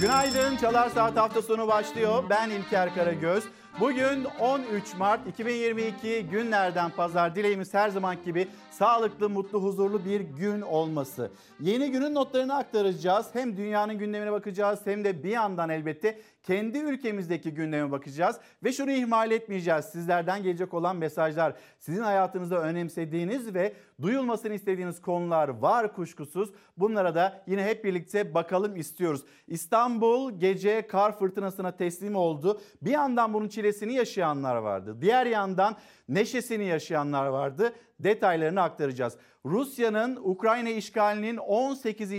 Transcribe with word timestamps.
Günaydın. 0.00 0.56
Çalar 0.56 0.88
Saat 0.88 1.16
hafta 1.16 1.42
sonu 1.42 1.68
başlıyor. 1.68 2.24
Ben 2.30 2.50
İlker 2.50 2.94
Karagöz. 2.94 3.44
Bugün 3.80 4.24
13 4.40 4.94
Mart 4.98 5.26
2022 5.28 6.26
günlerden 6.30 6.90
pazar. 6.90 7.34
Dileğimiz 7.34 7.74
her 7.74 7.88
zaman 7.88 8.16
gibi 8.24 8.48
sağlıklı, 8.80 9.30
mutlu, 9.30 9.62
huzurlu 9.62 10.04
bir 10.04 10.20
gün 10.20 10.60
olması. 10.60 11.30
Yeni 11.60 11.90
günün 11.90 12.14
notlarını 12.14 12.56
aktaracağız. 12.56 13.26
Hem 13.32 13.56
dünyanın 13.56 13.98
gündemine 13.98 14.32
bakacağız 14.32 14.80
hem 14.84 15.04
de 15.04 15.22
bir 15.22 15.30
yandan 15.30 15.70
elbette 15.70 16.18
kendi 16.42 16.78
ülkemizdeki 16.78 17.54
gündeme 17.54 17.90
bakacağız. 17.90 18.36
Ve 18.64 18.72
şunu 18.72 18.90
ihmal 18.90 19.30
etmeyeceğiz. 19.30 19.84
Sizlerden 19.84 20.42
gelecek 20.42 20.74
olan 20.74 20.96
mesajlar, 20.96 21.54
sizin 21.78 22.02
hayatınızda 22.02 22.62
önemsediğiniz 22.62 23.54
ve 23.54 23.72
duyulmasını 24.02 24.54
istediğiniz 24.54 25.00
konular 25.02 25.48
var 25.48 25.94
kuşkusuz. 25.94 26.50
Bunlara 26.76 27.14
da 27.14 27.42
yine 27.46 27.64
hep 27.64 27.84
birlikte 27.84 28.34
bakalım 28.34 28.76
istiyoruz. 28.76 29.24
İstanbul 29.48 30.32
gece 30.38 30.86
kar 30.86 31.18
fırtınasına 31.18 31.76
teslim 31.76 32.16
oldu. 32.16 32.60
Bir 32.82 32.90
yandan 32.90 33.34
bunun 33.34 33.48
çilesini 33.48 33.94
yaşayanlar 33.94 34.56
vardı. 34.56 34.96
Diğer 35.00 35.26
yandan 35.26 35.76
neşesini 36.10 36.64
yaşayanlar 36.64 37.26
vardı. 37.26 37.72
Detaylarını 38.00 38.62
aktaracağız. 38.62 39.16
Rusya'nın 39.44 40.18
Ukrayna 40.22 40.68
işgalinin 40.68 41.36
18. 41.36 42.10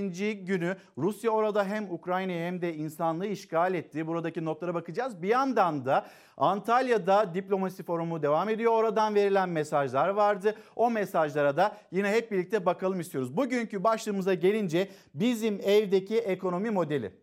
günü. 0.45 0.77
Rusya 0.97 1.31
orada 1.31 1.65
hem 1.65 1.91
Ukrayna'yı 1.93 2.45
hem 2.45 2.61
de 2.61 2.73
insanlığı 2.73 3.27
işgal 3.27 3.73
etti. 3.73 4.07
Buradaki 4.07 4.45
notlara 4.45 4.73
bakacağız. 4.73 5.21
Bir 5.21 5.27
yandan 5.27 5.85
da 5.85 6.05
Antalya'da 6.37 7.33
diplomasi 7.33 7.83
forumu 7.83 8.23
devam 8.23 8.49
ediyor. 8.49 8.73
Oradan 8.73 9.15
verilen 9.15 9.49
mesajlar 9.49 10.09
vardı. 10.09 10.55
O 10.75 10.91
mesajlara 10.91 11.57
da 11.57 11.77
yine 11.91 12.11
hep 12.11 12.31
birlikte 12.31 12.65
bakalım 12.65 12.99
istiyoruz. 12.99 13.37
Bugünkü 13.37 13.83
başlığımıza 13.83 14.33
gelince 14.33 14.87
bizim 15.13 15.59
evdeki 15.63 16.17
ekonomi 16.17 16.69
modeli. 16.69 17.20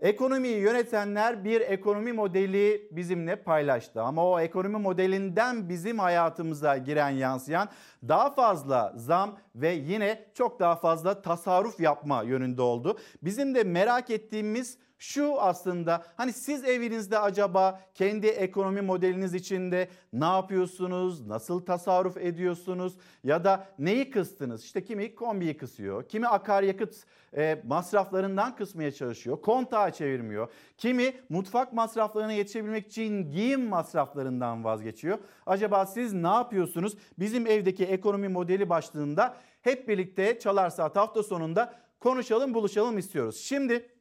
Ekonomiyi 0.00 0.58
yönetenler 0.58 1.44
bir 1.44 1.60
ekonomi 1.60 2.12
modeli 2.12 2.88
bizimle 2.90 3.36
paylaştı. 3.36 4.02
Ama 4.02 4.30
o 4.30 4.40
ekonomi 4.40 4.76
modelinden 4.78 5.68
bizim 5.68 5.98
hayatımıza 5.98 6.76
giren 6.76 7.10
yansıyan 7.10 7.68
daha 8.08 8.30
fazla 8.30 8.92
zam 8.96 9.38
ve 9.54 9.72
yine 9.72 10.24
çok 10.34 10.60
daha 10.60 10.76
fazla 10.76 11.22
tasarruf 11.22 11.80
yapma 11.80 12.22
yönünde 12.22 12.62
oldu. 12.62 12.98
Bizim 13.22 13.54
de 13.54 13.64
merak 13.64 14.10
ettiğimiz 14.10 14.78
şu 14.98 15.40
aslında 15.40 16.04
hani 16.16 16.32
siz 16.32 16.64
evinizde 16.64 17.18
acaba 17.18 17.80
kendi 17.94 18.26
ekonomi 18.26 18.80
modeliniz 18.80 19.34
içinde 19.34 19.88
ne 20.12 20.24
yapıyorsunuz? 20.24 21.26
Nasıl 21.26 21.60
tasarruf 21.60 22.16
ediyorsunuz? 22.16 22.96
Ya 23.24 23.44
da 23.44 23.66
neyi 23.78 24.10
kıstınız? 24.10 24.64
İşte 24.64 24.84
kimi 24.84 25.14
kombiyi 25.14 25.56
kısıyor, 25.56 26.08
kimi 26.08 26.28
akaryakıt 26.28 27.04
e, 27.36 27.62
masraflarından 27.66 28.56
kısmaya 28.56 28.92
çalışıyor, 28.92 29.40
kontağa 29.40 29.90
çevirmiyor. 29.90 30.48
Kimi 30.76 31.14
mutfak 31.28 31.72
masraflarına 31.72 32.32
yetişebilmek 32.32 32.86
için 32.86 33.30
giyim 33.30 33.68
masraflarından 33.68 34.64
vazgeçiyor. 34.64 35.18
Acaba 35.46 35.86
siz 35.86 36.12
ne 36.12 36.28
yapıyorsunuz? 36.28 36.96
Bizim 37.18 37.46
evdeki 37.46 37.84
ekonomi 37.84 38.28
modeli 38.28 38.68
başlığında 38.68 39.36
hep 39.62 39.88
birlikte 39.88 40.38
Çalar 40.38 40.70
Saat 40.70 40.96
hafta 40.96 41.22
sonunda 41.22 41.74
konuşalım, 42.00 42.54
buluşalım 42.54 42.98
istiyoruz. 42.98 43.36
Şimdi 43.36 43.95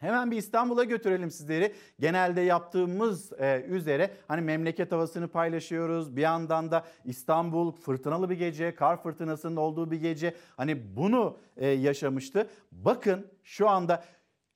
Hemen 0.00 0.30
bir 0.30 0.36
İstanbul'a 0.36 0.84
götürelim 0.84 1.30
sizleri. 1.30 1.74
Genelde 2.00 2.40
yaptığımız 2.40 3.32
e, 3.32 3.64
üzere 3.68 4.10
hani 4.28 4.40
memleket 4.40 4.92
havasını 4.92 5.28
paylaşıyoruz. 5.28 6.16
Bir 6.16 6.22
yandan 6.22 6.70
da 6.70 6.84
İstanbul 7.04 7.72
fırtınalı 7.72 8.30
bir 8.30 8.38
gece, 8.38 8.74
kar 8.74 9.02
fırtınasının 9.02 9.56
olduğu 9.56 9.90
bir 9.90 10.00
gece. 10.00 10.34
Hani 10.56 10.96
bunu 10.96 11.38
e, 11.56 11.68
yaşamıştı. 11.68 12.50
Bakın 12.72 13.26
şu 13.42 13.68
anda 13.68 14.04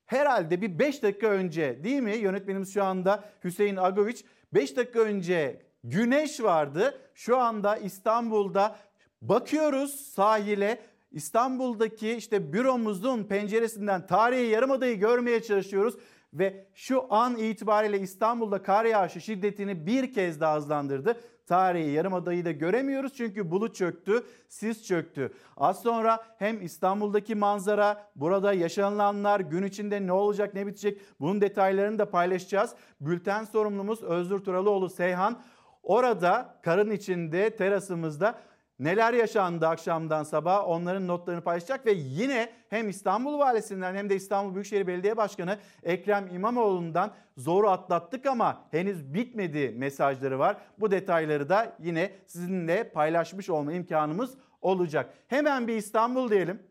herhalde 0.05 0.61
bir 0.61 0.79
5 0.79 1.03
dakika 1.03 1.27
önce 1.27 1.83
değil 1.83 2.01
mi 2.01 2.15
yönetmenimiz 2.15 2.73
şu 2.73 2.83
anda 2.83 3.23
Hüseyin 3.43 3.75
Agoviç 3.75 4.25
5 4.53 4.77
dakika 4.77 4.99
önce 4.99 5.61
güneş 5.83 6.43
vardı. 6.43 6.99
Şu 7.13 7.37
anda 7.37 7.77
İstanbul'da 7.77 8.75
bakıyoruz 9.21 9.95
sahile 9.95 10.92
İstanbul'daki 11.13 12.11
işte 12.11 12.53
büromuzun 12.53 13.23
penceresinden 13.23 14.07
tarihi 14.07 14.45
yarımadayı 14.45 14.99
görmeye 14.99 15.43
çalışıyoruz 15.43 15.95
ve 16.33 16.65
şu 16.73 17.13
an 17.13 17.37
itibariyle 17.37 17.99
İstanbul'da 17.99 18.63
kar 18.63 18.85
yağışı 18.85 19.21
şiddetini 19.21 19.85
bir 19.85 20.13
kez 20.13 20.41
daha 20.41 20.57
hızlandırdı. 20.57 21.19
Tarihi 21.47 21.91
yarımadayı 21.91 22.45
da 22.45 22.51
göremiyoruz 22.51 23.13
çünkü 23.13 23.51
bulut 23.51 23.75
çöktü, 23.75 24.23
sis 24.47 24.87
çöktü. 24.87 25.33
Az 25.57 25.81
sonra 25.81 26.23
hem 26.37 26.61
İstanbul'daki 26.61 27.35
manzara, 27.35 28.07
burada 28.15 28.53
yaşanılanlar, 28.53 29.39
gün 29.39 29.63
içinde 29.63 30.07
ne 30.07 30.11
olacak, 30.11 30.53
ne 30.53 30.67
bitecek 30.67 31.01
bunun 31.19 31.41
detaylarını 31.41 31.99
da 31.99 32.09
paylaşacağız. 32.09 32.75
Bülten 33.01 33.43
sorumlumuz 33.43 34.03
Özgür 34.03 34.39
Turalıoğlu 34.39 34.89
Seyhan 34.89 35.41
orada 35.83 36.59
karın 36.61 36.91
içinde 36.91 37.49
terasımızda 37.49 38.35
Neler 38.79 39.13
yaşandı 39.13 39.67
akşamdan 39.67 40.23
sabah 40.23 40.69
onların 40.69 41.07
notlarını 41.07 41.41
paylaşacak 41.41 41.85
ve 41.85 41.91
yine 41.91 42.49
hem 42.69 42.89
İstanbul 42.89 43.39
Valisinden 43.39 43.95
hem 43.95 44.09
de 44.09 44.15
İstanbul 44.15 44.53
Büyükşehir 44.53 44.87
Belediye 44.87 45.17
Başkanı 45.17 45.57
Ekrem 45.83 46.27
İmamoğlu'ndan 46.35 47.11
zoru 47.37 47.69
atlattık 47.69 48.25
ama 48.25 48.65
henüz 48.71 49.13
bitmedi 49.13 49.73
mesajları 49.77 50.39
var. 50.39 50.57
Bu 50.79 50.91
detayları 50.91 51.49
da 51.49 51.75
yine 51.79 52.11
sizinle 52.27 52.89
paylaşmış 52.89 53.49
olma 53.49 53.73
imkanımız 53.73 54.37
olacak. 54.61 55.13
Hemen 55.27 55.67
bir 55.67 55.75
İstanbul 55.75 56.29
diyelim. 56.29 56.63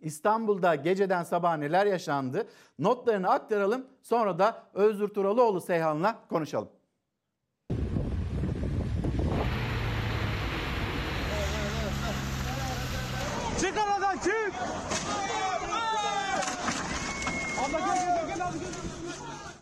İstanbul'da 0.00 0.74
geceden 0.74 1.22
sabah 1.22 1.56
neler 1.56 1.86
yaşandı? 1.86 2.46
Notlarını 2.78 3.30
aktaralım. 3.30 3.86
Sonra 4.02 4.38
da 4.38 4.62
Özgür 4.74 5.08
Turalıoğlu 5.08 5.60
Seyhan'la 5.60 6.18
konuşalım. 6.28 6.68
Çık 13.60 13.78
aradan 13.78 14.18
çık. 14.18 14.52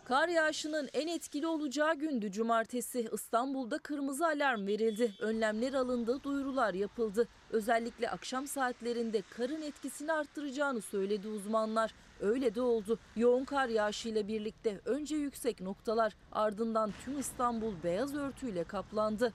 Kar 0.05 0.27
yağışının 0.27 0.89
en 0.93 1.07
etkili 1.07 1.47
olacağı 1.47 1.95
gündü 1.95 2.31
cumartesi. 2.31 3.09
İstanbul'da 3.13 3.77
kırmızı 3.77 4.25
alarm 4.25 4.67
verildi. 4.67 5.15
Önlemler 5.19 5.73
alındı, 5.73 6.23
duyurular 6.23 6.73
yapıldı. 6.73 7.27
Özellikle 7.51 8.09
akşam 8.09 8.47
saatlerinde 8.47 9.21
karın 9.29 9.61
etkisini 9.61 10.11
arttıracağını 10.13 10.81
söyledi 10.81 11.27
uzmanlar. 11.27 11.93
Öyle 12.19 12.55
de 12.55 12.61
oldu. 12.61 12.99
Yoğun 13.15 13.45
kar 13.45 13.67
yağışıyla 13.67 14.27
birlikte 14.27 14.79
önce 14.85 15.15
yüksek 15.15 15.61
noktalar 15.61 16.15
ardından 16.31 16.93
tüm 17.05 17.19
İstanbul 17.19 17.73
beyaz 17.83 18.15
örtüyle 18.15 18.63
kaplandı. 18.63 19.33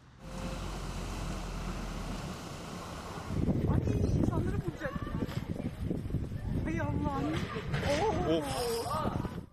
İnsanları 4.20 4.56
bulacak. 4.64 4.94
Allah'ım. 8.28 8.44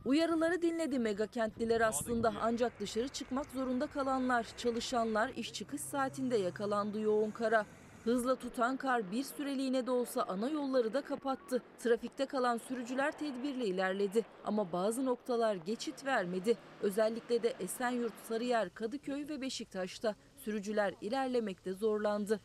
Uyarıları 0.06 0.62
dinledi 0.62 1.00
mega 1.00 1.28
kentliler 1.28 1.82
aslında 1.82 2.34
ancak 2.42 2.80
dışarı 2.80 3.08
çıkmak 3.08 3.46
zorunda 3.56 3.88
kalanlar, 3.88 4.48
çalışanlar 4.58 5.30
iş 5.30 5.54
çıkış 5.54 5.82
saatinde 5.82 6.38
yakalandı 6.38 7.00
yoğun 7.00 7.32
kara. 7.32 7.66
Hızla 8.04 8.36
tutan 8.36 8.78
kar 8.78 9.12
bir 9.12 9.24
süreliğine 9.24 9.86
de 9.86 9.92
olsa 9.92 10.24
ana 10.24 10.50
yolları 10.50 10.94
da 10.94 11.02
kapattı. 11.02 11.62
Trafikte 11.80 12.26
kalan 12.26 12.58
sürücüler 12.58 13.12
tedbirli 13.12 13.66
ilerledi 13.66 14.26
ama 14.46 14.72
bazı 14.72 15.06
noktalar 15.06 15.56
geçit 15.56 16.06
vermedi. 16.06 16.58
Özellikle 16.82 17.44
de 17.44 17.54
Esenyurt, 17.60 18.14
Sarıyer, 18.28 18.74
Kadıköy 18.74 19.28
ve 19.28 19.42
Beşiktaş'ta 19.42 20.16
sürücüler 20.38 20.94
ilerlemekte 21.02 21.74
zorlandı. 21.74 22.40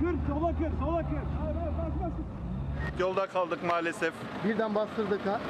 Kır, 0.00 0.14
sola 0.28 0.48
kır, 0.48 0.70
sola 0.84 1.00
kır. 1.02 1.20
Yolda 2.98 3.26
kaldık 3.26 3.58
maalesef. 3.64 4.12
Birden 4.44 4.74
bastırdı 4.74 5.24
kar. 5.24 5.40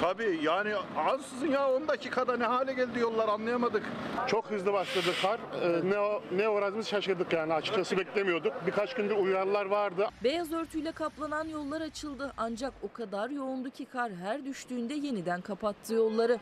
Tabii 0.00 0.38
yani 0.42 0.74
ansızın 0.96 1.46
ya 1.46 1.70
10 1.70 1.88
dakikada 1.88 2.36
ne 2.36 2.44
hale 2.44 2.72
geldi 2.72 2.98
yollar 2.98 3.28
anlayamadık. 3.28 3.82
Çok 4.26 4.50
hızlı 4.50 4.72
başladı 4.72 5.06
kar. 5.22 5.40
Ee, 5.62 5.90
ne, 5.90 6.38
ne 6.38 6.48
uğradığımızı 6.48 6.88
şaşırdık 6.88 7.32
yani 7.32 7.54
açıkçası 7.54 7.98
beklemiyorduk. 7.98 8.52
Birkaç 8.66 8.94
gündür 8.94 9.16
uyarılar 9.16 9.66
vardı. 9.66 10.08
Beyaz 10.24 10.52
örtüyle 10.52 10.92
kaplanan 10.92 11.48
yollar 11.48 11.80
açıldı 11.80 12.32
ancak 12.36 12.72
o 12.82 12.92
kadar 12.92 13.30
yoğundu 13.30 13.70
ki 13.70 13.84
kar 13.84 14.12
her 14.12 14.44
düştüğünde 14.44 14.94
yeniden 14.94 15.40
kapattı 15.40 15.94
yolları. 15.94 16.38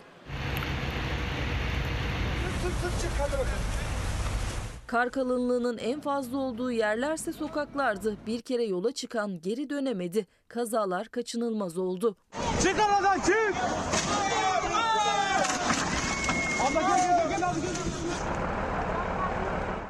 Kar 4.95 5.11
kalınlığının 5.11 5.79
en 5.79 6.01
fazla 6.01 6.39
olduğu 6.39 6.71
yerlerse 6.71 7.33
sokaklardı. 7.33 8.17
Bir 8.27 8.41
kere 8.41 8.65
yola 8.65 8.93
çıkan 8.93 9.41
geri 9.41 9.71
dönemedi. 9.71 10.27
Kazalar 10.49 11.09
kaçınılmaz 11.09 11.79
oldu. 11.79 12.17
Çık 12.63 12.81
aradan 12.81 13.21
çık. 13.21 13.55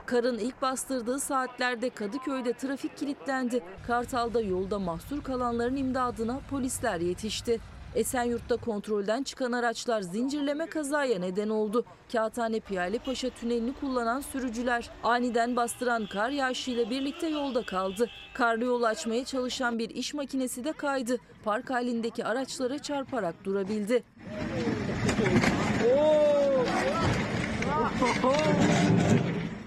Karın 0.06 0.38
ilk 0.38 0.62
bastırdığı 0.62 1.20
saatlerde 1.20 1.90
Kadıköy'de 1.90 2.52
trafik 2.52 2.96
kilitlendi. 2.96 3.62
Kartal'da 3.86 4.40
yolda 4.40 4.78
mahsur 4.78 5.22
kalanların 5.22 5.76
imdadına 5.76 6.40
polisler 6.50 7.00
yetişti. 7.00 7.60
Esenyurt'ta 7.94 8.56
kontrolden 8.56 9.22
çıkan 9.22 9.52
araçlar 9.52 10.02
zincirleme 10.02 10.66
kazaya 10.66 11.18
neden 11.18 11.48
oldu. 11.48 11.84
Kağıthane 12.12 12.60
Piyale 12.60 12.98
Paşa 12.98 13.30
tünelini 13.30 13.72
kullanan 13.80 14.20
sürücüler 14.20 14.90
aniden 15.02 15.56
bastıran 15.56 16.06
kar 16.06 16.30
yağışıyla 16.30 16.90
birlikte 16.90 17.28
yolda 17.28 17.62
kaldı. 17.62 18.10
Karlı 18.34 18.64
yol 18.64 18.82
açmaya 18.82 19.24
çalışan 19.24 19.78
bir 19.78 19.90
iş 19.90 20.14
makinesi 20.14 20.64
de 20.64 20.72
kaydı. 20.72 21.18
Park 21.44 21.70
halindeki 21.70 22.24
araçlara 22.24 22.78
çarparak 22.78 23.44
durabildi. 23.44 24.02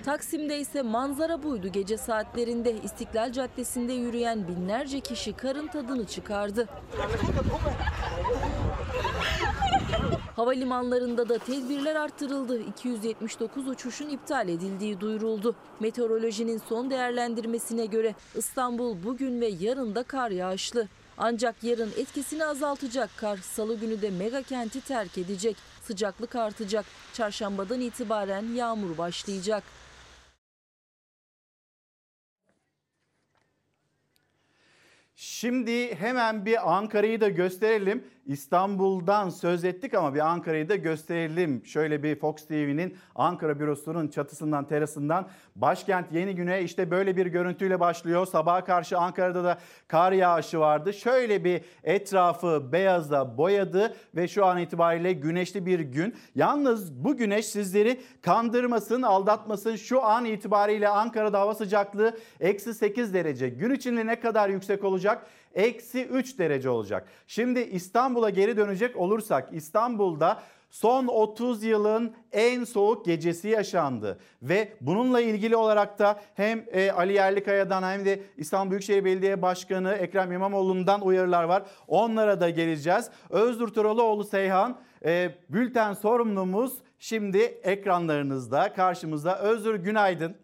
Taksim'de 0.07 0.59
ise 0.59 0.81
manzara 0.81 1.43
buydu 1.43 1.67
gece 1.67 1.97
saatlerinde. 1.97 2.75
İstiklal 2.83 3.31
Caddesi'nde 3.31 3.93
yürüyen 3.93 4.47
binlerce 4.47 4.99
kişi 4.99 5.33
karın 5.33 5.67
tadını 5.67 6.07
çıkardı. 6.07 6.67
Havalimanlarında 10.35 11.29
da 11.29 11.37
tedbirler 11.37 11.95
arttırıldı. 11.95 12.59
279 12.59 13.67
uçuşun 13.67 14.09
iptal 14.09 14.49
edildiği 14.49 14.99
duyuruldu. 14.99 15.55
Meteorolojinin 15.79 16.61
son 16.69 16.89
değerlendirmesine 16.89 17.85
göre 17.85 18.15
İstanbul 18.35 19.03
bugün 19.03 19.41
ve 19.41 19.47
yarın 19.47 19.95
da 19.95 20.03
kar 20.03 20.31
yağışlı. 20.31 20.87
Ancak 21.17 21.63
yarın 21.63 21.91
etkisini 21.97 22.45
azaltacak 22.45 23.09
kar 23.17 23.37
salı 23.37 23.75
günü 23.75 24.01
de 24.01 24.09
mega 24.09 24.41
kenti 24.41 24.81
terk 24.81 25.17
edecek. 25.17 25.55
Sıcaklık 25.83 26.35
artacak. 26.35 26.85
Çarşambadan 27.13 27.81
itibaren 27.81 28.45
yağmur 28.55 28.97
başlayacak. 28.97 29.63
Şimdi 35.19 35.95
hemen 35.95 36.45
bir 36.45 36.77
Ankara'yı 36.77 37.21
da 37.21 37.29
gösterelim. 37.29 38.07
İstanbul'dan 38.27 39.29
söz 39.29 39.63
ettik 39.63 39.93
ama 39.93 40.15
bir 40.15 40.19
Ankara'yı 40.19 40.69
da 40.69 40.75
gösterelim. 40.75 41.65
Şöyle 41.65 42.03
bir 42.03 42.19
Fox 42.19 42.47
TV'nin 42.47 42.97
Ankara 43.15 43.59
bürosunun 43.59 44.07
çatısından, 44.07 44.67
terasından 44.67 45.27
başkent 45.55 46.11
yeni 46.11 46.35
güne 46.35 46.61
işte 46.61 46.91
böyle 46.91 47.17
bir 47.17 47.25
görüntüyle 47.25 47.79
başlıyor. 47.79 48.25
Sabaha 48.25 48.63
karşı 48.63 48.97
Ankara'da 48.97 49.43
da 49.43 49.57
kar 49.87 50.11
yağışı 50.11 50.59
vardı. 50.59 50.93
Şöyle 50.93 51.43
bir 51.43 51.61
etrafı 51.83 52.71
beyaza 52.71 53.37
boyadı 53.37 53.95
ve 54.15 54.27
şu 54.27 54.45
an 54.45 54.57
itibariyle 54.57 55.13
güneşli 55.13 55.65
bir 55.65 55.79
gün. 55.79 56.15
Yalnız 56.35 57.03
bu 57.03 57.17
güneş 57.17 57.45
sizleri 57.45 58.01
kandırmasın, 58.21 59.01
aldatmasın. 59.01 59.75
Şu 59.75 60.03
an 60.03 60.25
itibariyle 60.25 60.87
Ankara'da 60.87 61.39
hava 61.39 61.55
sıcaklığı 61.55 62.17
eksi 62.39 62.73
8 62.73 63.13
derece. 63.13 63.49
Gün 63.49 63.71
içinde 63.71 64.05
ne 64.05 64.19
kadar 64.19 64.49
yüksek 64.49 64.83
olacak? 64.83 65.27
Eksi 65.57 66.05
3 66.05 66.39
derece 66.39 66.69
olacak. 66.69 67.07
Şimdi 67.27 67.59
İstanbul'a 67.59 68.29
geri 68.29 68.57
dönecek 68.57 68.95
olursak 68.95 69.49
İstanbul'da 69.51 70.43
son 70.69 71.07
30 71.07 71.63
yılın 71.63 72.13
en 72.31 72.63
soğuk 72.63 73.05
gecesi 73.05 73.47
yaşandı. 73.47 74.19
Ve 74.41 74.73
bununla 74.81 75.21
ilgili 75.21 75.55
olarak 75.55 75.99
da 75.99 76.19
hem 76.35 76.65
e, 76.71 76.91
Ali 76.91 77.13
Yerlikaya'dan 77.13 77.83
hem 77.83 78.05
de 78.05 78.23
İstanbul 78.37 78.71
Büyükşehir 78.71 79.05
Belediye 79.05 79.41
Başkanı 79.41 79.93
Ekrem 79.93 80.31
İmamoğlu'ndan 80.31 81.01
uyarılar 81.01 81.43
var. 81.43 81.63
Onlara 81.87 82.41
da 82.41 82.49
geleceğiz. 82.49 83.09
Özgür 83.29 83.67
Turaloğlu 83.67 84.23
Seyhan 84.23 84.77
e, 85.05 85.35
bülten 85.49 85.93
sorumlumuz 85.93 86.73
şimdi 86.99 87.37
ekranlarınızda 87.63 88.73
karşımızda. 88.73 89.39
Özgür 89.39 89.75
günaydın. 89.75 90.35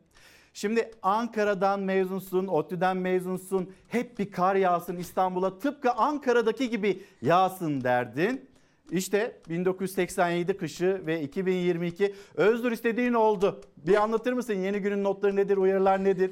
Şimdi 0.53 0.91
Ankara'dan 1.01 1.79
mezunsun, 1.79 2.47
ODTÜ'den 2.47 2.97
mezunsun. 2.97 3.73
Hep 3.87 4.19
bir 4.19 4.31
kar 4.31 4.55
yağsın 4.55 4.97
İstanbul'a 4.97 5.59
tıpkı 5.59 5.91
Ankara'daki 5.91 6.69
gibi 6.69 7.05
yağsın 7.21 7.83
derdin. 7.83 8.49
İşte 8.91 9.41
1987 9.49 10.57
kışı 10.57 11.01
ve 11.05 11.21
2022 11.21 12.15
Özgür 12.35 12.71
istediğin 12.71 13.13
oldu. 13.13 13.61
Bir 13.77 13.95
anlatır 13.95 14.33
mısın 14.33 14.53
yeni 14.53 14.79
günün 14.79 15.03
notları 15.03 15.35
nedir, 15.35 15.57
uyarılar 15.57 16.03
nedir? 16.03 16.31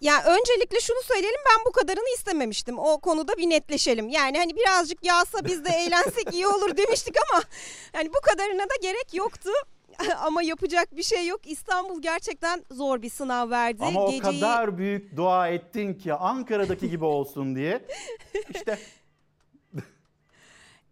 Ya 0.00 0.24
öncelikle 0.24 0.80
şunu 0.80 1.02
söyleyelim 1.02 1.40
ben 1.50 1.64
bu 1.66 1.72
kadarını 1.72 2.14
istememiştim. 2.14 2.78
O 2.78 3.00
konuda 3.00 3.36
bir 3.36 3.50
netleşelim. 3.50 4.08
Yani 4.08 4.38
hani 4.38 4.56
birazcık 4.56 5.04
yağsa 5.04 5.44
biz 5.44 5.64
de 5.64 5.70
eğlensek 5.70 6.34
iyi 6.34 6.46
olur 6.46 6.76
demiştik 6.76 7.14
ama 7.30 7.42
hani 7.92 8.08
bu 8.08 8.20
kadarına 8.22 8.62
da 8.62 8.74
gerek 8.82 9.14
yoktu. 9.14 9.50
ama 10.18 10.42
yapacak 10.42 10.96
bir 10.96 11.02
şey 11.02 11.26
yok. 11.26 11.40
İstanbul 11.46 12.02
gerçekten 12.02 12.64
zor 12.70 13.02
bir 13.02 13.10
sınav 13.10 13.50
verdi. 13.50 13.84
Ama 13.84 14.04
o 14.04 14.10
Geceyi- 14.10 14.20
kadar 14.22 14.78
büyük 14.78 15.16
dua 15.16 15.48
ettin 15.48 15.94
ki 15.94 16.14
Ankara'daki 16.14 16.90
gibi 16.90 17.04
olsun 17.04 17.56
diye. 17.56 17.86
İşte 18.54 18.78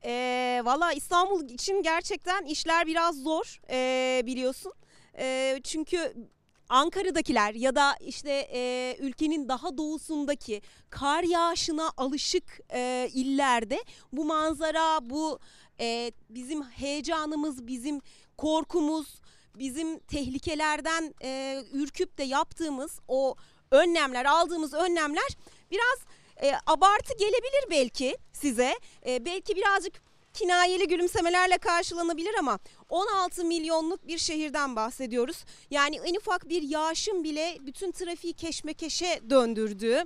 Ee, 0.05 0.61
Valla 0.65 0.93
İstanbul 0.93 1.49
için 1.49 1.83
gerçekten 1.83 2.45
işler 2.45 2.87
biraz 2.87 3.23
zor 3.23 3.61
ee, 3.71 4.23
biliyorsun. 4.27 4.73
Ee, 5.19 5.61
çünkü 5.65 6.15
Ankara'dakiler 6.69 7.55
ya 7.55 7.75
da 7.77 7.97
işte 8.01 8.49
e, 8.53 8.97
ülkenin 9.01 9.49
daha 9.49 9.79
doğusundaki 9.79 10.63
kar 10.91 11.23
yağışına 11.23 11.91
alışık 11.97 12.61
e, 12.73 13.09
illerde 13.13 13.79
bu 14.13 14.25
manzara, 14.25 15.11
bu 15.11 15.39
e, 15.81 16.13
bizim 16.31 16.63
heyecanımız, 16.63 17.67
bizim 17.67 18.01
korkumuz, 18.39 19.21
bizim 19.59 19.99
tehlikelerden 19.99 21.15
e, 21.23 21.63
ürküp 21.73 22.19
de 22.19 22.23
yaptığımız 22.23 23.01
o 23.09 23.37
önlemler, 23.71 24.25
aldığımız 24.25 24.75
önlemler 24.75 25.37
biraz 25.71 25.99
e, 26.43 26.53
abartı 26.67 27.15
gelebilir 27.19 27.71
belki 27.71 28.17
size. 28.33 28.79
E, 29.07 29.25
belki 29.25 29.57
birazcık 29.57 29.93
kinayeli 30.35 30.89
gülümsemelerle 30.89 31.59
karşılanabilir 31.59 32.35
ama 32.39 32.59
16 32.89 33.45
milyonluk 33.45 34.07
bir 34.07 34.19
şehirden 34.19 34.77
bahsediyoruz. 34.77 35.45
Yani 35.71 36.01
en 36.05 36.15
ufak 36.15 36.49
bir 36.49 36.63
yağışın 36.63 37.25
bile 37.25 37.59
bütün 37.61 37.93
trafiği 37.93 38.33
keşmekeşe 38.33 39.21
döndürdüğü 39.31 40.05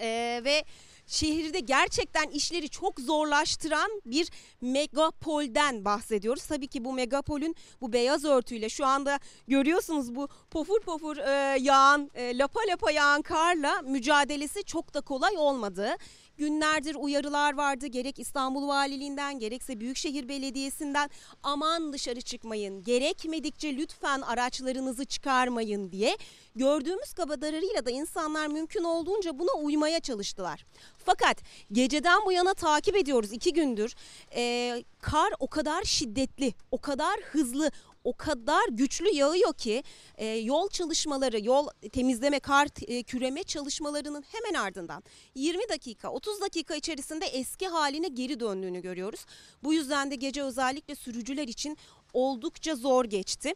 e, 0.00 0.40
ve 0.44 0.64
şehirde 1.12 1.60
gerçekten 1.60 2.26
işleri 2.30 2.68
çok 2.68 3.00
zorlaştıran 3.00 3.90
bir 4.06 4.28
megapolden 4.60 5.84
bahsediyoruz. 5.84 6.46
Tabii 6.46 6.68
ki 6.68 6.84
bu 6.84 6.92
megapolün 6.92 7.56
bu 7.80 7.92
beyaz 7.92 8.24
örtüyle 8.24 8.68
şu 8.68 8.86
anda 8.86 9.18
görüyorsunuz 9.48 10.14
bu 10.14 10.28
pofur 10.50 10.80
pofur 10.80 11.16
e, 11.16 11.58
yağan, 11.60 12.10
e, 12.14 12.38
lapa 12.38 12.60
lapa 12.68 12.90
yağan 12.90 13.22
karla 13.22 13.82
mücadelesi 13.82 14.64
çok 14.64 14.94
da 14.94 15.00
kolay 15.00 15.36
olmadı. 15.36 15.96
Günlerdir 16.42 16.94
uyarılar 16.94 17.56
vardı. 17.56 17.86
Gerek 17.86 18.18
İstanbul 18.18 18.68
Valiliğinden 18.68 19.38
gerekse 19.38 19.80
Büyükşehir 19.80 20.28
Belediyesi'nden 20.28 21.10
aman 21.42 21.92
dışarı 21.92 22.20
çıkmayın 22.20 22.82
gerekmedikçe 22.82 23.76
lütfen 23.76 24.20
araçlarınızı 24.20 25.04
çıkarmayın 25.04 25.92
diye. 25.92 26.16
Gördüğümüz 26.56 27.12
kabadarıyla 27.12 27.86
da 27.86 27.90
insanlar 27.90 28.46
mümkün 28.46 28.84
olduğunca 28.84 29.38
buna 29.38 29.52
uymaya 29.52 30.00
çalıştılar. 30.00 30.64
Fakat 31.04 31.36
geceden 31.72 32.20
bu 32.26 32.32
yana 32.32 32.54
takip 32.54 32.96
ediyoruz 32.96 33.32
iki 33.32 33.52
gündür. 33.52 33.94
Ee, 34.34 34.84
kar 35.00 35.32
o 35.38 35.46
kadar 35.46 35.84
şiddetli 35.84 36.54
o 36.70 36.80
kadar 36.80 37.20
hızlı 37.20 37.70
o 38.04 38.16
kadar 38.16 38.68
güçlü 38.70 39.14
yağıyor 39.14 39.54
ki 39.54 39.82
e, 40.16 40.26
yol 40.26 40.68
çalışmaları, 40.68 41.44
yol 41.44 41.68
temizleme, 41.92 42.40
kar 42.40 42.68
e, 42.86 43.02
küreme 43.02 43.42
çalışmalarının 43.42 44.24
hemen 44.32 44.64
ardından 44.64 45.02
20 45.34 45.68
dakika, 45.68 46.10
30 46.10 46.40
dakika 46.40 46.74
içerisinde 46.74 47.26
eski 47.26 47.66
haline 47.66 48.08
geri 48.08 48.40
döndüğünü 48.40 48.82
görüyoruz. 48.82 49.26
Bu 49.64 49.74
yüzden 49.74 50.10
de 50.10 50.14
gece 50.14 50.42
özellikle 50.42 50.94
sürücüler 50.94 51.48
için 51.48 51.78
oldukça 52.12 52.74
zor 52.74 53.04
geçti. 53.04 53.54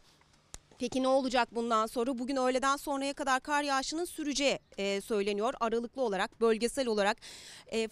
Peki 0.79 1.03
ne 1.03 1.07
olacak 1.07 1.55
bundan 1.55 1.85
sonra? 1.85 2.19
Bugün 2.19 2.35
öğleden 2.35 2.75
sonraya 2.75 3.13
kadar 3.13 3.39
kar 3.39 3.63
yağışının 3.63 4.05
süreceği 4.05 4.59
e, 4.77 5.01
söyleniyor. 5.01 5.53
Aralıklı 5.59 6.01
olarak, 6.01 6.41
bölgesel 6.41 6.87
olarak. 6.87 7.17
E, 7.73 7.87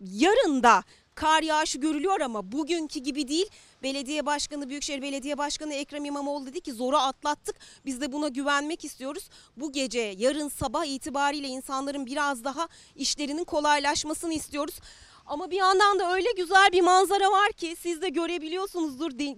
yarın 0.00 0.62
da 0.62 0.82
kar 1.16 1.42
yağışı 1.42 1.78
görülüyor 1.78 2.20
ama 2.20 2.52
bugünkü 2.52 3.00
gibi 3.00 3.28
değil. 3.28 3.50
Belediye 3.82 4.26
Başkanı, 4.26 4.68
Büyükşehir 4.68 5.02
Belediye 5.02 5.38
Başkanı 5.38 5.74
Ekrem 5.74 6.04
İmamoğlu 6.04 6.46
dedi 6.46 6.60
ki 6.60 6.72
zoru 6.72 6.96
atlattık. 6.96 7.56
Biz 7.84 8.00
de 8.00 8.12
buna 8.12 8.28
güvenmek 8.28 8.84
istiyoruz. 8.84 9.28
Bu 9.56 9.72
gece 9.72 10.14
yarın 10.18 10.48
sabah 10.48 10.84
itibariyle 10.84 11.48
insanların 11.48 12.06
biraz 12.06 12.44
daha 12.44 12.68
işlerinin 12.96 13.44
kolaylaşmasını 13.44 14.32
istiyoruz. 14.32 14.74
Ama 15.26 15.50
bir 15.50 15.56
yandan 15.56 15.98
da 15.98 16.12
öyle 16.14 16.28
güzel 16.36 16.68
bir 16.72 16.80
manzara 16.80 17.30
var 17.32 17.52
ki 17.52 17.76
siz 17.78 18.02
de 18.02 18.08
görebiliyorsunuzdur 18.08 19.18
De- 19.18 19.36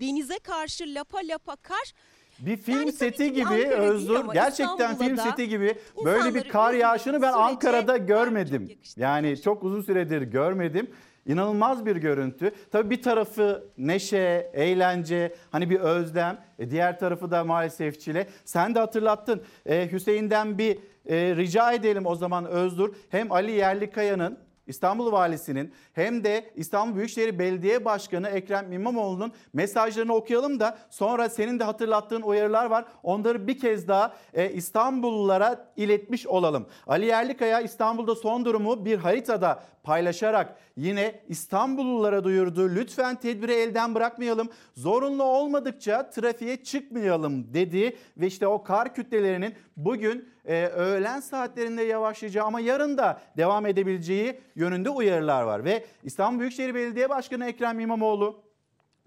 denize 0.00 0.38
karşı 0.38 0.84
lapa 0.94 1.18
lapa 1.18 1.56
kar. 1.56 1.92
bir 2.38 2.56
film 2.56 2.78
Yani 2.78 2.92
seti 2.92 3.32
gibi 3.32 3.66
Özgür 3.66 4.20
gerçekten 4.32 4.98
film 4.98 5.16
seti 5.16 5.48
gibi 5.48 5.78
böyle 6.04 6.34
bir 6.34 6.48
kar 6.48 6.72
yağışını 6.74 7.22
ben 7.22 7.32
Ankara'da 7.32 7.96
görmedim. 7.96 8.78
Yani 8.96 9.42
çok 9.42 9.64
uzun 9.64 9.82
süredir 9.82 10.22
görmedim. 10.22 10.90
İnanılmaz 11.28 11.86
bir 11.86 11.96
görüntü. 11.96 12.50
Tabii 12.70 12.90
bir 12.90 13.02
tarafı 13.02 13.64
neşe, 13.78 14.50
eğlence, 14.54 15.34
hani 15.50 15.70
bir 15.70 15.80
özlem. 15.80 16.38
E, 16.58 16.70
diğer 16.70 16.98
tarafı 16.98 17.30
da 17.30 17.44
maalesef 17.44 18.00
çile. 18.00 18.26
Sen 18.44 18.74
de 18.74 18.78
hatırlattın. 18.78 19.42
E, 19.66 19.92
Hüseyin'den 19.92 20.58
bir 20.58 20.78
e, 21.06 21.36
rica 21.36 21.72
edelim 21.72 22.06
o 22.06 22.14
zaman 22.14 22.44
Özdur. 22.44 22.94
Hem 23.08 23.32
Ali 23.32 23.50
Yerlikaya'nın 23.50 24.38
İstanbul 24.68 25.12
Valisi'nin 25.12 25.72
hem 25.92 26.24
de 26.24 26.50
İstanbul 26.56 26.96
Büyükşehir 26.96 27.38
Belediye 27.38 27.84
Başkanı 27.84 28.28
Ekrem 28.28 28.72
İmamoğlu'nun 28.72 29.32
mesajlarını 29.52 30.14
okuyalım 30.14 30.60
da 30.60 30.78
sonra 30.90 31.28
senin 31.28 31.58
de 31.58 31.64
hatırlattığın 31.64 32.22
uyarılar 32.22 32.66
var. 32.66 32.84
Onları 33.02 33.46
bir 33.46 33.58
kez 33.58 33.88
daha 33.88 34.14
e, 34.34 34.52
İstanbullulara 34.52 35.72
iletmiş 35.76 36.26
olalım. 36.26 36.66
Ali 36.86 37.06
Yerlikaya 37.06 37.60
İstanbul'da 37.60 38.14
son 38.14 38.44
durumu 38.44 38.84
bir 38.84 38.98
haritada 38.98 39.62
paylaşarak 39.82 40.58
yine 40.76 41.20
İstanbullulara 41.28 42.24
duyurdu. 42.24 42.68
Lütfen 42.74 43.16
tedbiri 43.16 43.52
elden 43.52 43.94
bırakmayalım. 43.94 44.48
Zorunlu 44.74 45.24
olmadıkça 45.24 46.10
trafiğe 46.10 46.64
çıkmayalım 46.64 47.54
dedi 47.54 47.96
ve 48.16 48.26
işte 48.26 48.46
o 48.46 48.62
kar 48.62 48.94
kütlelerinin 48.94 49.54
bugün 49.76 50.28
e, 50.48 50.66
öğlen 50.66 51.20
saatlerinde 51.20 51.82
yavaşlayacağı 51.82 52.46
ama 52.46 52.60
yarın 52.60 52.98
da 52.98 53.20
devam 53.36 53.66
edebileceği 53.66 54.40
yönünde 54.54 54.90
uyarılar 54.90 55.42
var 55.42 55.64
ve 55.64 55.84
İstanbul 56.02 56.40
Büyükşehir 56.40 56.74
Belediye 56.74 57.08
Başkanı 57.08 57.46
Ekrem 57.46 57.80
İmamoğlu 57.80 58.48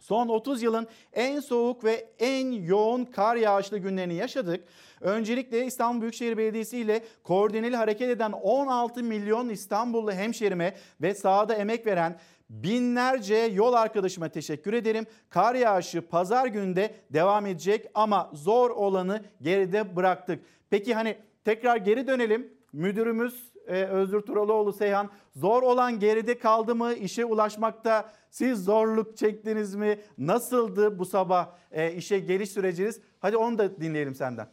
Son 0.01 0.27
30 0.27 0.63
yılın 0.63 0.87
en 1.13 1.39
soğuk 1.39 1.83
ve 1.83 2.07
en 2.19 2.51
yoğun 2.51 3.05
kar 3.05 3.35
yağışlı 3.35 3.77
günlerini 3.77 4.13
yaşadık. 4.13 4.63
Öncelikle 5.01 5.65
İstanbul 5.65 6.01
Büyükşehir 6.01 6.37
Belediyesi 6.37 6.77
ile 6.77 7.03
koordineli 7.23 7.75
hareket 7.75 8.09
eden 8.09 8.31
16 8.31 9.03
milyon 9.03 9.49
İstanbullu 9.49 10.11
hemşerime 10.11 10.75
ve 11.01 11.13
sahada 11.13 11.55
emek 11.55 11.85
veren 11.85 12.19
binlerce 12.49 13.35
yol 13.35 13.73
arkadaşıma 13.73 14.29
teşekkür 14.29 14.73
ederim. 14.73 15.05
Kar 15.29 15.55
yağışı 15.55 16.01
pazar 16.01 16.45
günde 16.45 16.95
devam 17.09 17.45
edecek 17.45 17.85
ama 17.93 18.31
zor 18.33 18.69
olanı 18.69 19.23
geride 19.41 19.95
bıraktık. 19.95 20.39
Peki 20.69 20.93
hani 20.93 21.17
tekrar 21.45 21.77
geri 21.77 22.07
dönelim. 22.07 22.53
Müdürümüz 22.73 23.51
e, 23.67 23.83
Özgür 23.83 24.21
Turaloğlu 24.21 24.73
Seyhan 24.73 25.09
zor 25.35 25.63
olan 25.63 25.99
geride 25.99 26.37
kaldı 26.37 26.75
mı? 26.75 26.93
İşe 26.93 27.25
ulaşmakta 27.25 28.11
siz 28.29 28.63
zorluk 28.63 29.17
çektiniz 29.17 29.75
mi? 29.75 29.99
Nasıldı 30.17 30.99
bu 30.99 31.05
sabah 31.05 31.55
e, 31.71 31.93
işe 31.93 32.19
geliş 32.19 32.49
süreciniz? 32.49 33.01
Hadi 33.19 33.37
onu 33.37 33.57
da 33.57 33.81
dinleyelim 33.81 34.15
senden. 34.15 34.47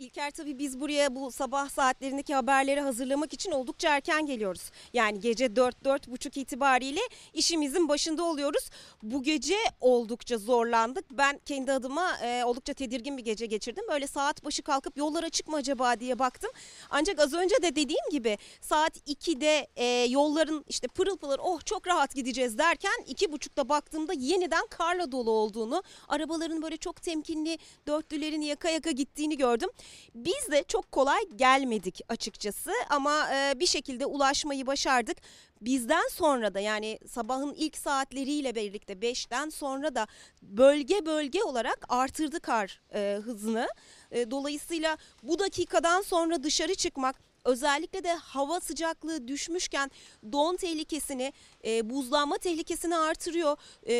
İlker 0.00 0.30
tabii 0.30 0.58
biz 0.58 0.80
buraya 0.80 1.14
bu 1.14 1.30
sabah 1.30 1.68
saatlerindeki 1.68 2.34
haberleri 2.34 2.80
hazırlamak 2.80 3.32
için 3.32 3.50
oldukça 3.50 3.96
erken 3.96 4.26
geliyoruz. 4.26 4.70
Yani 4.92 5.20
gece 5.20 5.46
4-4.30 5.46 6.40
itibariyle 6.40 7.00
işimizin 7.34 7.88
başında 7.88 8.24
oluyoruz. 8.24 8.70
Bu 9.02 9.22
gece 9.22 9.56
oldukça 9.80 10.38
zorlandık. 10.38 11.04
Ben 11.10 11.40
kendi 11.44 11.72
adıma 11.72 12.18
e, 12.18 12.44
oldukça 12.44 12.72
tedirgin 12.74 13.16
bir 13.16 13.24
gece 13.24 13.46
geçirdim. 13.46 13.84
Böyle 13.90 14.06
saat 14.06 14.44
başı 14.44 14.62
kalkıp 14.62 14.96
yollara 14.96 15.28
çık 15.28 15.48
mı 15.48 15.56
acaba 15.56 16.00
diye 16.00 16.18
baktım. 16.18 16.50
Ancak 16.90 17.18
az 17.20 17.34
önce 17.34 17.62
de 17.62 17.76
dediğim 17.76 18.10
gibi 18.10 18.38
saat 18.60 18.96
2'de 18.96 19.68
e, 19.76 19.84
yolların 20.10 20.64
işte 20.68 20.88
pırıl 20.88 21.16
pırıl 21.16 21.36
oh 21.38 21.64
çok 21.64 21.86
rahat 21.86 22.14
gideceğiz 22.14 22.58
derken 22.58 23.04
2.30'da 23.08 23.68
baktığımda 23.68 24.12
yeniden 24.12 24.66
karla 24.70 25.12
dolu 25.12 25.30
olduğunu, 25.30 25.82
arabaların 26.08 26.62
böyle 26.62 26.76
çok 26.76 27.02
temkinli 27.02 27.58
dörtlülerin 27.86 28.40
yaka 28.40 28.70
yaka 28.70 28.90
gittiğini 28.90 29.36
gördüm. 29.36 29.70
Biz 30.14 30.50
de 30.50 30.64
çok 30.68 30.92
kolay 30.92 31.20
gelmedik 31.36 32.00
açıkçası 32.08 32.72
ama 32.90 33.34
e, 33.34 33.60
bir 33.60 33.66
şekilde 33.66 34.06
ulaşmayı 34.06 34.66
başardık. 34.66 35.16
Bizden 35.60 36.08
sonra 36.10 36.54
da 36.54 36.60
yani 36.60 36.98
sabahın 37.08 37.54
ilk 37.54 37.76
saatleriyle 37.76 38.54
birlikte 38.54 38.92
5'ten 38.92 39.48
sonra 39.48 39.94
da 39.94 40.06
bölge 40.42 41.06
bölge 41.06 41.42
olarak 41.42 41.84
artırdı 41.88 42.40
kar 42.40 42.80
e, 42.94 43.18
hızını. 43.24 43.68
E, 44.10 44.30
dolayısıyla 44.30 44.96
bu 45.22 45.38
dakikadan 45.38 46.02
sonra 46.02 46.42
dışarı 46.42 46.74
çıkmak 46.74 47.29
özellikle 47.44 48.04
de 48.04 48.14
hava 48.14 48.60
sıcaklığı 48.60 49.28
düşmüşken 49.28 49.90
don 50.32 50.56
tehlikesini, 50.56 51.32
e, 51.64 51.90
buzlanma 51.90 52.38
tehlikesini 52.38 52.96
artırıyor. 52.96 53.56
E, 53.88 53.94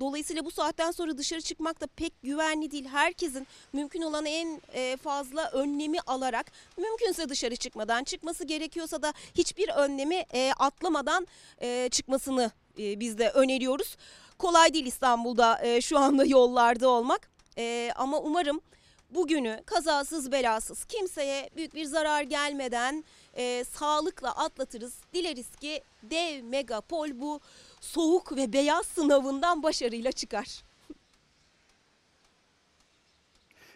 dolayısıyla 0.00 0.44
bu 0.44 0.50
saatten 0.50 0.90
sonra 0.90 1.18
dışarı 1.18 1.40
çıkmak 1.40 1.80
da 1.80 1.86
pek 1.86 2.22
güvenli 2.22 2.70
değil. 2.70 2.86
Herkesin 2.88 3.46
mümkün 3.72 4.02
olan 4.02 4.26
en 4.26 4.60
e, 4.74 4.96
fazla 4.96 5.50
önlemi 5.50 6.00
alarak 6.00 6.52
mümkünse 6.76 7.28
dışarı 7.28 7.56
çıkmadan, 7.56 8.04
çıkması 8.04 8.44
gerekiyorsa 8.44 9.02
da 9.02 9.14
hiçbir 9.34 9.68
önlemi 9.68 10.24
e, 10.34 10.52
atlamadan 10.58 11.26
e, 11.62 11.88
çıkmasını 11.90 12.50
e, 12.78 13.00
biz 13.00 13.18
de 13.18 13.30
öneriyoruz. 13.30 13.96
Kolay 14.38 14.74
değil 14.74 14.86
İstanbul'da 14.86 15.66
e, 15.66 15.80
şu 15.80 15.98
anda 15.98 16.24
yollarda 16.24 16.88
olmak 16.88 17.30
e, 17.58 17.92
ama 17.96 18.18
umarım 18.18 18.60
bugünü 19.10 19.62
kazasız 19.66 20.32
belasız 20.32 20.84
kimseye 20.84 21.50
büyük 21.56 21.74
bir 21.74 21.84
zarar 21.84 22.22
gelmeden 22.22 23.04
e, 23.34 23.64
sağlıkla 23.64 24.30
atlatırız. 24.36 24.94
Dileriz 25.14 25.56
ki 25.56 25.82
dev 26.02 26.44
megapol 26.44 27.08
bu 27.14 27.40
soğuk 27.80 28.36
ve 28.36 28.52
beyaz 28.52 28.86
sınavından 28.86 29.62
başarıyla 29.62 30.12
çıkar. 30.12 30.62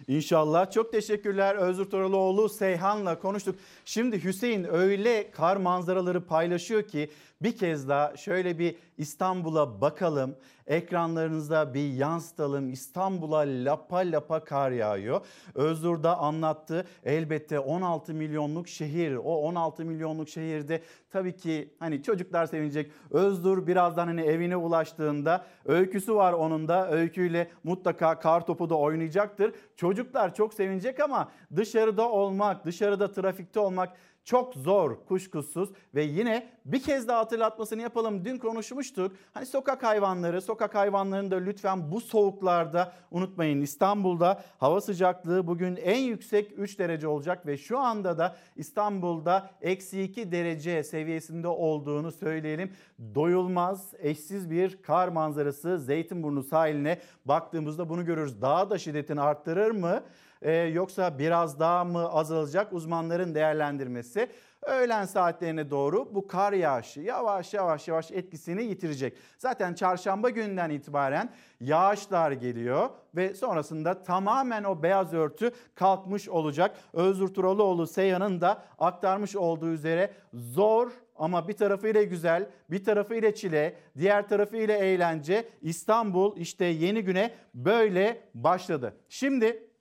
İnşallah. 0.09 0.71
Çok 0.71 0.93
teşekkürler 0.93 1.55
Özgür 1.55 1.85
Toraloğlu 1.85 2.49
Seyhan'la 2.49 3.19
konuştuk. 3.19 3.57
Şimdi 3.85 4.25
Hüseyin 4.25 4.65
öyle 4.65 5.31
kar 5.31 5.57
manzaraları 5.57 6.27
paylaşıyor 6.27 6.83
ki 6.83 7.11
bir 7.45 7.57
kez 7.57 7.89
daha 7.89 8.17
şöyle 8.17 8.59
bir 8.59 8.77
İstanbul'a 8.99 9.81
bakalım. 9.81 10.37
Ekranlarınızda 10.67 11.75
bir 11.75 11.93
yansıtalım. 11.93 12.73
İstanbul'a 12.73 13.39
lapa 13.39 13.97
lapa 13.97 14.45
kar 14.45 14.71
yağıyor. 14.71 15.27
Özgür 15.55 16.03
da 16.03 16.19
anlattı. 16.19 16.87
Elbette 17.05 17.59
16 17.59 18.15
milyonluk 18.15 18.69
şehir. 18.69 19.15
O 19.17 19.37
16 19.37 19.85
milyonluk 19.85 20.29
şehirde 20.29 20.83
tabii 21.11 21.37
ki 21.37 21.75
hani 21.79 22.03
çocuklar 22.03 22.47
sevinecek. 22.47 22.91
Özgür 23.11 23.67
birazdan 23.67 24.07
hani 24.07 24.21
evine 24.21 24.57
ulaştığında 24.57 25.45
öyküsü 25.65 26.15
var 26.15 26.33
onun 26.33 26.69
da. 26.69 26.91
Öyküyle 26.91 27.51
mutlaka 27.65 28.19
kar 28.19 28.47
topu 28.47 28.71
da 28.71 28.75
oynayacaktır. 28.79 29.53
Çocuklar 29.77 30.35
çok 30.35 30.55
sevinecek 30.55 31.01
ama 31.01 31.29
dışarıda 31.57 32.11
olmak, 32.11 32.65
dışarıda 32.65 33.13
trafikte 33.13 33.61
olmak 33.61 33.97
çok 34.25 34.55
zor 34.55 35.05
kuşkusuz 35.09 35.71
ve 35.95 36.03
yine 36.03 36.49
bir 36.65 36.83
kez 36.83 37.09
daha 37.09 37.19
hatırlatmasını 37.19 37.83
yapalım. 37.83 38.25
Dün 38.25 38.39
konuşmuştuk. 38.39 39.13
Hani 39.33 39.47
sokak 39.47 39.83
hayvanları, 39.83 40.43
sokak 40.43 40.75
hayvanlarını 40.75 41.31
da 41.31 41.37
lütfen 41.37 41.93
bu 41.93 42.01
soğuklarda 42.01 42.93
unutmayın. 43.11 43.61
İstanbul'da 43.61 44.43
hava 44.59 44.81
sıcaklığı 44.81 45.47
bugün 45.47 45.77
en 45.77 45.99
yüksek 45.99 46.59
3 46.59 46.79
derece 46.79 47.09
olacak 47.09 47.47
ve 47.47 47.57
şu 47.57 47.79
anda 47.79 48.19
da 48.19 48.37
İstanbul'da 48.57 49.51
eksi 49.63 50.03
2 50.03 50.33
derece 50.33 50.83
seviyesinde 50.83 51.49
olduğunu 51.49 52.13
söyleyelim. 52.13 52.73
Doyulmaz, 53.15 53.93
eşsiz 53.99 54.51
bir 54.51 54.83
kar 54.83 55.09
manzarası 55.09 55.79
Zeytinburnu 55.79 56.43
sahiline 56.43 56.99
baktığımızda 57.25 57.89
bunu 57.89 58.05
görürüz. 58.05 58.43
Daha 58.43 58.71
da 58.71 58.79
şiddetini 58.79 59.21
arttırır 59.21 59.71
mı? 59.71 60.03
Ee, 60.43 60.53
yoksa 60.53 61.19
biraz 61.19 61.61
daha 61.61 61.85
mı 61.85 62.09
azalacak 62.09 62.73
uzmanların 62.73 63.35
değerlendirmesi. 63.35 64.29
Öğlen 64.63 65.05
saatlerine 65.05 65.71
doğru 65.71 66.15
bu 66.15 66.27
kar 66.27 66.53
yağışı 66.53 67.01
yavaş 67.01 67.55
yavaş 67.55 67.89
yavaş 67.89 68.13
etkisini 68.13 68.65
yitirecek. 68.65 69.17
Zaten 69.39 69.75
çarşamba 69.75 70.31
günden 70.31 70.71
itibaren 70.71 71.31
yağışlar 71.61 72.33
geliyor 72.33 72.91
ve 73.17 73.35
sonrasında 73.35 74.03
tamamen 74.03 74.65
o 74.65 74.83
beyaz 74.83 75.13
örtü 75.13 75.51
kalkmış 75.75 76.29
olacak. 76.29 76.77
Özgür 76.93 77.29
Turaloğlu 77.29 77.87
Seyhan'ın 77.87 78.41
da 78.41 78.63
aktarmış 78.79 79.37
olduğu 79.37 79.69
üzere 79.69 80.13
zor 80.35 80.91
ama 81.17 81.49
bir 81.49 81.53
tarafıyla 81.53 82.03
güzel, 82.03 82.49
bir 82.71 82.85
tarafıyla 82.85 83.35
çile, 83.35 83.77
diğer 83.99 84.29
tarafıyla 84.29 84.77
eğlence. 84.77 85.49
İstanbul 85.63 86.37
işte 86.37 86.65
yeni 86.65 87.03
güne 87.03 87.35
böyle 87.55 88.21
başladı. 88.35 88.97
Şimdi 89.09 89.74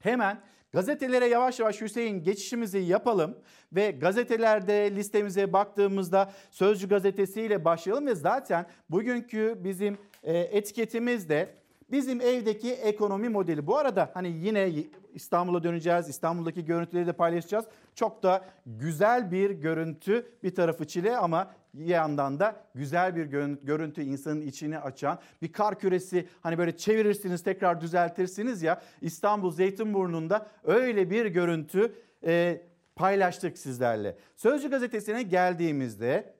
Hemen 0.00 0.40
gazetelere 0.72 1.26
yavaş 1.26 1.60
yavaş 1.60 1.80
Hüseyin 1.80 2.22
geçişimizi 2.22 2.78
yapalım 2.78 3.38
ve 3.72 3.90
gazetelerde 3.90 4.96
listemize 4.96 5.52
baktığımızda 5.52 6.32
Sözcü 6.50 6.88
gazetesiyle 6.88 7.64
başlayalım 7.64 8.06
ve 8.06 8.14
zaten 8.14 8.66
bugünkü 8.90 9.58
bizim 9.64 9.98
e, 10.22 10.38
etiketimiz 10.38 11.28
de 11.28 11.54
bizim 11.90 12.20
evdeki 12.20 12.72
ekonomi 12.72 13.28
modeli. 13.28 13.66
Bu 13.66 13.78
arada 13.78 14.10
hani 14.14 14.28
yine 14.28 14.72
İstanbul'a 15.14 15.62
döneceğiz. 15.62 16.08
İstanbul'daki 16.08 16.64
görüntüleri 16.64 17.06
de 17.06 17.12
paylaşacağız. 17.12 17.64
Çok 17.94 18.22
da 18.22 18.44
güzel 18.66 19.32
bir 19.32 19.50
görüntü. 19.50 20.26
Bir 20.42 20.54
tarafı 20.54 20.86
çile 20.86 21.16
ama 21.16 21.50
yandan 21.74 22.40
da 22.40 22.56
güzel 22.74 23.16
bir 23.16 23.24
görüntü 23.62 24.02
insanın 24.02 24.40
içini 24.40 24.78
açan 24.78 25.18
bir 25.42 25.52
kar 25.52 25.78
küresi 25.78 26.28
hani 26.40 26.58
böyle 26.58 26.76
çevirirsiniz 26.76 27.42
tekrar 27.42 27.80
düzeltirsiniz 27.80 28.62
ya 28.62 28.82
İstanbul 29.00 29.52
Zeytinburnu'nda 29.52 30.46
öyle 30.64 31.10
bir 31.10 31.26
görüntü 31.26 31.94
e, 32.24 32.62
paylaştık 32.96 33.58
sizlerle. 33.58 34.16
Sözcü 34.36 34.70
gazetesine 34.70 35.22
geldiğimizde 35.22 36.34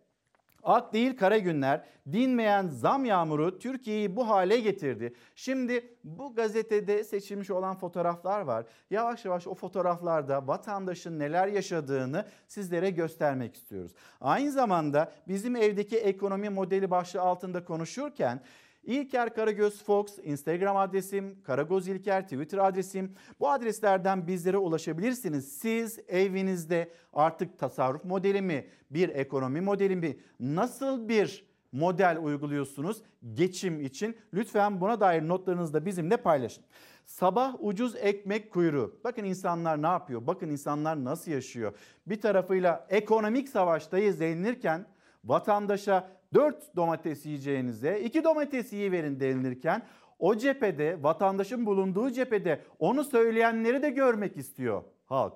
Ak 0.69 0.93
değil 0.93 1.17
kara 1.17 1.39
günler, 1.39 1.85
dinmeyen 2.13 2.69
zam 2.69 3.05
yağmuru 3.05 3.59
Türkiye'yi 3.59 4.17
bu 4.17 4.29
hale 4.29 4.61
getirdi. 4.61 5.15
Şimdi 5.35 5.97
bu 6.05 6.35
gazetede 6.35 7.05
seçilmiş 7.05 7.51
olan 7.51 7.77
fotoğraflar 7.79 8.41
var. 8.41 8.67
Yavaş 8.91 9.25
yavaş 9.25 9.47
o 9.47 9.55
fotoğraflarda 9.55 10.47
vatandaşın 10.47 11.19
neler 11.19 11.47
yaşadığını 11.47 12.25
sizlere 12.49 12.91
göstermek 12.91 13.55
istiyoruz. 13.55 13.93
Aynı 14.21 14.53
zamanda 14.53 15.13
bizim 15.29 15.57
evdeki 15.57 15.99
ekonomi 15.99 16.49
modeli 16.49 16.91
başlığı 16.91 17.21
altında 17.21 17.65
konuşurken 17.65 18.41
İlker 18.89 19.35
Karagöz 19.35 19.83
Fox 19.85 20.19
Instagram 20.23 20.77
adresim, 20.77 21.43
Karagoz 21.43 21.89
İlker 21.89 22.23
Twitter 22.23 22.59
adresim. 22.59 23.15
Bu 23.41 23.51
adreslerden 23.51 24.27
bizlere 24.27 24.57
ulaşabilirsiniz. 24.57 25.53
Siz 25.59 25.99
evinizde 26.09 26.93
artık 27.13 27.59
tasarruf 27.59 28.05
modeli 28.05 28.43
mi, 28.43 28.67
bir 28.91 29.09
ekonomi 29.09 29.61
modeli 29.61 29.97
mi, 29.97 30.17
nasıl 30.41 31.09
bir 31.09 31.47
model 31.73 32.19
uyguluyorsunuz 32.23 33.03
geçim 33.35 33.81
için? 33.81 34.17
Lütfen 34.35 34.81
buna 34.81 35.01
dair 35.01 35.29
notlarınızı 35.29 35.73
da 35.73 35.87
bizimle 35.87 36.17
paylaşın. 36.17 36.65
Sabah 37.07 37.55
ucuz 37.59 37.97
ekmek 37.97 38.53
kuyruğu. 38.53 39.01
Bakın 39.05 39.25
insanlar 39.25 39.83
ne 39.83 39.87
yapıyor? 39.87 40.27
Bakın 40.27 40.51
insanlar 40.51 41.05
nasıl 41.05 41.31
yaşıyor? 41.31 41.73
Bir 42.07 42.21
tarafıyla 42.21 42.87
ekonomik 42.89 43.49
savaştayız 43.49 44.21
denilirken 44.21 44.87
vatandaşa 45.25 46.18
4 46.35 46.77
domates 46.77 47.27
yiyeceğinize 47.27 48.01
2 48.01 48.25
domates 48.25 48.73
yiyiverin 48.73 49.21
denilirken 49.21 49.83
o 50.19 50.37
cephede 50.37 51.03
vatandaşın 51.03 51.67
bulunduğu 51.67 52.11
cephede 52.11 52.61
onu 52.79 53.05
söyleyenleri 53.05 53.83
de 53.83 53.91
görmek 53.91 54.37
istiyor 54.37 54.83
halk. 55.07 55.35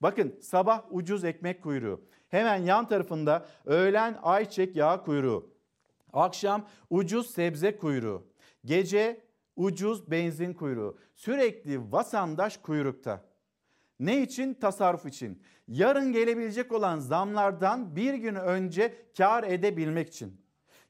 Bakın 0.00 0.36
sabah 0.40 0.84
ucuz 0.90 1.24
ekmek 1.24 1.62
kuyruğu. 1.62 2.00
Hemen 2.28 2.56
yan 2.56 2.88
tarafında 2.88 3.46
öğlen 3.64 4.18
ayçiçek 4.22 4.76
yağı 4.76 5.04
kuyruğu. 5.04 5.54
Akşam 6.12 6.66
ucuz 6.90 7.30
sebze 7.30 7.76
kuyruğu. 7.76 8.26
Gece 8.64 9.20
ucuz 9.56 10.10
benzin 10.10 10.52
kuyruğu. 10.52 10.98
Sürekli 11.14 11.92
vatandaş 11.92 12.56
kuyrukta. 12.56 13.24
Ne 14.00 14.22
için? 14.22 14.54
Tasarruf 14.54 15.06
için. 15.06 15.42
Yarın 15.68 16.12
gelebilecek 16.12 16.72
olan 16.72 16.98
zamlardan 16.98 17.96
bir 17.96 18.14
gün 18.14 18.34
önce 18.34 18.94
kar 19.16 19.44
edebilmek 19.44 20.08
için. 20.08 20.40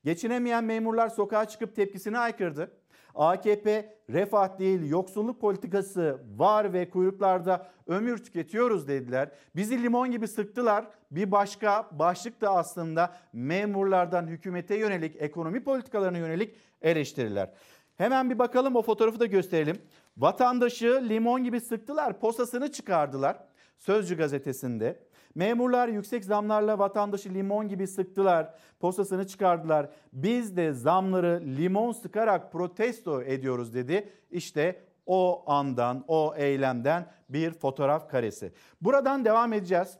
Geçinemeyen 0.04 0.64
memurlar 0.64 1.08
sokağa 1.08 1.44
çıkıp 1.44 1.76
tepkisini 1.76 2.18
aykırdı. 2.18 2.70
AKP 3.14 3.96
refah 4.10 4.58
değil 4.58 4.90
yoksulluk 4.90 5.40
politikası 5.40 6.20
var 6.36 6.72
ve 6.72 6.90
kuyruklarda 6.90 7.66
ömür 7.86 8.18
tüketiyoruz 8.18 8.88
dediler. 8.88 9.30
Bizi 9.56 9.82
limon 9.82 10.10
gibi 10.10 10.28
sıktılar. 10.28 10.86
Bir 11.10 11.30
başka 11.30 11.88
başlık 11.92 12.40
da 12.40 12.50
aslında 12.50 13.16
memurlardan 13.32 14.26
hükümete 14.26 14.76
yönelik 14.76 15.16
ekonomi 15.22 15.64
politikalarına 15.64 16.18
yönelik 16.18 16.56
eleştiriler. 16.82 17.50
Hemen 17.96 18.30
bir 18.30 18.38
bakalım 18.38 18.76
o 18.76 18.82
fotoğrafı 18.82 19.20
da 19.20 19.26
gösterelim. 19.26 19.76
Vatandaşı 20.16 21.02
limon 21.08 21.44
gibi 21.44 21.60
sıktılar, 21.60 22.20
posasını 22.20 22.72
çıkardılar. 22.72 23.36
Sözcü 23.78 24.16
gazetesinde. 24.16 25.04
Memurlar 25.34 25.88
yüksek 25.88 26.24
zamlarla 26.24 26.78
vatandaşı 26.78 27.34
limon 27.34 27.68
gibi 27.68 27.86
sıktılar, 27.86 28.54
posasını 28.80 29.26
çıkardılar. 29.26 29.90
Biz 30.12 30.56
de 30.56 30.72
zamları 30.72 31.42
limon 31.46 31.92
sıkarak 31.92 32.52
protesto 32.52 33.22
ediyoruz 33.22 33.74
dedi. 33.74 34.12
İşte 34.30 34.80
o 35.06 35.44
andan, 35.46 36.04
o 36.08 36.34
eylemden 36.36 37.06
bir 37.28 37.52
fotoğraf 37.52 38.10
karesi. 38.10 38.52
Buradan 38.80 39.24
devam 39.24 39.52
edeceğiz. 39.52 39.98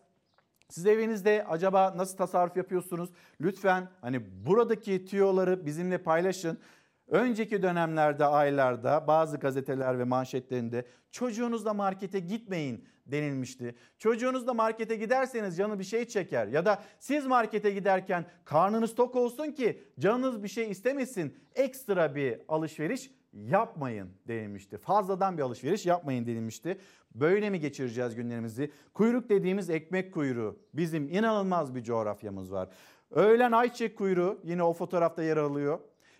Siz 0.68 0.86
evinizde 0.86 1.44
acaba 1.48 1.92
nasıl 1.96 2.16
tasarruf 2.16 2.56
yapıyorsunuz? 2.56 3.10
Lütfen 3.40 3.88
hani 4.00 4.46
buradaki 4.46 5.04
tüyoları 5.04 5.66
bizimle 5.66 5.98
paylaşın. 5.98 6.58
Önceki 7.08 7.62
dönemlerde, 7.62 8.24
aylarda 8.24 9.06
bazı 9.06 9.36
gazeteler 9.36 9.98
ve 9.98 10.04
manşetlerinde 10.04 10.84
çocuğunuzla 11.10 11.74
markete 11.74 12.20
gitmeyin 12.20 12.84
denilmişti. 13.06 13.74
Çocuğunuzla 13.98 14.54
markete 14.54 14.96
giderseniz 14.96 15.56
canı 15.56 15.78
bir 15.78 15.84
şey 15.84 16.04
çeker 16.04 16.46
ya 16.46 16.66
da 16.66 16.82
siz 16.98 17.26
markete 17.26 17.70
giderken 17.70 18.26
karnınız 18.44 18.94
tok 18.94 19.16
olsun 19.16 19.52
ki 19.52 19.82
canınız 19.98 20.42
bir 20.42 20.48
şey 20.48 20.70
istemesin. 20.70 21.36
Ekstra 21.54 22.14
bir 22.14 22.40
alışveriş 22.48 23.10
yapmayın 23.32 24.10
denilmişti. 24.28 24.78
Fazladan 24.78 25.38
bir 25.38 25.42
alışveriş 25.42 25.86
yapmayın 25.86 26.26
denilmişti. 26.26 26.78
Böyle 27.14 27.50
mi 27.50 27.60
geçireceğiz 27.60 28.14
günlerimizi? 28.14 28.70
Kuyruk 28.94 29.28
dediğimiz 29.28 29.70
ekmek 29.70 30.14
kuyruğu. 30.14 30.58
Bizim 30.74 31.08
inanılmaz 31.08 31.74
bir 31.74 31.82
coğrafyamız 31.82 32.52
var. 32.52 32.68
Öğlen 33.10 33.52
ayçiçek 33.52 33.98
kuyruğu 33.98 34.40
yine 34.44 34.62
o 34.62 34.72
fotoğrafta 34.72 35.22
yer 35.22 35.36
alıyor. 35.36 35.78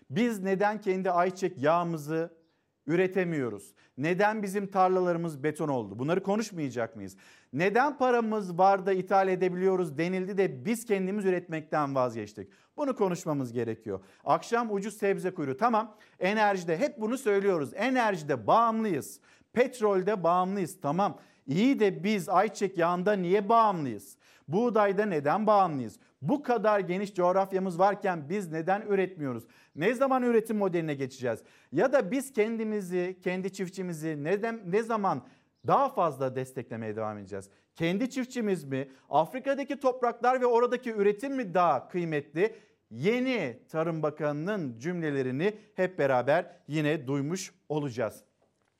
Biz 0.09 0.43
neden 0.43 0.81
kendi 0.81 1.11
ayçiçek 1.11 1.57
yağımızı 1.57 2.33
üretemiyoruz? 2.87 3.73
Neden 3.97 4.43
bizim 4.43 4.67
tarlalarımız 4.67 5.43
beton 5.43 5.67
oldu? 5.67 5.99
Bunları 5.99 6.23
konuşmayacak 6.23 6.95
mıyız? 6.95 7.17
Neden 7.53 7.97
paramız 7.97 8.57
var 8.57 8.85
da 8.85 8.93
ithal 8.93 9.27
edebiliyoruz 9.27 9.97
denildi 9.97 10.37
de 10.37 10.65
biz 10.65 10.85
kendimiz 10.85 11.25
üretmekten 11.25 11.95
vazgeçtik? 11.95 12.49
Bunu 12.77 12.95
konuşmamız 12.95 13.53
gerekiyor. 13.53 13.99
Akşam 14.25 14.73
ucuz 14.73 14.97
sebze 14.97 15.33
kuyruğu. 15.33 15.57
Tamam 15.57 15.95
enerjide 16.19 16.77
hep 16.77 17.01
bunu 17.01 17.17
söylüyoruz. 17.17 17.71
Enerjide 17.75 18.47
bağımlıyız. 18.47 19.19
Petrolde 19.53 20.23
bağımlıyız. 20.23 20.81
Tamam. 20.81 21.19
İyi 21.47 21.79
de 21.79 22.03
biz 22.03 22.29
ayçiçek 22.29 22.77
yağında 22.77 23.13
niye 23.13 23.49
bağımlıyız? 23.49 24.17
Buğdayda 24.47 25.05
neden 25.05 25.47
bağımlıyız? 25.47 25.99
Bu 26.29 26.43
kadar 26.43 26.79
geniş 26.79 27.13
coğrafyamız 27.13 27.79
varken 27.79 28.29
biz 28.29 28.51
neden 28.51 28.81
üretmiyoruz? 28.81 29.43
Ne 29.75 29.93
zaman 29.93 30.23
üretim 30.23 30.57
modeline 30.57 30.93
geçeceğiz? 30.93 31.43
Ya 31.71 31.93
da 31.93 32.11
biz 32.11 32.33
kendimizi, 32.33 33.17
kendi 33.23 33.53
çiftçimizi 33.53 34.23
neden 34.23 34.61
ne 34.65 34.83
zaman 34.83 35.23
daha 35.67 35.89
fazla 35.89 36.35
desteklemeye 36.35 36.95
devam 36.95 37.17
edeceğiz? 37.17 37.49
Kendi 37.75 38.09
çiftçimiz 38.09 38.63
mi? 38.63 38.89
Afrika'daki 39.09 39.79
topraklar 39.79 40.41
ve 40.41 40.45
oradaki 40.45 40.91
üretim 40.93 41.35
mi 41.35 41.53
daha 41.53 41.87
kıymetli? 41.87 42.55
Yeni 42.91 43.59
Tarım 43.69 44.03
Bakanı'nın 44.03 44.79
cümlelerini 44.79 45.57
hep 45.75 45.99
beraber 45.99 46.51
yine 46.67 47.07
duymuş 47.07 47.53
olacağız. 47.69 48.23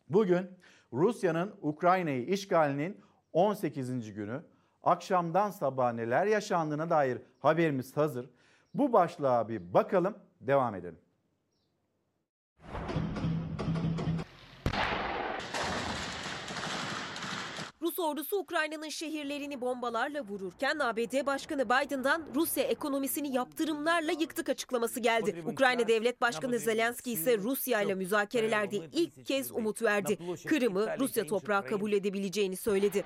Bugün 0.09 0.47
Rusya'nın 0.93 1.55
Ukrayna'yı 1.61 2.25
işgalinin 2.25 2.97
18. 3.33 4.13
günü. 4.13 4.41
Akşamdan 4.85 5.51
sabaha 5.51 5.91
neler 5.91 6.25
yaşandığına 6.25 6.89
dair 6.89 7.17
haberimiz 7.45 7.97
hazır. 7.97 8.29
Bu 8.73 8.93
başlığa 8.93 9.49
bir 9.49 9.73
bakalım, 9.73 10.17
devam 10.41 10.75
edelim. 10.75 10.99
Rus 17.81 17.99
ordusu 17.99 18.37
Ukrayna'nın 18.37 18.89
şehirlerini 18.89 19.61
bombalarla 19.61 20.21
vururken 20.21 20.79
ABD 20.79 21.25
Başkanı 21.25 21.65
Biden'dan 21.65 22.23
Rusya 22.35 22.63
ekonomisini 22.63 23.35
yaptırımlarla 23.35 24.11
yıktık 24.11 24.49
açıklaması 24.49 24.99
geldi. 24.99 25.43
Ukrayna 25.45 25.87
Devlet 25.87 26.21
Başkanı 26.21 26.59
Zelenski 26.59 27.11
ise 27.11 27.37
Rusya 27.37 27.81
ile 27.81 27.95
müzakerelerde 27.95 28.75
ilk 28.75 29.25
kez 29.25 29.51
umut 29.51 29.81
verdi. 29.81 30.17
Kırım'ı 30.47 30.87
Rusya 30.99 31.27
toprağı 31.27 31.65
kabul 31.65 31.91
edebileceğini 31.91 32.55
söyledi. 32.55 33.03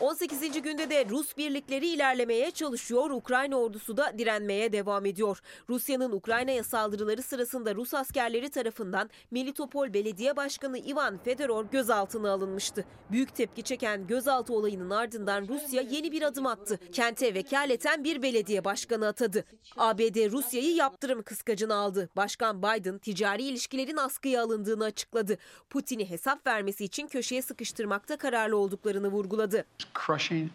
...18. 0.00 0.62
günde 0.62 0.90
de 0.90 1.08
Rus 1.08 1.36
birlikleri 1.36 1.86
ilerlemeye 1.86 2.50
çalışıyor, 2.50 3.10
Ukrayna 3.10 3.56
ordusu 3.56 3.96
da 3.96 4.18
direnmeye 4.18 4.72
devam 4.72 5.06
ediyor. 5.06 5.40
Rusya'nın 5.68 6.12
Ukrayna'ya 6.12 6.64
saldırıları 6.64 7.22
sırasında 7.22 7.74
Rus 7.74 7.94
askerleri 7.94 8.50
tarafından 8.50 9.10
Melitopol 9.30 9.94
Belediye 9.94 10.36
Başkanı 10.36 10.78
Ivan 10.78 11.18
Fedorov 11.18 11.64
gözaltına 11.72 12.30
alınmıştı. 12.30 12.84
Büyük 13.10 13.34
tepki 13.34 13.62
çeken 13.62 14.06
gözaltı 14.06 14.54
olayının 14.54 14.90
ardından 14.90 15.48
Rusya 15.48 15.82
yeni 15.82 16.12
bir 16.12 16.22
adım 16.22 16.46
attı. 16.46 16.78
Kente 16.92 17.34
vekaleten 17.34 18.04
bir 18.04 18.22
belediye 18.22 18.64
başkanı 18.64 19.06
atadı. 19.06 19.44
ABD 19.76 20.30
Rusya'yı 20.30 20.74
yaptırım 20.74 21.22
kıskacına 21.22 21.74
aldı. 21.74 22.08
Başkan 22.16 22.62
Biden 22.62 22.98
ticari 22.98 23.42
ilişkilerin 23.42 23.96
askıya 23.96 24.42
alındığını 24.42 24.84
açıkladı. 24.84 25.38
Putin'i 25.70 26.10
hesap 26.10 26.46
vermesi 26.46 26.84
için 26.84 27.06
köşeye 27.06 27.42
sıkıştırmakta 27.42 28.16
kararlı 28.16 28.56
olduklarını 28.56 29.08
vurguladı. 29.08 29.64
crushing 29.94 30.50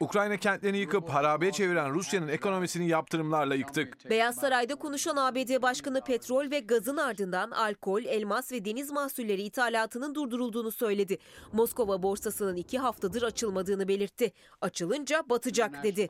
Ukrayna 0.00 0.36
kentlerini 0.36 0.78
yıkıp 0.78 1.08
harabeye 1.08 1.52
çeviren 1.52 1.94
Rusya'nın 1.94 2.28
ekonomisini 2.28 2.88
yaptırımlarla 2.88 3.54
yıktık. 3.54 4.10
Beyaz 4.10 4.34
Saray'da 4.36 4.74
konuşan 4.74 5.16
ABD 5.16 5.62
Başkanı 5.62 6.00
petrol 6.00 6.50
ve 6.50 6.60
gazın 6.60 6.96
ardından 6.96 7.50
alkol, 7.50 8.04
elmas 8.04 8.52
ve 8.52 8.64
deniz 8.64 8.90
mahsulleri 8.90 9.42
ithalatının 9.42 10.14
durdurulduğunu 10.14 10.70
söyledi. 10.70 11.18
Moskova 11.52 12.02
borsasının 12.02 12.56
iki 12.56 12.78
haftadır 12.78 13.22
açılmadığını 13.22 13.88
belirtti. 13.88 14.32
Açılınca 14.60 15.22
batacak 15.28 15.82
dedi. 15.82 16.08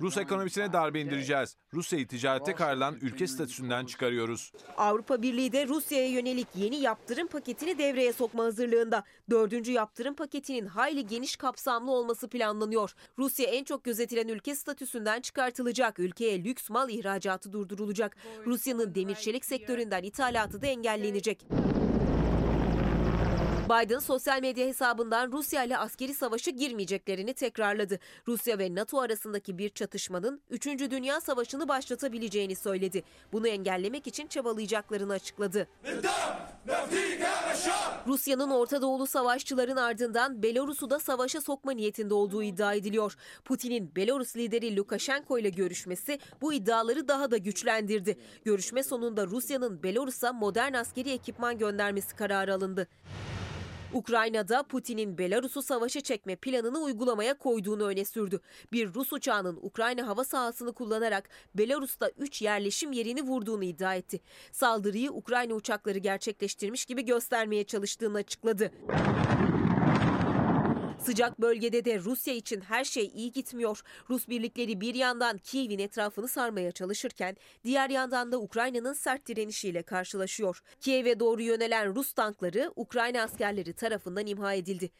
Rus 0.00 0.16
ekonomisine 0.16 0.72
darbe 0.72 1.00
indireceğiz. 1.00 1.56
Rusya'yı 1.74 2.08
ticarete 2.08 2.54
karılan 2.54 2.96
ülke 3.00 3.26
statüsünden 3.26 3.86
çıkarıyoruz. 3.86 4.52
Avrupa 4.76 5.22
Birliği 5.22 5.52
de 5.52 5.68
Rusya'ya 5.68 6.08
yönelik 6.08 6.48
yeni 6.54 6.76
yaptırım 6.76 7.26
paketini 7.26 7.78
devreye 7.78 8.12
sokma 8.12 8.44
hazırlığında. 8.44 9.04
Dördüncü 9.30 9.72
yaptırım 9.72 10.14
paketinin 10.14 10.66
hayli 10.66 11.06
geniş 11.06 11.36
kapsamlı 11.48 11.90
olması 11.90 12.28
planlanıyor. 12.28 12.94
Rusya 13.18 13.46
en 13.46 13.64
çok 13.64 13.84
gözetilen 13.84 14.28
ülke 14.28 14.54
statüsünden 14.54 15.20
çıkartılacak. 15.20 15.98
Ülkeye 15.98 16.44
lüks 16.44 16.70
mal 16.70 16.90
ihracatı 16.90 17.52
durdurulacak. 17.52 18.16
Rusya'nın 18.46 18.94
demir 18.94 19.14
çelik 19.14 19.44
sektöründen 19.44 20.02
ithalatı 20.02 20.62
da 20.62 20.66
engellenecek. 20.66 21.46
Biden 23.68 23.98
sosyal 23.98 24.40
medya 24.40 24.66
hesabından 24.66 25.32
Rusya 25.32 25.64
ile 25.64 25.78
askeri 25.78 26.14
savaşı 26.14 26.50
girmeyeceklerini 26.50 27.34
tekrarladı. 27.34 27.98
Rusya 28.28 28.58
ve 28.58 28.74
NATO 28.74 29.00
arasındaki 29.00 29.58
bir 29.58 29.68
çatışmanın 29.68 30.40
3. 30.50 30.66
Dünya 30.66 31.20
Savaşı'nı 31.20 31.68
başlatabileceğini 31.68 32.56
söyledi. 32.56 33.02
Bunu 33.32 33.48
engellemek 33.48 34.06
için 34.06 34.26
çabalayacaklarını 34.26 35.12
açıkladı. 35.12 35.68
Rusya'nın 38.06 38.50
Orta 38.50 38.82
Doğulu 38.82 39.06
savaşçıların 39.06 39.76
ardından 39.76 40.42
Belarus'u 40.42 40.90
da 40.90 40.98
savaşa 40.98 41.40
sokma 41.40 41.72
niyetinde 41.72 42.14
olduğu 42.14 42.42
iddia 42.42 42.74
ediliyor. 42.74 43.16
Putin'in 43.44 43.96
Belarus 43.96 44.36
lideri 44.36 44.76
Lukashenko 44.76 45.38
ile 45.38 45.50
görüşmesi 45.50 46.18
bu 46.40 46.52
iddiaları 46.52 47.08
daha 47.08 47.30
da 47.30 47.36
güçlendirdi. 47.36 48.18
Görüşme 48.44 48.82
sonunda 48.82 49.26
Rusya'nın 49.26 49.82
Belarus'a 49.82 50.32
modern 50.32 50.72
askeri 50.72 51.10
ekipman 51.10 51.58
göndermesi 51.58 52.16
kararı 52.16 52.54
alındı. 52.54 52.88
Ukrayna'da 53.92 54.62
Putin'in 54.62 55.18
Belarus'u 55.18 55.62
savaşa 55.62 56.00
çekme 56.00 56.36
planını 56.36 56.78
uygulamaya 56.78 57.38
koyduğunu 57.38 57.84
öne 57.84 58.04
sürdü. 58.04 58.40
Bir 58.72 58.94
Rus 58.94 59.12
uçağının 59.12 59.58
Ukrayna 59.62 60.06
hava 60.06 60.24
sahasını 60.24 60.72
kullanarak 60.72 61.28
Belarus'ta 61.54 62.10
3 62.18 62.42
yerleşim 62.42 62.92
yerini 62.92 63.22
vurduğunu 63.22 63.64
iddia 63.64 63.94
etti. 63.94 64.20
Saldırıyı 64.52 65.10
Ukrayna 65.12 65.54
uçakları 65.54 65.98
gerçekleştirmiş 65.98 66.84
gibi 66.84 67.04
göstermeye 67.04 67.64
çalıştığını 67.64 68.18
açıkladı. 68.18 68.72
Sıcak 70.98 71.40
bölgede 71.40 71.84
de 71.84 71.98
Rusya 71.98 72.34
için 72.34 72.60
her 72.60 72.84
şey 72.84 73.10
iyi 73.14 73.32
gitmiyor. 73.32 73.80
Rus 74.10 74.28
birlikleri 74.28 74.80
bir 74.80 74.94
yandan 74.94 75.38
Kiev'in 75.38 75.78
etrafını 75.78 76.28
sarmaya 76.28 76.72
çalışırken 76.72 77.36
diğer 77.64 77.90
yandan 77.90 78.32
da 78.32 78.38
Ukrayna'nın 78.40 78.92
sert 78.92 79.26
direnişiyle 79.26 79.82
karşılaşıyor. 79.82 80.60
Kiev'e 80.80 81.20
doğru 81.20 81.42
yönelen 81.42 81.94
Rus 81.94 82.12
tankları 82.12 82.72
Ukrayna 82.76 83.22
askerleri 83.22 83.72
tarafından 83.72 84.26
imha 84.26 84.54
edildi. 84.54 84.90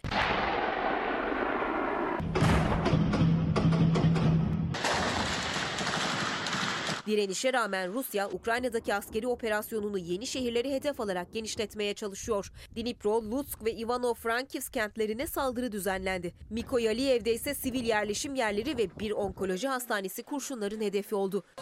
Direnişe 7.09 7.53
rağmen 7.53 7.93
Rusya, 7.93 8.31
Ukrayna'daki 8.31 8.95
askeri 8.95 9.27
operasyonunu 9.27 9.99
yeni 9.99 10.27
şehirleri 10.27 10.73
hedef 10.73 11.01
alarak 11.01 11.33
genişletmeye 11.33 11.95
çalışıyor. 11.95 12.53
Dnipro, 12.77 13.23
Lutsk 13.23 13.65
ve 13.65 13.73
Ivano-Frankivsk 13.73 14.73
kentlerine 14.73 15.27
saldırı 15.27 15.73
düzenlendi. 15.73 16.35
Mikoyaliyev'de 16.51 17.35
ise 17.35 17.55
sivil 17.55 17.85
yerleşim 17.85 18.35
yerleri 18.35 18.79
ve 18.79 18.89
bir 19.01 19.11
onkoloji 19.11 19.69
hastanesi 19.69 20.23
kurşunların 20.23 20.81
hedefi 20.81 21.15
oldu. 21.15 21.45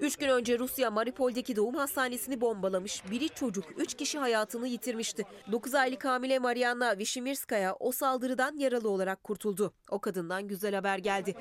Üç 0.00 0.16
gün 0.16 0.28
önce 0.28 0.58
Rusya 0.58 0.90
Mariupol'deki 0.90 1.56
doğum 1.56 1.74
hastanesini 1.74 2.40
bombalamış. 2.40 3.10
Biri 3.10 3.28
çocuk, 3.28 3.64
üç 3.76 3.94
kişi 3.94 4.18
hayatını 4.18 4.68
yitirmişti. 4.68 5.24
9 5.52 5.74
aylık 5.74 6.04
hamile 6.04 6.38
Marianna 6.38 6.98
Vişimirskaya 6.98 7.74
o 7.74 7.92
saldırıdan 7.92 8.56
yaralı 8.56 8.90
olarak 8.90 9.24
kurtuldu. 9.24 9.74
O 9.90 10.00
kadından 10.00 10.48
güzel 10.48 10.74
haber 10.74 10.98
geldi. 10.98 11.34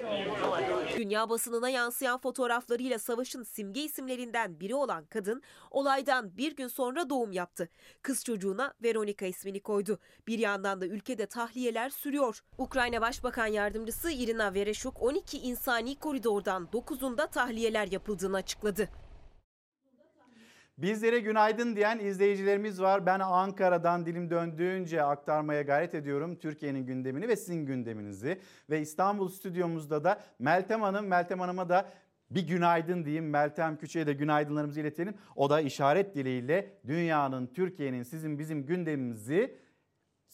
Dünya 0.97 1.29
basınına 1.29 1.69
yansıyan 1.69 2.17
fotoğraflarıyla 2.17 2.99
savaşın 2.99 3.43
simge 3.43 3.83
isimlerinden 3.83 4.59
biri 4.59 4.75
olan 4.75 5.05
kadın 5.05 5.41
olaydan 5.71 6.37
bir 6.37 6.55
gün 6.55 6.67
sonra 6.67 7.09
doğum 7.09 7.31
yaptı. 7.31 7.69
Kız 8.01 8.23
çocuğuna 8.23 8.73
Veronika 8.83 9.25
ismini 9.25 9.59
koydu. 9.59 9.99
Bir 10.27 10.39
yandan 10.39 10.81
da 10.81 10.85
ülkede 10.85 11.25
tahliyeler 11.25 11.89
sürüyor. 11.89 12.43
Ukrayna 12.57 13.01
Başbakan 13.01 13.47
Yardımcısı 13.47 14.11
Irina 14.11 14.53
Vereshuk 14.53 15.01
12 15.01 15.39
insani 15.39 15.95
koridordan 15.95 16.69
9'unda 16.73 17.29
tahliyeler 17.29 17.91
yapıldığını 17.91 18.44
açıkladı. 18.45 18.89
Bizlere 20.77 21.19
günaydın 21.19 21.75
diyen 21.75 21.99
izleyicilerimiz 21.99 22.81
var. 22.81 23.05
Ben 23.05 23.19
Ankara'dan 23.19 24.05
dilim 24.05 24.29
döndüğünce 24.29 25.03
aktarmaya 25.03 25.61
gayret 25.61 25.95
ediyorum 25.95 26.35
Türkiye'nin 26.35 26.85
gündemini 26.85 27.27
ve 27.27 27.35
sizin 27.35 27.65
gündeminizi. 27.65 28.41
Ve 28.69 28.81
İstanbul 28.81 29.29
stüdyomuzda 29.29 30.03
da 30.03 30.21
Meltem 30.39 30.81
Hanım, 30.81 31.07
Meltem 31.07 31.39
Hanım'a 31.39 31.69
da 31.69 31.89
bir 32.31 32.47
günaydın 32.47 33.05
diyeyim. 33.05 33.29
Meltem 33.29 33.77
Küçük'e 33.77 34.07
de 34.07 34.13
günaydınlarımızı 34.13 34.81
iletelim. 34.81 35.15
O 35.35 35.49
da 35.49 35.61
işaret 35.61 36.15
diliyle 36.15 36.77
dünyanın, 36.87 37.47
Türkiye'nin, 37.47 38.03
sizin 38.03 38.39
bizim 38.39 38.65
gündemimizi 38.65 39.57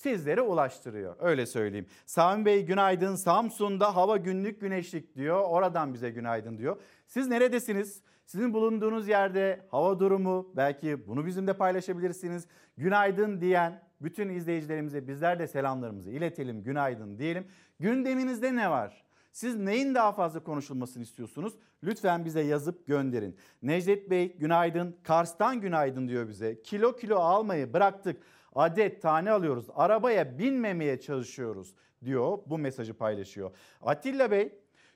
sizlere 0.01 0.41
ulaştırıyor. 0.41 1.15
Öyle 1.19 1.45
söyleyeyim. 1.45 1.85
Sami 2.05 2.45
Bey 2.45 2.65
günaydın. 2.65 3.15
Samsun'da 3.15 3.95
hava 3.95 4.17
günlük 4.17 4.61
güneşlik 4.61 5.15
diyor. 5.15 5.41
Oradan 5.41 5.93
bize 5.93 6.09
günaydın 6.09 6.57
diyor. 6.57 6.77
Siz 7.07 7.27
neredesiniz? 7.27 8.01
Sizin 8.25 8.53
bulunduğunuz 8.53 9.07
yerde 9.07 9.65
hava 9.71 9.99
durumu 9.99 10.51
belki 10.55 11.07
bunu 11.07 11.25
bizimle 11.25 11.53
paylaşabilirsiniz. 11.53 12.47
Günaydın 12.77 13.41
diyen 13.41 13.81
bütün 14.01 14.29
izleyicilerimize 14.29 15.07
bizler 15.07 15.39
de 15.39 15.47
selamlarımızı 15.47 16.11
iletelim. 16.11 16.63
Günaydın 16.63 17.17
diyelim. 17.17 17.47
Gündeminizde 17.79 18.55
ne 18.55 18.69
var? 18.69 19.03
Siz 19.31 19.55
neyin 19.55 19.95
daha 19.95 20.11
fazla 20.11 20.43
konuşulmasını 20.43 21.03
istiyorsunuz? 21.03 21.53
Lütfen 21.83 22.25
bize 22.25 22.41
yazıp 22.41 22.87
gönderin. 22.87 23.35
Necdet 23.61 24.09
Bey 24.09 24.37
günaydın. 24.37 24.95
Kars'tan 25.03 25.61
günaydın 25.61 26.07
diyor 26.07 26.27
bize. 26.27 26.61
Kilo 26.61 26.95
kilo 26.95 27.15
almayı 27.15 27.73
bıraktık. 27.73 28.21
Adet 28.55 29.01
tane 29.01 29.31
alıyoruz. 29.31 29.65
Arabaya 29.75 30.39
binmemeye 30.39 30.99
çalışıyoruz 30.99 31.75
diyor. 32.05 32.37
Bu 32.45 32.57
mesajı 32.57 32.93
paylaşıyor. 32.93 33.51
Atilla 33.81 34.31
Bey 34.31 34.53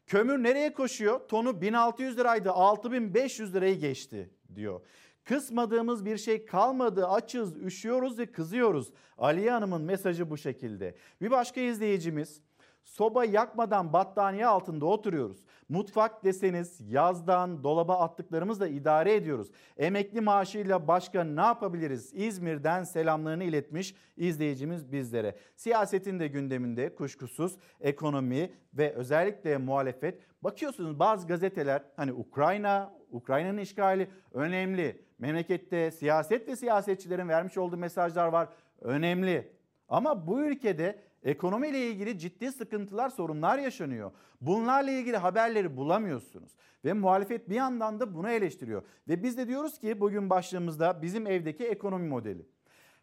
kömür 0.08 0.44
nereye 0.44 0.74
koşuyor? 0.74 1.20
Tonu 1.20 1.62
1600 1.62 2.18
liraydı 2.18 2.52
6500 2.52 3.56
lirayı 3.56 3.80
geçti 3.80 4.30
diyor. 4.56 4.82
Kısmadığımız 5.24 6.06
bir 6.06 6.18
şey 6.18 6.46
kalmadı. 6.46 7.08
Açız, 7.08 7.58
üşüyoruz 7.58 8.20
ve 8.20 8.26
kızıyoruz. 8.26 8.92
Aliye 9.18 9.52
Hanım'ın 9.52 9.82
mesajı 9.82 10.30
bu 10.30 10.38
şekilde. 10.38 10.96
Bir 11.22 11.32
başka 11.32 11.62
izleyicimiz 11.62 12.42
soba 12.86 13.26
yakmadan 13.26 13.94
battaniye 13.94 14.48
altında 14.48 14.86
oturuyoruz. 14.86 15.38
Mutfak 15.70 16.24
deseniz 16.24 16.82
yazdan 16.92 17.64
dolaba 17.64 18.00
attıklarımızla 18.00 18.68
idare 18.68 19.16
ediyoruz. 19.16 19.52
Emekli 19.78 20.22
maaşıyla 20.22 20.88
başka 20.88 21.24
ne 21.24 21.42
yapabiliriz? 21.42 22.14
İzmir'den 22.14 22.84
selamlarını 22.84 23.44
iletmiş 23.44 23.96
izleyicimiz 24.18 24.92
bizlere. 24.92 25.36
Siyasetin 25.56 26.20
de 26.20 26.28
gündeminde 26.28 26.96
kuşkusuz 26.96 27.58
ekonomi 27.82 28.52
ve 28.74 28.94
özellikle 28.94 29.58
muhalefet. 29.58 30.22
Bakıyorsunuz 30.44 31.00
bazı 31.00 31.28
gazeteler 31.28 31.84
hani 31.96 32.14
Ukrayna, 32.14 32.94
Ukrayna'nın 33.12 33.58
işgali 33.58 34.10
önemli. 34.34 35.06
Memlekette 35.20 35.92
siyaset 35.92 36.48
ve 36.48 36.56
siyasetçilerin 36.56 37.30
vermiş 37.30 37.58
olduğu 37.58 37.78
mesajlar 37.78 38.28
var. 38.28 38.50
Önemli. 38.82 39.52
Ama 39.90 40.28
bu 40.28 40.42
ülkede 40.42 41.00
ekonomiyle 41.26 41.88
ilgili 41.88 42.20
ciddi 42.20 42.52
sıkıntılar, 42.52 43.10
sorunlar 43.10 43.58
yaşanıyor. 43.58 44.12
Bunlarla 44.42 44.92
ilgili 44.92 45.18
haberleri 45.18 45.78
bulamıyorsunuz. 45.78 46.52
Ve 46.86 46.94
muhalefet 46.94 47.50
bir 47.50 47.56
yandan 47.56 48.00
da 48.00 48.16
bunu 48.16 48.30
eleştiriyor. 48.30 48.84
Ve 49.08 49.24
biz 49.24 49.38
de 49.38 49.48
diyoruz 49.48 49.80
ki 49.80 50.00
bugün 50.00 50.30
başlığımızda 50.30 51.02
bizim 51.02 51.28
evdeki 51.28 51.68
ekonomi 51.68 52.08
modeli. 52.08 52.46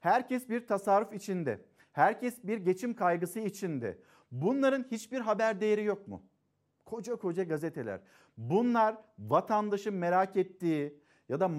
Herkes 0.01 0.49
bir 0.49 0.67
tasarruf 0.67 1.13
içinde. 1.13 1.65
Herkes 1.93 2.45
bir 2.45 2.59
geçim 2.59 2.95
kaygısı 2.95 3.41
içinde. 3.41 3.99
Bunların 4.33 4.87
hiçbir 4.91 5.21
haber 5.21 5.61
değeri 5.61 5.85
yok 5.85 6.09
mu? 6.09 6.23
Koca 6.85 7.17
koca 7.17 7.43
gazeteler. 7.43 8.01
Bunlar 8.37 8.97
vatandaşın 9.19 9.95
merak 9.95 10.37
ettiği 10.37 11.03
ya 11.29 11.41
da 11.41 11.51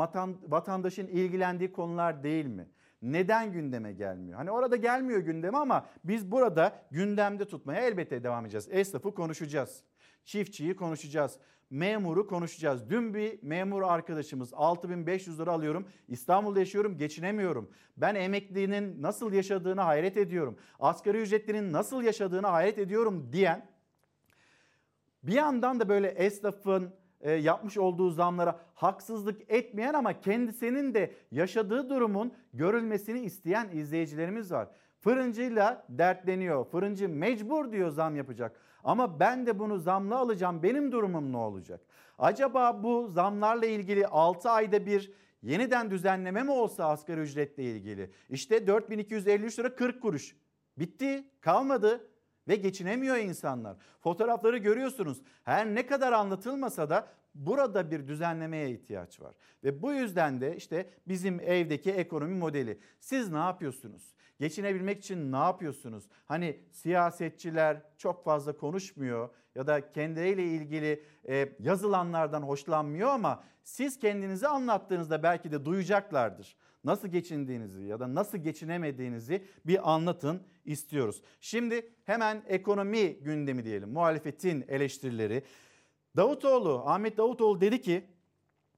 vatandaşın 0.47 1.07
ilgilendiği 1.07 1.71
konular 1.71 2.23
değil 2.23 2.45
mi? 2.45 2.67
Neden 3.03 3.51
gündeme 3.51 3.93
gelmiyor? 3.93 4.37
Hani 4.37 4.51
orada 4.51 4.75
gelmiyor 4.75 5.19
gündeme 5.19 5.57
ama 5.57 5.85
biz 6.03 6.31
burada 6.31 6.79
gündemde 6.91 7.45
tutmaya 7.45 7.81
elbette 7.81 8.23
devam 8.23 8.45
edeceğiz. 8.45 8.67
Esnafı 8.71 9.13
konuşacağız. 9.13 9.83
Çiftçiyi 10.25 10.75
konuşacağız. 10.75 11.37
Memuru 11.69 12.27
konuşacağız. 12.27 12.89
Dün 12.89 13.13
bir 13.13 13.43
memur 13.43 13.81
arkadaşımız 13.81 14.53
6500 14.53 15.39
lira 15.39 15.51
alıyorum. 15.51 15.87
İstanbul'da 16.07 16.59
yaşıyorum 16.59 16.97
geçinemiyorum. 16.97 17.71
Ben 17.97 18.15
emeklinin 18.15 19.01
nasıl 19.01 19.33
yaşadığını 19.33 19.81
hayret 19.81 20.17
ediyorum. 20.17 20.57
Asgari 20.79 21.21
ücretlinin 21.21 21.73
nasıl 21.73 22.03
yaşadığını 22.03 22.47
hayret 22.47 22.77
ediyorum 22.77 23.29
diyen 23.31 23.73
bir 25.23 25.33
yandan 25.33 25.79
da 25.79 25.89
böyle 25.89 26.07
esnafın 26.07 26.93
yapmış 27.31 27.77
olduğu 27.77 28.09
zamlara 28.09 28.59
haksızlık 28.75 29.41
etmeyen 29.47 29.93
ama 29.93 30.19
kendisinin 30.19 30.93
de 30.93 31.13
yaşadığı 31.31 31.89
durumun 31.89 32.33
görülmesini 32.53 33.19
isteyen 33.19 33.69
izleyicilerimiz 33.73 34.51
var. 34.51 34.67
Fırıncıyla 34.99 35.85
dertleniyor. 35.89 36.65
Fırıncı 36.65 37.09
mecbur 37.09 37.71
diyor 37.71 37.89
zam 37.89 38.15
yapacak. 38.15 38.59
Ama 38.83 39.19
ben 39.19 39.45
de 39.45 39.59
bunu 39.59 39.77
zamla 39.77 40.17
alacağım. 40.17 40.63
Benim 40.63 40.91
durumum 40.91 41.31
ne 41.31 41.37
olacak? 41.37 41.81
Acaba 42.19 42.83
bu 42.83 43.07
zamlarla 43.07 43.65
ilgili 43.65 44.07
6 44.07 44.49
ayda 44.49 44.85
bir 44.85 45.13
yeniden 45.41 45.91
düzenleme 45.91 46.43
mi 46.43 46.51
olsa 46.51 46.85
asgari 46.85 47.21
ücretle 47.21 47.63
ilgili? 47.63 48.11
İşte 48.29 48.67
4253 48.67 49.59
lira 49.59 49.75
40 49.75 50.01
kuruş. 50.01 50.35
Bitti, 50.77 51.23
kalmadı 51.41 52.07
ve 52.47 52.55
geçinemiyor 52.55 53.17
insanlar. 53.17 53.77
Fotoğrafları 54.01 54.57
görüyorsunuz. 54.57 55.21
Her 55.43 55.65
ne 55.65 55.85
kadar 55.85 56.13
anlatılmasa 56.13 56.89
da 56.89 57.07
burada 57.35 57.91
bir 57.91 58.07
düzenlemeye 58.07 58.71
ihtiyaç 58.71 59.21
var. 59.21 59.35
Ve 59.63 59.81
bu 59.81 59.93
yüzden 59.93 60.41
de 60.41 60.55
işte 60.55 60.89
bizim 61.07 61.39
evdeki 61.39 61.91
ekonomi 61.91 62.35
modeli. 62.35 62.79
Siz 62.99 63.31
ne 63.31 63.37
yapıyorsunuz? 63.37 64.13
Geçinebilmek 64.39 64.99
için 64.99 65.31
ne 65.31 65.37
yapıyorsunuz? 65.37 66.03
Hani 66.25 66.59
siyasetçiler 66.71 67.81
çok 67.97 68.23
fazla 68.23 68.57
konuşmuyor 68.57 69.29
ya 69.55 69.67
da 69.67 69.91
kendileriyle 69.91 70.43
ilgili 70.43 71.03
e, 71.27 71.49
yazılanlardan 71.59 72.41
hoşlanmıyor 72.41 73.09
ama 73.09 73.43
siz 73.63 73.99
kendinizi 73.99 74.47
anlattığınızda 74.47 75.23
belki 75.23 75.51
de 75.51 75.65
duyacaklardır. 75.65 76.55
Nasıl 76.83 77.07
geçindiğinizi 77.07 77.83
ya 77.83 77.99
da 77.99 78.15
nasıl 78.15 78.37
geçinemediğinizi 78.37 79.45
bir 79.65 79.93
anlatın 79.93 80.43
istiyoruz. 80.65 81.21
Şimdi 81.41 81.89
hemen 82.05 82.43
ekonomi 82.47 83.13
gündemi 83.13 83.65
diyelim. 83.65 83.89
Muhalefetin 83.89 84.65
eleştirileri. 84.67 85.43
Davutoğlu, 86.15 86.83
Ahmet 86.85 87.17
Davutoğlu 87.17 87.61
dedi 87.61 87.81
ki 87.81 88.05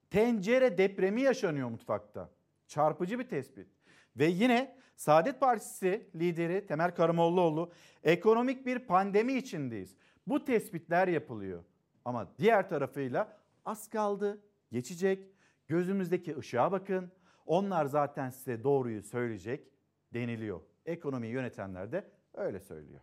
tencere 0.10 0.78
depremi 0.78 1.22
yaşanıyor 1.22 1.70
mutfakta. 1.70 2.30
Çarpıcı 2.68 3.20
bir 3.20 3.30
tespit. 3.30 3.68
Ve 4.18 4.26
yine 4.26 4.76
Saadet 4.96 5.40
Partisi 5.40 6.10
lideri 6.16 6.66
Temel 6.68 6.96
Karamollaoğlu 6.96 7.72
ekonomik 8.04 8.66
bir 8.66 8.80
pandemi 8.80 9.34
içindeyiz. 9.34 9.96
Bu 10.28 10.46
tespitler 10.46 11.08
yapılıyor. 11.08 11.64
Ama 12.06 12.28
diğer 12.38 12.70
tarafıyla 12.70 13.38
az 13.66 13.90
kaldı, 13.90 14.42
geçecek. 14.72 15.28
Gözümüzdeki 15.68 16.38
ışığa 16.38 16.72
bakın. 16.72 17.12
Onlar 17.46 17.86
zaten 17.86 18.30
size 18.30 18.64
doğruyu 18.64 19.04
söyleyecek 19.04 19.68
deniliyor. 20.14 20.62
Ekonomiyi 20.86 21.34
yönetenler 21.34 21.92
de 21.92 22.12
öyle 22.34 22.60
söylüyor. 22.60 23.02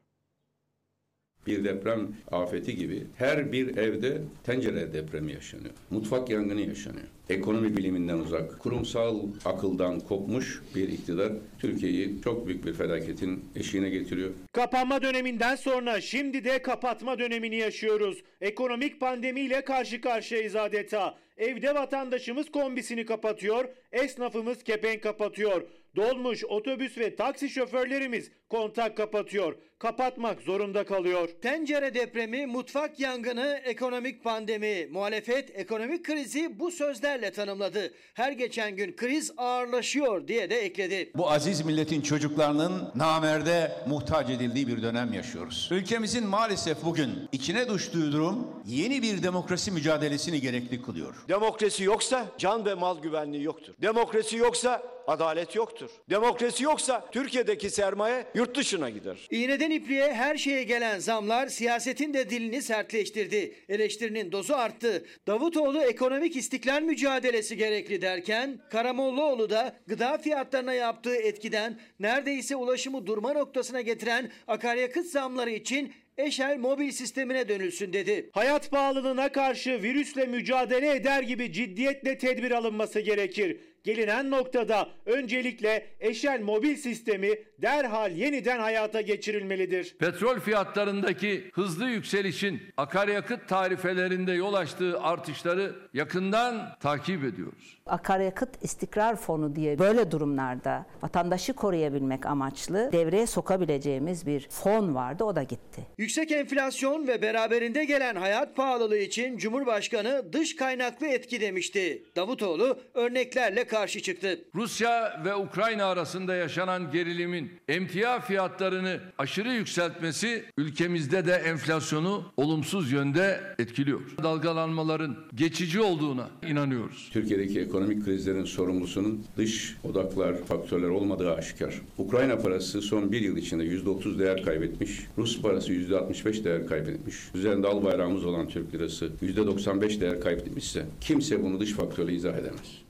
Bir 1.46 1.64
deprem 1.64 2.08
afeti 2.30 2.76
gibi 2.76 3.06
her 3.16 3.52
bir 3.52 3.76
evde 3.76 4.18
tencere 4.44 4.92
depremi 4.92 5.32
yaşanıyor. 5.32 5.74
Mutfak 5.90 6.30
yangını 6.30 6.60
yaşanıyor. 6.60 7.06
Ekonomi 7.28 7.76
biliminden 7.76 8.18
uzak, 8.18 8.58
kurumsal 8.58 9.20
akıldan 9.44 10.00
kopmuş 10.00 10.62
bir 10.74 10.88
iktidar 10.88 11.32
Türkiye'yi 11.58 12.22
çok 12.24 12.46
büyük 12.46 12.66
bir 12.66 12.72
felaketin 12.72 13.44
eşiğine 13.56 13.90
getiriyor. 13.90 14.30
Kapanma 14.52 15.02
döneminden 15.02 15.56
sonra 15.56 16.00
şimdi 16.00 16.44
de 16.44 16.62
kapatma 16.62 17.18
dönemini 17.18 17.56
yaşıyoruz. 17.56 18.22
Ekonomik 18.40 19.00
pandemiyle 19.00 19.64
karşı 19.64 20.00
karşıyayız 20.00 20.56
adeta. 20.56 21.18
Evde 21.36 21.74
vatandaşımız 21.74 22.50
kombisini 22.50 23.06
kapatıyor, 23.06 23.64
esnafımız 23.92 24.64
kepenk 24.64 25.02
kapatıyor. 25.02 25.62
Dolmuş, 25.96 26.44
otobüs 26.44 26.98
ve 26.98 27.16
taksi 27.16 27.48
şoförlerimiz 27.48 28.30
kontak 28.48 28.96
kapatıyor. 28.96 29.54
Kapatmak 29.82 30.42
zorunda 30.42 30.84
kalıyor. 30.84 31.28
Tencere 31.42 31.94
depremi, 31.94 32.46
mutfak 32.46 33.00
yangını, 33.00 33.60
ekonomik 33.64 34.24
pandemi. 34.24 34.86
Muhalefet 34.92 35.58
ekonomik 35.58 36.04
krizi 36.04 36.58
bu 36.58 36.70
sözlerle 36.70 37.30
tanımladı. 37.32 37.94
Her 38.14 38.32
geçen 38.32 38.76
gün 38.76 38.96
kriz 38.96 39.32
ağırlaşıyor 39.36 40.28
diye 40.28 40.50
de 40.50 40.60
ekledi. 40.60 41.10
Bu 41.16 41.30
aziz 41.30 41.64
milletin 41.64 42.00
çocuklarının 42.00 42.90
namerde 42.94 43.72
muhtaç 43.86 44.30
edildiği 44.30 44.68
bir 44.68 44.82
dönem 44.82 45.12
yaşıyoruz. 45.12 45.68
Ülkemizin 45.72 46.26
maalesef 46.26 46.84
bugün 46.84 47.10
içine 47.32 47.68
düştüğü 47.68 48.12
durum 48.12 48.46
yeni 48.66 49.02
bir 49.02 49.22
demokrasi 49.22 49.70
mücadelesini 49.70 50.40
gerekli 50.40 50.82
kılıyor. 50.82 51.14
Demokrasi 51.28 51.84
yoksa 51.84 52.26
can 52.38 52.64
ve 52.64 52.74
mal 52.74 53.02
güvenliği 53.02 53.42
yoktur. 53.42 53.74
Demokrasi 53.82 54.36
yoksa 54.36 54.82
adalet 55.06 55.56
yoktur. 55.56 55.90
Demokrasi 56.10 56.64
yoksa 56.64 57.08
Türkiye'deki 57.12 57.70
sermaye 57.70 58.26
yurt 58.34 58.56
dışına 58.56 58.90
gider. 58.90 59.28
İğneden 59.30 59.70
ipliğe 59.74 60.12
her 60.12 60.36
şeye 60.36 60.62
gelen 60.62 60.98
zamlar 60.98 61.46
siyasetin 61.46 62.14
de 62.14 62.30
dilini 62.30 62.62
sertleştirdi. 62.62 63.54
Eleştirinin 63.68 64.32
dozu 64.32 64.54
arttı. 64.54 65.04
Davutoğlu 65.26 65.82
ekonomik 65.82 66.36
istiklal 66.36 66.82
mücadelesi 66.82 67.56
gerekli 67.56 68.02
derken 68.02 68.58
Karamollaoğlu 68.70 69.50
da 69.50 69.76
gıda 69.86 70.18
fiyatlarına 70.18 70.74
yaptığı 70.74 71.16
etkiden 71.16 71.80
neredeyse 72.00 72.56
ulaşımı 72.56 73.06
durma 73.06 73.32
noktasına 73.32 73.80
getiren 73.80 74.30
akaryakıt 74.48 75.06
zamları 75.06 75.50
için 75.50 75.92
Eşel 76.18 76.58
mobil 76.58 76.90
sistemine 76.90 77.48
dönülsün 77.48 77.92
dedi. 77.92 78.30
Hayat 78.32 78.70
pahalılığına 78.70 79.32
karşı 79.32 79.82
virüsle 79.82 80.26
mücadele 80.26 80.94
eder 80.94 81.22
gibi 81.22 81.52
ciddiyetle 81.52 82.18
tedbir 82.18 82.50
alınması 82.50 83.00
gerekir. 83.00 83.60
Gelinen 83.84 84.30
noktada 84.30 84.88
öncelikle 85.06 85.86
Eşel 86.00 86.40
mobil 86.40 86.76
sistemi 86.76 87.30
derhal 87.62 88.12
yeniden 88.12 88.58
hayata 88.60 89.00
geçirilmelidir. 89.00 89.96
Petrol 89.98 90.40
fiyatlarındaki 90.40 91.50
hızlı 91.52 91.88
yükselişin 91.88 92.62
akaryakıt 92.76 93.48
tarifelerinde 93.48 94.32
yol 94.32 94.54
açtığı 94.54 95.00
artışları 95.00 95.74
yakından 95.94 96.76
takip 96.80 97.24
ediyoruz. 97.24 97.78
Akaryakıt 97.86 98.64
istikrar 98.64 99.16
fonu 99.16 99.56
diye 99.56 99.78
böyle 99.78 100.10
durumlarda 100.10 100.86
vatandaşı 101.02 101.52
koruyabilmek 101.52 102.26
amaçlı 102.26 102.92
devreye 102.92 103.26
sokabileceğimiz 103.26 104.26
bir 104.26 104.48
fon 104.48 104.94
vardı 104.94 105.24
o 105.24 105.36
da 105.36 105.42
gitti. 105.42 105.86
Yüksek 105.98 106.32
enflasyon 106.32 107.06
ve 107.08 107.22
beraberinde 107.22 107.84
gelen 107.84 108.16
hayat 108.16 108.56
pahalılığı 108.56 108.98
için 108.98 109.36
Cumhurbaşkanı 109.38 110.32
dış 110.32 110.56
kaynaklı 110.56 111.06
etki 111.06 111.40
demişti. 111.40 112.02
Davutoğlu 112.16 112.78
örneklerle 112.94 113.64
karşı 113.64 114.02
çıktı. 114.02 114.38
Rusya 114.54 115.22
ve 115.24 115.34
Ukrayna 115.34 115.84
arasında 115.86 116.34
yaşanan 116.34 116.90
gerilimin 116.90 117.51
emtia 117.68 118.20
fiyatlarını 118.20 119.00
aşırı 119.18 119.52
yükseltmesi 119.52 120.44
ülkemizde 120.58 121.26
de 121.26 121.32
enflasyonu 121.32 122.24
olumsuz 122.36 122.92
yönde 122.92 123.40
etkiliyor. 123.58 124.00
Dalgalanmaların 124.22 125.16
geçici 125.34 125.80
olduğuna 125.80 126.30
inanıyoruz. 126.48 127.10
Türkiye'deki 127.12 127.60
ekonomik 127.60 128.04
krizlerin 128.04 128.44
sorumlusunun 128.44 129.24
dış 129.36 129.76
odaklar, 129.84 130.44
faktörler 130.44 130.88
olmadığı 130.88 131.34
aşikar. 131.34 131.74
Ukrayna 131.98 132.38
parası 132.38 132.82
son 132.82 133.12
bir 133.12 133.20
yıl 133.20 133.36
içinde 133.36 133.64
%30 133.64 134.18
değer 134.18 134.42
kaybetmiş. 134.42 135.06
Rus 135.18 135.42
parası 135.42 135.72
%65 135.72 136.44
değer 136.44 136.66
kaybetmiş. 136.66 137.16
Üzerinde 137.34 137.66
al 137.66 137.84
bayrağımız 137.84 138.24
olan 138.24 138.48
Türk 138.48 138.74
lirası 138.74 139.10
%95 139.22 140.00
değer 140.00 140.20
kaybetmişse 140.20 140.86
kimse 141.00 141.42
bunu 141.42 141.60
dış 141.60 141.72
faktörle 141.72 142.12
izah 142.12 142.34
edemez. 142.34 142.82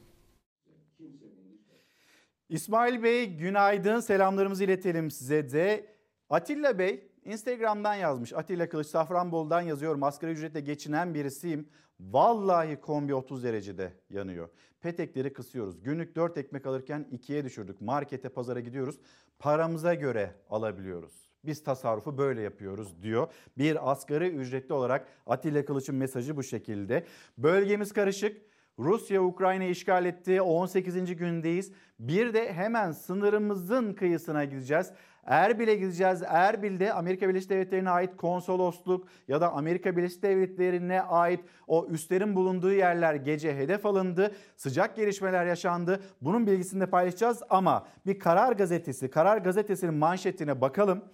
İsmail 2.53 3.03
Bey 3.03 3.37
günaydın 3.37 4.01
selamlarımızı 4.01 4.65
iletelim 4.65 5.11
size 5.11 5.53
de. 5.53 5.87
Atilla 6.31 6.79
Bey 6.79 7.09
Instagram'dan 7.25 7.95
yazmış. 7.95 8.33
Atilla 8.33 8.69
Kılıç 8.69 8.87
Safranbolu'dan 8.87 9.61
yazıyorum. 9.61 10.03
Asgari 10.03 10.33
ücretle 10.33 10.61
geçinen 10.61 11.15
birisiyim. 11.15 11.69
Vallahi 12.01 12.81
kombi 12.81 13.15
30 13.15 13.45
derecede 13.45 13.93
yanıyor. 14.11 14.49
Petekleri 14.81 15.33
kısıyoruz. 15.33 15.83
Günlük 15.83 16.17
4 16.17 16.39
ekmek 16.39 16.67
alırken 16.67 17.07
2'ye 17.13 17.45
düşürdük. 17.45 17.81
Markete 17.81 18.29
pazara 18.29 18.61
gidiyoruz. 18.61 18.99
Paramıza 19.39 19.95
göre 19.95 20.35
alabiliyoruz. 20.51 21.31
Biz 21.45 21.65
tasarrufu 21.65 22.19
böyle 22.19 22.41
yapıyoruz 22.41 23.03
diyor. 23.03 23.33
Bir 23.59 23.91
asgari 23.91 24.29
ücretli 24.29 24.73
olarak 24.73 25.09
Atilla 25.27 25.65
Kılıç'ın 25.65 25.95
mesajı 25.95 26.37
bu 26.37 26.43
şekilde. 26.43 27.07
Bölgemiz 27.39 27.93
karışık. 27.93 28.52
Rusya 28.79 29.23
Ukrayna 29.23 29.65
işgal 29.65 30.07
etti. 30.07 30.43
18. 30.43 31.17
gündeyiz. 31.17 31.73
Bir 31.99 32.35
de 32.35 32.53
hemen 32.53 32.93
sınırımızın 32.93 33.95
kıyısına 33.95 34.45
gideceğiz. 34.45 34.93
Erbil'e 35.25 35.75
gideceğiz. 35.75 36.23
Erbil'de 36.27 36.93
Amerika 36.93 37.29
Birleşik 37.29 37.51
Devletleri'ne 37.51 37.91
ait 37.91 38.17
konsolosluk 38.17 39.07
ya 39.29 39.41
da 39.41 39.53
Amerika 39.53 39.97
Birleşik 39.97 40.23
Devletleri'ne 40.23 41.03
ait 41.03 41.41
o 41.67 41.87
üslerin 41.91 42.37
bulunduğu 42.37 42.73
yerler 42.73 43.15
gece 43.15 43.57
hedef 43.57 43.87
alındı. 43.87 44.35
Sıcak 44.57 44.97
gelişmeler 44.97 45.47
yaşandı. 45.47 46.01
Bunun 46.21 46.47
bilgisini 46.47 46.81
de 46.81 46.87
paylaşacağız 46.87 47.43
ama 47.51 47.87
bir 48.07 48.19
Karar 48.19 48.53
Gazetesi, 48.53 49.11
Karar 49.11 49.39
Gazetesi'nin 49.39 49.95
manşetine 49.95 50.61
bakalım. 50.61 51.05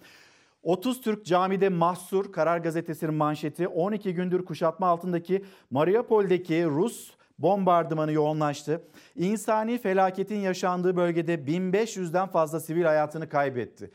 30 0.63 1.01
Türk 1.01 1.25
camide 1.25 1.69
mahsur 1.69 2.31
Karar 2.31 2.57
Gazetesi'nin 2.57 3.13
manşeti 3.13 3.67
12 3.67 4.13
gündür 4.13 4.45
kuşatma 4.45 4.87
altındaki 4.87 5.45
Mariupol'deki 5.71 6.65
Rus 6.65 7.18
bombardımanı 7.39 8.11
yoğunlaştı. 8.11 8.81
İnsani 9.15 9.77
felaketin 9.77 10.39
yaşandığı 10.39 10.95
bölgede 10.95 11.35
1500'den 11.35 12.27
fazla 12.27 12.59
sivil 12.59 12.83
hayatını 12.83 13.29
kaybetti. 13.29 13.91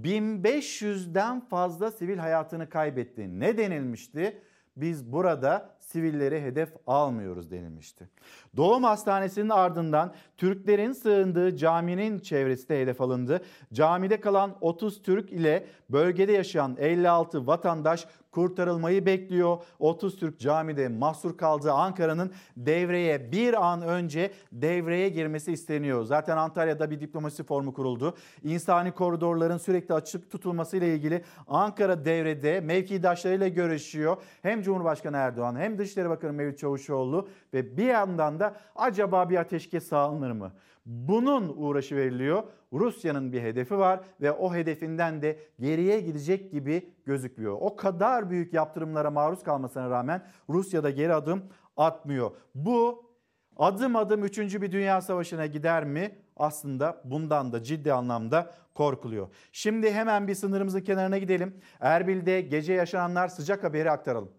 1500'den 0.00 1.40
fazla 1.40 1.90
sivil 1.90 2.18
hayatını 2.18 2.68
kaybetti. 2.68 3.40
Ne 3.40 3.58
denilmişti? 3.58 4.42
Biz 4.76 5.12
burada 5.12 5.70
sivilleri 5.78 6.42
hedef 6.42 6.68
almıyoruz 6.86 7.50
denilmişti. 7.50 8.08
Doğum 8.56 8.84
hastanesinin 8.84 9.48
ardından 9.48 10.14
Türklerin 10.36 10.92
sığındığı 10.92 11.56
caminin 11.56 12.18
çevresi 12.18 12.68
de 12.68 12.80
hedef 12.80 13.00
alındı. 13.00 13.40
Camide 13.72 14.20
kalan 14.20 14.56
30 14.60 15.02
Türk 15.02 15.32
ile 15.32 15.66
bölgede 15.90 16.32
yaşayan 16.32 16.76
56 16.78 17.46
vatandaş 17.46 18.06
kurtarılmayı 18.34 19.06
bekliyor. 19.06 19.58
30 19.78 20.16
Türk 20.16 20.40
camide 20.40 20.88
mahsur 20.88 21.36
kaldığı 21.36 21.72
Ankara'nın 21.72 22.32
devreye 22.56 23.32
bir 23.32 23.66
an 23.70 23.82
önce 23.82 24.30
devreye 24.52 25.08
girmesi 25.08 25.52
isteniyor. 25.52 26.04
Zaten 26.04 26.36
Antalya'da 26.36 26.90
bir 26.90 27.00
diplomasi 27.00 27.44
formu 27.44 27.74
kuruldu. 27.74 28.14
İnsani 28.42 28.92
koridorların 28.92 29.58
sürekli 29.58 29.94
açık 29.94 30.30
tutulması 30.30 30.76
ile 30.76 30.94
ilgili 30.94 31.24
Ankara 31.48 32.04
devrede 32.04 32.60
mevkidaşlarıyla 32.60 33.48
görüşüyor. 33.48 34.16
Hem 34.42 34.62
Cumhurbaşkanı 34.62 35.16
Erdoğan 35.16 35.56
hem 35.56 35.78
Dışişleri 35.78 36.10
Bakanı 36.10 36.32
Mevlüt 36.32 36.58
Çavuşoğlu 36.58 37.28
ve 37.54 37.76
bir 37.76 37.86
yandan 37.86 38.40
da 38.40 38.54
acaba 38.76 39.30
bir 39.30 39.36
ateşkes 39.36 39.88
sağlanır 39.88 40.30
mı? 40.30 40.52
Bunun 40.86 41.54
uğraşı 41.56 41.96
veriliyor. 41.96 42.42
Rusya'nın 42.72 43.32
bir 43.32 43.42
hedefi 43.42 43.78
var 43.78 44.00
ve 44.20 44.32
o 44.32 44.54
hedefinden 44.54 45.22
de 45.22 45.38
geriye 45.60 46.00
gidecek 46.00 46.52
gibi 46.52 46.92
gözüküyor. 47.04 47.56
O 47.60 47.76
kadar 47.76 48.30
büyük 48.30 48.54
yaptırımlara 48.54 49.10
maruz 49.10 49.42
kalmasına 49.42 49.90
rağmen 49.90 50.26
Rusya'da 50.48 50.90
geri 50.90 51.14
adım 51.14 51.42
atmıyor. 51.76 52.30
Bu 52.54 53.10
adım 53.56 53.96
adım 53.96 54.24
3. 54.24 54.38
bir 54.38 54.72
dünya 54.72 55.00
savaşına 55.00 55.46
gider 55.46 55.84
mi? 55.84 56.18
Aslında 56.36 57.02
bundan 57.04 57.52
da 57.52 57.62
ciddi 57.62 57.92
anlamda 57.92 58.54
korkuluyor. 58.74 59.28
Şimdi 59.52 59.92
hemen 59.92 60.28
bir 60.28 60.34
sınırımızın 60.34 60.80
kenarına 60.80 61.18
gidelim. 61.18 61.60
Erbil'de 61.80 62.40
gece 62.40 62.72
yaşananlar 62.72 63.28
sıcak 63.28 63.64
haberi 63.64 63.90
aktaralım. 63.90 64.30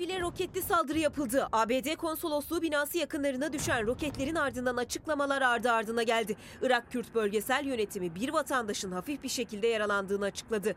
Erbil'e 0.00 0.20
roketli 0.20 0.62
saldırı 0.62 0.98
yapıldı. 0.98 1.48
ABD 1.52 1.96
konsolosluğu 1.96 2.62
binası 2.62 2.98
yakınlarına 2.98 3.52
düşen 3.52 3.86
roketlerin 3.86 4.34
ardından 4.34 4.76
açıklamalar 4.76 5.42
ardı 5.42 5.72
ardına 5.72 6.02
geldi. 6.02 6.36
Irak 6.62 6.92
Kürt 6.92 7.14
Bölgesel 7.14 7.64
Yönetimi 7.64 8.14
bir 8.14 8.32
vatandaşın 8.32 8.92
hafif 8.92 9.22
bir 9.22 9.28
şekilde 9.28 9.66
yaralandığını 9.66 10.24
açıkladı. 10.24 10.74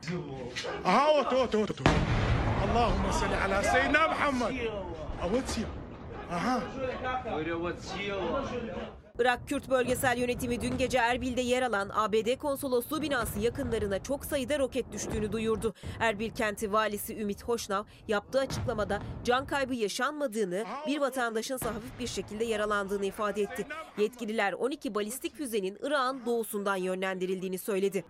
Aha 0.86 1.12
oto 1.12 1.36
oto 1.36 1.60
oto. 1.60 1.84
Allahümme 2.64 3.14
salli 3.14 3.36
ala 3.36 3.64
seyyidina 3.64 4.08
Muhammed. 4.08 4.68
Aha. 6.32 6.62
Irak 9.20 9.48
Kürt 9.48 9.70
Bölgesel 9.70 10.18
Yönetimi 10.18 10.62
dün 10.62 10.78
gece 10.78 10.98
Erbil'de 10.98 11.42
yer 11.42 11.62
alan 11.62 11.90
ABD 11.94 12.38
konsolosluğu 12.38 13.02
binası 13.02 13.40
yakınlarına 13.40 14.04
çok 14.04 14.26
sayıda 14.26 14.60
roket 14.60 14.92
düştüğünü 14.92 15.32
duyurdu. 15.32 15.74
Erbil 16.00 16.30
kenti 16.30 16.74
valisi 16.74 17.22
Ümit 17.22 17.44
Hoşnav 17.44 17.84
yaptığı 18.08 18.40
açıklamada 18.40 19.02
can 19.24 19.46
kaybı 19.46 19.76
yaşanmadığını, 19.76 20.66
bir 20.88 21.02
vatandaşın 21.02 21.56
ise 21.56 21.66
hafif 21.66 22.00
bir 22.00 22.08
şekilde 22.08 22.44
yaralandığını 22.46 23.06
ifade 23.06 23.42
etti. 23.42 23.68
Yetkililer 23.98 24.54
12 24.54 24.96
balistik 24.96 25.36
füzenin 25.36 25.78
Irak'ın 25.82 26.26
doğusundan 26.26 26.76
yönlendirildiğini 26.76 27.58
söyledi. 27.58 28.06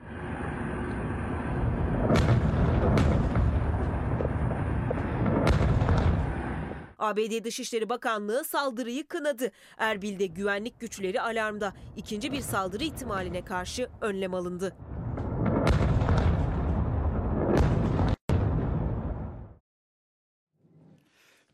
ABD 7.03 7.43
Dışişleri 7.43 7.89
Bakanlığı 7.89 8.43
saldırıyı 8.43 9.07
kınadı. 9.07 9.51
Erbil'de 9.77 10.25
güvenlik 10.25 10.79
güçleri 10.79 11.21
alarmda. 11.21 11.73
İkinci 11.97 12.31
bir 12.31 12.41
saldırı 12.41 12.83
ihtimaline 12.83 13.45
karşı 13.45 13.89
önlem 14.01 14.33
alındı. 14.33 14.75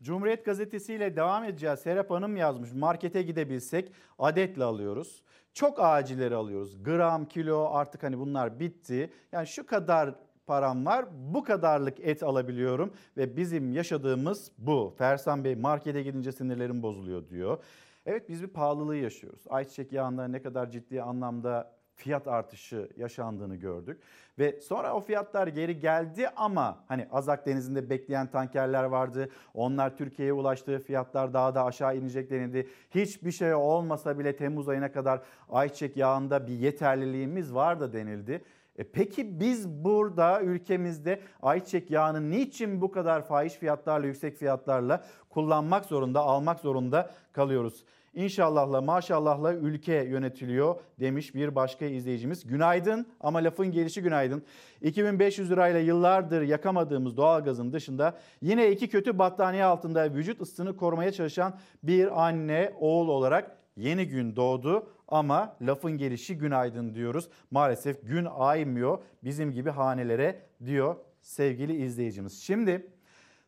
Cumhuriyet 0.02 0.44
Gazetesi 0.44 0.94
ile 0.94 1.16
devam 1.16 1.44
edeceğiz. 1.44 1.80
Serap 1.80 2.10
Hanım 2.10 2.36
yazmış. 2.36 2.72
Markete 2.72 3.22
gidebilsek 3.22 3.92
adetle 4.18 4.64
alıyoruz. 4.64 5.22
Çok 5.52 5.80
acilleri 5.80 6.34
alıyoruz. 6.34 6.82
Gram, 6.82 7.28
kilo 7.28 7.70
artık 7.72 8.02
hani 8.02 8.18
bunlar 8.18 8.60
bitti. 8.60 9.12
Yani 9.32 9.46
şu 9.46 9.66
kadar 9.66 10.14
param 10.50 10.86
var 10.86 11.04
bu 11.34 11.44
kadarlık 11.44 12.00
et 12.00 12.22
alabiliyorum 12.22 12.92
ve 13.16 13.36
bizim 13.36 13.72
yaşadığımız 13.72 14.52
bu. 14.58 14.94
Fersan 14.98 15.44
Bey 15.44 15.54
markete 15.54 16.02
gidince 16.02 16.32
sinirlerim 16.32 16.82
bozuluyor 16.82 17.28
diyor. 17.28 17.58
Evet 18.06 18.28
biz 18.28 18.42
bir 18.42 18.48
pahalılığı 18.48 18.96
yaşıyoruz. 18.96 19.42
Ayçiçek 19.48 19.92
yağında 19.92 20.28
ne 20.28 20.42
kadar 20.42 20.70
ciddi 20.70 21.02
anlamda 21.02 21.72
fiyat 21.94 22.28
artışı 22.28 22.88
yaşandığını 22.96 23.56
gördük. 23.56 24.00
Ve 24.38 24.60
sonra 24.60 24.94
o 24.94 25.00
fiyatlar 25.00 25.46
geri 25.46 25.78
geldi 25.78 26.28
ama 26.36 26.84
hani 26.88 27.08
Azak 27.12 27.46
Denizi'nde 27.46 27.90
bekleyen 27.90 28.26
tankerler 28.26 28.84
vardı. 28.84 29.28
Onlar 29.54 29.96
Türkiye'ye 29.96 30.32
ulaştığı 30.32 30.78
fiyatlar 30.78 31.34
daha 31.34 31.54
da 31.54 31.64
aşağı 31.64 31.96
inecek 31.96 32.30
denildi. 32.30 32.68
Hiçbir 32.90 33.32
şey 33.32 33.54
olmasa 33.54 34.18
bile 34.18 34.36
Temmuz 34.36 34.68
ayına 34.68 34.92
kadar 34.92 35.20
ayçiçek 35.50 35.96
yağında 35.96 36.46
bir 36.46 36.52
yeterliliğimiz 36.52 37.54
var 37.54 37.80
da 37.80 37.92
denildi. 37.92 38.44
E 38.80 38.84
peki 38.84 39.40
biz 39.40 39.68
burada 39.68 40.42
ülkemizde 40.42 41.20
ayçiçek 41.42 41.90
yağını 41.90 42.30
niçin 42.30 42.80
bu 42.80 42.90
kadar 42.90 43.26
fahiş 43.26 43.52
fiyatlarla, 43.52 44.06
yüksek 44.06 44.36
fiyatlarla 44.36 45.04
kullanmak 45.30 45.84
zorunda, 45.84 46.20
almak 46.20 46.60
zorunda 46.60 47.10
kalıyoruz? 47.32 47.84
İnşallahla 48.14 48.80
maşallahla 48.80 49.54
ülke 49.54 49.94
yönetiliyor 49.94 50.80
demiş 51.00 51.34
bir 51.34 51.54
başka 51.54 51.84
izleyicimiz. 51.84 52.46
Günaydın 52.46 53.06
ama 53.20 53.38
lafın 53.38 53.72
gelişi 53.72 54.02
günaydın. 54.02 54.42
2500 54.82 55.50
lirayla 55.50 55.80
yıllardır 55.80 56.42
yakamadığımız 56.42 57.16
doğalgazın 57.16 57.72
dışında 57.72 58.18
yine 58.42 58.70
iki 58.70 58.88
kötü 58.88 59.18
battaniye 59.18 59.64
altında 59.64 60.14
vücut 60.14 60.40
ısısını 60.40 60.76
korumaya 60.76 61.12
çalışan 61.12 61.54
bir 61.82 62.26
anne 62.26 62.72
oğul 62.80 63.08
olarak 63.08 63.59
yeni 63.80 64.08
gün 64.08 64.36
doğdu 64.36 64.86
ama 65.08 65.56
lafın 65.62 65.92
gelişi 65.92 66.38
günaydın 66.38 66.94
diyoruz. 66.94 67.28
Maalesef 67.50 68.06
gün 68.06 68.26
aymıyor 68.38 68.98
bizim 69.24 69.52
gibi 69.52 69.70
hanelere 69.70 70.46
diyor 70.64 70.96
sevgili 71.22 71.84
izleyicimiz. 71.84 72.42
Şimdi 72.42 72.92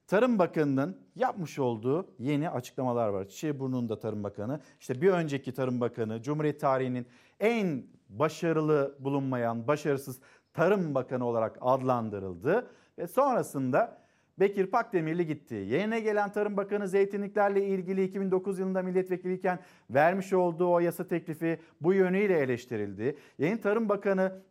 Tarım 0.07 0.39
Bakanı'nın 0.39 0.97
yapmış 1.17 1.59
olduğu 1.59 2.07
yeni 2.19 2.51
açıklamalar 2.51 3.09
var. 3.09 3.29
Çiğburnu'nda 3.29 3.99
Tarım 3.99 4.25
Bakanı, 4.25 4.61
işte 4.81 5.01
bir 5.01 5.09
önceki 5.09 5.55
Tarım 5.55 5.81
Bakanı, 5.81 6.23
Cumhuriyet 6.23 6.61
tarihinin 6.61 7.07
en 7.41 7.87
başarılı 8.09 8.97
bulunmayan, 8.99 9.67
başarısız 9.67 10.21
Tarım 10.53 10.95
Bakanı 10.95 11.27
olarak 11.27 11.59
adlandırıldı. 11.61 12.71
Ve 12.99 13.07
sonrasında 13.07 14.02
Bekir 14.41 14.67
Pakdemirli 14.67 15.27
gitti. 15.27 15.55
Yerine 15.55 16.01
gelen 16.01 16.33
Tarım 16.33 16.57
Bakanı 16.57 16.89
zeytinliklerle 16.89 17.67
ilgili 17.67 18.05
2009 18.05 18.59
yılında 18.59 18.83
milletvekiliyken 18.83 19.59
vermiş 19.91 20.33
olduğu 20.33 20.69
o 20.73 20.79
yasa 20.81 21.09
teklifi 21.09 21.59
bu 21.81 21.95
yönüyle 21.95 22.39
eleştirildi. 22.39 23.17
Yeni 23.39 23.61
Tarım 23.61 23.89
Bakanı 23.89 24.43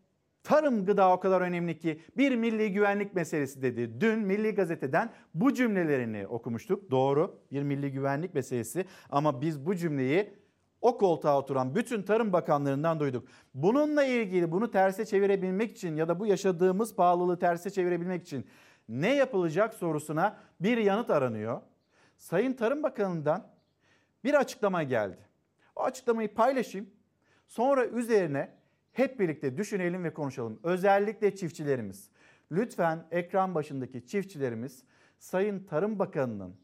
Tarım 0.44 0.86
gıda 0.86 1.13
o 1.13 1.20
kadar 1.20 1.41
önemli 1.41 1.80
ki 1.80 2.00
bir 2.17 2.36
milli 2.36 2.74
güvenlik 2.74 3.15
meselesi 3.15 3.62
dedi. 3.62 4.02
Dün 4.02 4.20
Milli 4.20 4.52
Gazete'den 4.52 5.12
bu 5.34 5.54
cümlelerini 5.54 6.28
okumuştuk. 6.28 6.91
Doğru 6.91 7.39
bir 7.52 7.63
milli 7.63 7.91
güvenlik 7.91 8.34
meselesi 8.34 8.86
ama 9.10 9.41
biz 9.41 9.65
bu 9.65 9.76
cümleyi 9.76 10.34
o 10.82 10.98
koltuğa 10.98 11.39
oturan 11.39 11.76
bütün 11.76 12.04
tarım 12.04 12.34
bakanlarından 12.34 13.00
duyduk. 13.00 13.28
Bununla 13.54 14.04
ilgili 14.04 14.52
bunu 14.52 14.72
terse 14.72 15.06
çevirebilmek 15.06 15.72
için 15.72 15.96
ya 15.96 16.08
da 16.08 16.20
bu 16.20 16.26
yaşadığımız 16.26 16.96
pahalılığı 16.96 17.39
terse 17.39 17.70
çevirebilmek 17.70 18.22
için 18.22 18.46
ne 18.89 19.15
yapılacak 19.15 19.74
sorusuna 19.74 20.38
bir 20.60 20.78
yanıt 20.78 21.10
aranıyor. 21.10 21.62
Sayın 22.17 22.54
Tarım 22.54 22.84
Bakanı'ndan 22.84 23.48
bir 24.24 24.34
açıklama 24.34 24.84
geldi. 24.84 25.17
O 25.76 25.84
açıklamayı 25.84 26.34
paylaşayım. 26.34 26.89
Sonra 27.48 27.86
üzerine 27.86 28.52
hep 28.91 29.20
birlikte 29.20 29.58
düşünelim 29.58 30.04
ve 30.04 30.13
konuşalım. 30.13 30.60
Özellikle 30.63 31.36
çiftçilerimiz. 31.36 32.10
Lütfen 32.52 33.06
ekran 33.12 33.56
başındaki 33.56 34.08
çiftçilerimiz 34.08 34.84
Sayın 35.20 35.63
Tarım 35.63 36.00
Bakanı'nın 36.00 36.56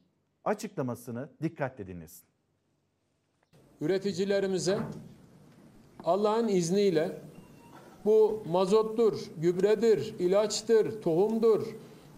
açıklamasını 0.45 1.29
dikkatle 1.41 1.87
dinlesin. 1.87 2.27
üreticilerimize 3.81 4.79
Allah'ın 6.03 6.47
izniyle 6.47 7.21
bu 8.05 8.43
mazottur, 8.47 9.19
gübredir, 9.37 10.15
ilaçtır, 10.19 11.01
tohumdur, 11.01 11.67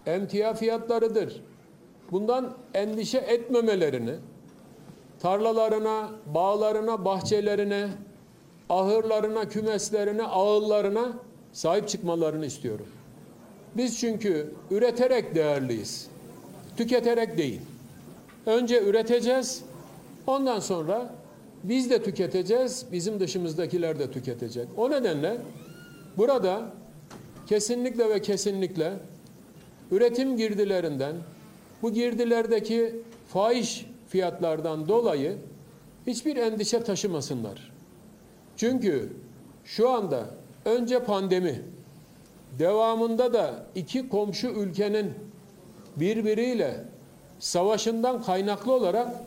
emtia 0.09 0.53
fiyatlarıdır. 0.53 1.41
Bundan 2.11 2.53
endişe 2.73 3.17
etmemelerini, 3.17 4.15
tarlalarına, 5.19 6.10
bağlarına, 6.33 7.05
bahçelerine, 7.05 7.87
ahırlarına, 8.69 9.49
kümeslerine, 9.49 10.23
ağıllarına 10.23 11.13
sahip 11.53 11.87
çıkmalarını 11.87 12.45
istiyorum. 12.45 12.85
Biz 13.77 13.99
çünkü 13.99 14.53
üreterek 14.71 15.35
değerliyiz. 15.35 16.07
Tüketerek 16.77 17.37
değil. 17.37 17.62
Önce 18.45 18.83
üreteceğiz. 18.83 19.63
Ondan 20.27 20.60
sonra 20.60 21.15
biz 21.63 21.89
de 21.89 22.03
tüketeceğiz, 22.03 22.85
bizim 22.91 23.19
dışımızdakiler 23.19 23.99
de 23.99 24.12
tüketecek. 24.12 24.67
O 24.77 24.91
nedenle 24.91 25.37
burada 26.17 26.71
kesinlikle 27.47 28.10
ve 28.10 28.21
kesinlikle 28.21 28.93
üretim 29.92 30.37
girdilerinden, 30.37 31.15
bu 31.81 31.94
girdilerdeki 31.94 32.96
fahiş 33.27 33.85
fiyatlardan 34.08 34.87
dolayı 34.87 35.37
hiçbir 36.08 36.35
endişe 36.35 36.83
taşımasınlar. 36.83 37.71
Çünkü 38.58 39.13
şu 39.65 39.90
anda 39.90 40.25
önce 40.65 41.04
pandemi, 41.04 41.62
devamında 42.60 43.33
da 43.33 43.65
iki 43.75 44.10
komşu 44.10 44.48
ülkenin 44.48 45.13
birbiriyle 45.96 46.85
savaşından 47.40 48.23
kaynaklı 48.23 48.73
olarak 48.73 49.23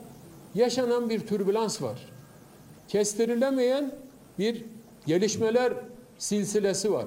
yaşanan 0.54 1.10
bir 1.10 1.20
türbülans 1.20 1.82
var. 1.82 2.08
Kestirilemeyen 2.88 3.94
bir 4.38 4.64
gelişmeler 5.06 5.72
silsilesi 6.18 6.92
var. 6.92 7.06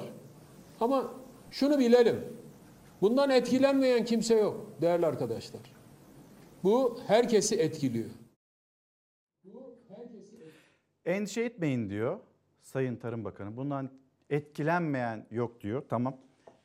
Ama 0.80 1.12
şunu 1.52 1.80
bilelim. 1.80 2.35
Bundan 3.06 3.30
etkilenmeyen 3.30 4.06
kimse 4.06 4.36
yok 4.36 4.82
değerli 4.82 5.06
arkadaşlar. 5.06 5.62
Bu 6.64 7.00
herkesi 7.08 7.56
etkiliyor. 7.56 8.10
Endişe 11.06 11.42
etmeyin 11.42 11.90
diyor 11.90 12.20
Sayın 12.62 12.96
Tarım 12.96 13.24
Bakanı. 13.24 13.58
Bundan 13.58 13.90
etkilenmeyen 14.30 15.26
yok 15.32 15.62
diyor. 15.62 15.84
Tamam 15.90 16.18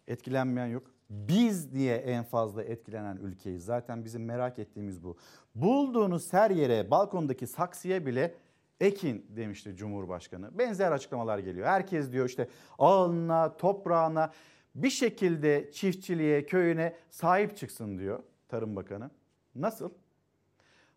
etkilenmeyen 0.09 0.67
yok. 0.67 0.83
Biz 1.11 1.75
diye 1.75 1.97
en 1.97 2.25
fazla 2.25 2.65
etkilenen 2.65 3.17
ülkeyiz. 3.17 3.65
Zaten 3.65 4.05
bizim 4.05 4.25
merak 4.25 4.59
ettiğimiz 4.59 5.05
bu. 5.05 5.17
Bulduğunuz 5.55 6.33
her 6.33 6.51
yere 6.51 6.91
balkondaki 6.91 7.47
saksıya 7.47 8.07
bile 8.07 8.35
ekin 8.81 9.27
demişti 9.29 9.77
Cumhurbaşkanı. 9.77 10.59
Benzer 10.59 10.93
açıklamalar 10.93 11.39
geliyor. 11.39 11.67
Herkes 11.67 12.13
diyor 12.13 12.27
işte 12.27 12.49
ağına, 12.79 13.57
toprağına 13.57 14.33
bir 14.75 14.91
şekilde 14.91 15.73
çiftçiliğe, 15.73 16.47
köyüne 16.47 16.97
sahip 17.11 17.57
çıksın 17.57 17.99
diyor 17.99 18.23
Tarım 18.49 18.77
Bakanı. 18.77 19.11
Nasıl? 19.55 19.91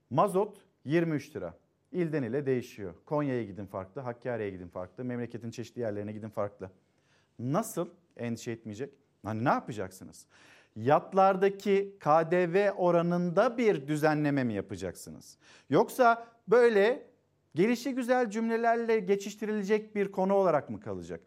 Mazot 0.09 0.57
23 0.85 1.35
lira. 1.35 1.53
İlden 1.91 2.23
ile 2.23 2.45
değişiyor. 2.45 2.93
Konya'ya 3.05 3.43
gidin 3.43 3.65
farklı, 3.65 4.01
Hakkari'ye 4.01 4.49
gidin 4.49 4.67
farklı, 4.67 5.03
memleketin 5.03 5.51
çeşitli 5.51 5.81
yerlerine 5.81 6.11
gidin 6.11 6.29
farklı. 6.29 6.71
Nasıl 7.39 7.89
endişe 8.17 8.51
etmeyecek? 8.51 8.93
Hani 9.23 9.45
ne 9.45 9.49
yapacaksınız? 9.49 10.25
Yatlardaki 10.75 11.95
KDV 11.99 12.71
oranında 12.77 13.57
bir 13.57 13.87
düzenleme 13.87 14.43
mi 14.43 14.53
yapacaksınız? 14.53 15.37
Yoksa 15.69 16.27
böyle 16.47 17.07
gelişi 17.55 17.95
güzel 17.95 18.29
cümlelerle 18.29 18.99
geçiştirilecek 18.99 19.95
bir 19.95 20.11
konu 20.11 20.33
olarak 20.33 20.69
mı 20.69 20.79
kalacak? 20.79 21.21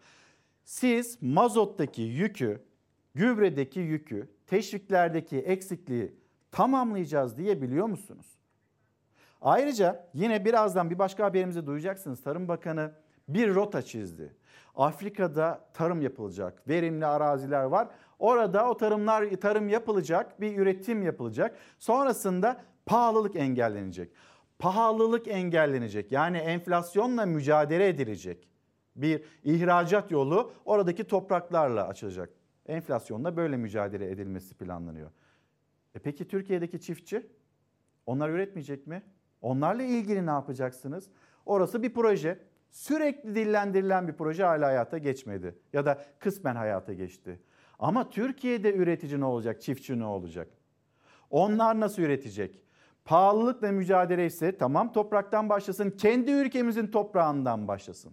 Siz 0.67 1.23
mazottaki 1.23 2.03
yükü, 2.03 2.62
gübredeki 3.14 3.81
yükü, 3.81 4.29
teşviklerdeki 4.47 5.39
eksikliği 5.39 6.14
tamamlayacağız 6.53 7.37
diye 7.37 7.62
biliyor 7.62 7.87
musunuz? 7.87 8.27
Ayrıca 9.41 10.09
yine 10.14 10.45
birazdan 10.45 10.91
bir 10.91 10.99
başka 10.99 11.25
haberimizi 11.25 11.67
duyacaksınız. 11.67 12.23
Tarım 12.23 12.49
Bakanı 12.49 12.93
bir 13.29 13.55
rota 13.55 13.83
çizdi. 13.83 14.37
Afrika'da 14.75 15.69
tarım 15.75 16.03
yapılacak. 16.03 16.69
Verimli 16.69 17.07
araziler 17.07 17.64
var. 17.64 17.89
Orada 18.19 18.71
o 18.71 18.77
tarımlar 18.77 19.31
tarım 19.31 19.69
yapılacak, 19.69 20.41
bir 20.41 20.59
üretim 20.59 21.03
yapılacak. 21.03 21.57
Sonrasında 21.79 22.61
pahalılık 22.87 23.37
engellenecek. 23.37 24.12
Pahalılık 24.59 25.29
engellenecek. 25.29 26.12
Yani 26.12 26.39
enflasyonla 26.39 27.27
mücadele 27.27 27.89
edilecek. 27.89 28.56
Bir 28.97 29.24
ihracat 29.44 30.11
yolu 30.11 30.53
oradaki 30.64 31.05
topraklarla 31.05 31.88
açılacak. 31.88 32.30
Enflasyonla 32.66 33.36
böyle 33.36 33.57
mücadele 33.57 34.11
edilmesi 34.11 34.55
planlanıyor. 34.55 35.11
E 35.94 35.99
peki 35.99 36.28
Türkiye'deki 36.28 36.80
çiftçi? 36.80 37.26
Onlar 38.07 38.30
üretmeyecek 38.30 38.86
mi? 38.86 39.03
Onlarla 39.42 39.82
ilgili 39.82 40.26
ne 40.26 40.30
yapacaksınız? 40.30 41.09
Orası 41.47 41.82
bir 41.82 41.94
proje. 41.94 42.38
Sürekli 42.70 43.34
dillendirilen 43.34 44.09
bir 44.09 44.12
proje 44.12 44.44
hala 44.44 44.66
hayata 44.66 44.99
geçmedi. 44.99 45.55
Ya 45.72 45.86
da 45.86 46.05
kısmen 46.18 46.57
hayata 46.57 46.92
geçti. 46.92 47.40
Ama 47.78 48.11
Türkiye'de 48.11 48.74
üretici 48.74 49.20
ne 49.20 49.24
olacak, 49.24 49.62
çiftçi 49.62 49.99
ne 49.99 50.05
olacak? 50.05 50.49
Onlar 51.30 51.80
nasıl 51.80 52.03
üretecek? 52.03 52.61
Pahalılıkla 53.05 53.72
mücadele 53.72 54.26
ise 54.26 54.57
tamam 54.57 54.92
topraktan 54.92 55.49
başlasın, 55.49 55.90
kendi 55.90 56.30
ülkemizin 56.30 56.86
toprağından 56.86 57.68
başlasın. 57.68 58.12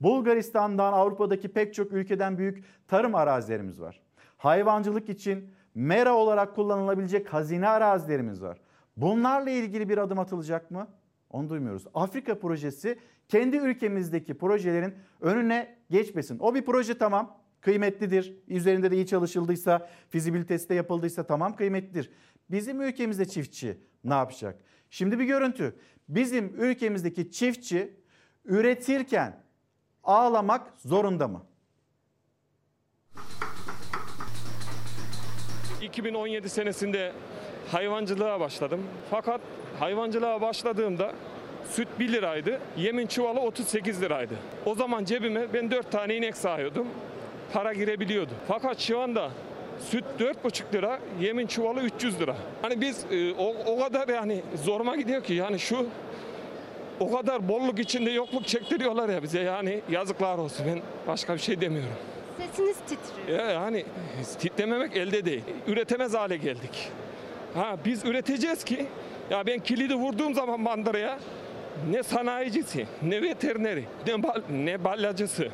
Bulgaristan'dan, 0.00 0.92
Avrupa'daki 0.92 1.48
pek 1.48 1.74
çok 1.74 1.92
ülkeden 1.92 2.38
büyük 2.38 2.64
tarım 2.88 3.14
arazilerimiz 3.14 3.80
var. 3.80 4.00
Hayvancılık 4.36 5.08
için 5.08 5.50
mera 5.74 6.14
olarak 6.14 6.54
kullanılabilecek 6.54 7.32
hazine 7.32 7.68
arazilerimiz 7.68 8.42
var. 8.42 8.58
Bunlarla 8.96 9.50
ilgili 9.50 9.88
bir 9.88 9.98
adım 9.98 10.18
atılacak 10.18 10.70
mı? 10.70 10.88
Onu 11.30 11.48
duymuyoruz. 11.48 11.84
Afrika 11.94 12.38
projesi 12.38 12.98
kendi 13.28 13.56
ülkemizdeki 13.56 14.34
projelerin 14.34 14.94
önüne 15.20 15.76
geçmesin. 15.90 16.38
O 16.38 16.54
bir 16.54 16.64
proje 16.64 16.98
tamam 16.98 17.38
kıymetlidir. 17.60 18.36
Üzerinde 18.48 18.90
de 18.90 18.96
iyi 18.96 19.06
çalışıldıysa, 19.06 19.88
fizibilitesi 20.08 20.68
de 20.68 20.74
yapıldıysa 20.74 21.22
tamam 21.22 21.56
kıymetlidir. 21.56 22.10
Bizim 22.50 22.80
ülkemizde 22.80 23.24
çiftçi 23.24 23.78
ne 24.04 24.14
yapacak? 24.14 24.60
Şimdi 24.90 25.18
bir 25.18 25.24
görüntü. 25.24 25.76
Bizim 26.08 26.62
ülkemizdeki 26.62 27.30
çiftçi 27.30 27.96
üretirken 28.44 29.43
ağlamak 30.04 30.72
zorunda 30.84 31.28
mı? 31.28 31.42
2017 35.82 36.48
senesinde 36.48 37.12
hayvancılığa 37.72 38.40
başladım. 38.40 38.80
Fakat 39.10 39.40
hayvancılığa 39.80 40.40
başladığımda 40.40 41.12
süt 41.70 41.88
1 41.98 42.12
liraydı, 42.12 42.60
yemin 42.76 43.06
çuvalı 43.06 43.40
38 43.40 44.02
liraydı. 44.02 44.34
O 44.66 44.74
zaman 44.74 45.04
cebime 45.04 45.52
ben 45.52 45.70
4 45.70 45.92
tane 45.92 46.16
inek 46.16 46.36
sahıyordum. 46.36 46.86
Para 47.52 47.72
girebiliyordu. 47.72 48.32
Fakat 48.48 48.78
şu 48.78 49.00
anda 49.00 49.30
süt 49.78 50.04
4,5 50.18 50.72
lira, 50.74 51.00
yemin 51.20 51.46
çuvalı 51.46 51.80
300 51.80 52.20
lira. 52.20 52.36
Hani 52.62 52.80
biz 52.80 53.04
e, 53.10 53.32
o, 53.32 53.54
o 53.66 53.78
kadar 53.78 54.08
yani 54.08 54.42
zoruma 54.64 54.96
gidiyor 54.96 55.22
ki 55.22 55.34
yani 55.34 55.58
şu 55.58 55.86
o 57.00 57.16
kadar 57.16 57.48
bolluk 57.48 57.78
içinde 57.78 58.10
yokluk 58.10 58.46
çektiriyorlar 58.46 59.08
ya 59.08 59.22
bize 59.22 59.40
yani 59.40 59.80
yazıklar 59.90 60.38
olsun 60.38 60.66
ben 60.66 60.82
başka 61.06 61.34
bir 61.34 61.40
şey 61.40 61.60
demiyorum. 61.60 61.96
Sesiniz 62.36 62.76
titriyor. 62.76 63.38
Ya 63.38 63.50
yani 63.50 63.84
titrememek 64.38 64.96
elde 64.96 65.24
değil. 65.24 65.42
Üretemez 65.66 66.14
hale 66.14 66.36
geldik. 66.36 66.90
Ha 67.54 67.76
biz 67.84 68.04
üreteceğiz 68.04 68.64
ki 68.64 68.86
ya 69.30 69.46
ben 69.46 69.58
kilidi 69.58 69.94
vurduğum 69.94 70.34
zaman 70.34 70.60
mandıraya 70.60 71.18
ne 71.90 72.02
sanayicisi, 72.02 72.86
ne 73.02 73.22
veterineri, 73.22 73.84
ne, 74.06 74.22
bal, 74.22 74.42
ne 74.50 74.84
balyacısı, 74.84 75.48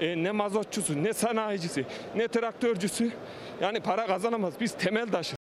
e, 0.00 0.22
ne 0.22 0.30
mazotçusu, 0.30 1.04
ne 1.04 1.12
sanayicisi, 1.12 1.84
ne 2.16 2.28
traktörcüsü 2.28 3.10
yani 3.60 3.80
para 3.80 4.06
kazanamaz. 4.06 4.54
Biz 4.60 4.72
temel 4.72 5.06
taşı. 5.06 5.36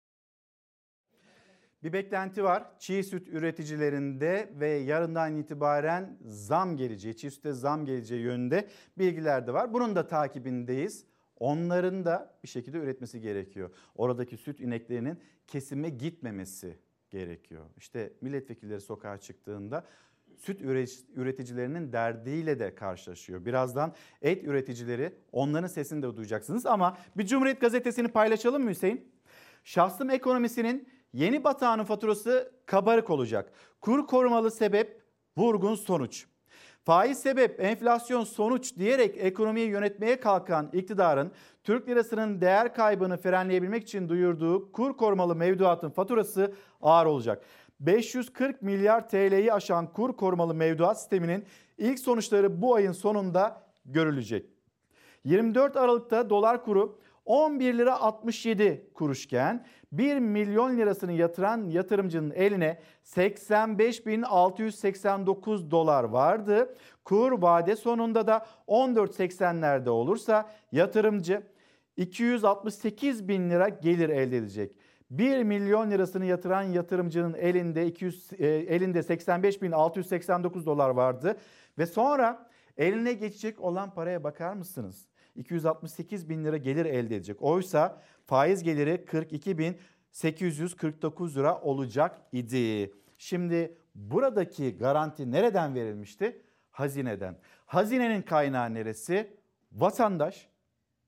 Bir 1.84 1.94
beklenti 1.94 2.44
var. 2.44 2.64
Çiğ 2.80 3.04
süt 3.04 3.28
üreticilerinde 3.28 4.50
ve 4.60 4.70
yarından 4.70 5.38
itibaren 5.38 6.18
zam 6.26 6.78
geleceği, 6.78 7.18
çiğ 7.18 7.32
sütte 7.32 7.54
zam 7.54 7.86
geleceği 7.86 8.22
yönünde 8.22 8.68
bilgiler 8.98 9.48
de 9.48 9.54
var. 9.54 9.74
Bunun 9.74 9.96
da 9.96 10.08
takibindeyiz. 10.08 11.06
Onların 11.40 12.06
da 12.06 12.36
bir 12.44 12.48
şekilde 12.48 12.78
üretmesi 12.78 13.22
gerekiyor. 13.22 13.70
Oradaki 13.96 14.38
süt 14.38 14.60
ineklerinin 14.60 15.20
kesime 15.48 15.90
gitmemesi 15.90 16.78
gerekiyor. 17.10 17.66
İşte 17.78 18.14
milletvekilleri 18.22 18.82
sokağa 18.82 19.18
çıktığında 19.18 19.86
süt 20.38 20.62
üreticilerinin 21.16 21.94
derdiyle 21.94 22.60
de 22.60 22.76
karşılaşıyor. 22.76 23.46
Birazdan 23.46 23.94
et 24.22 24.44
üreticileri 24.44 25.14
onların 25.32 25.68
sesini 25.68 26.04
de 26.04 26.16
duyacaksınız 26.16 26.66
ama 26.66 26.98
bir 27.18 27.26
Cumhuriyet 27.26 27.62
gazetesini 27.62 28.08
paylaşalım 28.08 28.64
mı 28.64 28.70
Hüseyin? 28.70 29.12
Şahsım 29.64 30.10
ekonomisinin 30.10 30.88
yeni 31.14 31.43
batağının 31.43 31.84
faturası 31.84 32.51
kabarık 32.66 33.09
olacak. 33.09 33.51
Kur 33.82 34.07
korumalı 34.07 34.51
sebep 34.51 35.01
vurgun 35.38 35.76
sonuç. 35.76 36.26
Faiz 36.84 37.20
sebep, 37.20 37.59
enflasyon 37.59 38.24
sonuç 38.24 38.78
diyerek 38.78 39.18
ekonomiyi 39.18 39.68
yönetmeye 39.70 40.20
kalkan 40.20 40.70
iktidarın 40.74 41.32
Türk 41.64 41.89
lirasının 41.89 42.41
değer 42.41 42.74
kaybını 42.74 43.18
frenleyebilmek 43.18 43.84
için 43.84 44.09
duyurduğu 44.09 44.72
kur 44.72 44.97
korumalı 44.97 45.36
mevduatın 45.36 45.89
faturası 45.89 46.53
ağır 46.82 47.05
olacak. 47.05 47.43
540 47.80 48.62
milyar 48.62 49.09
TL'yi 49.09 49.53
aşan 49.53 49.93
kur 49.93 50.14
korumalı 50.18 50.53
mevduat 50.53 50.99
sisteminin 50.99 51.45
ilk 51.78 51.99
sonuçları 51.99 52.62
bu 52.62 52.76
ayın 52.76 52.91
sonunda 52.91 53.64
görülecek. 53.86 54.45
24 55.24 55.78
Aralık'ta 55.78 56.30
dolar 56.30 56.64
kuru 56.64 56.99
11 57.32 57.78
lira 57.78 58.02
67 58.02 58.90
kuruşken 58.94 59.66
1 59.92 60.20
milyon 60.20 60.78
lirasını 60.78 61.12
yatıran 61.12 61.70
yatırımcının 61.70 62.32
eline 62.32 62.82
85.689 63.04 65.72
dolar 65.72 66.04
vardı. 66.04 66.76
Kur 67.06 67.42
vade 67.42 67.76
sonunda 67.76 68.28
da 68.28 68.46
14.80'lerde 68.68 69.90
olursa 69.90 70.50
yatırımcı 70.72 71.44
268 71.98 73.28
bin 73.28 73.50
lira 73.50 73.70
gelir 73.70 74.10
elde 74.10 74.38
edecek. 74.38 74.76
1 75.10 75.44
milyon 75.44 75.92
lirasını 75.92 76.26
yatıran 76.26 76.64
yatırımcının 76.64 77.34
elinde 77.34 77.88
200 77.88 78.30
e, 78.40 78.48
elinde 78.48 79.00
85.689 79.00 80.66
dolar 80.66 80.90
vardı 80.90 81.38
ve 81.78 81.86
sonra 81.86 82.50
eline 82.78 83.14
geçecek 83.14 83.60
olan 83.60 83.94
paraya 83.94 84.24
bakar 84.24 84.54
mısınız? 84.54 85.11
268 85.36 86.30
bin 86.30 86.46
lira 86.46 86.58
gelir 86.58 86.86
elde 86.86 87.16
edecek. 87.16 87.42
Oysa 87.42 88.02
faiz 88.26 88.64
geliri 88.64 89.06
42 89.06 89.58
bin 89.58 89.78
849 90.12 91.38
lira 91.38 91.62
olacak 91.62 92.22
idi. 92.32 92.94
Şimdi 93.18 93.78
buradaki 93.96 94.78
garanti 94.78 95.32
nereden 95.32 95.76
verilmişti? 95.76 96.42
Hazineden. 96.72 97.38
Hazinenin 97.66 98.22
kaynağı 98.22 98.74
neresi? 98.74 99.38
Vatandaş. 99.72 100.52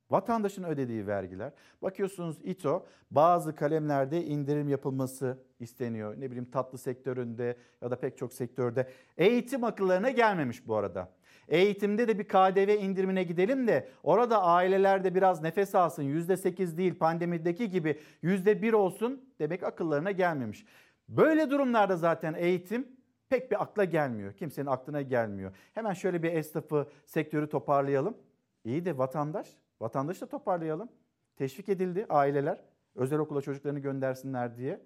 Vatandaşın 0.10 0.64
ödediği 0.64 1.08
vergiler. 1.08 1.54
Bakıyorsunuz 1.82 2.40
İTO 2.44 2.86
bazı 3.12 3.56
kalemlerde 3.56 4.26
indirim 4.26 4.70
yapılması 4.70 5.38
isteniyor. 5.60 6.20
Ne 6.20 6.32
bileyim 6.32 6.52
tatlı 6.52 6.78
sektöründe 6.78 7.58
ya 7.82 7.92
da 7.92 8.00
pek 8.00 8.18
çok 8.18 8.34
sektörde. 8.34 8.90
Eğitim 9.18 9.64
akıllarına 9.64 10.10
gelmemiş 10.10 10.68
bu 10.68 10.76
arada. 10.76 11.12
Eğitimde 11.54 12.08
de 12.08 12.20
bir 12.20 12.24
KDV 12.24 12.82
indirimine 12.82 13.24
gidelim 13.24 13.68
de 13.68 13.90
orada 14.04 14.44
aileler 14.44 15.04
de 15.04 15.16
biraz 15.16 15.42
nefes 15.42 15.76
alsın. 15.76 16.04
%8 16.04 16.78
değil 16.78 16.96
pandemideki 16.96 17.70
gibi 17.70 18.00
%1 18.24 18.74
olsun 18.74 19.30
demek 19.40 19.64
akıllarına 19.64 20.12
gelmemiş. 20.12 20.66
Böyle 21.10 21.50
durumlarda 21.50 21.98
zaten 21.98 22.34
eğitim 22.34 22.88
pek 23.30 23.52
bir 23.52 23.62
akla 23.62 23.84
gelmiyor. 23.84 24.34
Kimsenin 24.34 24.68
aklına 24.68 25.02
gelmiyor. 25.02 25.56
Hemen 25.74 25.94
şöyle 25.94 26.24
bir 26.24 26.34
esnafı, 26.34 26.88
sektörü 27.06 27.50
toparlayalım. 27.50 28.18
İyi 28.64 28.86
de 28.86 28.98
vatandaş, 28.98 29.58
vatandaşı 29.82 30.22
da 30.22 30.26
toparlayalım. 30.26 30.90
Teşvik 31.36 31.70
edildi 31.70 32.06
aileler 32.10 32.60
özel 32.96 33.20
okula 33.20 33.42
çocuklarını 33.42 33.80
göndersinler 33.80 34.58
diye. 34.58 34.82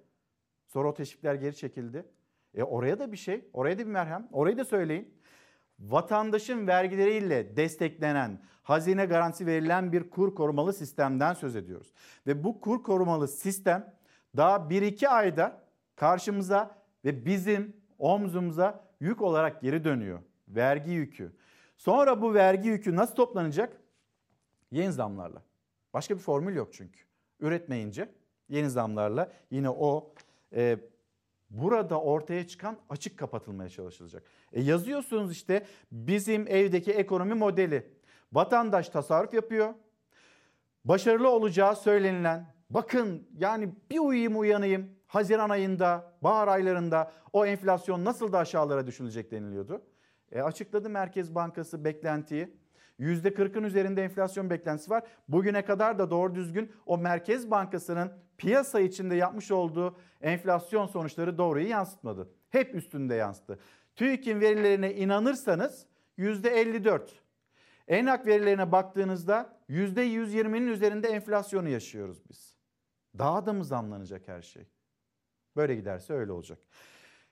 Sonra 0.66 0.88
o 0.90 0.94
teşvikler 0.94 1.36
geri 1.36 1.56
çekildi. 1.56 2.06
E 2.54 2.64
oraya 2.64 3.00
da 3.00 3.12
bir 3.12 3.18
şey, 3.18 3.50
oraya 3.54 3.76
da 3.76 3.80
bir 3.80 3.92
merhem. 3.92 4.28
Orayı 4.32 4.58
da 4.58 4.66
söyleyin 4.66 5.17
vatandaşın 5.80 6.68
vergileriyle 6.68 7.58
desteklenen, 7.58 8.42
hazine 8.64 9.06
garantisi 9.06 9.46
verilen 9.46 9.92
bir 9.92 10.10
kur 10.10 10.36
korumalı 10.36 10.74
sistemden 10.74 11.34
söz 11.34 11.56
ediyoruz. 11.56 11.94
Ve 12.28 12.44
bu 12.44 12.62
kur 12.62 12.84
korumalı 12.84 13.28
sistem 13.28 13.94
daha 14.38 14.56
1-2 14.56 15.08
ayda 15.08 15.62
karşımıza 15.96 16.78
ve 17.06 17.26
bizim 17.26 17.76
omzumuza 18.00 18.88
yük 19.00 19.22
olarak 19.22 19.62
geri 19.62 19.84
dönüyor. 19.84 20.20
Vergi 20.48 20.92
yükü. 20.92 21.32
Sonra 21.78 22.22
bu 22.22 22.34
vergi 22.34 22.70
yükü 22.70 22.96
nasıl 22.96 23.16
toplanacak? 23.16 23.82
Yeni 24.72 24.92
zamlarla. 24.92 25.42
Başka 25.94 26.16
bir 26.16 26.22
formül 26.22 26.56
yok 26.56 26.74
çünkü. 26.74 27.00
Üretmeyince 27.40 28.10
yeni 28.50 28.70
zamlarla 28.70 29.32
yine 29.52 29.70
o 29.70 30.14
e, 30.56 30.78
burada 31.50 32.02
ortaya 32.02 32.48
çıkan 32.48 32.78
açık 32.90 33.20
kapatılmaya 33.20 33.70
çalışılacak. 33.70 34.24
E 34.54 34.62
yazıyorsunuz 34.62 35.32
işte 35.32 35.66
bizim 35.92 36.48
evdeki 36.48 36.92
ekonomi 36.92 37.34
modeli. 37.34 37.92
Vatandaş 38.34 38.90
tasarruf 38.90 39.34
yapıyor. 39.34 39.74
Başarılı 40.86 41.30
olacağı 41.30 41.76
söylenilen 41.76 42.46
bakın 42.70 43.28
yani 43.38 43.70
bir 43.92 44.00
uyuyayım 44.00 44.40
uyanayım 44.40 44.98
Haziran 45.08 45.50
ayında, 45.50 46.14
bahar 46.22 46.48
aylarında 46.48 47.12
o 47.34 47.46
enflasyon 47.46 48.06
nasıl 48.06 48.32
da 48.32 48.38
aşağılara 48.38 48.88
düşülecek 48.88 49.32
deniliyordu. 49.32 49.82
E 50.32 50.42
açıkladı 50.42 50.90
Merkez 50.90 51.36
Bankası 51.36 51.86
beklentiyi. 51.86 52.58
%40'ın 53.00 53.64
üzerinde 53.64 54.04
enflasyon 54.04 54.50
beklentisi 54.50 54.90
var. 54.90 55.04
Bugüne 55.28 55.66
kadar 55.66 56.00
da 56.00 56.10
doğru 56.12 56.36
düzgün 56.36 56.72
o 56.86 56.98
Merkez 56.98 57.52
Bankası'nın 57.52 58.12
piyasa 58.38 58.80
içinde 58.80 59.16
yapmış 59.16 59.52
olduğu 59.52 59.96
enflasyon 60.22 60.88
sonuçları 60.88 61.38
doğruyu 61.38 61.68
yansıtmadı. 61.68 62.30
Hep 62.50 62.76
üstünde 62.76 63.16
yansıttı. 63.16 63.60
TÜİK'in 63.96 64.42
verilerine 64.42 64.94
inanırsanız 64.94 65.86
%54. 66.18 67.02
Enak 67.88 68.28
verilerine 68.28 68.72
baktığınızda 68.72 69.58
%120'nin 69.70 70.68
üzerinde 70.68 71.08
enflasyonu 71.08 71.70
yaşıyoruz 71.70 72.22
biz. 72.30 72.56
Daha 73.18 73.46
da 73.46 73.54
mı 73.54 73.66
zamlanacak 73.66 74.28
her 74.28 74.42
şey? 74.42 74.64
Böyle 75.56 75.76
giderse 75.76 76.14
öyle 76.14 76.32
olacak. 76.32 76.60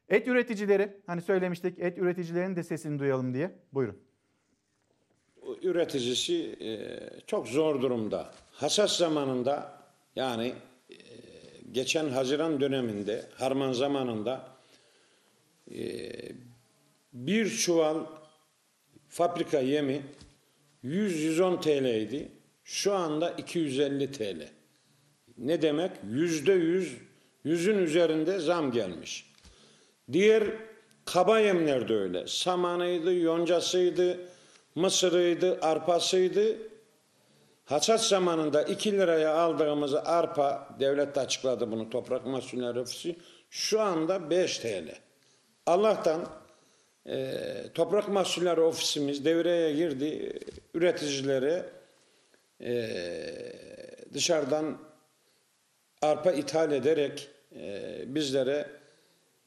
Et 0.09 0.27
üreticileri, 0.27 1.01
hani 1.07 1.21
söylemiştik 1.21 1.79
et 1.79 1.97
üreticilerin 1.97 2.55
de 2.55 2.63
sesini 2.63 2.99
duyalım 2.99 3.33
diye. 3.33 3.51
Buyurun. 3.73 3.97
Üreticisi 5.61 6.55
çok 7.27 7.47
zor 7.47 7.81
durumda. 7.81 8.31
Hasat 8.51 8.91
zamanında 8.91 9.81
yani 10.15 10.53
geçen 11.75 12.09
Haziran 12.09 12.61
döneminde, 12.61 13.25
harman 13.37 13.73
zamanında 13.73 14.47
bir 17.13 17.49
çuval 17.49 18.05
fabrika 19.09 19.59
yemi 19.59 20.01
100-110 20.83 21.61
TL 21.61 22.01
idi. 22.01 22.31
Şu 22.63 22.93
anda 22.93 23.29
250 23.29 24.11
TL. 24.11 24.47
Ne 25.37 25.61
demek? 25.61 25.91
Yüzde 26.09 26.53
yüz, 26.53 26.97
yüzün 27.43 27.77
üzerinde 27.77 28.39
zam 28.39 28.71
gelmiş. 28.71 29.31
Diğer 30.11 30.43
kaba 31.05 31.39
yemler 31.39 31.89
de 31.89 31.95
öyle. 31.95 32.27
Samanıydı, 32.27 33.13
yoncasıydı, 33.13 34.17
mısırıydı, 34.75 35.61
arpasıydı. 35.61 36.57
Hasat 37.65 38.05
zamanında 38.05 38.63
2 38.63 38.91
liraya 38.91 39.33
aldığımız 39.33 39.93
arpa, 39.93 40.69
devlet 40.79 41.15
de 41.15 41.19
açıkladı 41.19 41.71
bunu 41.71 41.89
Toprak 41.89 42.25
Mahsulleri 42.25 42.79
Ofisi, 42.79 43.15
şu 43.49 43.81
anda 43.81 44.29
5 44.29 44.57
TL. 44.57 44.95
Allah'tan 45.65 46.29
e, 47.07 47.37
Toprak 47.73 48.09
Mahsulleri 48.09 48.61
Ofisimiz 48.61 49.25
devreye 49.25 49.73
girdi, 49.73 50.39
üreticilere 50.73 51.65
dışarıdan 54.13 54.77
arpa 56.01 56.31
ithal 56.31 56.71
ederek 56.71 57.27
e, 57.55 58.03
bizlere 58.07 58.67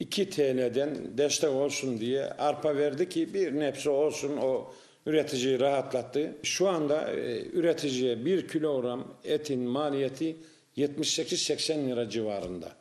2 0.01 0.31
TL'den 0.31 1.19
destek 1.19 1.51
olsun 1.51 2.01
diye 2.01 2.25
arpa 2.25 2.77
verdi 2.77 3.09
ki 3.09 3.35
bir 3.35 3.61
nebze 3.61 3.91
olsun 3.91 4.37
o 4.37 4.73
üreticiyi 5.09 5.61
rahatlattı. 5.61 6.33
Şu 6.43 6.69
anda 6.69 7.11
e, 7.11 7.43
üreticiye 7.47 8.25
1 8.25 8.49
kilogram 8.49 9.15
etin 9.25 9.61
maliyeti 9.61 10.37
78-80 10.77 11.89
lira 11.89 12.09
civarında. 12.09 12.73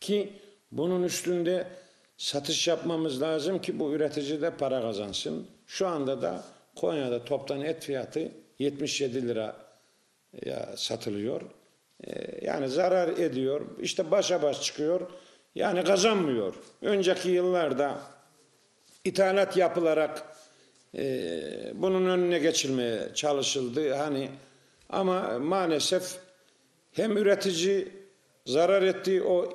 Ki 0.00 0.32
bunun 0.72 1.02
üstünde 1.02 1.66
satış 2.16 2.68
yapmamız 2.68 3.22
lazım 3.22 3.60
ki 3.60 3.78
bu 3.78 3.92
üretici 3.92 4.42
de 4.42 4.50
para 4.50 4.80
kazansın. 4.80 5.46
Şu 5.66 5.86
anda 5.88 6.22
da 6.22 6.44
Konya'da 6.76 7.24
toptan 7.24 7.60
et 7.60 7.84
fiyatı 7.84 8.32
77 8.58 9.28
lira 9.28 9.56
satılıyor. 10.76 11.42
E, 12.06 12.12
yani 12.46 12.68
zarar 12.68 13.08
ediyor. 13.08 13.60
İşte 13.80 14.10
başa 14.10 14.42
baş 14.42 14.62
çıkıyor. 14.62 15.10
Yani 15.54 15.84
kazanmıyor. 15.84 16.54
Önceki 16.82 17.28
yıllarda 17.28 17.98
ithalat 19.04 19.56
yapılarak 19.56 20.31
e, 20.98 21.72
bunun 21.74 22.06
önüne 22.06 22.38
geçilmeye 22.38 23.14
çalışıldı. 23.14 23.92
Hani 23.92 24.28
ama 24.88 25.38
maalesef 25.38 26.18
hem 26.92 27.16
üretici 27.16 27.88
zarar 28.46 28.82
ettiği 28.82 29.22
o 29.22 29.54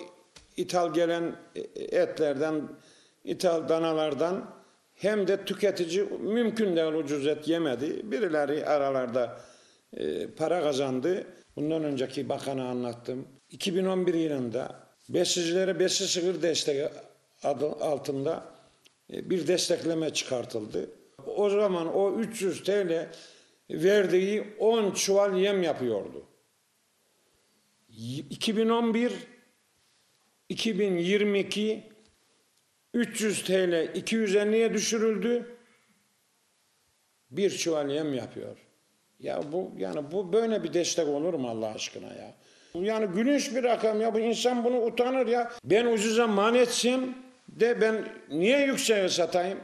ithal 0.58 0.94
gelen 0.94 1.36
etlerden, 1.76 2.62
ithal 3.24 3.70
danalardan 3.70 4.58
hem 4.96 5.28
de 5.28 5.46
tüketici 5.46 6.04
mümkün 6.20 6.76
değil 6.76 6.94
ucuz 6.94 7.28
et 7.28 7.48
yemedi. 7.48 8.12
Birileri 8.12 8.66
aralarda 8.66 9.42
e, 9.94 10.28
para 10.28 10.62
kazandı. 10.62 11.28
Bundan 11.56 11.84
önceki 11.84 12.30
bakana 12.30 12.70
anlattım. 12.70 13.28
2011 13.52 14.14
yılında 14.14 14.76
besicilere 15.10 15.80
besi 15.80 16.08
sığır 16.08 16.42
desteği 16.42 16.88
adı 17.44 17.68
altında 17.68 18.44
e, 19.14 19.30
bir 19.30 19.48
destekleme 19.48 20.14
çıkartıldı. 20.14 20.90
O 21.36 21.50
zaman 21.50 21.96
o 21.96 22.14
300 22.14 22.64
TL 22.64 23.10
verdiği 23.70 24.44
10 24.60 24.92
çuval 24.92 25.38
yem 25.38 25.64
yapıyordu. 25.64 26.26
2011 27.90 29.14
2022 30.50 31.84
300 32.94 33.44
TL 33.44 33.52
250'ye 33.96 34.74
düşürüldü. 34.74 35.58
Bir 37.32 37.50
çuval 37.50 37.90
yem 37.90 38.14
yapıyor. 38.14 38.58
Ya 39.20 39.42
bu 39.52 39.72
yani 39.78 40.12
bu 40.12 40.34
böyle 40.34 40.64
bir 40.64 40.74
destek 40.74 41.08
olur 41.08 41.34
mu 41.34 41.50
Allah 41.50 41.74
aşkına 41.74 42.14
ya? 42.14 42.34
Yani 42.74 43.08
gülünç 43.08 43.56
bir 43.56 43.64
rakam 43.64 44.02
ya 44.02 44.14
bu 44.14 44.20
insan 44.20 44.64
bunu 44.64 44.82
utanır 44.82 45.28
ya. 45.28 45.52
Ben 45.64 45.86
ucuza 45.86 46.28
mal 46.28 46.56
etsem 46.56 47.16
de 47.48 47.82
ben 47.82 48.08
niye 48.30 48.66
yükseğe 48.66 49.10
satayım? 49.10 49.60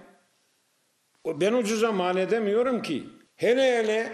Ben 1.26 1.54
ucuza 1.54 1.92
mal 1.92 2.18
edemiyorum 2.18 2.82
ki. 2.82 3.04
Hele 3.36 3.78
hele 3.78 4.12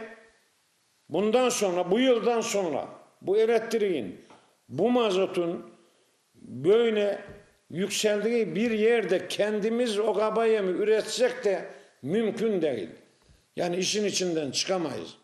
bundan 1.10 1.50
sonra 1.50 1.92
bu 1.92 2.00
yıldan 2.00 2.42
sonra 2.42 2.88
bu 3.22 3.38
elektriğin 3.38 4.22
bu 4.70 4.92
mazotun 4.92 5.72
böyle 6.36 7.20
yükseldiği 7.70 8.56
bir 8.56 8.72
yerde 8.72 9.28
kendimiz 9.28 10.00
o 10.00 10.14
kaba 10.14 10.46
yemi 10.46 10.72
üretsek 10.72 11.46
de 11.46 11.66
mümkün 12.02 12.62
değil. 12.62 12.90
Yani 13.56 13.78
işin 13.78 14.06
içinden 14.06 14.52
çıkamayız. 14.52 15.19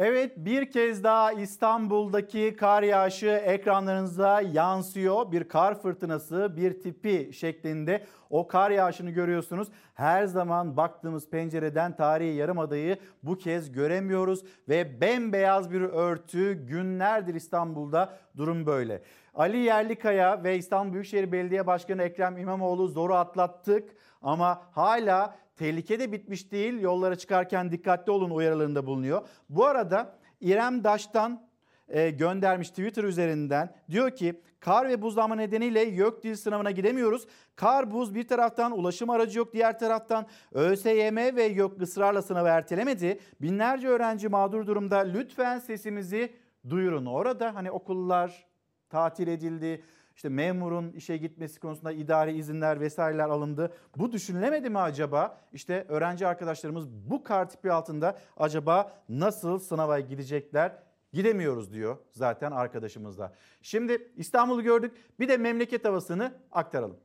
Evet 0.00 0.32
bir 0.36 0.70
kez 0.70 1.04
daha 1.04 1.32
İstanbul'daki 1.32 2.56
kar 2.56 2.82
yağışı 2.82 3.26
ekranlarınıza 3.26 4.40
yansıyor. 4.40 5.32
Bir 5.32 5.48
kar 5.48 5.82
fırtınası, 5.82 6.56
bir 6.56 6.80
tipi 6.80 7.30
şeklinde 7.32 8.04
o 8.30 8.48
kar 8.48 8.70
yağışını 8.70 9.10
görüyorsunuz. 9.10 9.68
Her 9.94 10.24
zaman 10.24 10.76
baktığımız 10.76 11.30
pencereden 11.30 11.96
tarihi 11.96 12.34
yarımadayı 12.34 12.98
bu 13.22 13.38
kez 13.38 13.72
göremiyoruz 13.72 14.44
ve 14.68 15.00
bembeyaz 15.00 15.72
bir 15.72 15.80
örtü 15.80 16.52
günlerdir 16.52 17.34
İstanbul'da 17.34 18.18
durum 18.36 18.66
böyle. 18.66 19.02
Ali 19.34 19.56
Yerlikaya 19.56 20.44
ve 20.44 20.56
İstanbul 20.56 20.92
Büyükşehir 20.92 21.32
Belediye 21.32 21.66
Başkanı 21.66 22.02
Ekrem 22.02 22.38
İmamoğlu 22.38 22.88
zoru 22.88 23.14
atlattık 23.14 23.90
ama 24.22 24.62
hala 24.70 25.36
tehlike 25.58 26.00
de 26.00 26.12
bitmiş 26.12 26.52
değil. 26.52 26.80
Yollara 26.80 27.16
çıkarken 27.16 27.72
dikkatli 27.72 28.12
olun 28.12 28.30
uyarılarında 28.30 28.86
bulunuyor. 28.86 29.26
Bu 29.48 29.66
arada 29.66 30.14
İrem 30.40 30.84
Daş'tan 30.84 31.48
e, 31.88 32.10
göndermiş 32.10 32.70
Twitter 32.70 33.04
üzerinden 33.04 33.74
diyor 33.90 34.10
ki 34.10 34.42
kar 34.60 34.88
ve 34.88 35.02
buzlanma 35.02 35.34
nedeniyle 35.34 35.80
YÖK 35.80 36.22
dil 36.22 36.34
sınavına 36.36 36.70
gidemiyoruz. 36.70 37.26
Kar 37.56 37.90
buz 37.90 38.14
bir 38.14 38.28
taraftan 38.28 38.78
ulaşım 38.78 39.10
aracı 39.10 39.38
yok 39.38 39.52
diğer 39.52 39.78
taraftan 39.78 40.26
ÖSYM 40.52 41.16
ve 41.16 41.42
YÖK 41.42 41.82
ısrarla 41.82 42.22
sınavı 42.22 42.48
ertelemedi. 42.48 43.18
Binlerce 43.40 43.88
öğrenci 43.88 44.28
mağdur 44.28 44.66
durumda 44.66 44.98
lütfen 44.98 45.58
sesimizi 45.58 46.32
duyurun. 46.68 47.06
Orada 47.06 47.54
hani 47.54 47.70
okullar 47.70 48.46
tatil 48.90 49.28
edildi. 49.28 49.82
İşte 50.18 50.28
memurun 50.28 50.92
işe 50.92 51.16
gitmesi 51.16 51.60
konusunda 51.60 51.92
idari 51.92 52.32
izinler 52.32 52.80
vesaireler 52.80 53.28
alındı. 53.28 53.72
Bu 53.96 54.12
düşünülemedi 54.12 54.70
mi 54.70 54.78
acaba? 54.78 55.40
İşte 55.52 55.84
öğrenci 55.88 56.26
arkadaşlarımız 56.26 56.88
bu 56.88 57.24
kar 57.24 57.48
tipi 57.50 57.72
altında 57.72 58.18
acaba 58.36 58.92
nasıl 59.08 59.58
sınava 59.58 60.00
gidecekler? 60.00 60.72
Gidemiyoruz 61.12 61.72
diyor 61.72 61.96
zaten 62.12 62.50
arkadaşımız 62.50 63.18
da. 63.18 63.34
Şimdi 63.62 64.12
İstanbul'u 64.16 64.62
gördük. 64.62 64.92
Bir 65.20 65.28
de 65.28 65.36
memleket 65.36 65.84
havasını 65.84 66.32
aktaralım. 66.52 66.96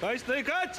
Kaç 0.00 0.28
dayı 0.28 0.44
kaç? 0.44 0.76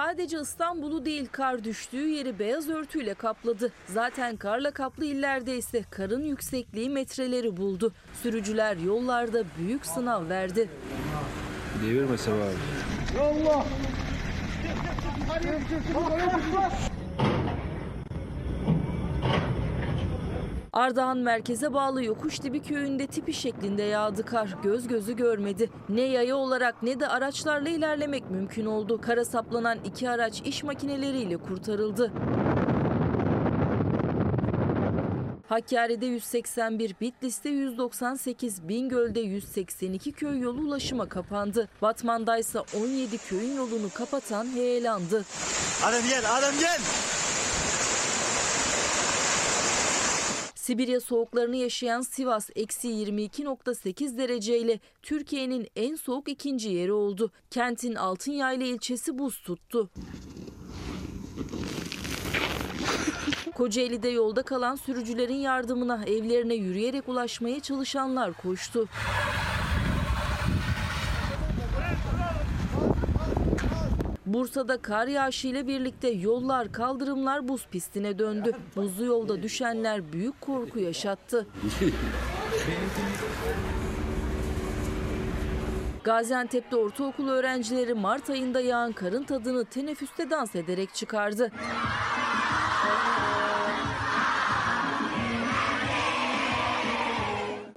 Sadece 0.00 0.40
İstanbul'u 0.40 1.04
değil 1.04 1.28
kar 1.32 1.64
düştüğü 1.64 2.08
yeri 2.08 2.38
beyaz 2.38 2.68
örtüyle 2.68 3.14
kapladı. 3.14 3.72
Zaten 3.86 4.36
karla 4.36 4.70
kaplı 4.70 5.04
illerde 5.04 5.56
ise 5.56 5.84
karın 5.90 6.22
yüksekliği 6.22 6.90
metreleri 6.90 7.56
buldu. 7.56 7.92
Sürücüler 8.22 8.76
yollarda 8.76 9.44
büyük 9.58 9.86
sınav 9.86 10.28
verdi. 10.28 10.68
Devirmese 11.84 12.30
abi. 12.32 13.20
Allah! 13.20 13.64
Ardahan 20.72 21.18
merkeze 21.18 21.74
bağlı 21.74 22.04
Yokuşdibi 22.04 22.62
köyünde 22.62 23.06
tipi 23.06 23.32
şeklinde 23.32 23.82
yağdı 23.82 24.24
kar. 24.24 24.56
Göz 24.62 24.88
gözü 24.88 25.16
görmedi. 25.16 25.70
Ne 25.88 26.00
yaya 26.00 26.36
olarak 26.36 26.82
ne 26.82 27.00
de 27.00 27.08
araçlarla 27.08 27.68
ilerlemek 27.68 28.30
mümkün 28.30 28.66
oldu. 28.66 29.00
Kara 29.00 29.24
saplanan 29.24 29.78
iki 29.84 30.10
araç 30.10 30.40
iş 30.44 30.62
makineleriyle 30.62 31.36
kurtarıldı. 31.36 32.12
Hakkari'de 35.48 36.06
181, 36.06 36.94
Bitlis'te 37.00 37.48
198, 37.48 38.68
Bingöl'de 38.68 39.20
182 39.20 40.12
köy 40.12 40.40
yolu 40.40 40.60
ulaşıma 40.60 41.08
kapandı. 41.08 41.68
Batman'da 41.82 42.38
ise 42.38 42.60
17 42.60 43.18
köyün 43.18 43.56
yolunu 43.56 43.90
kapatan 43.94 44.46
heyelandı. 44.54 45.24
Adam 45.84 46.02
gel, 46.08 46.36
adam 46.38 46.54
gel. 46.60 46.78
Sibirya 50.70 51.00
soğuklarını 51.00 51.56
yaşayan 51.56 52.00
Sivas 52.00 52.50
eksi 52.56 52.88
22.8 52.88 54.18
dereceyle 54.18 54.80
Türkiye'nin 55.02 55.68
en 55.76 55.94
soğuk 55.94 56.28
ikinci 56.28 56.68
yeri 56.68 56.92
oldu. 56.92 57.30
Kentin 57.50 57.94
Altınyaylı 57.94 58.64
ilçesi 58.64 59.18
buz 59.18 59.42
tuttu. 59.42 59.90
Kocaeli'de 63.54 64.08
yolda 64.08 64.42
kalan 64.42 64.76
sürücülerin 64.76 65.34
yardımına 65.34 66.04
evlerine 66.04 66.54
yürüyerek 66.54 67.08
ulaşmaya 67.08 67.60
çalışanlar 67.60 68.32
koştu. 68.32 68.88
Bursa'da 74.34 74.82
kar 74.82 75.06
yağışı 75.06 75.48
ile 75.48 75.66
birlikte 75.66 76.08
yollar, 76.08 76.72
kaldırımlar 76.72 77.48
buz 77.48 77.66
pistine 77.66 78.18
döndü. 78.18 78.52
Buzlu 78.76 79.04
yolda 79.04 79.42
düşenler 79.42 80.12
büyük 80.12 80.40
korku 80.40 80.78
yaşattı. 80.78 81.46
Gaziantep'te 86.04 86.76
ortaokul 86.76 87.28
öğrencileri 87.28 87.94
Mart 87.94 88.30
ayında 88.30 88.60
yağan 88.60 88.92
karın 88.92 89.22
tadını 89.22 89.64
teneffüste 89.64 90.30
dans 90.30 90.54
ederek 90.54 90.94
çıkardı. 90.94 91.50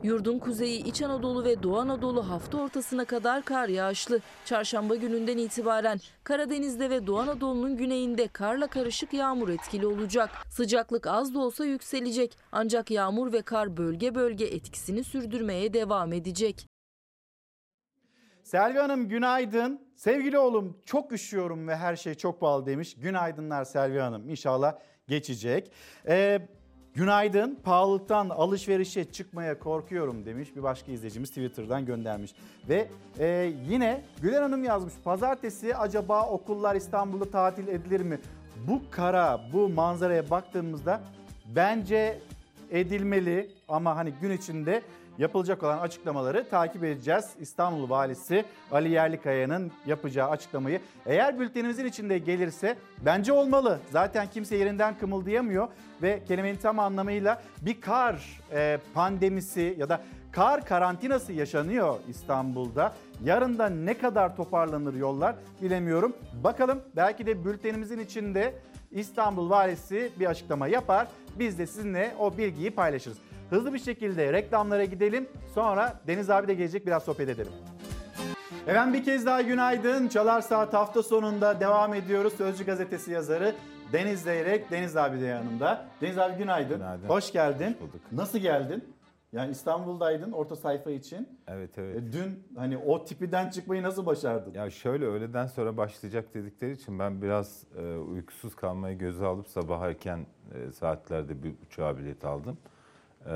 Yurdun 0.04 0.40
kuzeyi 0.40 0.84
İç 0.84 1.02
Anadolu 1.02 1.44
ve 1.44 1.64
Doğu 1.64 1.78
Anadolu 1.78 2.30
hafta 2.30 2.58
ortasına 2.58 3.06
kadar 3.06 3.46
kar 3.46 3.68
yağışlı. 3.68 4.20
Çarşamba 4.46 4.96
gününden 4.96 5.38
itibaren 5.38 6.00
Karadeniz'de 6.24 6.90
ve 6.90 7.08
Doğu 7.08 7.20
Anadolu'nun 7.20 7.78
güneyinde 7.78 8.28
karla 8.28 8.68
karışık 8.68 9.14
yağmur 9.14 9.50
etkili 9.50 9.88
olacak. 9.88 10.30
Sıcaklık 10.50 11.08
az 11.08 11.34
da 11.34 11.40
olsa 11.40 11.66
yükselecek. 11.66 12.38
Ancak 12.52 12.92
yağmur 12.92 13.34
ve 13.34 13.42
kar 13.42 13.78
bölge 13.78 14.16
bölge 14.16 14.46
etkisini 14.46 15.04
sürdürmeye 15.04 15.74
devam 15.74 16.14
edecek. 16.14 16.68
Selvi 18.44 18.78
Hanım 18.78 19.10
günaydın. 19.10 19.82
Sevgili 19.96 20.38
oğlum 20.38 20.78
çok 20.86 21.12
üşüyorum 21.12 21.68
ve 21.68 21.76
her 21.76 21.96
şey 21.96 22.16
çok 22.16 22.40
pahalı 22.40 22.66
demiş. 22.66 22.96
Günaydınlar 22.96 23.66
Selvi 23.66 24.00
Hanım. 24.00 24.30
İnşallah 24.30 24.74
geçecek. 25.08 25.72
Ee, 26.08 26.48
günaydın. 26.96 27.60
Pahalılıktan 27.64 28.30
alışverişe 28.30 29.12
çıkmaya 29.12 29.60
korkuyorum 29.60 30.26
demiş. 30.26 30.56
Bir 30.56 30.64
başka 30.64 30.92
izleyicimiz 30.92 31.30
Twitter'dan 31.30 31.86
göndermiş. 31.86 32.32
Ve 32.70 32.88
e, 33.20 33.54
yine 33.70 34.04
Gülen 34.22 34.42
Hanım 34.42 34.64
yazmış. 34.64 34.94
Pazartesi 35.04 35.76
acaba 35.76 36.30
okullar 36.30 36.76
İstanbul'da 36.76 37.26
tatil 37.26 37.68
edilir 37.68 38.02
mi? 38.02 38.20
Bu 38.68 38.82
kara, 38.92 39.42
bu 39.54 39.70
manzaraya 39.70 40.30
baktığımızda 40.30 41.02
bence 41.56 42.20
edilmeli 42.72 43.52
ama 43.68 43.96
hani 43.96 44.14
gün 44.22 44.32
içinde 44.32 44.82
yapılacak 45.18 45.64
olan 45.64 45.78
açıklamaları 45.78 46.50
takip 46.50 46.84
edeceğiz. 46.84 47.30
İstanbul 47.40 47.90
Valisi 47.90 48.46
Ali 48.72 48.90
Yerlikaya'nın 48.90 49.72
yapacağı 49.86 50.30
açıklamayı 50.30 50.82
eğer 51.06 51.40
bültenimizin 51.40 51.86
içinde 51.86 52.18
gelirse 52.18 52.78
bence 53.06 53.34
olmalı. 53.34 53.80
Zaten 53.92 54.28
kimse 54.28 54.56
yerinden 54.56 54.98
kımıldayamıyor 54.98 55.68
ve 56.02 56.24
kelimenin 56.28 56.58
tam 56.58 56.80
anlamıyla 56.80 57.42
bir 57.62 57.82
kar 57.82 58.42
e, 58.52 58.80
pandemisi 58.94 59.76
ya 59.80 59.90
da 59.90 60.02
Kar 60.34 60.66
karantinası 60.66 61.34
yaşanıyor 61.34 61.96
İstanbul'da. 62.08 62.94
Yarın 63.24 63.58
da 63.58 63.70
ne 63.70 63.98
kadar 63.98 64.36
toparlanır 64.36 64.94
yollar 64.94 65.36
bilemiyorum. 65.62 66.14
Bakalım 66.44 66.82
belki 66.96 67.26
de 67.26 67.46
bültenimizin 67.46 68.00
içinde 68.00 68.54
İstanbul 68.92 69.50
valisi 69.50 70.12
bir 70.20 70.26
açıklama 70.26 70.68
yapar. 70.68 71.08
Biz 71.40 71.60
de 71.60 71.68
sizinle 71.68 72.16
o 72.20 72.38
bilgiyi 72.38 72.72
paylaşırız. 72.72 73.18
Hızlı 73.50 73.74
bir 73.74 73.80
şekilde 73.80 74.34
reklamlara 74.34 74.86
gidelim. 74.86 75.28
Sonra 75.56 76.00
Deniz 76.08 76.30
abi 76.30 76.48
de 76.48 76.54
gelecek 76.54 76.88
biraz 76.88 77.04
sohbet 77.04 77.30
edelim. 77.30 77.52
Efendim 78.68 78.94
bir 78.94 79.04
kez 79.04 79.26
daha 79.26 79.42
günaydın. 79.42 80.08
Çalar 80.08 80.42
Saat 80.42 80.74
hafta 80.74 81.04
sonunda 81.04 81.60
devam 81.60 81.94
ediyoruz. 81.94 82.34
Sözcü 82.34 82.66
gazetesi 82.66 83.12
yazarı 83.12 83.56
Deniz 83.94 84.22
Zeyrek. 84.22 84.72
Deniz 84.72 84.98
abi 84.98 85.22
de 85.22 85.26
yanımda. 85.26 85.86
Deniz 86.02 86.18
abi 86.18 86.38
günaydın. 86.38 86.78
Günaydın. 86.78 87.08
Hoş 87.08 87.32
geldin. 87.32 87.78
bulduk. 87.82 88.02
Nasıl 88.12 88.40
geldin? 88.40 88.84
Yani 89.34 89.52
İstanbul'daydın 89.52 90.32
orta 90.32 90.56
sayfa 90.56 90.92
için. 90.92 91.40
Evet 91.48 91.78
evet. 91.78 91.96
E, 91.98 92.14
Dün 92.14 92.44
hani 92.58 92.78
o 92.78 93.06
tipiden 93.06 93.50
çıkmayı 93.50 93.84
nasıl 93.84 94.06
başardın? 94.06 94.54
Ya 94.54 94.70
şöyle 94.70 95.06
öğleden 95.06 95.48
sonra 95.48 95.78
başlayacak 95.78 96.34
dedikleri 96.34 96.72
için 96.72 97.00
ben 97.00 97.22
biraz 97.22 97.64
e, 97.78 97.96
uykusuz 97.98 98.56
kalmayı 98.56 98.98
göze 98.98 99.26
alıp 99.26 99.48
sabah 99.48 99.82
erken 99.82 100.26
e, 100.56 100.72
saatlerde 100.72 101.44
bir 101.44 101.54
uçağa 101.68 101.98
bilet 101.98 102.26
aldım. 102.26 102.58
E, 103.28 103.34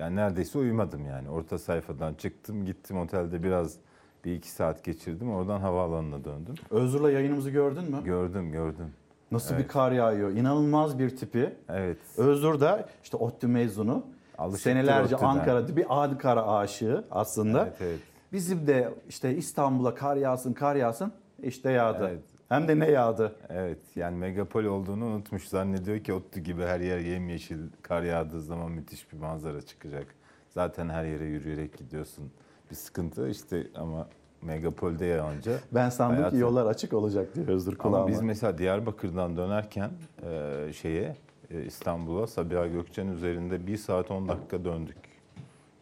yani 0.00 0.16
neredeyse 0.16 0.58
uyumadım 0.58 1.06
yani. 1.06 1.30
Orta 1.30 1.58
sayfadan 1.58 2.14
çıktım 2.14 2.64
gittim 2.64 2.98
otelde 2.98 3.42
biraz 3.42 3.76
bir 4.24 4.34
iki 4.34 4.50
saat 4.50 4.84
geçirdim. 4.84 5.34
Oradan 5.34 5.60
havaalanına 5.60 6.24
döndüm. 6.24 6.54
Özgür'le 6.70 7.12
yayınımızı 7.12 7.50
gördün 7.50 7.90
mü? 7.90 8.04
Gördüm 8.04 8.52
gördüm. 8.52 8.86
Nasıl 9.30 9.54
Evet. 9.54 9.64
bir 9.64 9.68
kar 9.68 9.92
yağıyor? 9.92 10.30
İnanılmaz 10.30 10.98
bir 10.98 11.16
tipi. 11.16 11.52
Evet. 11.68 11.98
Özgür 12.16 12.60
da 12.60 12.88
işte 13.02 13.16
ODTÜ 13.16 13.46
mezunu. 13.46 14.06
Alışıktır 14.38 14.70
Senelerce 14.70 15.14
ODTÜ'den. 15.16 15.30
Ankara'da 15.30 15.76
bir 15.76 16.02
Ankara 16.02 16.46
aşığı 16.46 17.04
aslında. 17.10 17.62
Evet, 17.66 17.76
evet. 17.80 18.00
Bizim 18.32 18.66
de 18.66 18.94
işte 19.08 19.36
İstanbul'a 19.36 19.94
kar 19.94 20.16
yağsın 20.16 20.52
kar 20.52 20.76
yağsın 20.76 21.12
işte 21.42 21.70
yağdı. 21.70 22.08
Evet. 22.10 22.22
Hem 22.52 22.68
de 22.68 22.78
ne 22.78 22.90
yağdı? 22.90 23.36
Evet 23.48 23.78
yani 23.96 24.16
megapol 24.16 24.64
olduğunu 24.64 25.04
unutmuş. 25.04 25.48
Zannediyor 25.48 25.98
ki 25.98 26.12
ODTÜ 26.12 26.40
gibi 26.40 26.62
her 26.62 26.80
yer 26.80 26.98
yemyeşil. 26.98 27.58
Kar 27.82 28.02
yağdığı 28.02 28.40
zaman 28.40 28.72
müthiş 28.72 29.12
bir 29.12 29.18
manzara 29.18 29.62
çıkacak. 29.62 30.06
Zaten 30.50 30.88
her 30.88 31.04
yere 31.04 31.24
yürüyerek 31.24 31.78
gidiyorsun. 31.78 32.30
Bir 32.70 32.74
sıkıntı 32.74 33.28
işte 33.28 33.66
ama 33.74 34.08
megapolde 34.42 35.06
yağınca. 35.06 35.52
Ben 35.72 35.88
sandım 35.88 36.16
hayatı- 36.16 36.36
ki 36.36 36.40
yollar 36.42 36.66
açık 36.66 36.92
olacak 36.92 37.34
diye 37.34 37.46
Özgür 37.46 37.72
Ama 37.72 37.82
kulağıma. 37.82 38.08
biz 38.08 38.20
mesela 38.20 38.58
Diyarbakır'dan 38.58 39.36
dönerken 39.36 39.90
e, 40.22 40.72
şeye 40.72 41.16
e, 41.50 41.64
İstanbul'a 41.64 42.26
Sabiha 42.26 42.66
Gökçen 42.66 43.06
üzerinde 43.06 43.66
1 43.66 43.76
saat 43.76 44.10
10 44.10 44.28
dakika 44.28 44.64
döndük. 44.64 44.98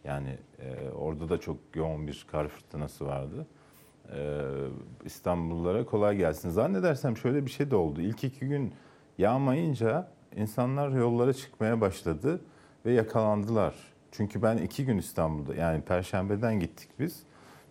Yani 0.03 0.37
e, 0.59 0.89
orada 0.89 1.29
da 1.29 1.37
çok 1.39 1.57
yoğun 1.75 2.07
bir 2.07 2.25
kar 2.31 2.47
fırtınası 2.47 3.05
vardı. 3.05 3.47
E, 4.15 4.41
İstanbullulara 5.05 5.85
kolay 5.85 6.17
gelsin. 6.17 6.49
Zannedersem 6.49 7.17
şöyle 7.17 7.45
bir 7.45 7.51
şey 7.51 7.71
de 7.71 7.75
oldu. 7.75 8.01
İlk 8.01 8.23
iki 8.23 8.47
gün 8.47 8.73
yağmayınca 9.17 10.07
insanlar 10.35 10.89
yollara 10.89 11.33
çıkmaya 11.33 11.81
başladı 11.81 12.41
ve 12.85 12.91
yakalandılar. 12.93 13.75
Çünkü 14.11 14.41
ben 14.41 14.57
iki 14.57 14.85
gün 14.85 14.97
İstanbul'da 14.97 15.55
yani 15.55 15.81
Perşembeden 15.81 16.59
gittik 16.59 16.89
biz. 16.99 17.23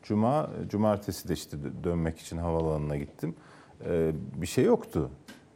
Cuma, 0.03 0.51
cumartesi 0.69 1.29
de 1.29 1.33
işte 1.33 1.57
dö- 1.57 1.85
dönmek 1.85 2.19
için 2.19 2.37
havaalanına 2.37 2.97
gittim. 2.97 3.35
Ee, 3.85 4.13
bir 4.35 4.47
şey 4.47 4.65
yoktu. 4.65 5.11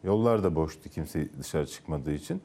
Yollar 0.05 0.43
da 0.45 0.55
boştu 0.55 0.89
kimse 0.89 1.29
dışarı 1.41 1.67
çıkmadığı 1.67 2.13
için. 2.13 2.43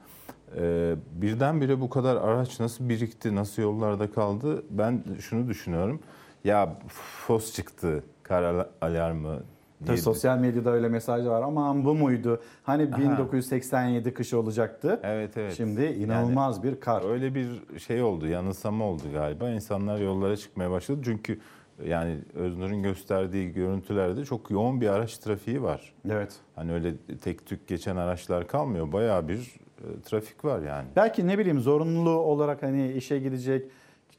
Ee, 0.57 0.95
birdenbire 1.11 1.81
bu 1.81 1.89
kadar 1.89 2.15
araç 2.15 2.59
nasıl 2.59 2.89
birikti, 2.89 3.35
nasıl 3.35 3.61
yollarda 3.61 4.11
kaldı? 4.11 4.63
Ben 4.69 5.03
şunu 5.19 5.47
düşünüyorum. 5.47 5.99
Ya 6.43 6.79
fos 7.27 7.53
çıktı, 7.53 8.03
kar 8.29 8.43
al- 8.43 8.65
alarmı 8.81 9.39
Tabii 9.79 9.87
diye. 9.87 9.97
sosyal 9.97 10.37
medyada 10.37 10.69
öyle 10.71 10.89
mesajlar 10.89 11.29
var. 11.31 11.41
Aman 11.41 11.85
bu 11.85 11.95
muydu? 11.95 12.41
Hani 12.63 12.97
1987 12.97 14.13
kışı 14.13 14.39
olacaktı. 14.39 14.99
Evet 15.03 15.37
evet. 15.37 15.53
Şimdi 15.57 15.85
inanılmaz 15.85 16.63
bir 16.63 16.79
kar. 16.79 17.09
Öyle 17.11 17.35
bir 17.35 17.49
şey 17.79 18.01
oldu, 18.03 18.27
yanılsama 18.27 18.85
oldu 18.85 19.03
galiba. 19.13 19.49
İnsanlar 19.49 19.99
yollara 19.99 20.37
çıkmaya 20.37 20.71
başladı. 20.71 21.01
Çünkü 21.05 21.39
yani 21.87 22.17
Öznur'un 22.35 22.83
gösterdiği 22.83 23.53
görüntülerde 23.53 24.25
çok 24.25 24.51
yoğun 24.51 24.81
bir 24.81 24.87
araç 24.87 25.17
trafiği 25.17 25.63
var. 25.63 25.93
Evet. 26.09 26.35
Hani 26.55 26.73
öyle 26.73 26.93
tek 27.23 27.45
tük 27.45 27.67
geçen 27.67 27.95
araçlar 27.95 28.47
kalmıyor. 28.47 28.91
Bayağı 28.91 29.27
bir 29.27 29.37
e, 29.77 30.01
trafik 30.05 30.45
var 30.45 30.59
yani. 30.61 30.87
Belki 30.95 31.27
ne 31.27 31.37
bileyim 31.37 31.59
zorunlu 31.59 32.09
olarak 32.09 32.63
hani 32.63 32.91
işe 32.91 33.19
gidecek, 33.19 33.71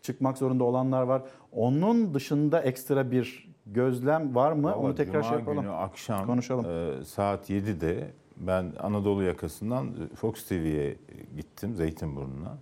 çıkmak 0.03 0.39
zorunda 0.39 0.65
olanlar 0.65 1.03
var. 1.03 1.23
Onun 1.53 2.15
dışında 2.15 2.61
ekstra 2.63 3.11
bir 3.11 3.50
gözlem 3.67 4.35
var 4.35 4.53
mı? 4.53 4.75
Onu 4.75 4.83
Vallahi 4.85 4.97
tekrar 4.97 5.23
şey 5.23 5.31
Cuma 5.31 5.39
yapalım. 5.41 5.61
günü 5.61 5.71
akşam 5.71 6.27
Konuşalım. 6.27 6.67
e, 7.01 7.05
saat 7.05 7.51
7'de 7.51 8.11
ben 8.37 8.73
Anadolu 8.81 9.23
yakasından 9.23 9.91
Fox 10.15 10.45
TV'ye 10.45 10.97
gittim 11.37 11.75
Zeytinburnu'na. 11.75 12.57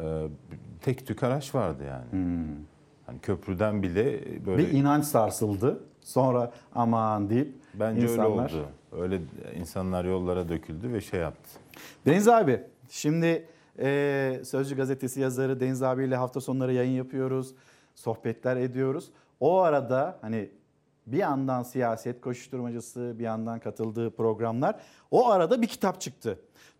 E, 0.00 0.26
tek 0.80 1.06
tük 1.06 1.22
araç 1.22 1.54
vardı 1.54 1.82
yani. 1.88 2.24
Hani 3.06 3.18
köprüden 3.18 3.82
bile 3.82 4.20
böyle 4.46 4.58
Bir 4.62 4.72
inanç 4.72 5.04
sarsıldı. 5.04 5.80
Sonra 6.00 6.52
aman 6.74 7.30
deyip 7.30 7.54
bence 7.74 8.02
insanlar... 8.02 8.50
öyle 8.50 8.56
oldu. 8.56 8.66
Öyle 8.92 9.20
insanlar 9.56 10.04
yollara 10.04 10.48
döküldü 10.48 10.92
ve 10.92 11.00
şey 11.00 11.20
yaptı. 11.20 11.50
Deniz 12.06 12.28
abi 12.28 12.60
şimdi 12.88 13.46
e, 13.78 14.40
Sözcü 14.44 14.76
gazetesi 14.76 15.20
yazarı 15.20 15.60
Deniz 15.60 15.82
abiyle 15.82 16.16
hafta 16.16 16.40
sonları 16.40 16.72
yayın 16.72 16.92
yapıyoruz. 16.96 17.54
Sohbetler 17.94 18.56
ediyoruz. 18.56 19.10
O 19.40 19.58
arada 19.60 20.18
hani 20.20 20.50
bir 21.06 21.18
yandan 21.18 21.62
siyaset 21.62 22.20
koşuşturmacısı 22.20 23.14
bir 23.18 23.24
yandan 23.24 23.60
katıldığı 23.60 24.10
programlar. 24.16 24.80
O 25.10 25.28
arada 25.30 25.62
bir 25.62 25.66
kitap 25.66 26.00
çıktı. 26.00 26.38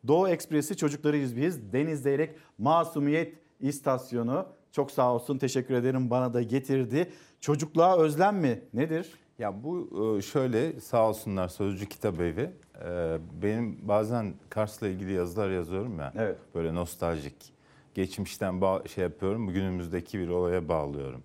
Doğu 0.09 0.29
Ekspresi 0.29 0.77
Çocuklarıyız 0.77 1.37
Biz. 1.37 1.73
Deniz 1.73 2.03
Zeyrek 2.03 2.37
Masumiyet 2.59 3.35
İstasyonu. 3.61 4.47
Çok 4.73 4.91
sağ 4.91 5.15
olsun 5.15 5.39
teşekkür 5.39 5.75
ederim 5.75 6.11
bana 6.11 6.35
da 6.35 6.43
getirdi. 6.43 7.13
Çocukluğa 7.41 7.99
özlem 7.99 8.37
mi? 8.37 8.61
Nedir? 8.75 9.13
Ya 9.39 9.65
bu 9.65 9.89
e, 10.19 10.23
şöyle 10.23 10.81
sağ 10.81 11.09
olsunlar 11.09 11.49
Sözcü 11.49 11.87
Kitap 11.89 12.21
Evi. 12.21 12.51
E, 12.85 13.19
Benim 13.43 13.89
bazen 13.89 14.35
Kars'la 14.51 14.89
ilgili 14.89 15.13
yazılar 15.13 15.51
yazıyorum 15.51 15.99
ya. 15.99 16.13
Evet. 16.17 16.39
Böyle 16.55 16.75
nostaljik. 16.75 17.55
Geçmişten 17.95 18.61
şey 18.95 19.05
yapıyorum, 19.05 19.47
bugünümüzdeki 19.47 20.19
bir 20.19 20.29
olaya 20.29 20.69
bağlıyorum. 20.69 21.23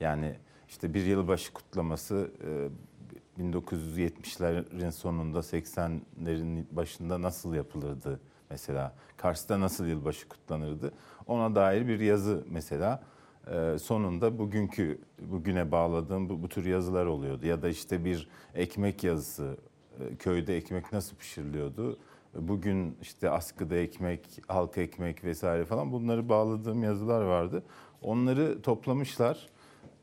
Yani 0.00 0.36
işte 0.68 0.94
bir 0.94 1.04
yılbaşı 1.04 1.52
kutlaması 1.52 2.30
e, 2.44 3.42
1970'lerin 3.42 4.92
sonunda 4.92 5.38
80'lerin 5.38 6.64
başında 6.70 7.22
nasıl 7.22 7.54
yapılırdı 7.54 8.20
mesela? 8.50 8.94
Kars'ta 9.16 9.60
nasıl 9.60 9.86
yılbaşı 9.86 10.28
kutlanırdı? 10.28 10.92
Ona 11.26 11.54
dair 11.54 11.88
bir 11.88 12.00
yazı 12.00 12.44
mesela 12.50 13.02
e, 13.50 13.78
sonunda 13.78 14.38
bugünkü 14.38 14.98
bugüne 15.18 15.72
bağladığım 15.72 16.28
bu, 16.28 16.42
bu 16.42 16.48
tür 16.48 16.64
yazılar 16.64 17.06
oluyordu. 17.06 17.46
Ya 17.46 17.62
da 17.62 17.68
işte 17.68 18.04
bir 18.04 18.28
ekmek 18.54 19.04
yazısı, 19.04 19.56
e, 20.00 20.16
köyde 20.16 20.56
ekmek 20.56 20.92
nasıl 20.92 21.16
pişiriliyordu? 21.16 21.98
Bugün 22.34 22.96
işte 23.02 23.30
askıda 23.30 23.76
ekmek, 23.76 24.42
halka 24.48 24.80
ekmek 24.80 25.24
vesaire 25.24 25.64
falan 25.64 25.92
bunları 25.92 26.28
bağladığım 26.28 26.82
yazılar 26.82 27.22
vardı. 27.22 27.62
Onları 28.02 28.62
toplamışlar. 28.62 29.48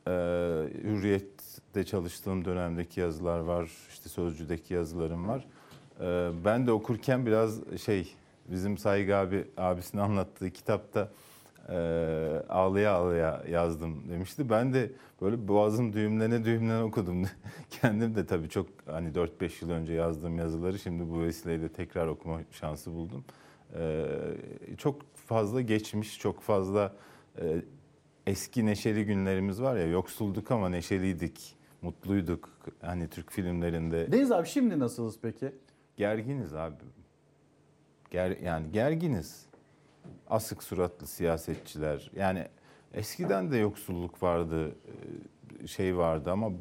Ee, 0.07 0.11
Hürriyet'te 0.83 1.83
çalıştığım 1.83 2.45
dönemdeki 2.45 2.99
yazılar 2.99 3.39
var, 3.39 3.71
işte 3.89 4.09
Sözcü'deki 4.09 4.73
yazılarım 4.73 5.27
var. 5.27 5.45
Ee, 5.99 6.31
ben 6.45 6.67
de 6.67 6.71
okurken 6.71 7.25
biraz 7.25 7.77
şey, 7.77 8.15
bizim 8.47 8.77
Saygı 8.77 9.17
abi 9.17 9.45
abisinin 9.57 10.01
anlattığı 10.01 10.49
kitapta 10.49 11.11
e, 11.69 11.75
ağlaya 12.49 12.91
ağlaya 12.91 13.43
yazdım 13.49 14.09
demişti. 14.09 14.49
Ben 14.49 14.73
de 14.73 14.91
böyle 15.21 15.47
boğazım 15.47 15.93
düğümlene 15.93 16.45
düğümlene 16.45 16.83
okudum. 16.83 17.23
Kendim 17.81 18.15
de 18.15 18.25
tabii 18.25 18.49
çok 18.49 18.67
hani 18.85 19.09
4-5 19.09 19.65
yıl 19.65 19.71
önce 19.71 19.93
yazdığım 19.93 20.37
yazıları 20.37 20.79
şimdi 20.79 21.09
bu 21.09 21.21
vesileyle 21.21 21.69
tekrar 21.69 22.07
okuma 22.07 22.39
şansı 22.51 22.91
buldum. 22.91 23.25
Ee, 23.75 24.05
çok 24.77 25.01
fazla 25.15 25.61
geçmiş, 25.61 26.19
çok 26.19 26.41
fazla 26.41 26.93
e, 27.41 27.61
eski 28.27 28.65
neşeli 28.65 29.05
günlerimiz 29.05 29.61
var 29.61 29.75
ya 29.77 29.87
yoksulduk 29.87 30.51
ama 30.51 30.69
neşeliydik, 30.69 31.55
mutluyduk. 31.81 32.49
Hani 32.81 33.07
Türk 33.07 33.31
filmlerinde. 33.31 34.11
Deniz 34.11 34.31
abi 34.31 34.47
şimdi 34.47 34.79
nasılız 34.79 35.19
peki? 35.21 35.51
Gerginiz 35.97 36.53
abi. 36.53 36.75
Ger, 38.11 38.37
yani 38.37 38.71
gerginiz. 38.71 39.45
Asık 40.29 40.63
suratlı 40.63 41.07
siyasetçiler. 41.07 42.11
Yani 42.15 42.47
eskiden 42.93 43.51
de 43.51 43.57
yoksulluk 43.57 44.23
vardı, 44.23 44.75
e, 45.63 45.67
şey 45.67 45.97
vardı 45.97 46.31
ama 46.31 46.51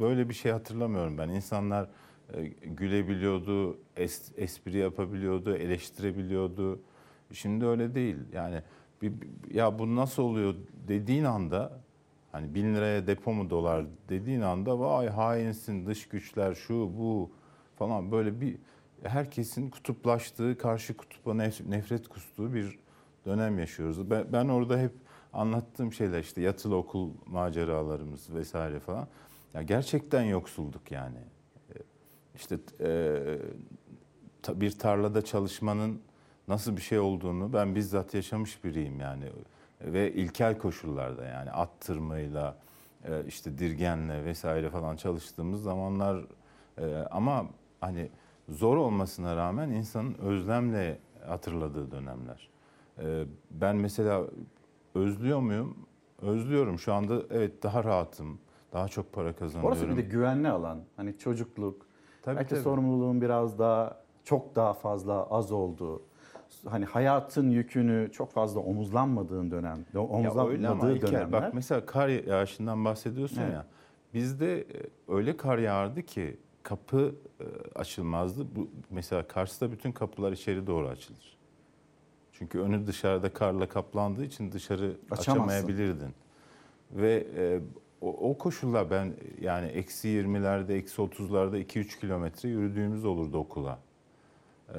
böyle 0.00 0.28
bir 0.28 0.34
şey 0.34 0.52
hatırlamıyorum 0.52 1.18
ben. 1.18 1.28
İnsanlar 1.28 1.88
e, 2.34 2.46
gülebiliyordu, 2.46 3.78
es- 3.96 4.34
espri 4.36 4.78
yapabiliyordu, 4.78 5.56
eleştirebiliyordu. 5.56 6.80
Şimdi 7.32 7.66
öyle 7.66 7.94
değil. 7.94 8.16
Yani 8.32 8.62
bir, 9.02 9.12
ya 9.54 9.78
bu 9.78 9.96
nasıl 9.96 10.22
oluyor 10.22 10.54
dediğin 10.88 11.24
anda 11.24 11.80
hani 12.32 12.54
bin 12.54 12.74
liraya 12.74 13.06
depo 13.06 13.32
mu 13.32 13.50
dolar 13.50 13.86
dediğin 14.08 14.40
anda 14.40 14.80
vay 14.80 15.08
hainsin 15.08 15.86
dış 15.86 16.08
güçler 16.08 16.54
şu 16.54 16.74
bu 16.74 17.30
falan 17.76 18.12
böyle 18.12 18.40
bir 18.40 18.56
herkesin 19.02 19.70
kutuplaştığı 19.70 20.58
karşı 20.58 20.96
kutupa 20.96 21.30
nef- 21.30 21.70
nefret 21.70 22.08
kustuğu 22.08 22.54
bir 22.54 22.78
dönem 23.26 23.58
yaşıyoruz. 23.58 24.10
Ben, 24.10 24.32
ben 24.32 24.48
orada 24.48 24.78
hep 24.78 24.92
anlattığım 25.32 25.92
şeyler 25.92 26.20
işte 26.20 26.40
yatılı 26.40 26.76
okul 26.76 27.10
maceralarımız 27.26 28.34
vesaire 28.34 28.80
falan. 28.80 29.08
Ya 29.54 29.62
gerçekten 29.62 30.22
yoksulduk 30.22 30.92
yani. 30.92 31.18
İşte 32.34 32.58
e, 32.80 33.22
bir 34.60 34.70
tarlada 34.70 35.22
çalışmanın 35.22 36.00
nasıl 36.50 36.76
bir 36.76 36.82
şey 36.82 36.98
olduğunu 36.98 37.52
ben 37.52 37.74
bizzat 37.74 38.14
yaşamış 38.14 38.64
biriyim 38.64 39.00
yani 39.00 39.24
ve 39.80 40.12
ilkel 40.12 40.58
koşullarda 40.58 41.24
yani 41.24 41.50
at 41.50 41.80
tırmayla 41.80 42.56
e, 43.04 43.24
işte 43.26 43.58
dirgenle 43.58 44.24
vesaire 44.24 44.70
falan 44.70 44.96
çalıştığımız 44.96 45.62
zamanlar 45.62 46.24
e, 46.78 46.94
ama 47.10 47.46
hani 47.80 48.10
zor 48.48 48.76
olmasına 48.76 49.36
rağmen 49.36 49.70
insanın 49.70 50.14
özlemle 50.14 50.98
hatırladığı 51.26 51.90
dönemler. 51.90 52.48
E, 52.98 53.24
Ben 53.50 53.76
mesela 53.76 54.24
özlüyor 54.94 55.40
muyum? 55.40 55.76
Özlüyorum. 56.22 56.78
Şu 56.78 56.94
anda 56.94 57.22
evet 57.30 57.62
daha 57.62 57.84
rahatım. 57.84 58.38
Daha 58.72 58.88
çok 58.88 59.12
para 59.12 59.32
kazanıyorum. 59.32 59.68
Orası 59.68 59.88
bir 59.88 59.96
de 59.96 60.08
güvenli 60.08 60.48
alan. 60.48 60.80
Hani 60.96 61.18
çocukluk. 61.18 61.86
Tabii, 62.22 62.36
belki 62.36 62.50
tabii. 62.50 62.60
sorumluluğun 62.60 63.20
biraz 63.20 63.58
daha 63.58 64.00
çok 64.24 64.54
daha 64.56 64.72
fazla 64.72 65.26
az 65.30 65.52
olduğu. 65.52 66.09
Hani 66.68 66.84
hayatın 66.84 67.50
yükünü 67.50 68.08
çok 68.12 68.32
fazla 68.32 68.60
omuzlanmadığın 68.60 69.50
dönem, 69.50 69.76
Ya 69.94 70.00
öyle 70.00 70.00
omuzlanmadığı 70.00 70.96
İlker, 70.96 71.08
dönemler. 71.12 71.32
bak 71.32 71.54
mesela 71.54 71.86
kar 71.86 72.08
yağışından 72.08 72.84
bahsediyorsun 72.84 73.40
Evet. 73.42 73.52
ya. 73.54 73.66
Bizde 74.14 74.60
e, 74.60 74.66
öyle 75.08 75.36
kar 75.36 75.58
yağardı 75.58 76.02
ki 76.02 76.36
kapı 76.62 77.14
e, 77.40 77.44
açılmazdı. 77.78 78.46
Bu 78.56 78.68
mesela 78.90 79.28
Kars'ta 79.28 79.72
bütün 79.72 79.92
kapılar 79.92 80.32
içeri 80.32 80.66
doğru 80.66 80.88
açılır. 80.88 81.36
Çünkü 82.32 82.60
önü 82.60 82.86
dışarıda 82.86 83.32
karla 83.32 83.68
kaplandığı 83.68 84.24
için 84.24 84.52
dışarı 84.52 84.96
Açamazsın. 85.10 85.32
açamayabilirdin. 85.32 86.14
Ve 86.92 87.26
e, 87.36 87.60
o, 88.00 88.30
o 88.30 88.38
koşullar 88.38 88.90
ben 88.90 89.12
yani 89.40 89.66
eksi 89.66 90.08
20'lerde, 90.08 90.72
eksi 90.72 91.02
30'larda 91.02 91.64
2-3 91.64 92.00
kilometre 92.00 92.48
yürüdüğümüz 92.48 93.04
olurdu 93.04 93.38
okula. 93.38 93.78
Ee, 94.74 94.78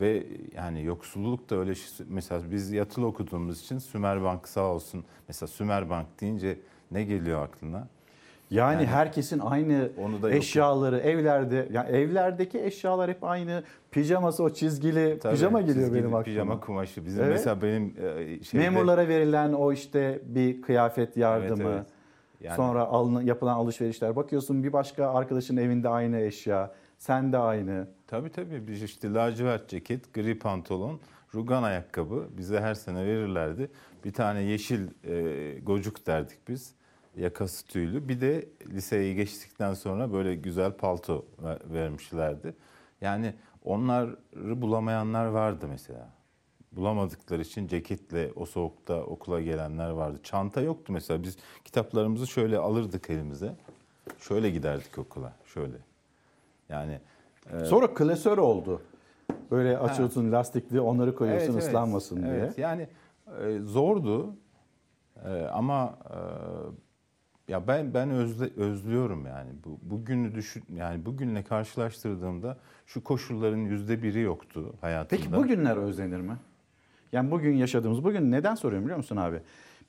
ve 0.00 0.26
yani 0.56 0.84
yoksulluk 0.84 1.50
da 1.50 1.56
öyle 1.56 1.74
şey- 1.74 2.06
mesela 2.08 2.42
biz 2.50 2.72
yatılı 2.72 3.06
okuduğumuz 3.06 3.60
için 3.62 3.78
Sümerbank 3.78 4.48
sağ 4.48 4.64
olsun. 4.64 5.04
Mesela 5.28 5.46
Sümerbank 5.48 6.06
deyince 6.20 6.58
ne 6.90 7.04
geliyor 7.04 7.42
aklına? 7.42 7.88
Yani, 8.50 8.86
herkesin 8.86 9.38
aynı 9.38 9.88
onu 10.04 10.22
da 10.22 10.28
yok. 10.28 10.38
eşyaları 10.38 10.98
evlerde, 10.98 11.68
yani 11.72 11.88
evlerdeki 11.90 12.62
eşyalar 12.64 13.10
hep 13.10 13.24
aynı. 13.24 13.62
Pijaması 13.90 14.42
o 14.42 14.50
çizgili 14.50 15.18
Tabii, 15.18 15.34
pijama 15.34 15.60
geliyor 15.60 15.76
çizgili 15.76 15.94
benim 15.94 16.06
aklıma. 16.06 16.22
Pijama 16.22 16.60
kumaşı. 16.60 17.06
Bizim 17.06 17.20
Evet. 17.24 17.32
mesela 17.32 17.62
benim 17.62 17.94
e, 18.18 18.44
şeyde, 18.44 18.70
Memurlara 18.70 19.08
verilen 19.08 19.52
o 19.52 19.72
işte 19.72 20.20
bir 20.26 20.62
kıyafet 20.62 21.16
yardımı. 21.16 21.62
Evet, 21.62 21.74
evet. 21.76 21.86
Yani- 22.40 22.56
Sonra 22.56 22.84
alınan, 22.84 23.22
yapılan 23.22 23.54
alışverişler. 23.54 24.16
Bakıyorsun 24.16 24.64
bir 24.64 24.72
başka 24.72 25.08
arkadaşın 25.10 25.56
evinde 25.56 25.88
aynı 25.88 26.20
eşya. 26.20 26.72
Sen 26.98 27.32
de 27.32 27.38
aynı. 27.38 27.88
Tabii 28.06 28.30
tabii 28.32 28.66
biz 28.68 28.82
işte 28.82 29.12
lacivert 29.12 29.68
ceket, 29.68 30.14
gri 30.14 30.38
pantolon, 30.38 31.00
rugan 31.34 31.62
ayakkabı 31.62 32.28
bize 32.36 32.60
her 32.60 32.74
sene 32.74 33.06
verirlerdi. 33.06 33.70
Bir 34.04 34.12
tane 34.12 34.42
yeşil 34.42 34.88
e, 35.04 35.58
gocuk 35.60 36.06
derdik 36.06 36.48
biz. 36.48 36.74
Yakası 37.16 37.66
tüylü. 37.66 38.08
Bir 38.08 38.20
de 38.20 38.48
liseyi 38.66 39.14
geçtikten 39.14 39.74
sonra 39.74 40.12
böyle 40.12 40.34
güzel 40.34 40.72
palto 40.72 41.26
ver- 41.42 41.72
vermişlerdi. 41.72 42.54
Yani 43.00 43.34
onları 43.64 44.16
bulamayanlar 44.62 45.26
vardı 45.26 45.66
mesela. 45.68 46.08
Bulamadıkları 46.72 47.42
için 47.42 47.68
ceketle 47.68 48.32
o 48.36 48.46
soğukta 48.46 49.02
okula 49.02 49.40
gelenler 49.40 49.90
vardı. 49.90 50.20
Çanta 50.22 50.60
yoktu 50.60 50.92
mesela. 50.92 51.22
Biz 51.22 51.36
kitaplarımızı 51.64 52.26
şöyle 52.26 52.58
alırdık 52.58 53.10
elimize. 53.10 53.56
Şöyle 54.18 54.50
giderdik 54.50 54.98
okula. 54.98 55.32
Şöyle. 55.54 55.76
Yani 56.68 57.00
e, 57.52 57.64
Sonra 57.64 57.94
klasör 57.94 58.38
oldu. 58.38 58.82
Böyle 59.50 59.78
açıyorsun 59.78 60.32
lastikli 60.32 60.80
onları 60.80 61.14
koyuyorsun 61.14 61.46
Evet, 61.46 61.54
evet. 61.56 61.68
ıslanmasın 61.68 62.22
diye. 62.22 62.34
Evet, 62.34 62.58
yani 62.58 62.88
e, 63.42 63.58
zordu 63.58 64.34
E, 65.24 65.42
ama 65.42 65.98
e, 66.10 66.18
ya 67.52 67.66
ben 67.66 67.94
ben 67.94 68.10
özle, 68.10 68.50
özlüyorum 68.56 69.26
yani 69.26 69.50
bu 69.64 69.78
bugünü 69.82 70.34
düşün 70.34 70.64
yani 70.74 71.06
bugünle 71.06 71.42
karşılaştırdığımda 71.42 72.56
şu 72.86 73.04
koşulların 73.04 73.58
yüzde 73.58 74.02
biri 74.02 74.20
yoktu 74.20 74.72
hayatımda. 74.80 75.22
Peki 75.22 75.36
bugünler 75.36 75.76
özlenir 75.76 76.20
mi? 76.20 76.36
Yani 77.12 77.30
bugün 77.30 77.54
yaşadığımız, 77.56 78.04
bugün 78.04 78.32
neden 78.32 78.54
soruyorum 78.54 78.84
biliyor 78.84 78.96
musun 78.96 79.16
abi? 79.16 79.40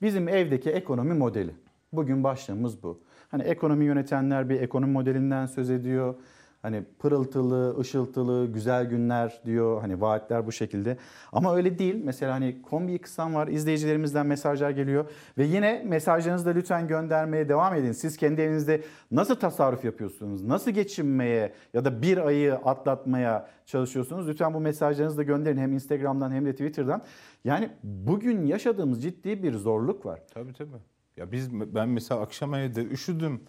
Bizim 0.01 0.27
evdeki 0.29 0.69
ekonomi 0.69 1.13
modeli. 1.13 1.55
Bugün 1.93 2.23
başlığımız 2.23 2.83
bu. 2.83 2.99
Hani 3.31 3.43
ekonomi 3.43 3.85
yönetenler 3.85 4.49
bir 4.49 4.61
ekonomi 4.61 4.91
modelinden 4.91 5.45
söz 5.45 5.69
ediyor. 5.69 6.15
Hani 6.61 6.83
pırıltılı, 6.99 7.79
ışıltılı, 7.79 8.45
güzel 8.45 8.85
günler 8.85 9.41
diyor. 9.45 9.81
Hani 9.81 10.01
vaatler 10.01 10.47
bu 10.47 10.51
şekilde. 10.51 10.97
Ama 11.31 11.55
öyle 11.55 11.79
değil. 11.79 12.01
Mesela 12.03 12.33
hani 12.33 12.61
kombi 12.61 12.97
kısam 12.99 13.35
var. 13.35 13.47
İzleyicilerimizden 13.47 14.25
mesajlar 14.27 14.69
geliyor. 14.69 15.05
Ve 15.37 15.45
yine 15.45 15.83
mesajlarınızı 15.85 16.45
da 16.45 16.49
lütfen 16.49 16.87
göndermeye 16.87 17.49
devam 17.49 17.75
edin. 17.75 17.91
Siz 17.91 18.17
kendi 18.17 18.41
evinizde 18.41 18.83
nasıl 19.11 19.35
tasarruf 19.35 19.85
yapıyorsunuz? 19.85 20.43
Nasıl 20.43 20.71
geçinmeye 20.71 21.53
ya 21.73 21.85
da 21.85 22.01
bir 22.01 22.17
ayı 22.17 22.55
atlatmaya 22.55 23.49
çalışıyorsunuz? 23.65 24.27
Lütfen 24.27 24.53
bu 24.53 24.59
mesajlarınızı 24.59 25.17
da 25.17 25.23
gönderin. 25.23 25.57
Hem 25.57 25.73
Instagram'dan 25.73 26.31
hem 26.31 26.45
de 26.45 26.51
Twitter'dan. 26.51 27.01
Yani 27.43 27.69
bugün 27.83 28.45
yaşadığımız 28.45 29.03
ciddi 29.03 29.43
bir 29.43 29.53
zorluk 29.53 30.05
var. 30.05 30.21
Tabii 30.33 30.53
tabii. 30.53 30.69
Ya 31.17 31.31
biz 31.31 31.53
ben 31.53 31.89
mesela 31.89 32.21
akşam 32.21 32.53
evde 32.53 32.85
üşüdüm. 32.85 33.41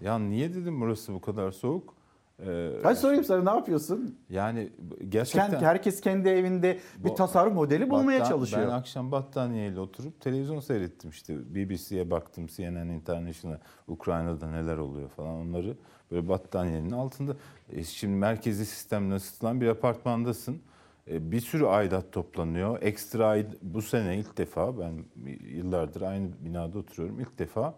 Ya 0.00 0.18
niye 0.18 0.54
dedim 0.54 0.80
burası 0.80 1.14
bu 1.14 1.20
kadar 1.20 1.50
soğuk? 1.50 2.01
Ee, 2.46 2.70
Hadi 2.82 2.96
sorayım 2.96 3.24
sana 3.24 3.42
ne 3.52 3.58
yapıyorsun? 3.58 4.18
Yani 4.30 4.70
gerçekten 5.08 5.50
Kendi, 5.50 5.64
herkes 5.64 6.00
kendi 6.00 6.28
evinde 6.28 6.78
bir 6.98 7.10
tasarruf 7.10 7.54
modeli 7.54 7.90
bulmaya 7.90 8.20
Battan- 8.20 8.28
çalışıyor. 8.28 8.62
Ben 8.66 8.72
akşam 8.72 9.12
battaniyeyle 9.12 9.80
oturup 9.80 10.20
televizyon 10.20 10.60
seyrettim 10.60 11.10
işte. 11.10 11.54
BBC'ye 11.54 12.10
baktım, 12.10 12.46
CNN 12.46 12.88
International, 12.88 13.58
Ukrayna'da 13.88 14.50
neler 14.50 14.76
oluyor 14.76 15.08
falan 15.08 15.34
onları 15.34 15.76
böyle 16.10 16.28
battaniyenin 16.28 16.90
altında. 16.90 17.36
E 17.72 17.84
şimdi 17.84 18.14
merkezi 18.16 18.66
sistemle 18.66 19.14
ısıtılan 19.14 19.60
bir 19.60 19.68
apartmandasın. 19.68 20.62
E 21.10 21.30
bir 21.30 21.40
sürü 21.40 21.64
aidat 21.64 22.12
toplanıyor. 22.12 22.82
Ekstra 22.82 23.26
aid, 23.26 23.46
bu 23.62 23.82
sene 23.82 24.16
ilk 24.18 24.38
defa 24.38 24.78
ben 24.78 25.04
yıllardır 25.40 26.02
aynı 26.02 26.28
binada 26.40 26.78
oturuyorum. 26.78 27.20
İlk 27.20 27.38
defa 27.38 27.74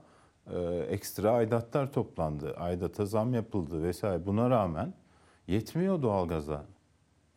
ekstra 0.90 1.30
aidatlar 1.30 1.92
toplandı. 1.92 2.54
Aidata 2.56 3.06
zam 3.06 3.34
yapıldı 3.34 3.82
vesaire. 3.82 4.26
Buna 4.26 4.50
rağmen 4.50 4.94
yetmiyor 5.46 6.02
doğalgaza. 6.02 6.64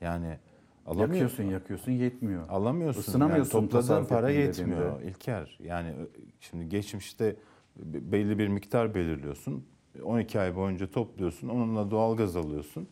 Yani 0.02 0.38
alamıyor- 0.86 1.08
Yakıyorsun 1.10 1.44
yakıyorsun 1.44 1.92
yetmiyor. 1.92 2.50
Alamıyorsun. 2.50 3.02
Isınamıyorsun 3.02 3.60
Yani 3.60 3.70
topladığın 3.70 4.06
para 4.06 4.30
yetmiyor 4.30 4.80
dediğinde. 4.96 5.10
İlker. 5.10 5.58
Yani 5.64 5.90
ö- 5.90 6.08
şimdi 6.40 6.70
geçmişte 6.70 7.36
be- 7.76 8.12
belli 8.12 8.38
bir 8.40 8.48
miktar 8.48 8.96
belirliyorsun. 8.96 9.66
12 10.04 10.40
ay 10.40 10.56
boyunca 10.56 10.88
topluyorsun. 10.92 11.48
Onunla 11.50 11.92
doğalgaz 11.92 12.36
alıyorsun. 12.36 12.88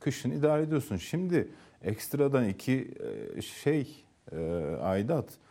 Kışın 0.00 0.30
idare 0.30 0.62
ediyorsun. 0.62 0.96
Şimdi 0.96 1.48
ekstradan 1.82 2.48
iki 2.48 2.94
e, 3.36 3.42
şey 3.42 4.04
e, 4.32 4.36
aidat 4.82 5.28
e, 5.30 5.49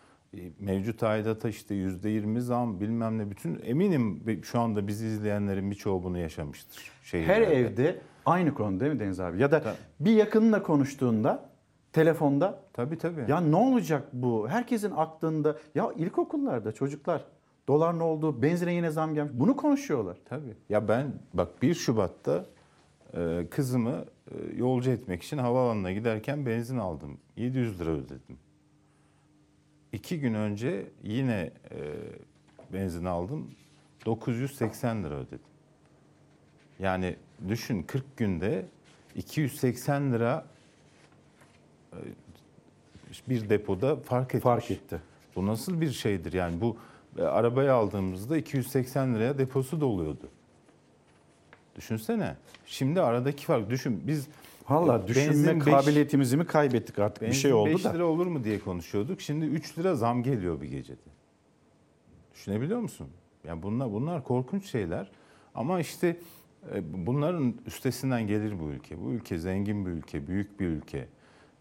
mevcut 0.59 1.03
aidata 1.03 1.49
işte 1.49 1.75
yüzde 1.75 2.09
yirmi 2.09 2.41
zam 2.41 2.79
bilmem 2.79 3.17
ne 3.17 3.31
bütün 3.31 3.59
eminim 3.63 4.23
şu 4.43 4.59
anda 4.59 4.87
bizi 4.87 5.07
izleyenlerin 5.07 5.71
birçoğu 5.71 6.03
bunu 6.03 6.17
yaşamıştır. 6.17 6.91
Her 7.11 7.41
evde 7.41 8.01
aynı 8.25 8.53
konu 8.53 8.79
değil 8.79 8.91
mi 8.93 8.99
Deniz 8.99 9.19
abi? 9.19 9.41
Ya 9.41 9.51
da 9.51 9.75
bir 9.99 10.11
yakınla 10.11 10.63
konuştuğunda 10.63 11.49
telefonda 11.93 12.59
tabii 12.73 12.97
tabii. 12.97 13.25
ya 13.27 13.41
ne 13.41 13.55
olacak 13.55 14.07
bu? 14.13 14.49
Herkesin 14.49 14.91
aklında 14.95 15.57
ya 15.75 15.91
ilkokullarda 15.97 16.71
çocuklar 16.71 17.25
dolar 17.67 17.99
ne 17.99 18.03
oldu? 18.03 18.41
Benzine 18.41 18.73
yine 18.73 18.91
zam 18.91 19.13
gelmiş. 19.13 19.33
Bunu 19.35 19.55
konuşuyorlar. 19.55 20.17
Tabii. 20.25 20.57
Ya 20.69 20.87
ben 20.87 21.13
bak 21.33 21.61
1 21.61 21.73
Şubat'ta 21.73 22.45
e, 23.13 23.47
kızımı 23.51 24.05
e, 24.31 24.35
yolcu 24.55 24.91
etmek 24.91 25.23
için 25.23 25.37
havaalanına 25.37 25.91
giderken 25.91 26.45
benzin 26.45 26.77
aldım. 26.77 27.17
700 27.37 27.79
lira 27.81 27.89
ödedim. 27.89 28.37
İki 29.93 30.19
gün 30.19 30.33
önce 30.33 30.85
yine 31.03 31.51
e, 31.71 31.77
benzin 32.73 33.05
aldım. 33.05 33.51
980 34.05 35.03
lira 35.03 35.15
ödedim. 35.15 35.39
Yani 36.79 37.15
düşün 37.47 37.83
40 37.83 38.17
günde 38.17 38.65
280 39.15 40.13
lira 40.13 40.45
e, 41.93 41.97
bir 43.29 43.49
depoda 43.49 43.95
fark 43.95 44.27
etmiş. 44.27 44.43
Fark 44.43 44.71
etti. 44.71 45.01
Bu 45.35 45.47
nasıl 45.47 45.81
bir 45.81 45.91
şeydir 45.91 46.33
yani 46.33 46.61
bu 46.61 46.77
e, 47.17 47.21
arabayı 47.21 47.73
aldığımızda 47.73 48.37
280 48.37 49.15
liraya 49.15 49.37
deposu 49.37 49.81
doluyordu. 49.81 50.29
Düşünsene. 51.75 52.35
Şimdi 52.65 53.01
aradaki 53.01 53.45
fark 53.45 53.69
düşün 53.69 54.03
biz 54.07 54.27
Valla 54.69 55.07
düşünme 55.07 55.55
beş- 55.55 55.63
kabiliyetimizi 55.65 56.37
mi 56.37 56.45
kaybettik 56.45 56.99
artık 56.99 57.21
bir 57.23 57.33
şey 57.33 57.53
oldu 57.53 57.69
5 57.69 57.83
da. 57.83 57.93
lira 57.93 58.05
olur 58.05 58.27
mu 58.27 58.43
diye 58.43 58.59
konuşuyorduk. 58.59 59.21
Şimdi 59.21 59.45
3 59.45 59.77
lira 59.77 59.95
zam 59.95 60.23
geliyor 60.23 60.61
bir 60.61 60.67
gecede. 60.67 61.01
Düşünebiliyor 62.33 62.79
musun? 62.79 63.07
Yani 63.43 63.63
bunlar 63.63 63.91
bunlar 63.91 64.23
korkunç 64.23 64.65
şeyler. 64.65 65.11
Ama 65.55 65.79
işte 65.79 66.17
e, 66.73 67.05
bunların 67.05 67.53
üstesinden 67.65 68.27
gelir 68.27 68.59
bu 68.59 68.69
ülke. 68.69 69.01
Bu 69.01 69.11
ülke 69.11 69.37
zengin 69.37 69.85
bir 69.85 69.91
ülke, 69.91 70.27
büyük 70.27 70.59
bir 70.59 70.67
ülke. 70.67 71.07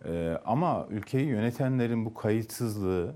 E, 0.04 0.38
ama 0.44 0.86
ülkeyi 0.90 1.26
yönetenlerin 1.26 2.04
bu 2.04 2.14
kayıtsızlığı, 2.14 3.14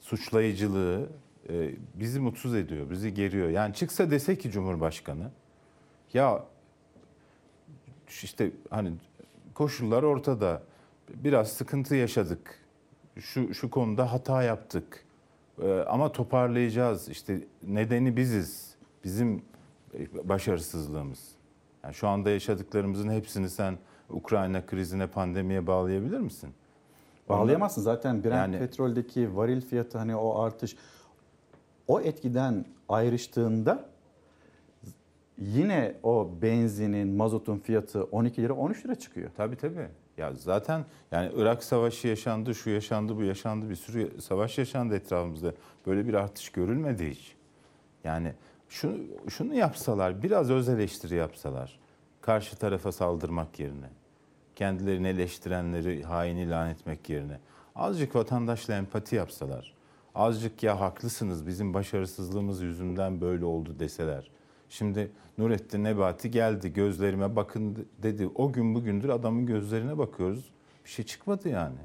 suçlayıcılığı 0.00 1.08
e, 1.48 1.70
bizi 1.94 2.20
mutsuz 2.20 2.54
ediyor, 2.54 2.90
bizi 2.90 3.14
geriyor. 3.14 3.48
Yani 3.48 3.74
çıksa 3.74 4.10
dese 4.10 4.38
ki 4.38 4.50
Cumhurbaşkanı, 4.50 5.30
ya 6.14 6.44
işte 8.08 8.50
hani 8.70 8.92
koşullar 9.54 10.02
ortada, 10.02 10.62
biraz 11.14 11.52
sıkıntı 11.52 11.94
yaşadık, 11.94 12.60
şu 13.20 13.54
şu 13.54 13.70
konuda 13.70 14.12
hata 14.12 14.42
yaptık, 14.42 15.04
e, 15.62 15.72
ama 15.72 16.12
toparlayacağız. 16.12 17.08
İşte 17.08 17.40
nedeni 17.62 18.16
biziz, 18.16 18.74
bizim 19.04 19.42
e, 19.94 20.28
başarısızlığımız. 20.28 21.28
Yani 21.84 21.94
şu 21.94 22.08
anda 22.08 22.30
yaşadıklarımızın 22.30 23.10
hepsini 23.10 23.50
sen 23.50 23.78
Ukrayna 24.10 24.66
krizine, 24.66 25.06
pandemiye 25.06 25.66
bağlayabilir 25.66 26.18
misin? 26.18 26.50
Bağlayamazsın 27.28 27.82
zaten 27.82 28.24
Brent 28.24 28.34
Yani- 28.34 28.58
petroldeki 28.58 29.36
varil 29.36 29.60
fiyatı 29.60 29.98
hani 29.98 30.16
o 30.16 30.40
artış 30.40 30.76
o 31.88 32.00
etkiden 32.00 32.64
ayrıştığında 32.88 33.88
yine 35.38 35.94
o 36.02 36.30
benzinin, 36.42 37.08
mazotun 37.08 37.58
fiyatı 37.58 38.04
12 38.04 38.42
lira 38.42 38.52
13 38.52 38.84
lira 38.84 38.94
çıkıyor. 38.94 39.30
Tabii 39.36 39.56
tabii. 39.56 39.88
Ya 40.16 40.32
zaten 40.34 40.84
yani 41.12 41.32
Irak 41.36 41.64
Savaşı 41.64 42.08
yaşandı, 42.08 42.54
şu 42.54 42.70
yaşandı, 42.70 43.16
bu 43.16 43.22
yaşandı, 43.22 43.70
bir 43.70 43.74
sürü 43.74 44.20
savaş 44.20 44.58
yaşandı 44.58 44.94
etrafımızda. 44.96 45.52
Böyle 45.86 46.08
bir 46.08 46.14
artış 46.14 46.48
görülmedi 46.48 47.10
hiç. 47.10 47.36
Yani 48.04 48.32
şunu, 48.68 48.98
şunu 49.28 49.54
yapsalar, 49.54 50.22
biraz 50.22 50.50
öz 50.50 50.68
eleştiri 50.68 51.14
yapsalar, 51.14 51.78
karşı 52.20 52.56
tarafa 52.56 52.92
saldırmak 52.92 53.58
yerine, 53.58 53.88
kendilerini 54.56 55.08
eleştirenleri 55.08 56.02
hain 56.02 56.36
ilan 56.36 56.70
etmek 56.70 57.10
yerine, 57.10 57.38
azıcık 57.74 58.14
vatandaşla 58.14 58.76
empati 58.76 59.16
yapsalar, 59.16 59.74
azıcık 60.14 60.62
ya 60.62 60.80
haklısınız 60.80 61.46
bizim 61.46 61.74
başarısızlığımız 61.74 62.62
yüzünden 62.62 63.20
böyle 63.20 63.44
oldu 63.44 63.76
deseler. 63.78 64.30
Şimdi 64.68 65.10
Nurettin 65.38 65.84
Nebati 65.84 66.30
geldi 66.30 66.72
gözlerime 66.72 67.36
bakın 67.36 67.86
dedi. 68.02 68.30
O 68.34 68.52
gün 68.52 68.74
bugündür 68.74 69.08
adamın 69.08 69.46
gözlerine 69.46 69.98
bakıyoruz. 69.98 70.50
Bir 70.84 70.90
şey 70.90 71.04
çıkmadı 71.04 71.48
yani. 71.48 71.78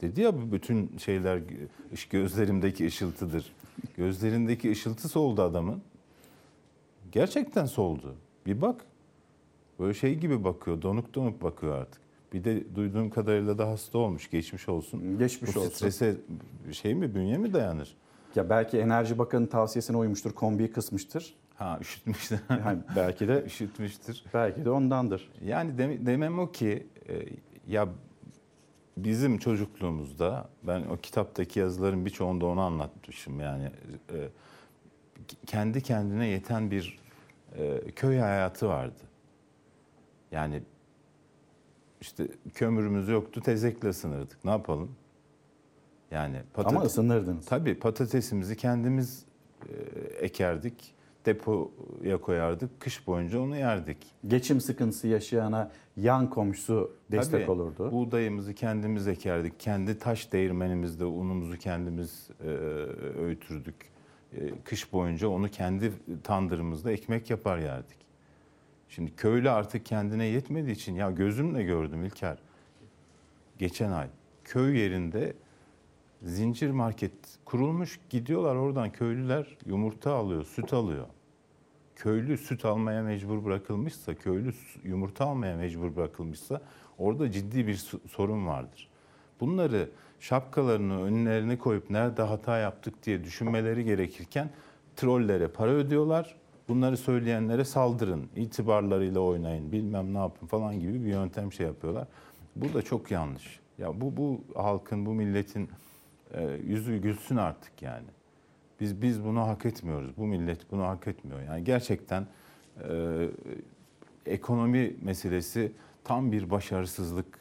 Dedi 0.00 0.20
ya 0.20 0.34
bu 0.34 0.52
bütün 0.52 0.98
şeyler 0.98 1.40
gözlerimdeki 2.10 2.86
ışıltıdır. 2.86 3.52
Gözlerindeki 3.96 4.70
ışıltı 4.70 5.08
soldu 5.08 5.42
adamın. 5.42 5.82
Gerçekten 7.12 7.66
soldu. 7.66 8.14
Bir 8.46 8.60
bak. 8.60 8.84
Böyle 9.80 9.94
şey 9.94 10.14
gibi 10.14 10.44
bakıyor. 10.44 10.82
Donuk 10.82 11.14
donuk 11.14 11.42
bakıyor 11.42 11.78
artık. 11.78 12.00
Bir 12.32 12.44
de 12.44 12.74
duyduğum 12.76 13.10
kadarıyla 13.10 13.58
da 13.58 13.68
hasta 13.68 13.98
olmuş. 13.98 14.30
Geçmiş 14.30 14.68
olsun. 14.68 15.18
Geçmiş 15.18 15.56
Bu 15.56 15.60
olsun. 15.60 15.70
strese 15.70 16.16
şey 16.72 16.94
mi 16.94 17.14
bünye 17.14 17.38
mi 17.38 17.52
dayanır? 17.52 17.96
Ya 18.34 18.50
belki 18.50 18.78
Enerji 18.78 19.18
Bakanı'nın 19.18 19.46
tavsiyesine 19.46 19.96
uymuştur, 19.96 20.32
kombiyi 20.32 20.70
kısmıştır. 20.72 21.34
Ha 21.54 21.78
üşütmüştür. 21.80 22.40
Yani 22.50 22.78
belki 22.96 23.28
de 23.28 23.42
üşütmüştür. 23.46 24.24
belki 24.34 24.64
de 24.64 24.70
ondandır. 24.70 25.32
Yani 25.44 25.78
dem- 25.78 26.06
demem 26.06 26.38
o 26.38 26.52
ki 26.52 26.86
e, 27.08 27.26
ya 27.68 27.88
bizim 28.96 29.38
çocukluğumuzda 29.38 30.48
ben 30.62 30.82
o 30.82 30.96
kitaptaki 30.96 31.60
yazıların 31.60 32.04
birçoğunda 32.06 32.46
onu 32.46 32.60
anlatmışım 32.60 33.40
yani 33.40 33.70
e, 34.12 34.28
kendi 35.46 35.82
kendine 35.82 36.26
yeten 36.26 36.70
bir 36.70 36.98
e, 37.58 37.80
köy 37.90 38.18
hayatı 38.18 38.68
vardı. 38.68 39.00
Yani 40.32 40.62
işte 42.00 42.28
kömürümüz 42.54 43.08
yoktu 43.08 43.40
tezekle 43.40 43.88
ısınırdık. 43.88 44.44
Ne 44.44 44.50
yapalım? 44.50 44.96
Yani 46.14 46.36
Ama 46.56 46.82
ısınırdınız. 46.82 47.46
Tabii 47.46 47.74
patatesimizi 47.74 48.56
kendimiz 48.56 49.24
e, 49.62 49.72
ekerdik, 50.24 50.94
depoya 51.26 52.20
koyardık. 52.20 52.80
Kış 52.80 53.06
boyunca 53.06 53.40
onu 53.40 53.56
yerdik. 53.56 53.96
Geçim 54.26 54.60
sıkıntısı 54.60 55.08
yaşayana 55.08 55.70
yan 55.96 56.30
komşusu 56.30 56.96
destek 57.12 57.40
Tabii, 57.46 57.50
olurdu. 57.50 57.92
Buğdayımızı 57.92 58.54
kendimiz 58.54 59.08
ekerdik. 59.08 59.60
Kendi 59.60 59.98
taş 59.98 60.32
değirmenimizde 60.32 61.04
unumuzu 61.04 61.58
kendimiz 61.58 62.30
e, 62.44 62.48
öğütürdük. 63.20 63.74
E, 64.32 64.50
kış 64.64 64.92
boyunca 64.92 65.28
onu 65.28 65.48
kendi 65.48 65.92
tandırımızda 66.22 66.92
ekmek 66.92 67.30
yapar 67.30 67.58
yerdik. 67.58 67.98
Şimdi 68.88 69.16
köylü 69.16 69.50
artık 69.50 69.86
kendine 69.86 70.24
yetmediği 70.24 70.74
için 70.74 70.94
ya 70.94 71.10
gözümle 71.10 71.62
gördüm 71.62 72.04
İlker. 72.04 72.38
Geçen 73.58 73.90
ay 73.90 74.08
köy 74.44 74.78
yerinde 74.78 75.32
zincir 76.24 76.70
market 76.70 77.12
kurulmuş. 77.44 78.00
Gidiyorlar 78.10 78.56
oradan 78.56 78.92
köylüler 78.92 79.56
yumurta 79.66 80.14
alıyor, 80.14 80.44
süt 80.44 80.72
alıyor. 80.72 81.06
Köylü 81.96 82.38
süt 82.38 82.64
almaya 82.64 83.02
mecbur 83.02 83.44
bırakılmışsa, 83.44 84.14
köylü 84.14 84.52
yumurta 84.84 85.24
almaya 85.24 85.56
mecbur 85.56 85.96
bırakılmışsa 85.96 86.60
orada 86.98 87.30
ciddi 87.30 87.66
bir 87.66 87.84
sorun 88.10 88.46
vardır. 88.46 88.88
Bunları 89.40 89.90
şapkalarını 90.20 91.02
önlerine 91.02 91.58
koyup 91.58 91.90
nerede 91.90 92.22
hata 92.22 92.58
yaptık 92.58 93.06
diye 93.06 93.24
düşünmeleri 93.24 93.84
gerekirken 93.84 94.50
trollere 94.96 95.48
para 95.48 95.70
ödüyorlar. 95.70 96.34
Bunları 96.68 96.96
söyleyenlere 96.96 97.64
saldırın, 97.64 98.28
itibarlarıyla 98.36 99.20
oynayın, 99.20 99.72
bilmem 99.72 100.14
ne 100.14 100.18
yapın 100.18 100.46
falan 100.46 100.80
gibi 100.80 101.04
bir 101.04 101.08
yöntem 101.08 101.52
şey 101.52 101.66
yapıyorlar. 101.66 102.08
Bu 102.56 102.74
da 102.74 102.82
çok 102.82 103.10
yanlış. 103.10 103.60
Ya 103.78 104.00
bu 104.00 104.16
bu 104.16 104.40
halkın, 104.54 105.06
bu 105.06 105.14
milletin 105.14 105.68
yüzü 106.42 106.98
gülsün 106.98 107.36
artık 107.36 107.82
yani. 107.82 108.06
Biz 108.80 109.02
biz 109.02 109.24
bunu 109.24 109.40
hak 109.40 109.66
etmiyoruz. 109.66 110.16
Bu 110.16 110.26
millet 110.26 110.70
bunu 110.70 110.84
hak 110.84 111.08
etmiyor. 111.08 111.42
Yani 111.42 111.64
gerçekten 111.64 112.26
e, 112.88 113.28
ekonomi 114.26 114.96
meselesi 115.02 115.72
tam 116.04 116.32
bir 116.32 116.50
başarısızlık 116.50 117.38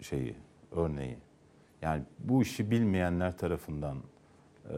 şeyi, 0.00 0.36
örneği. 0.72 1.18
Yani 1.82 2.02
bu 2.18 2.42
işi 2.42 2.70
bilmeyenler 2.70 3.38
tarafından 3.38 3.98
e, 4.70 4.74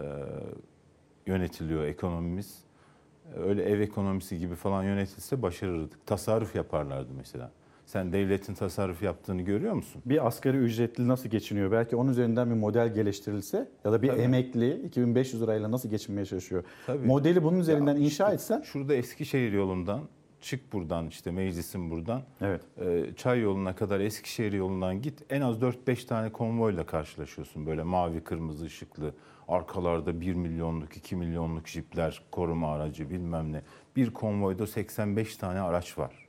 yönetiliyor 1.27 1.85
ekonomimiz. 1.85 2.65
Öyle 3.35 3.63
ev 3.63 3.81
ekonomisi 3.81 4.39
gibi 4.39 4.55
falan 4.55 4.83
yönetilse 4.83 5.43
başarırdık. 5.43 6.07
Tasarruf 6.07 6.55
yaparlardı 6.55 7.13
mesela. 7.17 7.51
Sen 7.87 8.13
devletin 8.13 8.55
tasarruf 8.55 9.03
yaptığını 9.03 9.43
görüyor 9.43 9.75
musun? 9.75 10.03
Bir 10.07 10.27
asgari 10.27 10.57
ücretli 10.57 11.09
nasıl 11.09 11.29
geçiniyor? 11.29 11.73
Belki 11.73 11.97
onun 11.97 12.11
üzerinden 12.11 12.51
bir 12.51 12.55
model 12.55 12.95
geliştirilse 12.95 13.69
ya 13.85 13.93
da 13.93 14.03
bir 14.03 14.09
Tabii. 14.09 14.21
emekli 14.21 14.81
2500 14.87 15.43
lirayla 15.43 15.71
nasıl 15.71 15.89
geçinmeye 15.91 16.25
çalışıyor? 16.25 16.65
Tabii. 16.87 17.07
Modeli 17.07 17.43
bunun 17.45 17.59
üzerinden 17.59 17.95
Ya 17.95 18.01
inşa 18.01 18.25
işte 18.25 18.35
etsen 18.35 18.63
Şurada 18.63 18.95
Eskişehir 18.95 19.53
yolundan 19.53 20.01
çık 20.41 20.73
buradan 20.73 21.07
işte 21.09 21.31
meclisin 21.31 21.91
buradan. 21.91 22.23
Evet. 22.41 22.61
e, 22.81 23.15
Çay 23.17 23.41
yoluna 23.41 23.75
kadar 23.77 24.01
Eskişehir 24.01 24.53
yolundan 24.53 25.03
git. 25.03 25.23
En 25.31 25.41
az 25.41 25.57
4-5 25.57 26.07
tane 26.07 26.33
konvoyla 26.33 26.87
karşılaşıyorsun. 26.87 27.67
Böyle 27.67 27.83
mavi 27.83 28.21
kırmızı 28.21 28.65
ışıklı. 28.65 29.15
Arkalarda 29.49 30.21
1 30.21 30.35
milyonluk 30.35 30.97
2 30.97 31.17
milyonluk 31.17 31.69
jipler 31.69 32.23
koruma 32.31 32.73
aracı 32.73 33.11
bilmem 33.11 33.53
ne. 33.53 33.63
Bir 33.97 34.11
konvoyda 34.11 34.67
85 34.67 35.37
tane 35.37 35.61
araç 35.61 35.99
var. 35.99 36.26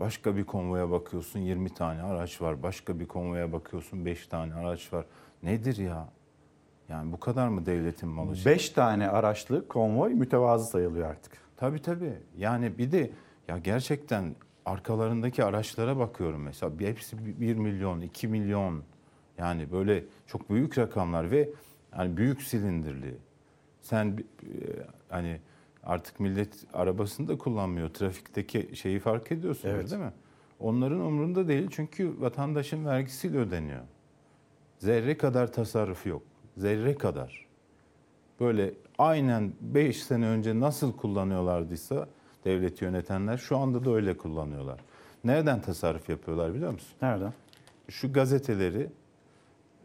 Başka 0.00 0.36
bir 0.36 0.44
konvoya 0.44 0.90
bakıyorsun 0.90 1.40
20 1.40 1.74
tane 1.74 2.02
araç 2.02 2.42
var. 2.42 2.62
Başka 2.62 3.00
bir 3.00 3.06
konvoya 3.06 3.52
bakıyorsun 3.52 4.04
5 4.06 4.26
tane 4.26 4.54
araç 4.54 4.92
var. 4.92 5.04
Nedir 5.42 5.76
ya? 5.76 6.08
Yani 6.88 7.12
bu 7.12 7.20
kadar 7.20 7.48
mı 7.48 7.66
devletin 7.66 8.08
malı? 8.08 8.34
5 8.46 8.70
tane 8.70 9.08
araçlı 9.08 9.68
konvoy 9.68 10.14
mütevazı 10.14 10.70
sayılıyor 10.70 11.08
artık. 11.10 11.32
Tabii 11.56 11.82
tabii. 11.82 12.12
Yani 12.38 12.78
bir 12.78 12.92
de 12.92 13.10
ya 13.48 13.58
gerçekten 13.58 14.34
arkalarındaki 14.66 15.44
araçlara 15.44 15.98
bakıyorum 15.98 16.42
mesela. 16.42 16.78
Bir- 16.78 16.86
Hepsi 16.88 17.40
1 17.40 17.54
milyon, 17.56 18.00
2 18.00 18.28
milyon. 18.28 18.82
Yani 19.38 19.72
böyle 19.72 20.04
çok 20.26 20.50
büyük 20.50 20.78
rakamlar 20.78 21.30
ve 21.30 21.48
yani 21.98 22.16
büyük 22.16 22.42
silindirli. 22.42 23.14
Sen 23.80 24.06
e, 24.42 24.48
hani 25.08 25.40
artık 25.84 26.20
millet 26.20 26.54
arabasını 26.72 27.28
da 27.28 27.38
kullanmıyor. 27.38 27.88
Trafikteki 27.88 28.70
şeyi 28.76 28.98
fark 28.98 29.32
ediyorsunuz 29.32 29.74
Evet. 29.74 29.90
değil 29.90 30.02
mi? 30.02 30.12
Onların 30.60 31.00
umurunda 31.00 31.48
değil 31.48 31.68
çünkü 31.70 32.20
vatandaşın 32.20 32.86
vergisiyle 32.86 33.38
ödeniyor. 33.38 33.80
Zerre 34.78 35.16
kadar 35.16 35.52
tasarruf 35.52 36.06
yok. 36.06 36.22
Zerre 36.56 36.94
kadar. 36.94 37.46
Böyle 38.40 38.74
aynen 38.98 39.52
5 39.60 40.02
sene 40.02 40.26
önce 40.26 40.60
nasıl 40.60 40.92
kullanıyorlardıysa 40.92 42.08
devleti 42.44 42.84
yönetenler 42.84 43.38
şu 43.38 43.56
anda 43.56 43.84
da 43.84 43.90
öyle 43.90 44.16
kullanıyorlar. 44.16 44.80
Nereden 45.24 45.60
tasarruf 45.60 46.08
yapıyorlar 46.08 46.54
biliyor 46.54 46.72
musun? 46.72 46.96
Nereden? 47.02 47.32
Şu 47.88 48.12
gazeteleri 48.12 48.88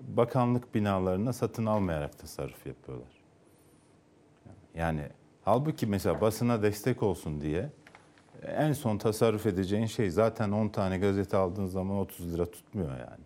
bakanlık 0.02 0.76
binalarına 0.76 1.34
satın 1.34 1.66
almayarak 1.66 2.20
tasarruf 2.20 2.68
yapıyorlar. 2.68 3.08
Yani 4.76 5.10
halbuki 5.46 5.88
mesela 5.88 6.22
basına 6.22 6.64
destek 6.64 7.04
olsun 7.04 7.41
diye 7.41 7.70
en 8.48 8.74
son 8.74 8.98
tasarruf 8.98 9.46
edeceğin 9.46 9.86
şey 9.86 10.10
zaten 10.10 10.52
10 10.52 10.68
tane 10.68 10.98
gazete 10.98 11.38
aldığın 11.38 11.66
zaman 11.66 11.98
30 11.98 12.34
lira 12.34 12.46
tutmuyor 12.46 12.89
yani. 12.89 13.24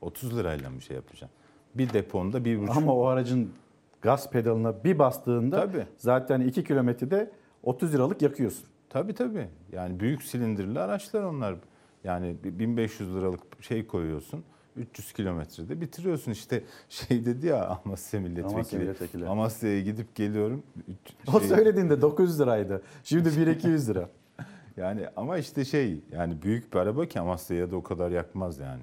30 0.00 0.36
lirayla 0.38 0.72
bir 0.72 0.80
şey 0.80 0.96
yapacaksın. 0.96 1.30
Bir 1.74 1.92
deponda 1.92 2.44
bir 2.44 2.60
buçuk. 2.60 2.76
Ama 2.76 2.94
o 2.94 3.04
aracın 3.04 3.52
gaz 4.02 4.30
pedalına 4.30 4.84
bir 4.84 4.98
bastığında 4.98 5.56
Tabii. 5.56 5.86
zaten 5.96 6.40
2 6.40 6.64
kilometrede 6.64 7.30
30 7.62 7.94
liralık 7.94 8.22
yakıyorsun. 8.22 8.64
Tabii 8.88 9.14
tabii. 9.14 9.48
Yani 9.72 10.00
büyük 10.00 10.22
silindirli 10.22 10.80
araçlar 10.80 11.22
onlar. 11.22 11.54
Yani 12.04 12.36
bir 12.44 12.58
1500 12.58 13.14
liralık 13.14 13.40
şey 13.60 13.86
koyuyorsun. 13.86 14.44
300 14.76 15.12
kilometrede 15.12 15.80
bitiriyorsun 15.80 16.32
işte 16.32 16.62
şey 16.88 17.24
dedi 17.24 17.46
ya 17.46 17.66
Amasya 17.84 18.20
milletvekili. 18.20 18.54
Amasya 18.54 18.78
milletvekili. 18.78 19.28
Amasya'ya 19.28 19.80
gidip 19.80 20.14
geliyorum. 20.14 20.62
Üç- 20.88 21.34
O 21.34 21.40
şey- 21.40 21.48
söylediğinde 21.48 22.00
900 22.02 22.40
liraydı. 22.40 22.82
Şimdi 23.04 23.36
1200 23.36 23.88
lira. 23.88 24.08
Yani 24.76 25.06
ama 25.16 25.38
işte 25.38 25.64
şey 25.64 26.00
yani 26.12 26.42
büyük 26.42 26.72
bir 26.74 26.78
araba 26.78 27.06
ki 27.06 27.20
Amasya'ya 27.20 27.70
da 27.70 27.76
o 27.76 27.82
kadar 27.82 28.10
yakmaz 28.10 28.58
yani. 28.58 28.82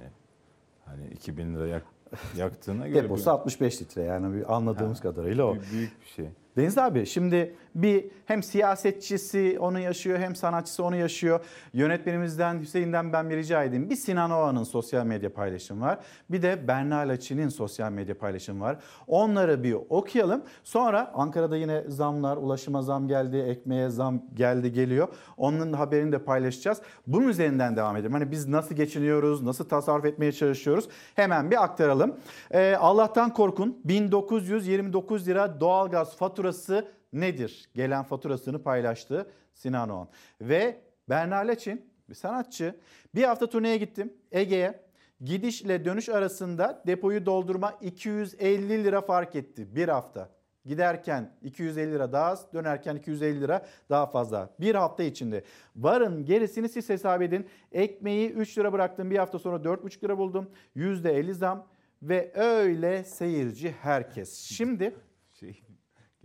Hani 0.86 1.08
2000 1.08 1.56
lira 1.56 1.68
yak, 1.68 1.84
yaktığına 2.38 2.88
göre 2.88 3.04
Deposu 3.04 3.32
65 3.32 3.82
litre 3.82 4.02
yani 4.02 4.46
anladığımız 4.46 5.02
kadarıyla 5.02 5.46
o. 5.46 5.56
büyük 5.72 6.02
bir 6.02 6.08
şey. 6.08 6.26
Deniz 6.58 6.78
abi 6.78 7.06
şimdi 7.06 7.56
bir 7.78 8.06
hem 8.26 8.44
siyasetçisi 8.44 9.58
onu 9.60 9.80
yaşıyor 9.80 10.20
hem 10.20 10.36
sanatçısı 10.36 10.84
onu 10.84 10.96
yaşıyor. 10.96 11.40
Yönetmenimizden 11.74 12.60
Hüseyin'den 12.60 13.14
ben 13.14 13.30
bir 13.30 13.38
rica 13.38 13.64
edeyim. 13.64 13.90
Bir 13.90 13.96
Sinan 13.96 14.32
Oğan'ın 14.32 14.64
sosyal 14.64 15.06
medya 15.06 15.34
paylaşımı 15.34 15.86
var. 15.86 16.00
Bir 16.30 16.42
de 16.42 16.68
Berna 16.68 16.98
Laçin'in 16.98 17.50
sosyal 17.50 17.92
medya 17.92 18.18
paylaşımı 18.18 18.64
var. 18.64 18.78
Onları 19.08 19.64
bir 19.64 19.78
okuyalım. 19.90 20.42
Sonra 20.64 21.12
Ankara'da 21.14 21.58
yine 21.58 21.84
zamlar, 21.88 22.38
ulaşıma 22.38 22.82
zam 22.82 23.08
geldi, 23.08 23.38
ekmeğe 23.38 23.90
zam 23.90 24.22
geldi 24.34 24.74
geliyor. 24.74 25.08
Onun 25.38 25.74
haberini 25.74 26.12
de 26.12 26.20
paylaşacağız. 26.20 26.82
Bunun 27.08 27.28
üzerinden 27.28 27.76
devam 27.76 27.96
edelim. 27.96 28.14
Hani 28.14 28.32
biz 28.32 28.48
nasıl 28.48 28.76
geçiniyoruz, 28.76 29.44
nasıl 29.44 29.70
tasarruf 29.70 30.06
etmeye 30.06 30.32
çalışıyoruz 30.32 30.90
hemen 31.16 31.52
bir 31.52 31.64
aktaralım. 31.64 32.16
Ee, 32.52 32.76
Allah'tan 32.80 33.34
korkun 33.34 33.82
1929 33.86 35.28
lira 35.28 35.60
doğalgaz 35.60 36.18
faturası 36.18 36.97
nedir? 37.14 37.70
Gelen 37.76 38.04
faturasını 38.04 38.64
paylaştı 38.64 39.32
Sinan 39.54 39.90
Oğan. 39.90 40.08
Ve 40.42 40.82
Berna 41.10 41.36
Leçin 41.36 41.86
bir 42.10 42.16
sanatçı. 42.16 42.76
Bir 43.16 43.24
hafta 43.24 43.50
turneye 43.50 43.78
gittim 43.78 44.14
Ege'ye. 44.32 44.88
Gidişle 45.22 45.86
dönüş 45.86 46.10
arasında 46.10 46.84
depoyu 46.88 47.26
doldurma 47.26 47.72
250 47.82 48.84
lira 48.84 49.02
fark 49.02 49.36
etti 49.36 49.76
bir 49.76 49.88
hafta. 49.88 50.30
Giderken 50.66 51.32
250 51.42 51.92
lira 51.92 52.12
daha 52.12 52.26
az, 52.26 52.54
dönerken 52.54 52.96
250 52.96 53.42
lira 53.42 53.66
daha 53.90 54.06
fazla. 54.06 54.50
Bir 54.60 54.76
hafta 54.76 55.04
içinde. 55.04 55.44
Varın 55.76 56.26
gerisini 56.26 56.70
siz 56.70 56.90
hesap 56.90 57.22
edin. 57.22 57.48
Ekmeği 57.72 58.30
3 58.30 58.58
lira 58.58 58.74
bıraktım. 58.74 59.12
Bir 59.12 59.18
hafta 59.18 59.40
sonra 59.40 59.58
4,5 59.58 60.04
lira 60.04 60.18
buldum. 60.18 60.50
%50 60.76 61.34
zam 61.34 61.68
ve 62.02 62.32
öyle 62.36 63.04
seyirci 63.04 63.72
herkes. 63.72 64.40
Şimdi 64.40 64.96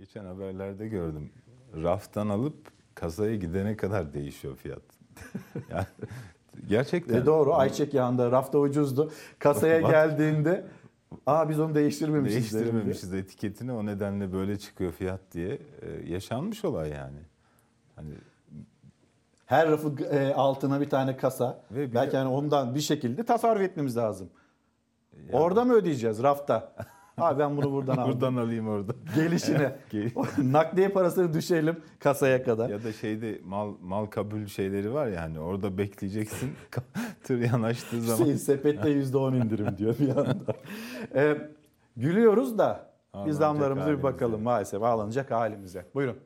geçen 0.02 0.24
haberlerde 0.24 0.88
gördüm. 0.88 1.32
Raftan 1.82 2.28
alıp 2.28 2.56
kasaya 2.94 3.36
gidene 3.36 3.76
kadar 3.76 4.14
değişiyor 4.14 4.56
fiyat. 4.56 4.82
yani, 5.70 5.86
gerçekten. 6.66 7.14
E 7.14 7.26
doğru 7.26 7.54
ayçiçek 7.54 7.94
yağında 7.94 8.30
rafta 8.30 8.58
ucuzdu. 8.58 9.12
Kasaya 9.38 9.80
geldiğinde 9.90 10.66
aa 11.26 11.48
biz 11.48 11.60
onu 11.60 11.74
değiştirmemişiz. 11.74 12.52
Değiştirmemişiz 12.52 13.14
etiketini 13.14 13.72
o 13.72 13.86
nedenle 13.86 14.32
böyle 14.32 14.58
çıkıyor 14.58 14.92
fiyat 14.92 15.20
diye. 15.32 15.58
Ee, 15.82 16.12
yaşanmış 16.12 16.64
olay 16.64 16.90
yani. 16.90 17.20
Hani 17.96 18.14
Her 19.46 19.70
rafı 19.70 20.04
e, 20.04 20.34
altına 20.34 20.80
bir 20.80 20.90
tane 20.90 21.16
kasa. 21.16 21.62
Ve 21.70 21.90
bir 21.90 21.94
Belki 21.94 22.12
de- 22.12 22.16
hani 22.16 22.28
ondan 22.28 22.74
bir 22.74 22.80
şekilde 22.80 23.24
tasarruf 23.24 23.62
etmemiz 23.62 23.96
lazım. 23.96 24.30
Orada 25.32 25.64
mı 25.64 25.72
ödeyeceğiz 25.72 26.22
rafta? 26.22 26.72
Abi 27.18 27.38
ben 27.38 27.56
bunu 27.56 27.72
buradan 27.72 27.96
aldım. 27.96 28.12
buradan 28.12 28.36
alayım 28.36 28.68
orada. 28.68 28.92
Gelişine. 29.14 29.76
Gel- 29.90 30.10
Nakliye 30.52 30.88
parasını 30.88 31.32
düşelim 31.32 31.76
kasaya 31.98 32.44
kadar. 32.44 32.68
ya 32.70 32.84
da 32.84 32.92
şeyde 32.92 33.40
mal 33.44 33.72
mal 33.82 34.06
kabul 34.06 34.46
şeyleri 34.46 34.92
var 34.94 35.06
ya 35.06 35.22
hani 35.22 35.40
orada 35.40 35.78
bekleyeceksin 35.78 36.52
tır 37.24 37.38
yanaştığı 37.38 38.00
zaman. 38.02 38.24
Şey, 38.24 38.38
sepette 38.38 38.88
%10 38.92 39.44
indirim 39.44 39.78
diyor 39.78 39.94
bir 39.98 40.08
anda. 40.16 40.52
Ee, 41.14 41.50
gülüyoruz 41.96 42.58
da 42.58 42.90
biz 43.26 43.36
zamlarımıza 43.36 43.98
bir 43.98 44.02
bakalım 44.02 44.42
maalesef 44.42 44.82
ağlanacak 44.82 45.30
halimize. 45.30 45.86
Buyurun. 45.94 46.16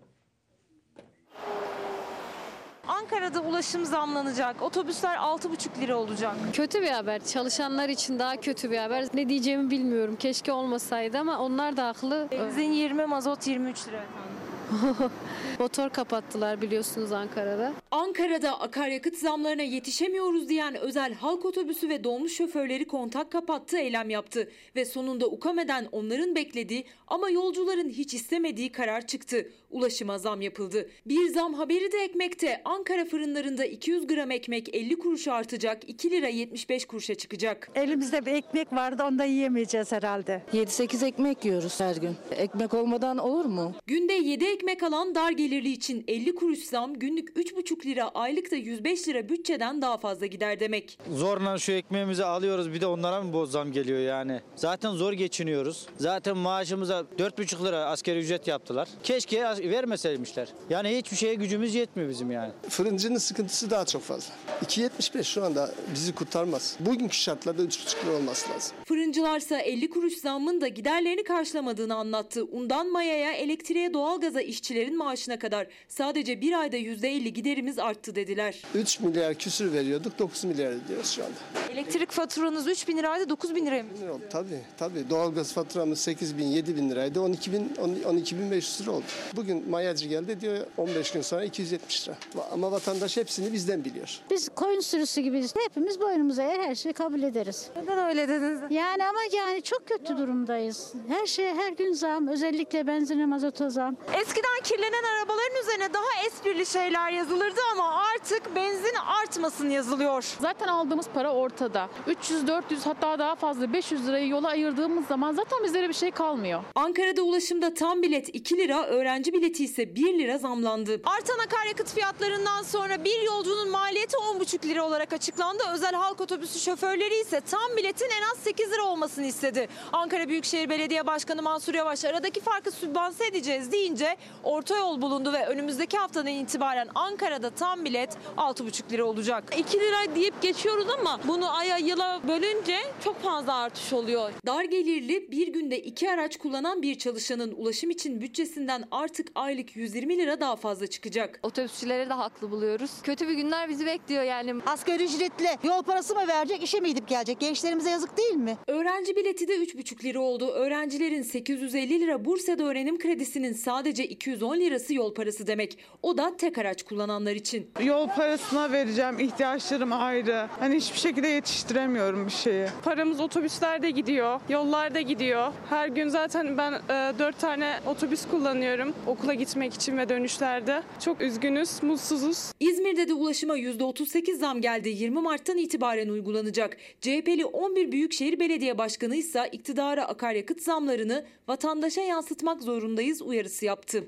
Ankara'da 3.07 3.41
ulaşım 3.41 3.85
zamlanacak. 3.85 4.63
Otobüsler 4.63 5.17
6,5 5.17 5.81
lira 5.81 5.97
olacak. 5.97 6.35
Kötü 6.53 6.83
bir 6.83 6.91
haber. 6.91 7.25
Çalışanlar 7.25 7.89
için 7.89 8.19
daha 8.19 8.37
kötü 8.37 8.71
bir 8.71 8.79
haber. 8.79 9.05
Ne 9.15 9.29
diyeceğimi 9.29 9.71
bilmiyorum. 9.71 10.17
Keşke 10.17 10.53
olmasaydı 10.53 11.19
ama 11.19 11.39
onlar 11.39 11.77
da 11.77 11.87
haklı. 11.87 12.29
Benzin 12.31 12.73
20, 12.73 13.07
mazot 13.07 13.47
23 13.47 13.89
lira 13.89 13.97
efendim. 13.97 15.11
Motor 15.59 15.91
kapattılar 15.91 16.63
biliyorsunuz 16.63 17.13
Ankara'da. 17.13 17.73
Ankara'da 17.91 18.61
akaryakıt 18.61 19.17
zamlarına 19.17 19.63
yetişemiyoruz 19.63 20.49
diyen 20.49 20.75
özel 20.75 21.15
halk 21.15 21.45
otobüsü 21.45 21.89
ve 21.89 22.05
dolmuş 22.05 22.33
şoförleri 22.37 22.85
kontak 22.85 23.33
kapattı, 23.33 23.77
eylem 23.79 24.11
yaptı. 24.11 24.51
Ve 24.77 24.85
sonunda 24.85 25.27
UKAME'den 25.27 25.89
onların 25.93 26.35
beklediği 26.35 26.85
ama 27.09 27.31
yolcuların 27.31 27.89
hiç 27.89 28.15
istemediği 28.15 28.73
karar 28.73 29.07
çıktı. 29.07 29.51
Ulaşıma 29.71 30.19
zam 30.19 30.41
yapıldı. 30.41 30.91
Bir 31.07 31.29
zam 31.29 31.55
haberi 31.55 31.93
de 31.93 31.99
ekmekte. 31.99 32.63
Ankara 32.65 33.05
fırınlarında 33.05 33.65
200 33.65 34.07
gram 34.07 34.31
ekmek 34.31 34.75
50 34.75 34.99
kuruş 34.99 35.29
artacak, 35.29 35.89
2 35.89 36.11
lira 36.11 36.29
75 36.29 36.85
kuruşa 36.85 37.15
çıkacak. 37.15 37.71
Elimizde 37.75 38.27
bir 38.27 38.33
ekmek 38.33 38.73
vardı 38.73 39.05
ondan 39.09 39.25
yiyemeyeceğiz 39.25 39.93
herhalde. 39.93 40.43
7-8 40.53 41.07
ekmek 41.07 41.45
yiyoruz 41.45 41.81
her 41.81 41.97
gün. 41.97 42.17
Ekmek 42.31 42.75
olmadan 42.75 43.19
olur 43.19 43.45
mu? 43.45 43.73
Günde 43.87 44.13
7 44.13 44.45
ekmek 44.45 44.83
alan 44.83 45.15
dar 45.15 45.31
gelirli 45.49 45.73
için 45.73 46.05
50 46.09 46.35
kuruş 46.35 46.59
zam 46.59 46.95
günlük 46.95 47.29
3,5 47.29 47.87
lira 47.87 48.09
aylıkta 48.09 48.57
105 48.57 49.09
lira 49.09 49.29
bütçeden 49.29 49.83
daha 49.83 49.99
fazla 49.99 50.27
gider 50.27 50.61
demek. 50.61 50.99
Zorla 51.15 51.59
şu 51.59 51.73
ekmeğimizi 51.73 52.25
alıyoruz 52.25 52.73
bir 52.73 52.81
de 52.81 52.87
onlara 52.87 53.23
mı 53.23 53.33
bu 53.33 53.47
zam 53.47 53.73
geliyor 53.73 53.99
yani? 53.99 54.41
Zaten 54.57 54.91
zor 54.93 55.13
geçiniyoruz. 55.13 55.87
Zaten 55.99 56.37
maaşımıza 56.37 57.01
4,5 57.19 57.65
lira 57.65 57.85
askeri 57.85 58.19
ücret 58.19 58.47
yaptılar. 58.49 58.89
Keşke 59.03 59.47
as- 59.47 59.61
vermeseymişler. 59.61 60.49
Yani 60.71 60.97
hiçbir 60.99 61.17
şeye 61.17 61.35
gücümüz 61.35 61.75
yetmiyor 61.75 62.11
bizim 62.11 62.31
yani. 62.31 62.53
Fırıncının 62.69 63.19
sıkıntısı 63.19 63.71
daha 63.71 63.85
çok 63.87 64.03
fazla. 64.03 64.35
2.75 64.65 65.25
şu 65.25 65.45
anda 65.45 65.75
bizi 65.95 66.15
kurtarmaz. 66.15 66.77
Bugünkü 66.81 67.17
şartlarda 67.17 67.63
3.5 67.63 68.07
lira 68.07 68.17
olması 68.17 68.51
lazım. 68.53 68.77
Fırıncılarsa 68.85 69.59
50 69.59 69.91
kuruş 69.91 70.15
zammın 70.19 70.61
da 70.61 70.69
giderlerini 70.69 71.25
karşılamadığını 71.25 71.95
anlattı. 71.95 72.45
Undan 72.45 72.93
mayaya, 72.93 73.33
elektriğe, 73.33 73.95
doğalgaza 73.95 74.41
işçilerin 74.41 74.97
maaşına 74.97 75.36
kadar 75.39 75.67
sadece 75.89 76.41
bir 76.41 76.53
ayda 76.61 76.77
%50 76.77 77.29
giderimiz 77.29 77.79
arttı 77.79 78.15
dediler. 78.15 78.63
3 78.75 79.01
milyar 79.01 79.35
küsür 79.35 79.73
veriyorduk 79.73 80.19
9 80.19 80.45
milyar 80.45 80.71
ödüyoruz 80.71 81.11
şu 81.11 81.25
anda. 81.25 81.37
Elektrik 81.73 82.11
faturanız 82.11 82.67
3 82.69 82.89
bin 82.89 82.97
liraydı 82.99 83.29
9 83.29 83.55
bin 83.55 83.67
liraya 83.67 83.83
mı? 83.83 83.89
Tabii 84.31 84.61
tabii 84.79 85.11
doğalgaz 85.11 85.53
faturamız 85.53 86.01
8 86.01 86.39
bin 86.39 86.45
7 86.47 86.77
bin 86.77 86.91
liraydı 86.91 87.21
12 87.21 87.53
bin 87.53 87.73
12 88.07 88.39
bin 88.39 88.51
500 88.51 88.81
lira 88.81 88.91
oldu. 88.91 89.05
Bugün 89.37 89.71
mayacı 89.71 90.09
geldi 90.09 90.41
diyor 90.41 90.67
15 90.77 91.11
gün 91.13 91.21
sonra 91.23 91.45
270 91.45 92.09
lira. 92.09 92.17
Ama 92.53 92.73
vatandaş 92.73 93.17
hepsini 93.17 93.53
bizden 93.53 93.85
biliyor. 93.85 94.21
Biz 94.31 94.49
koyun 94.49 94.81
sürüsü 94.81 95.21
gibiyiz. 95.21 95.55
Hepimiz 95.65 96.01
boynumuza 96.01 96.43
eğer 96.43 96.61
her 96.61 96.75
şeyi 96.75 96.93
kabul 96.93 97.23
ederiz. 97.23 97.67
Neden 97.77 98.09
öyle 98.09 98.29
dediniz? 98.29 98.61
Yani 98.71 99.05
ama 99.05 99.19
yani 99.37 99.63
çok 99.63 99.87
kötü 99.89 100.19
durumdayız. 100.19 100.93
Her 101.09 101.27
şeye 101.27 101.55
her 101.55 101.73
gün 101.73 101.93
zam. 101.93 102.29
Özellikle 102.29 102.87
benzine 102.87 103.27
mazota 103.27 103.71
zam. 103.71 103.97
Eskiden 104.23 104.63
kirlenen 104.65 105.05
arabaların 105.27 105.63
üzerine 105.63 105.95
daha 105.95 106.27
esprili 106.27 106.67
şeyler 106.67 107.11
yazılırdı 107.11 107.61
ama 107.73 108.03
artık 108.15 108.57
benzin 108.57 108.95
artmasın 109.23 109.71
yazılıyor. 109.71 110.25
Zaten 110.41 110.69
aldığımız 110.69 111.07
para 111.15 111.33
ortada. 111.33 111.89
300, 112.07 112.47
400 112.47 112.87
hatta 112.87 113.19
daha 113.19 113.35
fazla 113.35 113.73
500 113.73 114.07
lirayı 114.07 114.29
yola 114.29 114.49
ayırdığımız 114.49 115.07
zaman 115.07 115.33
zaten 115.33 115.65
bizlere 115.65 115.89
bir 115.89 115.95
şey 115.95 116.11
kalmıyor. 116.11 116.63
Ankara'da 116.75 117.23
ulaşımda 117.23 117.75
tam 117.75 118.03
bilet 118.03 118.35
2 118.35 118.57
lira, 118.57 118.87
öğrenci 118.87 119.33
bileti 119.33 119.65
ise 119.65 119.95
1 119.95 120.19
lira 120.19 120.39
zamlandı. 120.39 121.01
Artan 121.05 121.39
akaryakıt 121.39 121.95
fiyatlarından 121.95 122.63
sonra 122.63 123.05
bir 123.05 123.23
yolcunun 123.23 123.71
maliyeti 123.71 124.17
10,5 124.17 124.69
lira 124.69 124.85
olarak 124.85 125.13
açıklandı. 125.13 125.63
Özel 125.75 125.95
halk 125.95 126.21
otobüsü 126.21 126.59
şoförleri 126.61 127.21
ise 127.21 127.41
tam 127.41 127.77
biletin 127.77 128.11
en 128.21 128.23
az 128.33 128.39
8 128.39 128.73
lira 128.73 128.85
olmasını 128.85 129.27
istedi. 129.27 129.69
Ankara 129.93 130.29
Büyükşehir 130.29 130.69
Belediye 130.69 131.07
Başkanı 131.07 131.43
Mansur 131.43 131.75
Yavaş 131.75 132.05
aradaki 132.05 132.41
farkı 132.41 132.71
sübvanse 132.71 133.27
edeceğiz 133.27 133.73
deyince 133.73 134.17
orta 134.45 134.77
yol 134.77 135.03
bulundu 135.03 135.16
ve 135.25 135.47
önümüzdeki 135.47 135.99
haftadan 135.99 136.27
itibaren 136.27 136.89
Ankara'da 136.95 137.51
tam 137.51 137.85
bilet 137.85 138.17
6,5 138.37 138.93
lira 138.93 139.05
olacak. 139.05 139.45
2 139.59 139.81
lira 139.81 140.15
deyip 140.15 140.43
geçiyoruz 140.43 140.87
ama 140.99 141.21
bunu 141.29 141.57
aya 141.57 141.79
yıla 141.79 142.21
bölünce 142.29 142.77
çok 143.05 143.23
fazla 143.23 143.55
artış 143.55 143.93
oluyor. 143.93 144.33
Dar 144.47 144.65
gelirli 144.65 145.31
bir 145.31 145.49
günde 145.49 145.79
iki 145.79 146.11
araç 146.11 146.37
kullanan 146.37 146.83
bir 146.83 146.99
çalışanın 146.99 147.55
ulaşım 147.57 147.91
için 147.91 148.21
bütçesinden 148.21 148.85
artık 148.91 149.29
aylık 149.35 149.77
120 149.77 150.19
lira 150.19 150.41
daha 150.41 150.57
fazla 150.57 150.87
çıkacak. 150.87 151.41
Otobüsçüleri 151.43 152.11
de 152.11 152.15
haklı 152.15 152.51
buluyoruz. 152.51 152.91
Kötü 153.03 153.29
bir 153.29 153.35
günler 153.35 153.69
bizi 153.69 153.87
bekliyor 153.87 154.23
yani. 154.23 154.55
Asgari 154.67 155.05
ücretli 155.05 155.49
yol 155.63 155.83
parası 155.83 156.15
mı 156.15 156.29
verecek, 156.29 156.63
işe 156.63 156.81
mi 156.81 156.89
gidip 156.89 157.09
gelecek? 157.09 157.41
Gençlerimize 157.41 157.91
yazık 157.91 158.17
değil 158.17 158.35
mi? 158.35 158.57
Öğrenci 158.67 159.17
bileti 159.17 159.49
de 159.49 159.57
3,5 159.57 160.05
lira 160.05 160.21
oldu. 160.21 160.49
Öğrencilerin 160.49 161.23
850 161.23 162.01
lira 162.01 162.25
Bursa'da 162.25 162.65
öğrenim 162.65 162.99
kredisinin 162.99 163.53
sadece 163.53 164.05
210 164.07 164.57
lirası 164.61 164.95
yol 164.95 165.06
parası 165.15 165.47
demek. 165.47 165.79
O 166.03 166.19
da 166.19 166.37
tek 166.37 166.59
araç 166.59 166.83
kullananlar 166.83 167.33
için. 167.33 167.71
Yol 167.85 168.09
parasına 168.09 168.73
vereceğim, 168.73 169.19
ihtiyaçlarım 169.19 169.93
ayrı. 169.93 170.49
Hani 170.61 170.77
hiçbir 170.77 170.99
şekilde 170.99 171.29
yetiştiremiyorum 171.29 172.27
bir 172.27 172.33
şeyi. 172.33 172.67
Paramız 172.85 173.21
otobüslerde 173.21 173.91
gidiyor, 173.91 174.41
yollarda 174.49 175.01
gidiyor. 175.01 175.53
Her 175.69 175.89
gün 175.89 176.09
zaten 176.09 176.59
ben 176.59 176.73
e, 176.73 177.19
4 177.19 177.39
tane 177.39 177.81
otobüs 177.87 178.27
kullanıyorum 178.31 178.95
okula 179.07 179.35
gitmek 179.35 179.75
için 179.75 179.99
ve 179.99 180.09
dönüşlerde. 180.09 180.83
Çok 181.05 181.21
üzgünüz, 181.21 181.83
mutsuzuz. 181.83 182.53
İzmir'de 182.61 183.09
de 183.09 183.15
ulaşıma 183.15 183.59
%38 183.59 184.35
zam 184.37 184.61
geldi. 184.61 184.89
20 184.89 185.21
Mart'tan 185.21 185.59
itibaren 185.59 186.09
uygulanacak. 186.09 186.77
CHP'li 187.01 187.45
11 187.45 187.93
Büyükşehir 187.93 188.41
Belediye 188.41 188.79
Başkanı 188.79 189.17
ise 189.17 189.49
iktidara 189.53 190.05
akaryakıt 190.09 190.63
zamlarını 190.63 191.27
vatandaşa 191.49 192.01
yansıtmak 192.01 192.63
zorundayız 192.63 193.23
uyarısı 193.23 193.65
yaptı. 193.65 194.05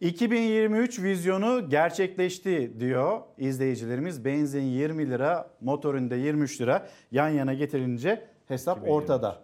2023 0.00 1.02
vizyonu 1.02 1.68
gerçekleşti 1.70 2.80
diyor 2.80 3.20
izleyicilerimiz. 3.38 4.24
Benzin 4.24 4.62
20 4.62 5.10
lira, 5.10 5.50
motorunda 5.60 6.16
23 6.16 6.60
lira 6.60 6.88
yan 7.12 7.28
yana 7.28 7.54
getirince 7.54 8.26
hesap 8.48 8.88
ortada. 8.88 9.42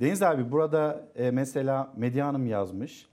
Deniz 0.00 0.22
abi 0.22 0.52
burada 0.52 1.08
e, 1.16 1.30
mesela 1.30 1.92
Medya 1.96 2.26
Hanım 2.26 2.46
yazmış. 2.46 3.06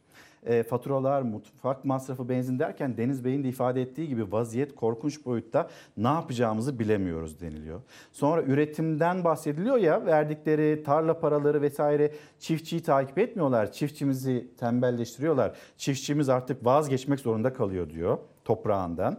E, 0.45 0.63
faturalar, 0.63 1.21
mutfak 1.21 1.85
masrafı, 1.85 2.29
benzin 2.29 2.59
derken 2.59 2.97
Deniz 2.97 3.25
Bey'in 3.25 3.43
de 3.43 3.49
ifade 3.49 3.81
ettiği 3.81 4.07
gibi 4.07 4.31
vaziyet 4.31 4.75
korkunç 4.75 5.25
boyutta 5.25 5.69
ne 5.97 6.07
yapacağımızı 6.07 6.79
bilemiyoruz 6.79 7.41
deniliyor. 7.41 7.81
Sonra 8.11 8.41
üretimden 8.41 9.23
bahsediliyor 9.23 9.77
ya 9.77 10.05
verdikleri 10.05 10.83
tarla 10.83 11.19
paraları 11.19 11.61
vesaire 11.61 12.11
çiftçiyi 12.39 12.83
takip 12.83 13.17
etmiyorlar. 13.17 13.71
Çiftçimizi 13.71 14.47
tembelleştiriyorlar. 14.57 15.57
Çiftçimiz 15.77 16.29
artık 16.29 16.65
vazgeçmek 16.65 17.19
zorunda 17.19 17.53
kalıyor 17.53 17.89
diyor 17.89 18.17
toprağından. 18.45 19.17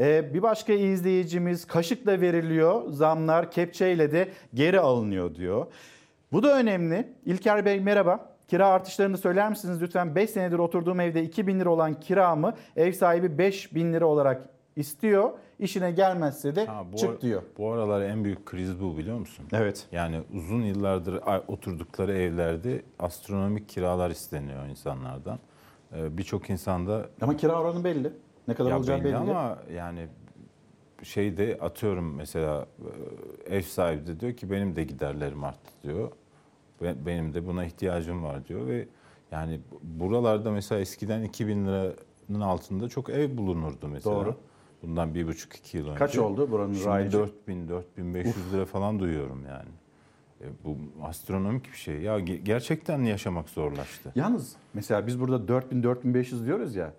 Ee, 0.00 0.34
bir 0.34 0.42
başka 0.42 0.72
izleyicimiz 0.72 1.64
kaşıkla 1.64 2.20
veriliyor 2.20 2.88
zamlar 2.88 3.50
kepçeyle 3.50 4.12
de 4.12 4.28
geri 4.54 4.80
alınıyor 4.80 5.34
diyor. 5.34 5.66
Bu 6.32 6.42
da 6.42 6.58
önemli. 6.58 7.12
İlker 7.26 7.64
Bey 7.64 7.80
merhaba. 7.80 8.31
Kira 8.52 8.68
artışlarını 8.68 9.18
söyler 9.18 9.50
misiniz 9.50 9.82
lütfen? 9.82 10.14
5 10.14 10.30
senedir 10.30 10.58
oturduğum 10.58 11.00
evde 11.00 11.22
2000 11.22 11.60
lira 11.60 11.70
olan 11.70 12.00
kiramı 12.00 12.54
ev 12.76 12.92
sahibi 12.92 13.38
5000 13.38 13.92
lira 13.92 14.06
olarak 14.06 14.48
istiyor. 14.76 15.30
İşine 15.58 15.92
gelmezse 15.92 16.56
de 16.56 16.66
Ha, 16.66 16.84
bu, 16.92 16.96
çık 16.96 17.20
diyor. 17.22 17.42
Bu 17.58 17.72
aralar 17.72 18.02
en 18.02 18.24
büyük 18.24 18.46
kriz 18.46 18.80
bu 18.80 18.96
biliyor 18.96 19.18
musun? 19.18 19.46
Evet. 19.52 19.86
Yani 19.92 20.20
uzun 20.34 20.62
yıllardır 20.62 21.20
oturdukları 21.48 22.12
evlerde 22.18 22.82
astronomik 22.98 23.68
kiralar 23.68 24.10
isteniyor 24.10 24.66
insanlardan. 24.66 25.38
Ee, 25.96 26.18
Birçok 26.18 26.50
insanda... 26.50 27.06
Ama 27.20 27.36
kira 27.36 27.60
oranı 27.60 27.84
belli. 27.84 28.12
Ne 28.48 28.54
kadar 28.54 28.70
Ya 28.70 28.78
olacağı 28.78 29.04
belli. 29.04 29.16
ama 29.16 29.58
yani 29.74 30.08
şeyde 31.02 31.58
atıyorum 31.60 32.14
mesela 32.14 32.66
e, 33.48 33.56
ev 33.56 33.62
sahibi 33.62 34.06
de 34.06 34.20
diyor 34.20 34.32
ki 34.32 34.50
benim 34.50 34.76
de 34.76 34.84
giderlerim 34.84 35.44
arttı 35.44 35.70
diyor. 35.82 36.10
Benim 36.82 37.34
de 37.34 37.46
buna 37.46 37.64
ihtiyacım 37.64 38.22
var 38.22 38.48
diyor 38.48 38.66
ve 38.66 38.88
yani 39.32 39.60
buralarda 39.82 40.50
mesela 40.50 40.80
eskiden 40.80 41.22
2000 41.22 41.66
liranın 41.66 42.40
altında 42.40 42.88
çok 42.88 43.10
ev 43.10 43.36
bulunurdu 43.36 43.88
mesela. 43.88 44.16
Doğru. 44.16 44.36
Bundan 44.82 45.14
bir 45.14 45.26
buçuk 45.26 45.56
iki 45.56 45.76
yıl 45.76 45.86
önce. 45.86 45.98
Kaç 45.98 46.18
oldu 46.18 46.50
buranın 46.50 46.72
Şimdi 46.74 46.86
raycı? 46.86 47.18
4000 47.18 47.68
4500 47.68 48.52
lira 48.52 48.64
falan 48.64 48.98
duyuyorum 49.00 49.44
yani. 49.48 49.68
E, 50.40 50.44
bu 50.64 50.76
astronomik 51.06 51.72
bir 51.72 51.76
şey. 51.76 52.00
Ya 52.00 52.18
ge- 52.20 52.36
gerçekten 52.42 53.02
yaşamak 53.02 53.48
zorlaştı. 53.48 54.12
Yalnız 54.14 54.56
mesela 54.74 55.06
biz 55.06 55.20
burada 55.20 55.48
4000 55.48 55.82
4500 55.82 56.46
diyoruz 56.46 56.74
ya. 56.76 56.92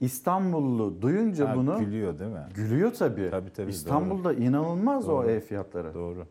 İstanbullu 0.00 1.02
duyunca 1.02 1.48
Ha, 1.48 1.56
bunu 1.56 1.78
gülüyor 1.78 2.18
değil 2.18 2.30
mi? 2.30 2.46
Gülüyor 2.54 2.94
tabii. 2.94 3.28
Tabii 3.30 3.52
tabii. 3.52 3.70
İstanbul'da 3.70 4.32
inanılmaz 4.32 5.08
o 5.08 5.12
Doğru. 5.12 5.30
ev 5.30 5.40
fiyatları. 5.40 5.94
Doğru. 5.94 6.26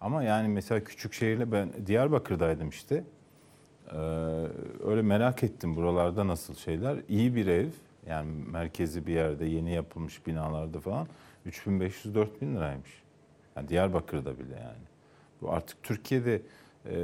Ama 0.00 0.22
yani 0.22 0.48
mesela 0.48 0.84
küçük 0.84 1.12
şehirle 1.12 1.52
ben 1.52 1.68
Diyarbakır'daydım 1.86 2.68
işte. 2.68 3.04
Ee, 3.92 3.96
öyle 4.84 5.02
merak 5.02 5.42
ettim 5.42 5.76
buralarda 5.76 6.26
nasıl 6.26 6.54
şeyler. 6.54 6.96
İyi 7.08 7.34
bir 7.34 7.46
ev 7.46 7.68
yani 8.06 8.30
merkezi 8.46 9.06
bir 9.06 9.12
yerde 9.12 9.44
yeni 9.44 9.72
yapılmış 9.72 10.26
binalarda 10.26 10.80
falan 10.80 11.06
3500-4000 11.46 12.56
liraymış. 12.56 13.02
Yani 13.56 13.68
Diyarbakır'da 13.68 14.38
bile 14.38 14.54
yani. 14.54 14.86
Bu 15.42 15.52
artık 15.52 15.82
Türkiye'de 15.82 16.42
e, 16.90 16.96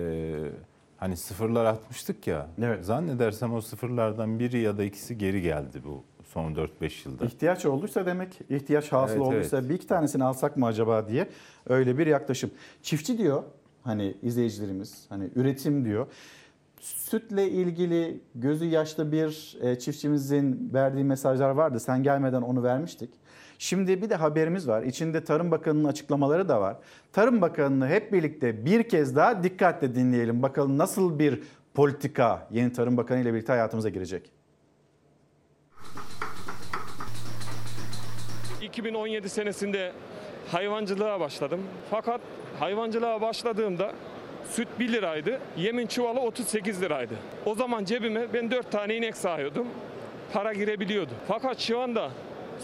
hani 0.97 1.17
sıfırlar 1.17 1.65
atmıştık 1.65 2.27
ya. 2.27 2.49
Zannedersem 2.81 3.55
o 3.55 3.61
sıfırlardan 3.61 4.39
biri 4.39 4.59
ya 4.59 4.79
da 4.79 4.85
ikisi 4.85 5.19
geri 5.19 5.43
geldi 5.43 5.81
bu 5.85 6.05
son 6.35 6.55
4-5 6.55 7.09
yılda. 7.09 7.25
İhtiyaç 7.25 7.67
olduysa 7.67 8.07
demek, 8.07 8.41
ihtiyaç 8.51 8.93
hasıl 8.93 9.15
Evet, 9.15 9.27
olduysa 9.27 9.59
evet. 9.59 9.71
bir 9.71 9.75
iki 9.75 9.87
tanesini 9.87 10.25
alsak 10.25 10.57
mı 10.57 10.67
acaba 10.67 11.09
diye 11.09 11.29
öyle 11.69 11.99
bir 11.99 12.07
yaklaşım. 12.07 12.51
Çiftçi 12.83 13.19
diyor 13.19 13.43
hani 13.83 14.15
izleyicilerimiz 14.23 15.07
hani 15.09 15.29
üretim 15.37 15.85
diyor. 15.85 16.07
Sütle 16.81 17.51
ilgili 17.51 18.21
gözü 18.35 18.65
yaşlı 18.65 19.13
bir 19.13 19.57
e, 19.61 19.79
çiftçimizin 19.79 20.71
verdiği 20.75 21.05
mesajlar 21.05 21.51
vardı. 21.51 21.81
Sen 21.81 22.03
gelmeden 22.03 22.43
onu 22.43 22.63
vermiştik. 22.63 23.11
Şimdi 23.59 24.03
bir 24.03 24.11
de 24.11 24.15
haberimiz 24.15 24.69
var. 24.69 24.83
İçinde 24.83 25.25
Tarım 25.25 25.51
Bakanı'nın 25.51 25.89
açıklamaları 25.89 26.49
da 26.49 26.61
var. 26.61 26.77
Tarım 27.13 27.41
Bakanı'nı 27.41 27.89
hep 27.89 28.13
birlikte 28.13 28.67
bir 28.67 28.89
kez 28.89 29.17
daha 29.17 29.43
dikkatle 29.43 29.95
dinleyelim. 29.95 30.43
Bakalım 30.43 30.79
nasıl 30.79 31.19
bir 31.19 31.43
politika 31.75 32.49
yeni 32.51 32.73
Tarım 32.73 32.97
Bakanı 32.97 33.21
ile 33.21 33.35
birlikte 33.35 33.53
hayatımıza 33.53 33.89
girecek. 33.89 34.31
2017 38.75 39.29
senesinde 39.29 39.93
hayvancılığa 40.53 41.21
başladım. 41.21 41.61
Fakat 41.91 42.21
hayvancılığa 42.61 43.21
başladığımda 43.21 43.93
süt 44.51 44.69
1 44.79 44.93
liraydı, 44.93 45.41
yemin 45.57 45.87
çuvalı 45.87 46.21
38 46.21 46.83
liraydı. 46.83 47.15
O 47.47 47.55
zaman 47.55 47.85
cebime 47.85 48.33
ben 48.33 48.51
4 48.51 48.71
tane 48.71 48.97
inek 48.97 49.17
sahıyordum. 49.17 49.67
Para 50.33 50.53
girebiliyordu. 50.53 51.11
Fakat 51.29 51.59
şu 51.59 51.81
anda 51.81 52.11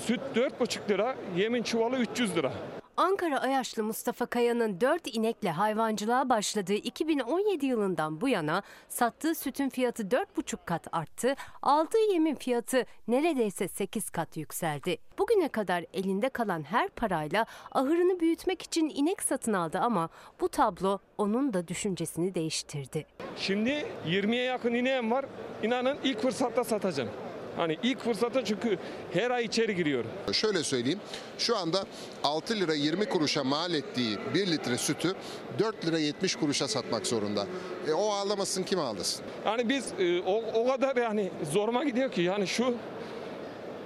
süt 0.07 0.21
4,5 0.35 0.91
lira, 0.91 1.17
yemin 1.37 1.63
çuvalı 1.63 1.97
300 1.97 2.37
lira. 2.37 2.53
Ankara 3.01 3.41
Ayaşlı 3.41 3.83
Mustafa 3.83 4.27
Kaya'nın 4.27 4.81
4 4.81 5.17
inekle 5.17 5.51
hayvancılığa 5.51 6.29
başladığı 6.29 6.75
2017 6.75 7.67
yılından 7.67 8.21
bu 8.21 8.29
yana 8.29 8.63
sattığı 8.89 9.35
sütün 9.35 9.69
fiyatı 9.69 10.03
4,5 10.03 10.57
kat 10.67 10.87
arttı, 10.93 11.35
aldığı 11.63 12.13
yemin 12.13 12.35
fiyatı 12.35 12.85
neredeyse 13.09 13.69
8 13.69 14.11
kat 14.11 14.37
yükseldi. 14.37 14.99
Bugüne 15.19 15.49
kadar 15.49 15.85
elinde 15.95 16.29
kalan 16.29 16.63
her 16.63 16.89
parayla 16.89 17.47
ahırını 17.73 18.21
büyütmek 18.21 18.63
için 18.63 18.93
inek 18.95 19.23
satın 19.23 19.53
aldı 19.53 19.79
ama 19.79 20.09
bu 20.41 20.49
tablo 20.49 20.99
onun 21.19 21.55
da 21.55 21.69
düşüncesini 21.69 22.35
değiştirdi. 22.35 23.07
Şimdi 23.37 23.87
20'ye 24.07 24.43
yakın 24.43 24.75
ineğim 24.75 25.11
var. 25.11 25.25
İnanın 25.63 25.99
ilk 26.05 26.23
fırsatta 26.23 26.65
satacağım. 26.65 27.11
Hani 27.57 27.79
ilk 27.83 28.01
fırsatta 28.01 28.45
çünkü 28.45 28.79
her 29.13 29.31
ay 29.31 29.45
içeri 29.45 29.77
giriyorum. 29.77 30.11
Şöyle 30.33 30.63
söyleyeyim. 30.63 31.01
Şu 31.39 31.57
anda 31.57 31.85
6 32.25 32.61
lira 32.61 32.75
20 32.75 33.05
kuruşa 33.05 33.45
mal 33.45 33.75
ettiği 33.75 34.19
1 34.35 34.47
litre 34.47 34.79
sütü 34.79 35.15
4 35.59 35.87
lira 35.87 35.99
70 35.99 36.37
kuruşa 36.37 36.69
satmak 36.69 37.07
zorunda. 37.07 37.47
E, 37.89 37.93
o 37.93 38.11
ağlamasın 38.11 38.63
kim 38.63 38.79
ağlasın? 38.79 39.25
Yani 39.47 39.69
biz 39.69 39.93
e, 39.99 40.21
o, 40.21 40.43
o 40.55 40.67
kadar 40.67 40.97
yani 40.97 41.31
zoruma 41.53 41.85
gidiyor 41.85 42.13
ki 42.13 42.23
yani 42.23 42.47
şu 42.47 42.75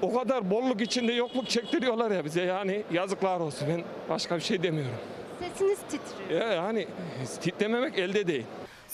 o 0.03 0.15
kadar 0.19 0.51
bolluk 0.51 0.81
içinde 0.81 1.13
yokluk 1.13 1.49
çektiriyorlar 1.49 2.11
ya 2.11 2.25
bize 2.25 2.43
yani 2.43 2.83
yazıklar 2.93 3.41
olsun 3.41 3.69
ben 3.69 3.85
başka 4.09 4.37
bir 4.37 4.41
şey 4.43 4.63
demiyorum. 4.63 4.97
Sesiniz 5.41 5.79
titriyor. 5.79 6.41
Ya 6.41 6.53
yani 6.53 6.87
titrememek 7.41 7.99
elde 7.99 8.27
değil. 8.27 8.45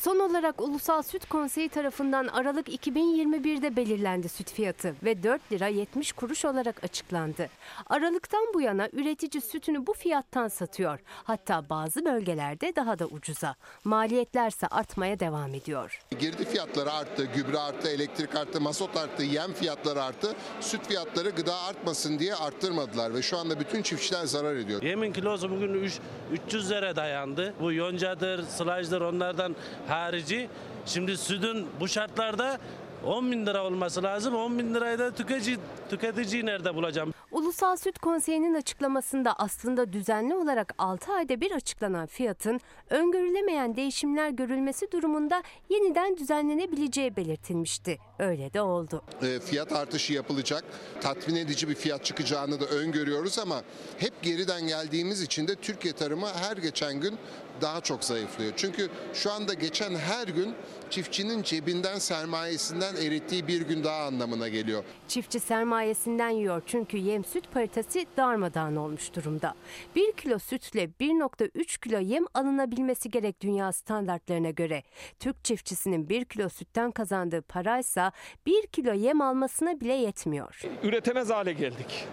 Son 0.01 0.19
olarak 0.19 0.61
Ulusal 0.61 1.03
Süt 1.03 1.29
Konseyi 1.29 1.69
tarafından 1.69 2.27
Aralık 2.27 2.69
2021'de 2.69 3.77
belirlendi 3.77 4.29
süt 4.29 4.53
fiyatı 4.53 4.95
ve 5.05 5.23
4 5.23 5.53
lira 5.53 5.67
70 5.67 6.13
kuruş 6.13 6.45
olarak 6.45 6.85
açıklandı. 6.85 7.49
Aralıktan 7.87 8.45
bu 8.55 8.61
yana 8.61 8.89
üretici 8.93 9.41
sütünü 9.43 9.87
bu 9.87 9.93
fiyattan 9.93 10.49
satıyor. 10.49 10.99
Hatta 11.25 11.65
bazı 11.71 12.05
bölgelerde 12.05 12.77
daha 12.77 12.99
da 12.99 13.07
ucuza. 13.07 13.55
Maliyetlerse 13.85 14.67
artmaya 14.67 15.21
devam 15.21 15.55
ediyor. 15.55 16.01
Girdi 16.19 16.45
fiyatları 16.45 16.93
arttı, 16.93 17.25
gübre 17.25 17.59
arttı, 17.59 17.89
elektrik 17.89 18.35
arttı, 18.35 18.61
mazot 18.61 18.97
arttı, 18.97 19.23
yem 19.23 19.53
fiyatları 19.53 20.03
arttı. 20.03 20.35
Süt 20.61 20.87
fiyatları 20.87 21.31
gıda 21.31 21.57
artmasın 21.61 22.19
diye 22.19 22.35
arttırmadılar 22.35 23.15
ve 23.15 23.23
şu 23.23 23.39
anda 23.39 23.61
bütün 23.61 23.83
çiftçiler 23.83 24.25
zarar 24.25 24.57
ediyor. 24.57 24.83
Yemin 24.83 25.13
kilosu 25.13 25.51
bugün 25.51 25.75
üç- 25.75 25.99
300 26.47 26.71
lira 26.71 26.97
dayandı. 26.97 27.55
Bu 27.61 27.73
yoncadır, 27.73 28.43
sılajdır 28.43 29.01
onlardan 29.01 29.57
harici. 29.91 30.49
Şimdi 30.87 31.17
sütün 31.17 31.67
bu 31.81 31.89
şartlarda 31.89 32.59
10 33.07 33.33
bin 33.33 33.47
lira 33.47 33.65
olması 33.65 34.03
lazım. 34.03 34.35
10 34.35 34.59
bin 34.59 34.75
lirayı 34.75 34.99
da 34.99 35.11
tüketici, 35.15 35.59
tüketiciyi 35.91 36.47
nerede 36.47 36.75
bulacağım? 36.75 37.15
Ulusal 37.31 37.77
Süt 37.77 37.99
Konseyi'nin 37.99 38.55
açıklamasında 38.55 39.33
aslında 39.39 39.93
düzenli 39.93 40.35
olarak 40.35 40.75
6 40.79 41.13
ayda 41.13 41.41
bir 41.41 41.53
açıklanan 41.53 42.07
fiyatın 42.07 42.61
öngörülemeyen 42.91 43.77
değişimler 43.77 44.31
görülmesi 44.31 44.93
durumunda 44.93 45.43
yeniden 45.69 46.17
düzenlenebileceği 46.17 47.17
belirtilmişti. 47.17 47.99
Öyle 48.19 48.53
de 48.53 48.63
oldu. 48.63 49.03
E, 49.23 49.41
fiyat 49.41 49.73
artışı 49.73 50.13
yapılacak. 50.13 50.65
Tatmin 51.01 51.37
edici 51.37 51.69
bir 51.69 51.75
fiyat 51.75 52.05
çıkacağını 52.05 52.61
da 52.61 52.65
öngörüyoruz 52.65 53.39
ama 53.39 53.63
hep 53.99 54.23
geriden 54.23 54.67
geldiğimiz 54.67 55.23
için 55.23 55.49
de 55.49 55.55
Türkiye 55.55 55.95
tarımı 55.95 56.27
her 56.29 56.57
geçen 56.57 57.01
gün 57.01 57.19
daha 57.61 57.81
çok 57.81 58.05
zayıflıyor. 58.05 58.53
Çünkü 58.57 58.89
şu 59.15 59.33
anda 59.33 59.55
geçen 59.55 59.95
her 59.95 60.29
gün 60.29 60.55
çiftçinin 60.91 61.43
cebinden 61.43 61.99
sermayesinden 61.99 62.97
erittiği 62.97 63.47
bir 63.49 63.61
gün 63.61 63.85
daha 63.85 64.07
anlamına 64.07 64.49
geliyor. 64.49 64.85
Çiftçi 65.09 65.41
sermayesinden 65.41 66.31
yiyor 66.31 66.63
çünkü 66.67 66.97
yem 66.97 67.25
süt 67.25 67.53
paritesi 67.53 68.07
darmadağın 68.17 68.77
olmuş 68.77 69.15
durumda. 69.15 69.55
1 69.97 70.13
kilo 70.13 70.39
sütle 70.39 70.85
1.3 70.85 71.81
kilo 71.81 71.99
yem 71.99 72.25
alınabilmesi 72.35 73.11
gerek 73.11 73.41
dünya 73.41 73.73
standartlarına 73.73 74.51
göre. 74.51 74.83
Türk 75.19 75.45
çiftçisinin 75.45 76.09
1 76.09 76.25
kilo 76.25 76.49
sütten 76.49 76.91
kazandığı 76.91 77.43
paraysa 77.43 78.13
1 78.47 78.67
kilo 78.67 78.93
yem 78.93 79.21
almasına 79.21 79.81
bile 79.81 79.95
yetmiyor. 79.95 80.61
Üretemez 80.83 81.31
hale 81.31 81.53
geldik. 81.53 82.07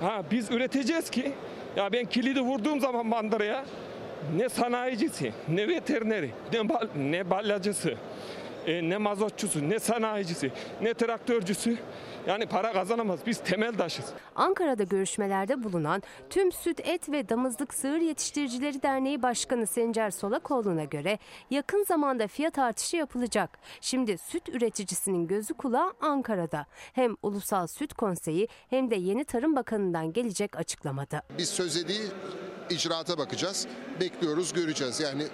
Ha 0.00 0.24
biz 0.30 0.50
üreteceğiz 0.50 1.10
ki 1.10 1.32
ya 1.76 1.92
ben 1.92 2.04
kilidi 2.04 2.40
vurduğum 2.40 2.80
zaman 2.80 3.06
mandıraya 3.06 3.64
ne 4.36 4.48
sanayicisi, 4.48 5.32
ne 5.48 5.68
veterineri, 5.68 6.30
ne, 6.52 6.68
bal, 6.68 6.88
ne 6.96 7.30
balyacısı, 7.30 7.94
e, 8.66 8.88
ne 8.88 8.96
mazotçusu, 8.96 9.70
ne 9.70 9.78
sanayicisi, 9.78 10.50
ne 10.82 10.94
traktörcüsü 10.94 11.76
yani 12.26 12.46
para 12.46 12.72
kazanamaz. 12.72 13.20
Biz 13.26 13.38
temel 13.38 13.76
taşız. 13.76 14.04
Ankara'da 14.36 14.82
görüşmelerde 14.82 15.64
bulunan 15.64 16.02
Tüm 16.30 16.52
Süt, 16.52 16.80
Et 16.80 17.08
ve 17.08 17.28
Damızlık 17.28 17.74
Sığır 17.74 18.00
Yetiştiricileri 18.00 18.82
Derneği 18.82 19.22
Başkanı 19.22 19.66
Sencer 19.66 20.10
Solakoğlu'na 20.10 20.84
göre 20.84 21.18
yakın 21.50 21.84
zamanda 21.84 22.26
fiyat 22.26 22.58
artışı 22.58 22.96
yapılacak. 22.96 23.58
Şimdi 23.80 24.18
süt 24.18 24.48
üreticisinin 24.48 25.26
gözü 25.26 25.54
kulağı 25.54 25.92
Ankara'da. 26.00 26.66
Hem 26.92 27.16
Ulusal 27.22 27.66
Süt 27.66 27.94
Konseyi 27.94 28.48
hem 28.70 28.90
de 28.90 28.96
yeni 28.96 29.24
Tarım 29.24 29.56
Bakanı'ndan 29.56 30.12
gelecek 30.12 30.56
açıklamada. 30.56 31.22
Biz 31.38 31.48
söze 31.48 31.88
değil 31.88 32.10
icraata 32.70 33.18
bakacağız. 33.18 33.66
Bekliyoruz, 34.00 34.52
göreceğiz. 34.52 35.00
Yani 35.00 35.26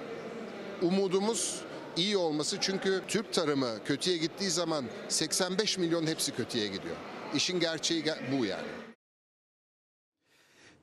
umudumuz 0.83 1.66
iyi 1.97 2.17
olması 2.17 2.61
çünkü 2.61 3.01
Türk 3.09 3.33
tarımı 3.33 3.85
kötüye 3.85 4.17
gittiği 4.17 4.51
zaman 4.51 4.85
85 5.09 5.79
milyon 5.79 6.07
hepsi 6.07 6.33
kötüye 6.35 6.67
gidiyor. 6.67 6.97
İşin 7.35 7.61
gerçeği 7.61 8.03
ge- 8.05 8.39
bu 8.39 8.45
yani. 8.45 8.67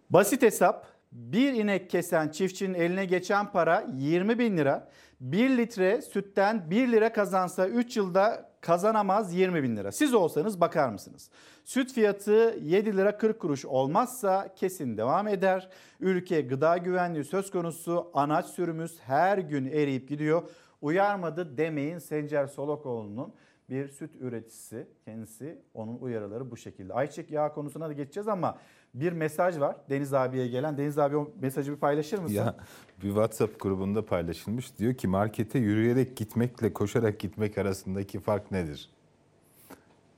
Basit 0.10 0.42
hesap 0.42 0.88
bir 1.12 1.54
inek 1.54 1.90
kesen 1.90 2.30
çiftçinin 2.30 2.74
eline 2.74 3.06
geçen 3.06 3.52
para 3.52 3.88
20 3.98 4.40
bin 4.40 4.58
lira. 4.58 4.90
1 5.22 5.58
litre 5.58 6.02
sütten 6.02 6.70
1 6.72 6.92
lira 6.92 7.14
kazansa 7.14 7.68
3 7.68 7.98
yılda 7.98 8.54
kazanamaz 8.62 9.34
20 9.36 9.64
bin 9.64 9.78
lira. 9.78 9.92
Siz 9.92 10.14
olsanız 10.14 10.62
bakar 10.62 10.90
mısınız? 10.90 11.30
Süt 11.66 11.94
fiyatı 11.94 12.58
7 12.62 12.98
lira 12.98 13.18
40 13.18 13.40
kuruş 13.40 13.66
olmazsa 13.66 14.54
kesin 14.56 14.98
devam 14.98 15.28
eder. 15.28 15.70
Ülke 16.00 16.42
gıda 16.42 16.78
güvenliği 16.78 17.24
söz 17.24 17.52
konusu 17.52 18.12
anaç 18.14 18.46
sürümüz 18.46 19.00
her 19.00 19.38
gün 19.38 19.66
eriyip 19.66 20.10
gidiyor. 20.10 20.44
Uyarmadı 20.84 21.58
demeyin 21.58 22.00
Sencer 22.00 22.48
Solokoğlu'nun 22.48 23.34
bir 23.70 23.88
süt 23.88 24.12
üreticisi 24.20 24.88
kendisi 25.06 25.62
onun 25.74 25.98
uyarıları 25.98 26.52
bu 26.52 26.58
şekilde. 26.58 26.94
Ayçiçek 26.94 27.32
yağı 27.32 27.54
konusuna 27.54 27.90
da 27.90 27.94
geçeceğiz 27.94 28.28
ama 28.28 28.58
bir 28.94 29.14
mesaj 29.14 29.60
var 29.60 29.76
Deniz 29.90 30.14
abiye 30.14 30.48
gelen. 30.48 30.78
Deniz 30.78 31.00
abi 31.00 31.18
o 31.18 31.32
mesajı 31.42 31.72
bir 31.72 31.78
paylaşır 31.78 32.20
mısın? 32.20 32.36
Ya 32.36 32.56
bir 33.04 33.08
WhatsApp 33.08 33.60
grubunda 33.60 34.06
paylaşılmış. 34.06 34.80
Diyor 34.80 34.94
ki 34.94 35.08
markete 35.08 35.60
yürüyerek 35.60 36.18
gitmekle 36.18 36.74
koşarak 36.74 37.20
gitmek 37.20 37.58
arasındaki 37.58 38.20
fark 38.20 38.52
nedir? 38.52 38.90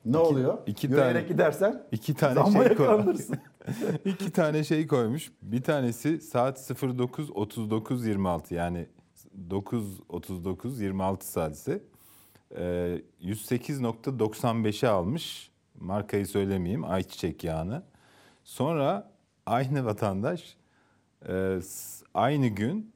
Ne 0.05 0.17
oluyor? 0.17 0.57
İki 0.65 0.87
Yürüyerek 0.87 1.13
tane 1.13 1.27
gidersen 1.27 1.83
iki 1.91 2.13
tane 2.13 2.51
şey 2.51 2.75
kalınırsın. 2.75 3.37
iki 4.05 4.31
tane 4.31 4.63
şey 4.63 4.87
koymuş. 4.87 5.31
Bir 5.41 5.63
tanesi 5.63 6.21
saat 6.21 6.59
09.39.26 6.59 8.53
yani 8.53 8.87
9.39 9.49 10.83
26 10.83 11.27
saatse 11.27 11.81
Ee, 12.57 13.01
108.95'e 13.21 14.89
almış. 14.89 15.51
Markayı 15.79 16.27
söylemeyeyim 16.27 16.83
ayçiçek 16.83 17.43
yağını. 17.43 17.83
Sonra 18.43 19.11
aynı 19.45 19.85
vatandaş 19.85 20.57
e, 21.29 21.59
aynı 22.13 22.47
gün 22.47 22.95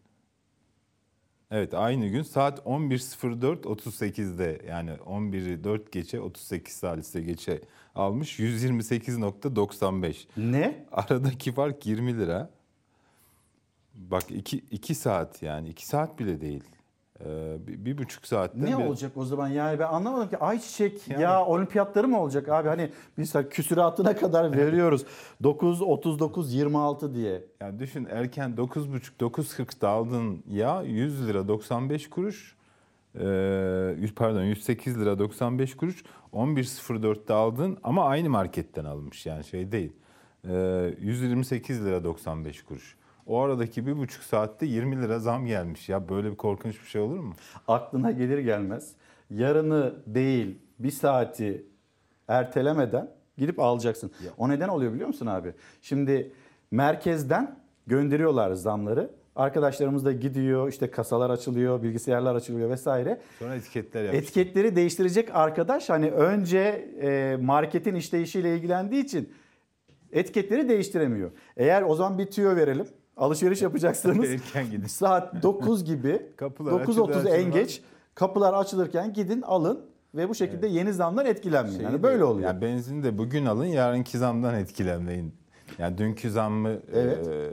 Evet 1.51 1.73
aynı 1.73 2.07
gün 2.07 2.21
saat 2.21 2.59
11.04.38'de 2.59 4.61
yani 4.67 4.91
11'i 4.91 5.63
4 5.63 5.91
geçe 5.91 6.21
38 6.21 6.73
salise 6.73 7.21
geçe 7.21 7.61
almış 7.95 8.39
128.95. 8.39 10.27
Ne? 10.37 10.85
Aradaki 10.91 11.51
fark 11.51 11.85
20 11.85 12.17
lira. 12.17 12.49
Bak 13.99 14.23
2 14.31 14.57
2 14.57 14.95
saat 14.95 15.43
yani 15.43 15.69
2 15.69 15.87
saat 15.87 16.19
bile 16.19 16.41
değil. 16.41 16.63
Ee, 17.25 17.57
bir, 17.67 17.85
bir 17.85 17.97
buçuk 17.97 18.25
saatte 18.27 18.61
Ne 18.61 18.77
bir- 18.77 18.83
olacak 18.85 19.11
o 19.15 19.25
zaman 19.25 19.47
yani 19.47 19.79
ben 19.79 19.87
anlamadım 19.87 20.29
ki 20.29 20.37
ayçiçek 20.37 21.07
Yani- 21.07 21.21
ya 21.23 21.45
olimpiyatları 21.45 22.07
mı 22.07 22.21
olacak 22.21 22.49
abi 22.49 22.67
hani 22.69 22.89
biz 23.17 23.33
küsuratına 23.49 24.15
kadar 24.15 24.51
veriyoruz 24.57 25.05
9 25.43 25.81
39 25.81 26.53
26 26.53 27.15
diye. 27.15 27.43
Yani 27.61 27.79
düşün 27.79 28.07
erken 28.11 28.51
9.30 28.57 29.11
9.40'da 29.19 29.89
aldığın 29.89 30.43
yağ 30.47 30.81
100 30.81 31.27
lira 31.27 31.47
95 31.47 32.09
kuruş. 32.09 32.55
Ee, 33.15 33.25
yüz- 33.99 34.15
pardon 34.15 34.43
108 34.43 34.99
lira 34.99 35.19
95 35.19 35.77
kuruş 35.77 36.03
11.04'te 36.33 37.33
aldın 37.33 37.77
ama 37.83 38.05
aynı 38.05 38.29
marketten 38.29 38.85
alınmış 38.85 39.25
yani 39.25 39.43
şey 39.43 39.71
değil. 39.71 39.91
Ee, 40.49 40.93
128 41.01 41.85
lira 41.85 42.03
95 42.03 42.61
kuruş. 42.63 42.98
O 43.29 43.39
aradaki 43.39 43.87
bir 43.87 43.97
buçuk 43.97 44.23
saatte 44.23 44.65
20 44.65 45.01
lira 45.01 45.19
zam 45.19 45.45
gelmiş 45.45 45.89
ya 45.89 46.09
böyle 46.09 46.31
bir 46.31 46.35
korkunç 46.35 46.81
bir 46.81 46.87
şey 46.87 47.01
olur 47.01 47.19
mu? 47.19 47.33
Aklına 47.67 48.11
gelir 48.11 48.37
gelmez 48.37 48.91
yarını 49.29 49.95
değil 50.07 50.59
bir 50.79 50.91
saati 50.91 51.65
ertelemeden 52.27 53.11
gidip 53.37 53.59
alacaksın. 53.59 54.11
O 54.37 54.49
neden 54.49 54.67
oluyor 54.67 54.93
biliyor 54.93 55.07
musun 55.07 55.25
abi? 55.25 55.53
Şimdi 55.81 56.31
merkezden 56.71 57.59
gönderiyorlar 57.87 58.53
zamları. 58.53 59.11
Arkadaşlarımız 59.35 60.05
da 60.05 60.11
gidiyor 60.11 60.69
işte 60.69 60.91
kasalar 60.91 61.29
açılıyor, 61.29 61.83
bilgisayarlar 61.83 62.35
açılıyor 62.35 62.69
vesaire. 62.69 63.21
Sonra 63.39 63.55
etiketler 63.55 64.03
yapmış. 64.03 64.23
Etiketleri 64.23 64.75
değiştirecek 64.75 65.35
arkadaş 65.35 65.89
hani 65.89 66.11
önce 66.11 66.59
e, 67.01 67.37
marketin 67.41 67.95
işleyişiyle 67.95 68.55
ilgilendiği 68.55 69.03
için 69.03 69.33
etiketleri 70.11 70.69
değiştiremiyor. 70.69 71.31
Eğer 71.57 71.81
o 71.81 71.95
zaman 71.95 72.17
bir 72.17 72.25
tüyo 72.25 72.55
verelim. 72.55 72.87
Alışveriş 73.19 73.61
yapacaksınız. 73.61 74.29
Erken 74.29 74.71
gidin. 74.71 74.87
Saat 74.87 75.43
9 75.43 75.83
gibi 75.85 76.21
Kapılar 76.37 76.71
9.30 76.71 77.09
açılır 77.11 77.25
en 77.25 77.51
geç 77.51 77.81
kapılar 78.15 78.53
açılırken 78.53 79.13
gidin 79.13 79.41
alın. 79.41 79.85
ve 80.15 80.29
bu 80.29 80.35
şekilde 80.35 80.67
yeni 80.67 80.93
zamdan 80.93 81.25
etkilenmeyin. 81.25 81.77
Şeyi 81.77 81.85
Yani 81.85 81.97
de- 81.99 82.03
böyle 82.03 82.23
oluyor. 82.23 82.47
Yani 82.47 82.61
benzini 82.61 83.03
de 83.03 83.17
bugün 83.17 83.45
alın, 83.45 83.65
yarınki 83.65 84.17
zamdan 84.17 84.55
etkilenmeyin. 84.55 85.33
Yani 85.77 85.97
dünkü 85.97 86.31
zammı 86.31 86.79
Evet. 86.93 87.27
e, 87.27 87.49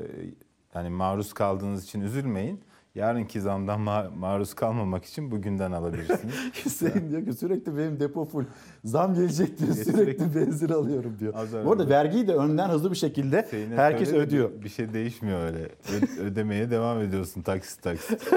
yani 0.74 0.88
maruz 0.90 1.32
kaldığınız 1.32 1.84
için 1.84 2.00
üzülmeyin. 2.00 2.60
Yarınki 2.96 3.40
zamdan 3.40 3.80
ma- 3.80 4.10
maruz 4.18 4.54
kalmamak 4.54 5.04
için 5.04 5.30
bugünden 5.30 5.72
alabilirsiniz. 5.72 6.34
Hüseyin 6.64 7.10
diyor 7.10 7.24
ki 7.24 7.32
sürekli 7.32 7.76
benim 7.76 8.00
depo 8.00 8.24
full. 8.24 8.44
Zam 8.84 9.14
gelecek 9.14 9.58
diyor 9.58 9.70
Sürekli- 9.74 9.92
sürekli 9.92 10.34
benzin 10.34 10.68
alıyorum 10.68 11.16
diyor. 11.20 11.34
Az 11.36 11.52
Bu 11.66 11.72
arada 11.72 11.88
vergiyi 11.88 12.28
de 12.28 12.34
önden 12.34 12.68
hızlı 12.68 12.90
bir 12.90 12.96
şekilde 12.96 13.42
Hüseyin'e 13.42 13.74
herkes 13.76 14.10
söyle 14.10 14.22
ödüyor. 14.22 14.50
Bir, 14.62 14.68
şey 14.68 14.92
değişmiyor 14.92 15.40
öyle. 15.40 15.58
Ö- 15.62 16.22
ödemeye 16.22 16.70
devam 16.70 17.00
ediyorsun 17.00 17.42
taksit 17.42 17.82
taksit. 17.82 18.32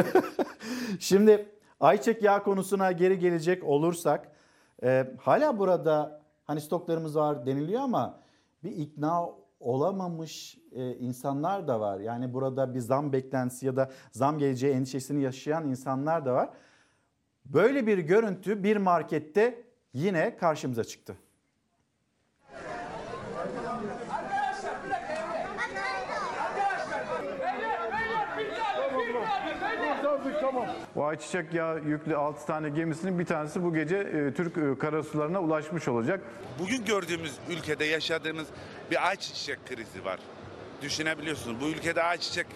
Şimdi 1.00 1.46
ayçiçek 1.80 2.24
yağı 2.24 2.44
konusuna 2.44 2.92
geri 2.92 3.20
gelecek 3.20 3.64
olursak 3.64 4.32
e, 4.84 5.14
hala 5.22 5.60
burada 5.60 6.22
hani 6.44 6.62
stoklarımız 6.62 7.16
var 7.16 7.46
deniliyor 7.46 7.82
ama 7.82 8.20
bir 8.64 8.72
ikna 8.72 9.26
olamamış 9.60 10.58
e, 10.72 10.96
insanlar 10.96 11.68
da 11.68 11.80
var. 11.80 12.00
Yani 12.00 12.34
burada 12.34 12.74
bir 12.74 12.80
zam 12.80 13.14
beklentisi 13.14 13.66
ya 13.66 13.76
da 13.76 13.92
zam 14.12 14.38
geleceği 14.38 14.74
endişesini 14.74 15.24
yaşayan 15.24 15.68
insanlar 15.68 16.26
da 16.26 16.34
var. 16.34 16.50
Böyle 17.46 17.88
bir 17.88 17.98
görüntü 17.98 18.64
bir 18.64 18.78
markette 18.78 19.64
yine 19.94 20.38
karşımıza 20.38 20.84
çıktı. 20.84 21.16
O 30.96 31.04
ayçiçek 31.04 31.54
yağı 31.54 31.80
yüklü 31.84 32.16
6 32.16 32.46
tane 32.46 32.70
gemisinin 32.70 33.20
bir 33.20 33.26
tanesi 33.26 33.64
bu 33.64 33.74
gece 33.74 33.98
e, 33.98 34.34
Türk 34.34 34.58
e, 34.58 34.78
karasularına 34.80 35.42
ulaşmış 35.42 35.88
olacak. 35.88 36.22
Bugün 36.60 36.86
gördüğümüz 36.86 37.38
ülkede 37.50 37.86
yaşadığımız 37.86 38.48
bir 38.92 39.08
ayçiçek 39.08 39.68
krizi 39.68 40.06
var. 40.06 40.20
Düşünebiliyorsunuz 40.82 41.62
bu 41.62 41.70
ülkede 41.70 42.04
ayçiçek 42.04 42.48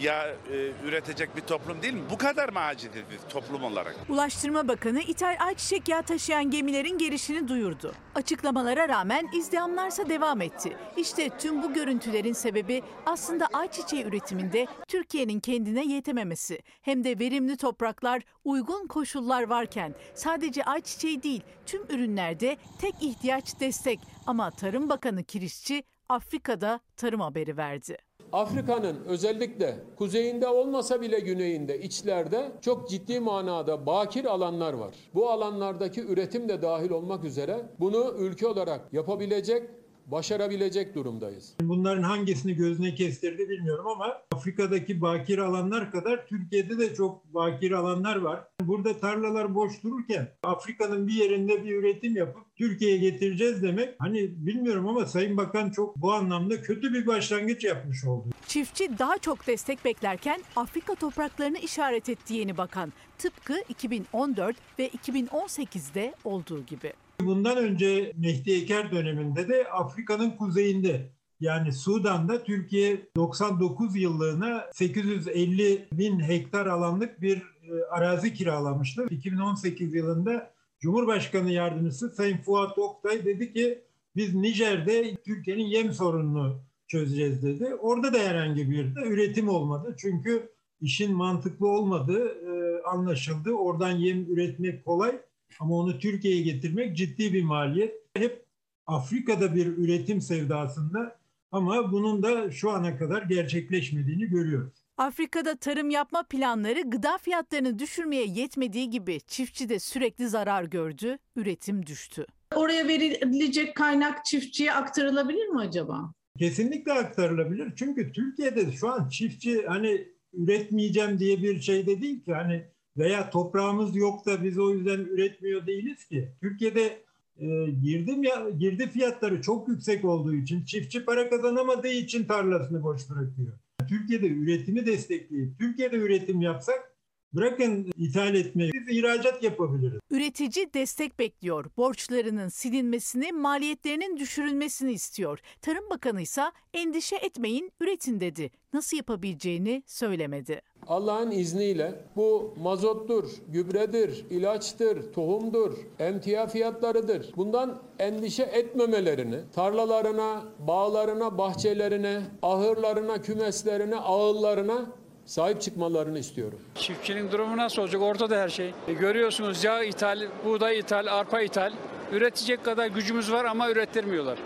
yağı 0.00 0.36
e, 0.52 0.72
üretecek 0.84 1.36
bir 1.36 1.40
toplum 1.40 1.82
değil 1.82 1.94
mi? 1.94 2.02
Bu 2.10 2.18
kadar 2.18 2.48
mı 2.48 2.60
aciziz 2.60 3.02
biz 3.10 3.18
toplum 3.28 3.64
olarak? 3.64 3.96
Ulaştırma 4.08 4.68
Bakanı 4.68 5.00
ithal 5.00 5.36
ayçiçek 5.40 5.88
yağı 5.88 6.02
taşıyan 6.02 6.50
gemilerin 6.50 6.98
gelişini 6.98 7.48
duyurdu. 7.48 7.94
Açıklamalara 8.14 8.88
rağmen 8.88 9.28
izdihamlarsa 9.32 10.08
devam 10.08 10.40
etti. 10.40 10.76
İşte 10.96 11.28
tüm 11.38 11.62
bu 11.62 11.72
görüntülerin 11.72 12.32
sebebi 12.32 12.82
aslında 13.06 13.46
ayçiçeği 13.52 14.04
üretiminde 14.04 14.66
Türkiye'nin 14.88 15.40
kendine 15.40 15.84
yetememesi. 15.84 16.58
Hem 16.82 17.04
de 17.04 17.18
verimli 17.18 17.56
topraklar, 17.56 18.22
uygun 18.44 18.86
koşullar 18.86 19.42
varken 19.42 19.94
sadece 20.14 20.64
ayçiçeği 20.64 21.22
değil 21.22 21.42
tüm 21.66 21.82
ürünlerde 21.88 22.56
tek 22.80 22.94
ihtiyaç 23.00 23.60
destek. 23.60 24.00
Ama 24.26 24.50
Tarım 24.50 24.88
Bakanı 24.88 25.24
Kirişçi 25.24 25.82
Afrika'da 26.08 26.80
tarım 26.96 27.20
haberi 27.20 27.56
verdi. 27.56 28.07
Afrika'nın 28.32 29.04
özellikle 29.06 29.76
kuzeyinde 29.96 30.48
olmasa 30.48 31.00
bile 31.00 31.20
güneyinde, 31.20 31.80
içlerde 31.80 32.52
çok 32.60 32.90
ciddi 32.90 33.20
manada 33.20 33.86
bakir 33.86 34.24
alanlar 34.24 34.72
var. 34.72 34.94
Bu 35.14 35.30
alanlardaki 35.30 36.00
üretim 36.00 36.48
de 36.48 36.62
dahil 36.62 36.90
olmak 36.90 37.24
üzere 37.24 37.66
bunu 37.80 38.14
ülke 38.18 38.46
olarak 38.46 38.92
yapabilecek, 38.92 39.70
başarabilecek 40.10 40.94
durumdayız. 40.94 41.54
Bunların 41.60 42.02
hangisini 42.02 42.54
gözüne 42.54 42.94
kestirdi 42.94 43.48
bilmiyorum 43.48 43.86
ama 43.86 44.22
Afrika'daki 44.32 45.00
bakir 45.00 45.38
alanlar 45.38 45.90
kadar 45.90 46.26
Türkiye'de 46.26 46.78
de 46.78 46.94
çok 46.94 47.34
bakir 47.34 47.72
alanlar 47.72 48.16
var. 48.16 48.44
Burada 48.60 49.00
tarlalar 49.00 49.54
boş 49.54 49.82
dururken 49.82 50.28
Afrika'nın 50.42 51.08
bir 51.08 51.14
yerinde 51.14 51.64
bir 51.64 51.76
üretim 51.76 52.16
yapıp 52.16 52.56
Türkiye'ye 52.56 52.98
getireceğiz 52.98 53.62
demek 53.62 53.94
hani 53.98 54.46
bilmiyorum 54.46 54.88
ama 54.88 55.06
Sayın 55.06 55.36
Bakan 55.36 55.70
çok 55.70 55.96
bu 55.96 56.12
anlamda 56.12 56.62
kötü 56.62 56.92
bir 56.92 57.06
başlangıç 57.06 57.64
yapmış 57.64 58.04
oldu. 58.04 58.28
Çiftçi 58.46 58.98
daha 58.98 59.18
çok 59.18 59.46
destek 59.46 59.84
beklerken 59.84 60.40
Afrika 60.56 60.94
topraklarını 60.94 61.58
işaret 61.58 62.08
etti 62.08 62.34
yeni 62.34 62.56
bakan. 62.56 62.92
Tıpkı 63.18 63.54
2014 63.68 64.56
ve 64.78 64.88
2018'de 64.88 66.14
olduğu 66.24 66.66
gibi. 66.66 66.92
Bundan 67.22 67.56
önce 67.56 68.12
Mehdi 68.16 68.50
Eker 68.52 68.92
döneminde 68.92 69.48
de 69.48 69.68
Afrika'nın 69.70 70.30
kuzeyinde 70.30 71.10
yani 71.40 71.72
Sudan'da 71.72 72.44
Türkiye 72.44 73.06
99 73.16 73.96
yıllığına 73.96 74.64
850 74.72 75.88
bin 75.92 76.20
hektar 76.20 76.66
alanlık 76.66 77.22
bir 77.22 77.36
e, 77.36 77.84
arazi 77.90 78.34
kiralamıştı. 78.34 79.06
2018 79.10 79.94
yılında 79.94 80.50
Cumhurbaşkanı 80.80 81.50
Yardımcısı 81.50 82.10
Sayın 82.10 82.38
Fuat 82.38 82.78
Oktay 82.78 83.24
dedi 83.24 83.52
ki 83.52 83.82
biz 84.16 84.34
Nijer'de 84.34 85.14
Türkiye'nin 85.14 85.66
yem 85.66 85.92
sorununu 85.92 86.60
çözeceğiz 86.88 87.42
dedi. 87.42 87.74
Orada 87.74 88.14
da 88.14 88.18
herhangi 88.18 88.70
bir 88.70 88.94
de 88.94 89.00
üretim 89.00 89.48
olmadı. 89.48 89.96
Çünkü 89.98 90.50
işin 90.80 91.14
mantıklı 91.14 91.68
olmadığı 91.68 92.28
e, 92.28 92.82
anlaşıldı. 92.82 93.52
Oradan 93.52 93.90
yem 93.90 94.32
üretmek 94.32 94.84
kolay 94.84 95.18
ama 95.60 95.74
onu 95.74 95.98
Türkiye'ye 95.98 96.42
getirmek 96.42 96.96
ciddi 96.96 97.32
bir 97.32 97.42
maliyet. 97.42 97.94
Hep 98.14 98.44
Afrika'da 98.86 99.54
bir 99.54 99.66
üretim 99.66 100.20
sevdasında 100.20 101.18
ama 101.52 101.92
bunun 101.92 102.22
da 102.22 102.50
şu 102.50 102.70
ana 102.70 102.98
kadar 102.98 103.22
gerçekleşmediğini 103.22 104.26
görüyoruz. 104.26 104.72
Afrika'da 104.96 105.56
tarım 105.56 105.90
yapma 105.90 106.22
planları 106.22 106.80
gıda 106.80 107.18
fiyatlarını 107.18 107.78
düşürmeye 107.78 108.24
yetmediği 108.26 108.90
gibi 108.90 109.20
çiftçi 109.26 109.68
de 109.68 109.78
sürekli 109.78 110.28
zarar 110.28 110.64
gördü, 110.64 111.18
üretim 111.36 111.86
düştü. 111.86 112.26
Oraya 112.54 112.88
verilecek 112.88 113.74
kaynak 113.74 114.24
çiftçiye 114.24 114.72
aktarılabilir 114.72 115.46
mi 115.48 115.60
acaba? 115.60 116.12
Kesinlikle 116.38 116.92
aktarılabilir. 116.92 117.72
Çünkü 117.76 118.12
Türkiye'de 118.12 118.72
şu 118.72 118.88
an 118.88 119.08
çiftçi 119.08 119.66
hani 119.66 120.08
üretmeyeceğim 120.32 121.18
diye 121.18 121.42
bir 121.42 121.60
şey 121.60 121.86
de 121.86 122.02
değil 122.02 122.24
ki. 122.24 122.32
Hani 122.32 122.64
veya 122.98 123.30
toprağımız 123.30 123.96
yok 123.96 124.26
da 124.26 124.44
biz 124.44 124.58
o 124.58 124.70
yüzden 124.70 124.98
üretmiyor 124.98 125.66
değiliz 125.66 126.04
ki. 126.04 126.28
Türkiye'de 126.40 127.02
e, 127.40 127.46
girdim 127.82 128.22
ya 128.22 128.50
girdi 128.58 128.90
fiyatları 128.90 129.42
çok 129.42 129.68
yüksek 129.68 130.04
olduğu 130.04 130.34
için 130.34 130.64
çiftçi 130.64 131.04
para 131.04 131.30
kazanamadığı 131.30 131.92
için 131.92 132.24
tarlasını 132.24 132.82
boş 132.82 133.10
bırakıyor. 133.10 133.52
Türkiye'de 133.88 134.28
üretimi 134.28 134.86
destekleyip 134.86 135.58
Türkiye'de 135.58 135.96
üretim 135.96 136.40
yapsak 136.40 136.92
bırakın 137.32 137.92
ithal 137.96 138.34
etmeyi 138.34 138.72
biz 138.74 138.96
ihracat 138.96 139.42
yapabiliriz. 139.42 140.00
Üretici 140.10 140.74
destek 140.74 141.18
bekliyor. 141.18 141.64
Borçlarının 141.76 142.48
silinmesini, 142.48 143.32
maliyetlerinin 143.32 144.16
düşürülmesini 144.16 144.92
istiyor. 144.92 145.38
Tarım 145.62 145.90
Bakanı 145.90 146.20
ise 146.22 146.42
endişe 146.74 147.16
etmeyin, 147.16 147.72
üretin 147.80 148.20
dedi. 148.20 148.50
Nasıl 148.72 148.96
yapabileceğini 148.96 149.82
söylemedi. 149.86 150.62
Allah'ın 150.86 151.30
izniyle 151.30 152.04
bu 152.16 152.54
mazottur, 152.62 153.30
gübredir, 153.48 154.24
ilaçtır, 154.30 155.12
tohumdur, 155.12 155.72
emtia 155.98 156.46
fiyatlarıdır. 156.46 157.32
Bundan 157.36 157.82
endişe 157.98 158.42
etmemelerini, 158.42 159.36
tarlalarına, 159.54 160.44
bağlarına, 160.58 161.38
bahçelerine, 161.38 162.22
ahırlarına, 162.42 163.22
kümeslerine, 163.22 163.96
ağıllarına 163.96 164.86
sahip 165.28 165.60
çıkmalarını 165.60 166.18
istiyorum. 166.18 166.58
Çiftçinin 166.74 167.32
durumu 167.32 167.56
nasıl 167.56 167.82
olacak? 167.82 168.02
Ortada 168.02 168.40
her 168.40 168.48
şey. 168.48 168.74
E, 168.88 168.92
görüyorsunuz 168.92 169.64
yağ 169.64 169.82
ithal, 169.82 170.28
buğday 170.44 170.78
ithal, 170.78 171.06
arpa 171.06 171.40
ithal. 171.40 171.72
Üretecek 172.12 172.64
kadar 172.64 172.86
gücümüz 172.86 173.32
var 173.32 173.44
ama 173.44 173.70
ürettirmiyorlar. 173.70 174.38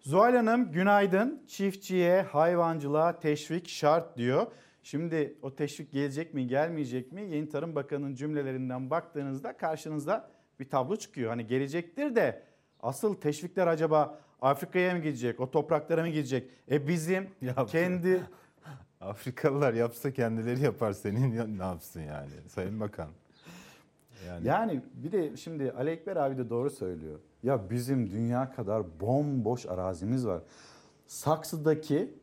Zuhal 0.00 0.36
Hanım 0.36 0.72
günaydın. 0.72 1.42
Çiftçiye, 1.46 2.22
hayvancılığa 2.22 3.18
teşvik 3.20 3.68
şart 3.68 4.16
diyor. 4.16 4.46
Şimdi 4.82 5.38
o 5.42 5.54
teşvik 5.54 5.92
gelecek 5.92 6.34
mi 6.34 6.46
gelmeyecek 6.46 7.12
mi? 7.12 7.22
Yeni 7.30 7.48
Tarım 7.48 7.74
Bakanı'nın 7.74 8.14
cümlelerinden 8.14 8.90
baktığınızda 8.90 9.56
karşınıza 9.56 10.30
bir 10.60 10.68
tablo 10.68 10.96
çıkıyor. 10.96 11.30
Hani 11.30 11.46
gelecektir 11.46 12.14
de 12.14 12.42
asıl 12.80 13.14
teşvikler 13.14 13.66
acaba 13.66 14.18
Afrika'ya 14.40 14.94
mı 14.94 15.00
gidecek? 15.00 15.40
O 15.40 15.50
topraklara 15.50 16.02
mı 16.02 16.08
gidecek? 16.08 16.50
E 16.70 16.88
bizim 16.88 17.28
kendi... 17.68 18.22
Afrikalılar 19.00 19.74
yapsa 19.74 20.12
kendileri 20.12 20.60
yapar 20.60 20.92
senin 20.92 21.58
ne 21.58 21.62
yapsın 21.62 22.00
yani 22.00 22.30
Sayın 22.48 22.80
Bakan. 22.80 23.08
Yani, 24.26 24.46
Yani 24.46 24.82
bir 24.94 25.12
de 25.12 25.36
şimdi 25.36 25.72
Ali 25.72 25.90
Ekber 25.90 26.16
abi 26.16 26.38
de 26.38 26.50
doğru 26.50 26.70
söylüyor. 26.70 27.18
Ya 27.42 27.70
bizim 27.70 28.10
dünya 28.10 28.52
kadar 28.52 29.00
bomboş 29.00 29.66
arazimiz 29.66 30.26
var. 30.26 30.42
Saksıdaki 31.06 32.14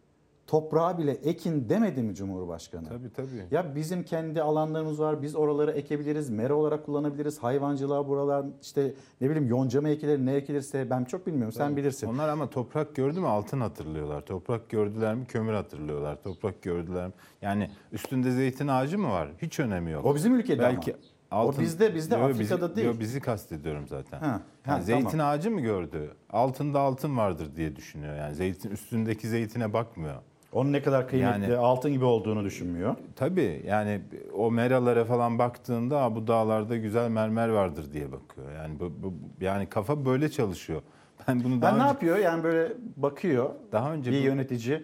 toprağa 0.48 0.98
bile 0.98 1.12
ekin 1.12 1.70
demedi 1.70 2.04
mi 2.04 2.16
Cumhurbaşkanı? 2.16 2.88
Tabii 2.90 3.14
tabii. 3.14 3.46
Ya 3.52 3.76
bizim 3.76 4.04
kendi 4.04 4.42
alanlarımız 4.42 5.00
var. 5.00 5.22
Biz 5.22 5.36
oraları 5.36 5.72
ekebiliriz. 5.72 6.30
Mera 6.30 6.54
olarak 6.56 6.86
kullanabiliriz. 6.86 7.40
Hayvancılığa 7.44 8.08
buralar 8.08 8.46
işte 8.62 8.94
ne 9.22 9.30
bileyim 9.30 9.48
yonca 9.50 9.82
mı 9.82 9.90
ekilir 9.90 10.26
ne 10.26 10.34
ekilirse 10.34 10.90
ben 10.90 11.04
çok 11.04 11.28
bilmiyorum. 11.28 11.52
Sen 11.54 11.68
Tabii. 11.70 11.78
bilirsin. 11.82 12.08
Onlar 12.08 12.30
ama 12.30 12.50
toprak 12.50 12.96
gördü 12.96 13.20
mü 13.20 13.28
altın 13.28 13.62
hatırlıyorlar. 13.62 14.22
Toprak 14.26 14.70
gördüler 14.70 15.16
mi 15.16 15.26
kömür 15.26 15.54
hatırlıyorlar. 15.54 16.24
Toprak 16.24 16.62
gördüler 16.62 17.08
mi? 17.08 17.14
Yani 17.42 17.70
üstünde 17.92 18.32
zeytin 18.32 18.68
ağacı 18.68 19.00
mı 19.00 19.10
var? 19.10 19.30
Hiç 19.42 19.60
önemi 19.60 19.92
yok. 19.92 20.06
O 20.06 20.16
bizim 20.16 20.36
ülkede 20.36 20.62
Belki 20.62 20.92
ama. 20.92 21.46
O 21.46 21.52
bizde- 21.60 21.96
bizde, 21.96 22.16
Yo, 22.16 22.22
Afrika'da 22.24 22.76
değil. 22.76 22.88
Yo, 22.88 22.94
bizi 23.00 23.20
kastediyorum 23.20 23.88
zaten. 23.88 24.20
Ha, 24.20 24.26
ha, 24.28 24.42
Yani 24.72 24.84
zeytin 24.84 25.08
tamam. 25.10 25.28
ağacı 25.28 25.52
mı 25.52 25.62
gördü? 25.62 26.12
Altında 26.30 26.80
altın 26.80 27.18
vardır 27.18 27.56
diye 27.56 27.76
düşünüyor. 27.76 28.16
Yani 28.16 28.36
zeytin 28.36 28.70
üstündeki 28.72 29.28
zeytine 29.28 29.74
bakmıyor. 29.74 30.16
Onun 30.54 30.74
ne 30.74 30.82
kadar 30.82 31.08
kıymetli, 31.10 31.42
Yani- 31.44 31.56
altın 31.58 31.92
gibi 31.92 32.06
olduğunu 32.06 32.44
düşünmüyor. 32.44 32.96
Tabii 33.16 33.62
yani 33.68 34.02
o 34.34 34.52
meralara 34.52 35.06
falan 35.06 35.40
baktığında 35.40 36.02
"Aa, 36.02 36.16
bu 36.16 36.28
dağlarda 36.28 36.78
güzel 36.78 37.10
mermer 37.10 37.50
vardır 37.50 37.94
diye 37.94 38.12
bakıyor. 38.12 38.52
Yani 38.52 38.80
bu, 38.80 38.92
bu- 39.04 39.14
yani 39.46 39.66
kafa 39.70 40.06
böyle 40.06 40.32
çalışıyor. 40.32 40.82
Ben 41.28 41.44
bunu 41.44 41.62
daha 41.62 41.72
Ben 41.72 41.78
ne 41.80 41.82
önce, 41.84 41.88
yapıyor? 41.94 42.18
Yani 42.18 42.44
böyle 42.44 42.74
bakıyor 42.98 43.50
daha 43.72 43.94
önce 43.94 44.12
bir 44.12 44.22
bu- 44.22 44.26
yönetici. 44.26 44.84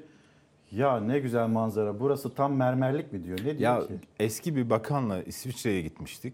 Ya 0.71 0.99
ne 0.99 1.19
güzel 1.19 1.47
manzara. 1.47 1.99
Burası 1.99 2.33
tam 2.35 2.53
mermerlik 2.53 3.13
mi 3.13 3.23
diyor? 3.23 3.39
Ne 3.39 3.43
diyor 3.57 3.59
Ya 3.59 3.87
ki? 3.87 3.93
eski 4.19 4.55
bir 4.55 4.69
bakanla 4.69 5.23
İsviçre'ye 5.23 5.81
gitmiştik. 5.81 6.33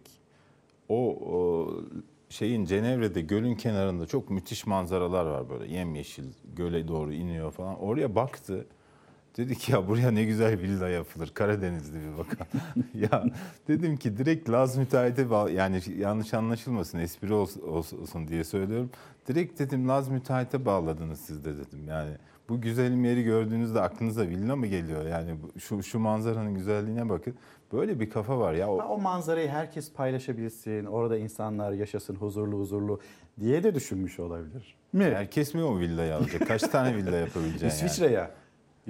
O, 0.89 0.95
o 1.15 1.67
şeyin 2.29 2.65
Cenevre'de 2.65 3.21
gölün 3.21 3.55
kenarında 3.55 4.05
çok 4.05 4.29
müthiş 4.29 4.65
manzaralar 4.67 5.25
var 5.25 5.49
böyle 5.49 5.73
yemyeşil 5.73 6.23
göle 6.55 6.87
doğru 6.87 7.13
iniyor 7.13 7.51
falan. 7.51 7.79
Oraya 7.79 8.15
baktı. 8.15 8.65
Dedi 9.37 9.55
ki 9.55 9.71
ya 9.71 9.87
buraya 9.87 10.11
ne 10.11 10.23
güzel 10.23 10.59
villa 10.59 10.89
yapılır. 10.89 11.31
Karadenizli 11.33 11.97
bir 12.01 12.17
bakan. 12.17 12.47
ya 13.11 13.23
dedim 13.67 13.97
ki 13.97 14.17
direkt 14.17 14.49
Laz 14.49 14.77
müteahhite 14.77 15.29
bağ 15.29 15.49
yani 15.49 15.81
yanlış 15.97 16.33
anlaşılmasın 16.33 16.99
espri 16.99 17.33
olsun, 17.33 17.61
olsun 17.61 18.27
diye 18.27 18.43
söylüyorum. 18.43 18.89
Direkt 19.27 19.59
dedim 19.59 19.87
Laz 19.87 20.09
müteahhite 20.09 20.65
bağladınız 20.65 21.19
siz 21.19 21.45
de 21.45 21.57
dedim. 21.57 21.87
Yani 21.87 22.11
bu 22.49 22.61
güzelim 22.61 23.05
yeri 23.05 23.23
gördüğünüzde 23.23 23.81
aklınıza 23.81 24.21
villa 24.27 24.55
mı 24.55 24.67
geliyor? 24.67 25.05
Yani 25.05 25.35
şu 25.59 25.83
şu 25.83 25.99
manzaranın 25.99 26.55
güzelliğine 26.55 27.09
bakın. 27.09 27.35
Böyle 27.73 27.99
bir 27.99 28.09
kafa 28.09 28.39
var 28.39 28.53
ya. 28.53 28.69
O, 28.69 28.77
O 28.77 28.97
manzarayı 28.97 29.49
herkes 29.49 29.93
paylaşabilsin, 29.93 30.85
orada 30.85 31.17
insanlar 31.17 31.71
yaşasın 31.71 32.15
huzurlu 32.15 32.59
huzurlu 32.59 32.99
diye 33.39 33.63
de 33.63 33.75
düşünmüş 33.75 34.19
olabilir. 34.19 34.75
Mi? 34.93 35.03
herkes 35.03 35.53
mi 35.53 35.63
o 35.63 35.79
villayı 35.79 36.15
alacak? 36.15 36.47
Kaç 36.47 36.61
tane 36.61 36.95
villa 36.95 37.15
yapabileceksin 37.17 37.87
yani? 38.05 38.27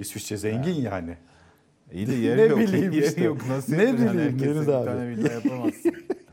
İsviçre 0.00 0.36
zengin 0.36 0.74
yani. 0.82 1.16
İyi 1.92 2.06
de 2.06 2.12
yer 2.26 2.36
Ne 2.36 2.42
yok. 2.42 2.58
bileyim 2.58 2.92
yer 2.92 3.02
işte. 3.02 3.24
yok. 3.24 3.38
Nasıl 3.48 3.72
Ne 3.72 3.92
bileyim 3.94 4.18
Herkese 4.18 4.54
Deniz 4.54 4.68
abi. 4.68 4.84
tane 4.84 5.08
villa 5.08 5.32
yapamazsın. 5.32 5.92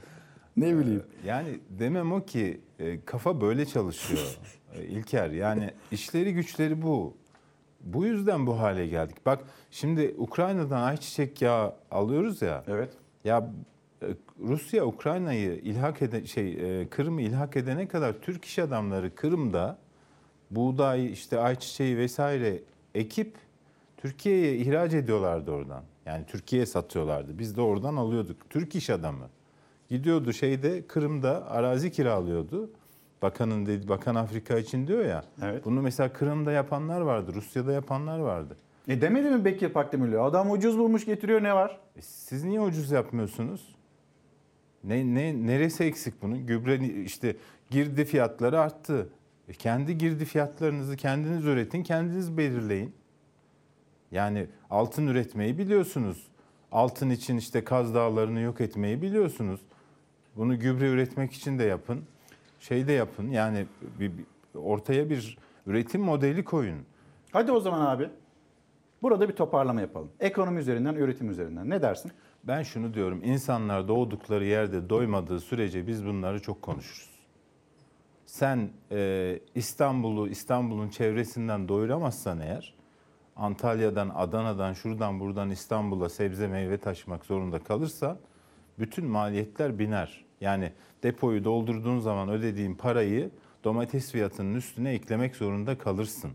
ne 0.57 0.77
bileyim. 0.77 1.03
Yani 1.25 1.59
demem 1.69 2.11
o 2.11 2.25
ki 2.25 2.61
e, 2.79 3.01
kafa 3.05 3.41
böyle 3.41 3.65
çalışıyor 3.65 4.37
e, 4.75 4.83
İlker. 4.83 5.29
Yani 5.29 5.71
işleri 5.91 6.33
güçleri 6.33 6.81
bu. 6.81 7.13
Bu 7.81 8.05
yüzden 8.05 8.47
bu 8.47 8.59
hale 8.59 8.87
geldik. 8.87 9.25
Bak 9.25 9.39
şimdi 9.71 10.15
Ukrayna'dan 10.17 10.81
ayçiçek 10.81 11.41
yağı 11.41 11.73
alıyoruz 11.91 12.41
ya. 12.41 12.63
Evet. 12.67 12.89
Ya 13.25 13.49
e, 14.01 14.05
Rusya 14.39 14.85
Ukrayna'yı 14.85 15.51
ilhak 15.55 16.01
ede 16.01 16.25
şey 16.25 16.57
Kırım'ı 16.89 17.21
ilhak 17.21 17.57
edene 17.57 17.87
kadar 17.87 18.13
Türk 18.13 18.45
iş 18.45 18.59
adamları 18.59 19.15
Kırım'da 19.15 19.77
buğday 20.51 21.11
işte 21.11 21.39
ayçiçeği 21.39 21.97
vesaire 21.97 22.59
ekip 22.95 23.35
Türkiye'ye 23.97 24.55
ihraç 24.55 24.93
ediyorlardı 24.93 25.51
oradan. 25.51 25.83
Yani 26.05 26.25
Türkiye'ye 26.25 26.65
satıyorlardı. 26.65 27.39
Biz 27.39 27.57
de 27.57 27.61
oradan 27.61 27.95
alıyorduk. 27.95 28.49
Türk 28.49 28.75
iş 28.75 28.89
adamı. 28.89 29.29
Gidiyordu 29.89 30.33
şeyde 30.33 30.87
Kırım'da 30.87 31.51
arazi 31.51 31.91
kiralıyordu. 31.91 32.69
Bakanın 33.21 33.65
dedi, 33.65 33.87
Bakan 33.87 34.15
Afrika 34.15 34.57
için 34.57 34.87
diyor 34.87 35.05
ya. 35.05 35.23
Evet. 35.43 35.65
Bunu 35.65 35.81
mesela 35.81 36.13
Kırım'da 36.13 36.51
yapanlar 36.51 37.01
vardı, 37.01 37.31
Rusya'da 37.35 37.71
yapanlar 37.73 38.19
vardı. 38.19 38.57
E 38.87 39.01
demedi 39.01 39.29
mi 39.29 39.45
Bekir 39.45 39.69
Pakdemirli? 39.69 40.19
Adam 40.19 40.51
ucuz 40.51 40.77
bulmuş 40.77 41.05
getiriyor 41.05 41.43
ne 41.43 41.53
var? 41.53 41.79
E 41.95 42.01
Siz 42.01 42.43
niye 42.43 42.61
ucuz 42.61 42.91
yapmıyorsunuz? 42.91 43.75
Ne, 44.83 45.13
ne 45.13 45.47
neresi 45.47 45.83
eksik 45.83 46.21
bunun? 46.21 46.45
Gübre 46.45 47.03
işte 47.03 47.35
girdi 47.69 48.05
fiyatları 48.05 48.59
arttı. 48.59 49.09
E 49.47 49.53
kendi 49.53 49.97
girdi 49.97 50.25
fiyatlarınızı 50.25 50.97
kendiniz 50.97 51.45
üretin, 51.45 51.83
kendiniz 51.83 52.37
belirleyin. 52.37 52.93
Yani 54.11 54.47
altın 54.69 55.07
üretmeyi 55.07 55.57
biliyorsunuz. 55.57 56.27
Altın 56.71 57.09
için 57.09 57.37
işte 57.37 57.63
Kaz 57.63 57.95
Dağları'nı 57.95 58.39
yok 58.39 58.61
etmeyi 58.61 59.01
biliyorsunuz. 59.01 59.59
Bunu 60.35 60.59
gübre 60.59 60.89
üretmek 60.89 61.33
için 61.33 61.59
de 61.59 61.63
yapın. 61.63 62.03
Şey 62.59 62.87
de 62.87 62.91
yapın. 62.91 63.29
Yani 63.29 63.65
bir, 63.99 64.11
ortaya 64.55 65.09
bir 65.09 65.37
üretim 65.67 66.01
modeli 66.01 66.43
koyun. 66.43 66.79
Hadi 67.31 67.51
o 67.51 67.59
zaman 67.59 67.85
abi. 67.85 68.09
Burada 69.01 69.29
bir 69.29 69.35
toparlama 69.35 69.81
yapalım. 69.81 70.09
Ekonomi 70.19 70.59
üzerinden, 70.59 70.95
üretim 70.95 71.29
üzerinden. 71.29 71.69
Ne 71.69 71.81
dersin? 71.81 72.11
Ben 72.43 72.63
şunu 72.63 72.93
diyorum. 72.93 73.21
insanlar 73.23 73.87
doğdukları 73.87 74.45
yerde 74.45 74.89
doymadığı 74.89 75.39
sürece 75.39 75.87
biz 75.87 76.05
bunları 76.05 76.41
çok 76.41 76.61
konuşuruz. 76.61 77.09
Sen 78.25 78.69
e, 78.91 79.39
İstanbul'u, 79.55 80.27
İstanbul'un 80.27 80.89
çevresinden 80.89 81.67
doyuramazsan 81.67 82.39
eğer, 82.39 82.73
Antalya'dan, 83.37 84.11
Adana'dan, 84.15 84.73
şuradan 84.73 85.19
buradan 85.19 85.49
İstanbul'a 85.49 86.09
sebze 86.09 86.47
meyve 86.47 86.77
taşımak 86.77 87.25
zorunda 87.25 87.59
kalırsan, 87.59 88.17
bütün 88.79 89.05
maliyetler 89.05 89.79
biner. 89.79 90.25
Yani 90.41 90.71
depoyu 91.03 91.43
doldurduğun 91.43 91.99
zaman 91.99 92.29
ödediğin 92.29 92.75
parayı 92.75 93.31
domates 93.63 94.11
fiyatının 94.11 94.55
üstüne 94.55 94.93
eklemek 94.93 95.35
zorunda 95.35 95.77
kalırsın. 95.77 96.31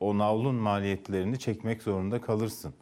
O 0.00 0.18
navlun 0.18 0.54
maliyetlerini 0.54 1.38
çekmek 1.38 1.82
zorunda 1.82 2.20
kalırsın. 2.20 2.74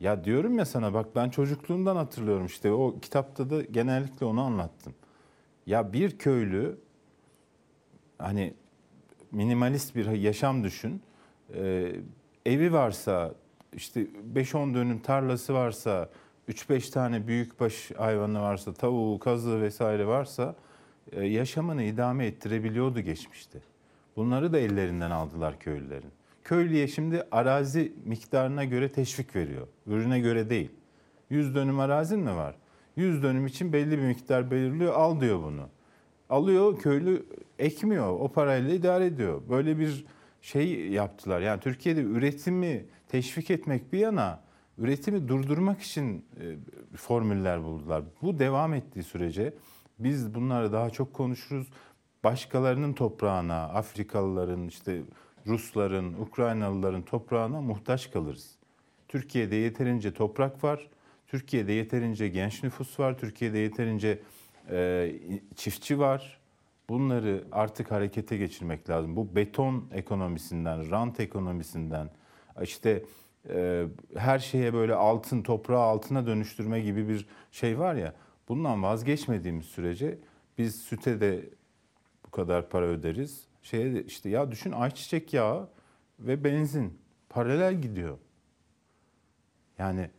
Ya 0.00 0.24
diyorum 0.24 0.58
ya 0.58 0.64
sana 0.64 0.94
bak 0.94 1.06
ben 1.16 1.30
çocukluğumdan 1.30 1.96
hatırlıyorum 1.96 2.46
işte 2.46 2.72
o 2.72 3.00
kitapta 3.00 3.50
da 3.50 3.62
genellikle 3.62 4.26
onu 4.26 4.40
anlattım. 4.40 4.94
Ya 5.66 5.92
bir 5.92 6.18
köylü 6.18 6.78
hani 8.18 8.54
minimalist 9.32 9.96
bir 9.96 10.06
yaşam 10.06 10.64
düşün. 10.64 11.02
Ee, 11.54 11.92
evi 12.46 12.72
varsa 12.72 13.34
işte 13.72 14.06
5-10 14.34 14.74
dönüm 14.74 14.98
tarlası 14.98 15.54
varsa 15.54 16.10
3-5 16.48 16.92
tane 16.92 17.26
büyükbaş 17.26 17.90
hayvanı 17.90 18.40
varsa 18.40 18.72
tavuğu, 18.72 19.18
kazı 19.18 19.62
vesaire 19.62 20.06
varsa 20.06 20.54
e, 21.12 21.24
yaşamını 21.24 21.82
idame 21.82 22.26
ettirebiliyordu 22.26 23.00
geçmişte. 23.00 23.58
Bunları 24.16 24.52
da 24.52 24.58
ellerinden 24.58 25.10
aldılar 25.10 25.58
köylülerin. 25.58 26.10
Köylüye 26.44 26.88
şimdi 26.88 27.22
arazi 27.30 27.92
miktarına 28.04 28.64
göre 28.64 28.92
teşvik 28.92 29.36
veriyor. 29.36 29.66
Ürüne 29.86 30.20
göre 30.20 30.50
değil. 30.50 30.70
100 31.30 31.54
dönüm 31.54 31.80
arazin 31.80 32.20
mi 32.20 32.36
var? 32.36 32.54
100 32.96 33.22
dönüm 33.22 33.46
için 33.46 33.72
belli 33.72 33.98
bir 33.98 34.02
miktar 34.02 34.50
belirliyor. 34.50 34.94
Al 34.94 35.20
diyor 35.20 35.42
bunu. 35.42 35.68
Alıyor 36.28 36.78
köylü 36.78 37.26
ekmiyor. 37.58 38.20
O 38.20 38.28
parayla 38.28 38.74
idare 38.74 39.06
ediyor. 39.06 39.42
Böyle 39.50 39.78
bir 39.78 40.04
şey 40.44 40.88
yaptılar. 40.88 41.40
Yani 41.40 41.60
Türkiye'de 41.60 42.00
üretimi 42.00 42.84
teşvik 43.08 43.50
etmek 43.50 43.92
bir 43.92 43.98
yana 43.98 44.40
üretimi 44.78 45.28
durdurmak 45.28 45.80
için 45.80 46.24
e, 46.40 46.96
formüller 46.96 47.64
buldular. 47.64 48.02
Bu 48.22 48.38
devam 48.38 48.74
ettiği 48.74 49.02
sürece 49.02 49.54
biz 49.98 50.34
bunları 50.34 50.72
daha 50.72 50.90
çok 50.90 51.14
konuşuruz. 51.14 51.66
Başkalarının 52.24 52.92
toprağına, 52.92 53.62
Afrikalıların, 53.62 54.68
işte 54.68 55.02
Rusların, 55.46 56.14
Ukraynalıların 56.14 57.02
toprağına 57.02 57.60
muhtaç 57.60 58.10
kalırız. 58.10 58.56
Türkiye'de 59.08 59.56
yeterince 59.56 60.14
toprak 60.14 60.64
var. 60.64 60.88
Türkiye'de 61.26 61.72
yeterince 61.72 62.28
genç 62.28 62.62
nüfus 62.62 63.00
var. 63.00 63.18
Türkiye'de 63.18 63.58
yeterince 63.58 64.18
e, 64.70 65.12
çiftçi 65.56 65.98
var. 65.98 66.40
Bunları 66.88 67.44
artık 67.52 67.90
harekete 67.90 68.36
geçirmek 68.36 68.90
lazım. 68.90 69.16
Bu 69.16 69.36
beton 69.36 69.88
ekonomisinden, 69.92 70.90
rant 70.90 71.20
ekonomisinden, 71.20 72.10
işte 72.62 73.04
e, 73.48 73.86
her 74.16 74.38
şeye 74.38 74.74
böyle 74.74 74.94
altın, 74.94 75.42
toprağı 75.42 75.82
altına 75.82 76.26
dönüştürme 76.26 76.80
gibi 76.80 77.08
bir 77.08 77.26
şey 77.50 77.78
var 77.78 77.94
ya. 77.94 78.14
Bundan 78.48 78.82
vazgeçmediğimiz 78.82 79.66
sürece 79.66 80.18
biz 80.58 80.82
süte 80.82 81.20
de 81.20 81.50
bu 82.26 82.30
kadar 82.30 82.68
para 82.68 82.86
öderiz. 82.86 83.46
Şeye 83.62 83.94
de 83.94 84.04
işte 84.04 84.28
ya 84.28 84.50
düşün 84.50 84.72
ayçiçek 84.72 85.34
yağı 85.34 85.68
ve 86.18 86.44
benzin 86.44 86.98
paralel 87.28 87.82
gidiyor. 87.82 88.18
Yani 89.78 90.10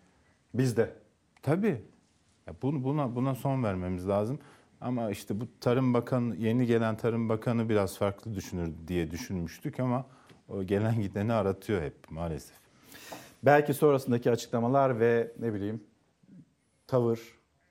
bizde. 0.53 0.93
Tabii. 1.41 1.81
Ya 2.47 2.53
buna 2.61 3.15
buna 3.15 3.35
son 3.35 3.63
vermemiz 3.63 4.07
lazım. 4.07 4.39
Ama 4.85 5.11
işte 5.11 5.39
bu 5.41 5.45
Tarım 5.61 5.93
Bakanı 5.93 6.35
yeni 6.35 6.65
gelen 6.65 6.97
Tarım 6.97 7.29
Bakanı 7.29 7.69
biraz 7.69 7.97
farklı 7.97 8.35
düşünür 8.35 8.71
diye 8.87 9.11
düşünmüştük 9.11 9.79
ama 9.79 10.05
o 10.49 10.63
gelen 10.63 11.01
gideni 11.01 11.33
aratıyor 11.33 11.81
hep 11.81 12.11
maalesef. 12.11 12.55
Belki 13.43 13.73
sonrasındaki 13.73 14.31
açıklamalar 14.31 14.99
ve 14.99 15.31
ne 15.39 15.53
bileyim 15.53 15.83
tavır 16.87 17.19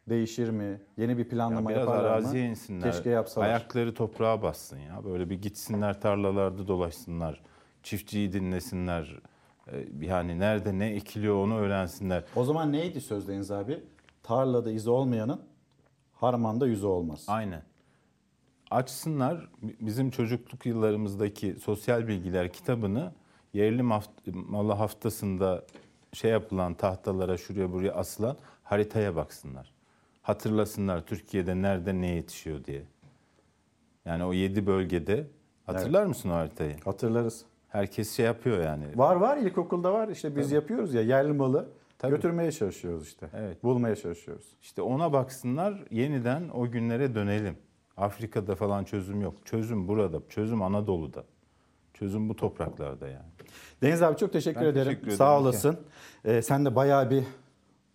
değişir 0.08 0.48
mi? 0.50 0.80
Yeni 0.96 1.18
bir 1.18 1.28
planlama 1.28 1.72
Ya 1.72 1.78
yaparlar 1.78 2.04
araziye 2.10 2.44
mı? 2.44 2.50
insinler. 2.50 2.92
Keşke 2.92 3.10
yapsalar. 3.10 3.46
Ayakları 3.46 3.94
toprağa 3.94 4.42
bassın 4.42 4.78
ya. 4.78 5.04
Böyle 5.04 5.30
bir 5.30 5.42
gitsinler 5.42 6.00
tarlalarda 6.00 6.68
dolaşsınlar. 6.68 7.42
Çiftçiyi 7.82 8.32
dinlesinler. 8.32 9.16
Ee, 9.72 9.86
Yani 10.00 10.38
nerede 10.40 10.78
ne 10.78 10.86
ekiliyor 10.94 11.34
onu 11.36 11.58
öğrensinler. 11.58 12.24
O 12.36 12.44
zaman 12.44 12.72
neydi 12.72 13.00
söz 13.00 13.28
Deniz 13.28 13.50
abi? 13.50 13.80
Tarlada 14.22 14.70
izi 14.70 14.90
olmayanın 14.90 15.40
Harmanda 16.14 16.66
yüzü 16.66 16.86
olmaz. 16.86 17.24
Aynen. 17.28 17.62
Açsınlar 18.70 19.48
bizim 19.62 20.10
çocukluk 20.10 20.66
yıllarımızdaki 20.66 21.54
sosyal 21.54 22.08
bilgiler 22.08 22.52
kitabını 22.52 23.12
yerli 23.52 23.82
malı 24.34 24.72
haftasında 24.72 25.64
şey 26.12 26.30
yapılan 26.30 26.74
tahtalara 26.74 27.36
şuraya 27.36 27.72
buraya 27.72 27.92
asılan 27.92 28.36
haritaya 28.62 29.16
baksınlar. 29.16 29.74
Hatırlasınlar 30.22 31.06
Türkiye'de 31.06 31.62
nerede 31.62 32.00
ne 32.00 32.06
yetişiyor 32.06 32.64
diye. 32.64 32.82
Yani 34.04 34.24
o 34.24 34.32
yedi 34.32 34.66
bölgede 34.66 35.26
hatırlar 35.66 36.06
mısın 36.06 36.28
o 36.30 36.32
haritayı? 36.32 36.80
Hatırlarız. 36.84 37.44
Herkes 37.68 38.16
şey 38.16 38.26
yapıyor 38.26 38.64
yani. 38.64 38.84
Var 38.96 39.16
var 39.16 39.36
ilkokulda 39.36 39.92
var 39.92 40.08
işte 40.08 40.36
biz 40.36 40.52
yapıyoruz 40.52 40.94
ya 40.94 41.02
yerli 41.02 41.32
malı 41.32 41.68
götürmeye 42.10 42.52
çalışıyoruz 42.52 43.06
işte. 43.06 43.28
Evet. 43.34 43.64
Bulmaya 43.64 43.96
çalışıyoruz. 43.96 44.46
İşte 44.62 44.82
ona 44.82 45.12
baksınlar 45.12 45.84
yeniden 45.90 46.48
o 46.54 46.70
günlere 46.70 47.14
dönelim. 47.14 47.56
Afrika'da 47.96 48.54
falan 48.54 48.84
çözüm 48.84 49.20
yok. 49.20 49.34
Çözüm 49.44 49.88
burada. 49.88 50.18
Çözüm 50.28 50.62
Anadolu'da. 50.62 51.24
Çözüm 51.94 52.28
bu 52.28 52.36
topraklarda 52.36 53.08
yani. 53.08 53.26
Deniz 53.82 54.02
abi 54.02 54.16
çok 54.16 54.32
teşekkür 54.32 54.60
Ben 54.60 54.66
ederim. 54.66 54.84
teşekkür 54.84 55.02
ederim. 55.06 55.16
Sağ 55.18 55.40
olasın. 55.40 55.76
Ee, 56.24 56.42
sen 56.42 56.64
de 56.64 56.76
bayağı 56.76 57.10
bir 57.10 57.24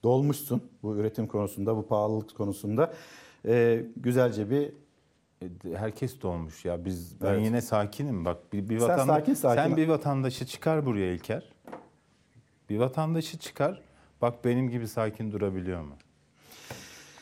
dolmuşsun 0.04 0.62
bu 0.84 0.96
üretim 0.96 1.28
konusunda, 1.28 1.76
bu 1.78 1.88
pahalılık 1.88 2.36
konusunda. 2.36 2.94
Ee, 3.46 3.86
güzelce 3.98 4.50
bir 4.50 4.72
E, 5.42 5.74
Herkes 5.78 6.22
dolmuş 6.22 6.66
ya. 6.66 6.86
Biz 6.86 7.22
ben 7.22 7.34
Evet. 7.34 7.46
yine 7.46 7.62
sakinim. 7.62 8.26
Bak 8.26 8.54
bir, 8.54 8.70
bir 8.70 8.80
Sen 8.80 8.90
vatanda- 8.90 9.06
sakin, 9.06 9.34
sakin. 9.34 9.62
sen 9.62 9.78
bir 9.78 9.88
vatandaşı 9.88 10.46
çıkar 10.46 10.86
buraya 10.86 11.14
İlker. 11.14 11.54
Bir 12.70 12.78
vatandaşı 12.80 13.40
çıkar. 13.40 13.82
Bak 14.22 14.46
benim 14.46 14.70
gibi 14.70 14.88
sakin 14.88 15.32
durabiliyor 15.32 15.82
mu? 15.82 15.94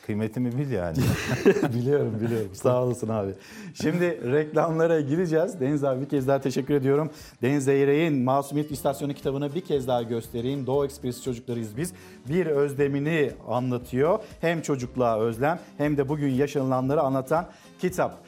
Kıymetimi 0.06 0.58
bil 0.58 0.70
yani. 0.70 0.96
biliyorum 1.74 2.18
biliyorum. 2.20 2.50
Sağ 2.54 2.82
olasın 2.82 3.08
abi. 3.08 3.30
Şimdi 3.74 4.32
reklamlara 4.32 5.00
gireceğiz. 5.00 5.60
Deniz 5.60 5.84
abi 5.84 6.00
bir 6.00 6.08
kez 6.08 6.28
daha 6.28 6.40
teşekkür 6.40 6.74
ediyorum. 6.74 7.10
Deniz 7.42 7.64
Zeyrek'in 7.64 8.22
Masumiyet 8.22 8.70
İstasyonu 8.70 9.14
kitabını 9.14 9.54
bir 9.54 9.60
kez 9.60 9.88
daha 9.88 10.02
göstereyim. 10.02 10.66
Doğu 10.66 10.84
Ekspresi 10.84 11.22
çocuklarıyız 11.22 11.76
biz. 11.76 11.92
Bir 12.28 12.46
özlemini 12.46 13.30
anlatıyor. 13.48 14.18
Hem 14.40 14.62
çocukluğa 14.62 15.20
özlem 15.20 15.60
hem 15.78 15.96
de 15.96 16.08
bugün 16.08 16.28
yaşanılanları 16.28 17.00
anlatan 17.00 17.46
kitap. 17.78 18.18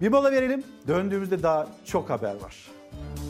Bir 0.00 0.08
mola 0.08 0.32
verelim. 0.32 0.64
Döndüğümüzde 0.88 1.42
daha 1.42 1.66
çok 1.84 2.10
haber 2.10 2.34
var. 2.34 2.66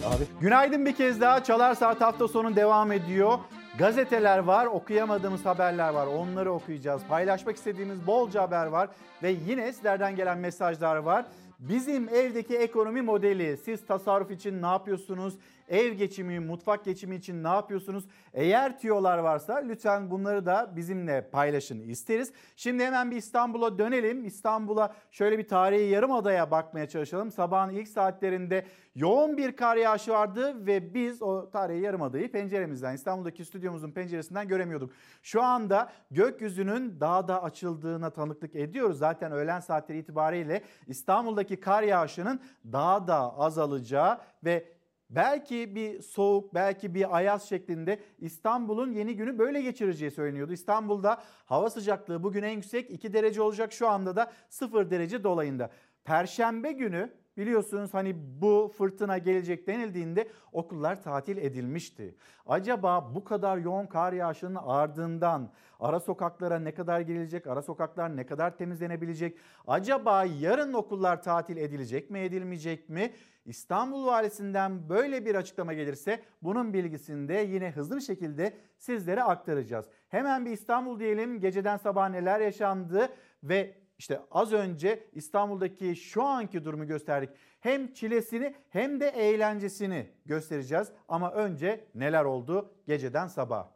Abi. 0.05 0.24
Günaydın 0.40 0.86
bir 0.86 0.97
kez 0.97 1.20
daha. 1.20 1.44
Çalar 1.44 1.74
Saat 1.74 2.01
hafta 2.01 2.28
sonu 2.28 2.56
devam 2.56 2.93
ediyor. 2.93 3.38
Gazeteler 3.78 4.38
var, 4.38 4.66
okuyamadığımız 4.66 5.44
haberler 5.44 5.88
var. 5.88 6.06
Onları 6.06 6.52
okuyacağız. 6.52 7.02
Paylaşmak 7.08 7.56
istediğimiz 7.56 8.06
bolca 8.06 8.42
haber 8.42 8.66
var. 8.66 8.88
Ve 9.22 9.36
yine 9.46 9.72
sizlerden 9.72 10.16
gelen 10.16 10.38
mesajlar 10.38 10.96
var. 10.96 11.24
Bizim 11.58 12.08
evdeki 12.08 12.56
ekonomi 12.56 13.02
modeli, 13.02 13.56
siz 13.56 13.86
tasarruf 13.86 14.30
için 14.30 14.62
ne 14.62 14.66
yapıyorsunuz? 14.66 15.34
Ev 15.68 15.93
geçimi, 15.93 16.40
mutfak 16.40 16.84
geçimi 16.84 17.16
için 17.16 17.44
ne 17.44 17.48
yapıyorsunuz? 17.48 18.05
Eğer 18.32 18.78
tüyolar 18.78 19.18
varsa 19.18 19.55
lütfen 19.55 20.10
bunları 20.10 20.47
da 20.47 20.72
bizimle 20.76 21.30
paylaşın 21.30 21.80
isteriz. 21.80 22.32
Şimdi 22.56 22.84
hemen 22.84 23.10
bir 23.10 23.16
İstanbul'a 23.16 23.78
dönelim. 23.78 24.24
İstanbul'a 24.24 24.94
şöyle 25.10 25.38
bir 25.38 25.48
tarihi 25.48 25.90
yarımadaya 25.90 26.51
bakmaya 26.51 26.88
çalışalım. 26.88 27.32
Sabahın 27.32 27.70
ilk 27.70 27.88
saatlerinde 27.88 28.66
yoğun 28.94 29.36
bir 29.36 29.56
kar 29.56 29.76
yağışı 29.76 30.12
vardı 30.12 30.66
ve 30.66 30.94
biz 30.94 31.22
o 31.22 31.51
tarihi 31.51 31.80
yarımadayı 31.80 32.32
penceremizden, 32.32 32.94
İstanbul'daki 32.94 33.44
stüdyomuzun 33.44 33.90
penceresinden 33.90 34.48
göremiyorduk. 34.48 34.93
Şu 35.22 35.43
anda 35.43 35.93
gökyüzünün 36.10 37.01
daha 37.01 37.28
da 37.28 37.43
açıldığına 37.43 38.10
tanıklık 38.10 38.56
ediyoruz. 38.56 38.98
Zaten 38.98 39.32
öğlen 39.32 39.60
saatleri 39.60 39.98
itibariyle 39.98 40.62
İstanbul'daki 40.86 41.60
kar 41.60 41.82
yağışının 41.82 42.40
daha 42.72 43.06
da 43.06 43.38
azalacağı 43.38 44.18
ve 44.44 44.75
Belki 45.10 45.74
bir 45.74 46.02
soğuk, 46.02 46.54
belki 46.54 46.94
bir 46.94 47.16
ayaz 47.16 47.48
şeklinde 47.48 48.00
İstanbul'un 48.18 48.92
yeni 48.92 49.16
günü 49.16 49.38
böyle 49.38 49.62
geçireceği 49.62 50.10
söyleniyordu. 50.10 50.52
İstanbul'da 50.52 51.22
hava 51.44 51.70
sıcaklığı 51.70 52.22
bugün 52.22 52.42
en 52.42 52.50
yüksek 52.50 52.90
2 52.90 53.12
derece 53.12 53.42
olacak. 53.42 53.72
Şu 53.72 53.88
anda 53.88 54.16
da 54.16 54.32
0 54.48 54.90
derece 54.90 55.24
dolayında. 55.24 55.70
Perşembe 56.04 56.72
günü 56.72 57.12
biliyorsunuz 57.36 57.94
hani 57.94 58.16
bu 58.40 58.72
fırtına 58.78 59.18
gelecek 59.18 59.66
denildiğinde 59.66 60.28
okullar 60.52 61.02
tatil 61.02 61.36
edilmişti. 61.36 62.14
Acaba 62.46 63.14
bu 63.14 63.24
kadar 63.24 63.58
yoğun 63.58 63.86
kar 63.86 64.12
yağışının 64.12 64.58
ardından 64.66 65.50
ara 65.80 66.00
sokaklara 66.00 66.58
ne 66.58 66.74
kadar 66.74 67.00
girilecek, 67.00 67.46
ara 67.46 67.62
sokaklar 67.62 68.16
ne 68.16 68.26
kadar 68.26 68.56
temizlenebilecek? 68.56 69.38
Acaba 69.66 70.24
yarın 70.24 70.72
okullar 70.72 71.22
tatil 71.22 71.56
edilecek 71.56 72.10
mi, 72.10 72.18
edilmeyecek 72.18 72.88
mi? 72.88 73.12
İstanbul 73.44 74.06
Valisi'nden 74.06 74.88
böyle 74.88 75.26
bir 75.26 75.34
açıklama 75.34 75.72
gelirse 75.72 76.22
bunun 76.42 76.72
bilgisini 76.72 77.28
de 77.28 77.34
yine 77.34 77.70
hızlı 77.70 77.96
bir 77.96 78.00
şekilde 78.00 78.52
sizlere 78.78 79.22
aktaracağız. 79.22 79.86
Hemen 80.08 80.46
bir 80.46 80.50
İstanbul 80.50 80.98
diyelim. 80.98 81.40
Geceden 81.40 81.76
sabah 81.76 82.08
neler 82.08 82.40
yaşandı 82.40 83.08
ve 83.42 83.74
işte 83.98 84.20
az 84.31 84.52
önce 84.52 85.09
İstanbul'daki 85.12 85.97
şu 85.97 86.23
anki 86.23 86.64
durumu 86.64 86.86
gösterdik. 86.86 87.31
Hem 87.60 87.93
çilesini 87.93 88.55
hem 88.68 89.01
de 89.01 89.09
eğlencesini 89.09 90.10
göstereceğiz. 90.27 90.89
Ama 91.09 91.32
önce 91.32 91.85
neler 91.94 92.24
oldu 92.24 92.74
geceden 92.86 93.27
sabah? 93.27 93.68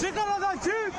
Çık 0.00 0.18
aradan 0.18 0.58
çık! 0.58 0.92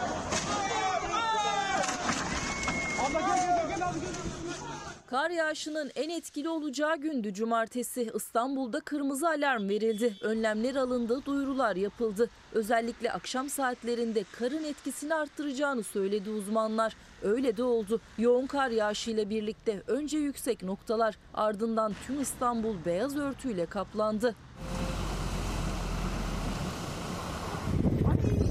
Kar 5.07 5.29
yağışının 5.29 5.91
en 5.95 6.09
etkili 6.09 6.49
olacağı 6.49 6.97
gündü 6.97 7.33
cumartesi. 7.33 8.11
İstanbul'da 8.15 8.79
kırmızı 8.79 9.27
alarm 9.29 9.69
verildi. 9.69 10.17
Önlemler 10.21 10.75
alındı, 10.75 11.25
duyurular 11.25 11.75
yapıldı. 11.75 12.29
Özellikle 12.53 13.11
akşam 13.11 13.49
saatlerinde 13.49 14.23
karın 14.39 14.63
etkisini 14.63 15.13
arttıracağını 15.15 15.83
söyledi 15.83 16.29
uzmanlar. 16.29 16.95
Öyle 17.23 17.57
de 17.57 17.63
oldu. 17.63 18.01
Yoğun 18.17 18.45
kar 18.47 18.69
yağışıyla 18.69 19.29
birlikte 19.29 19.83
önce 19.87 20.17
yüksek 20.17 20.63
noktalar 20.63 21.17
ardından 21.33 21.93
tüm 22.07 22.21
İstanbul 22.21 22.75
beyaz 22.85 23.17
örtüyle 23.17 23.65
kaplandı. 23.65 24.35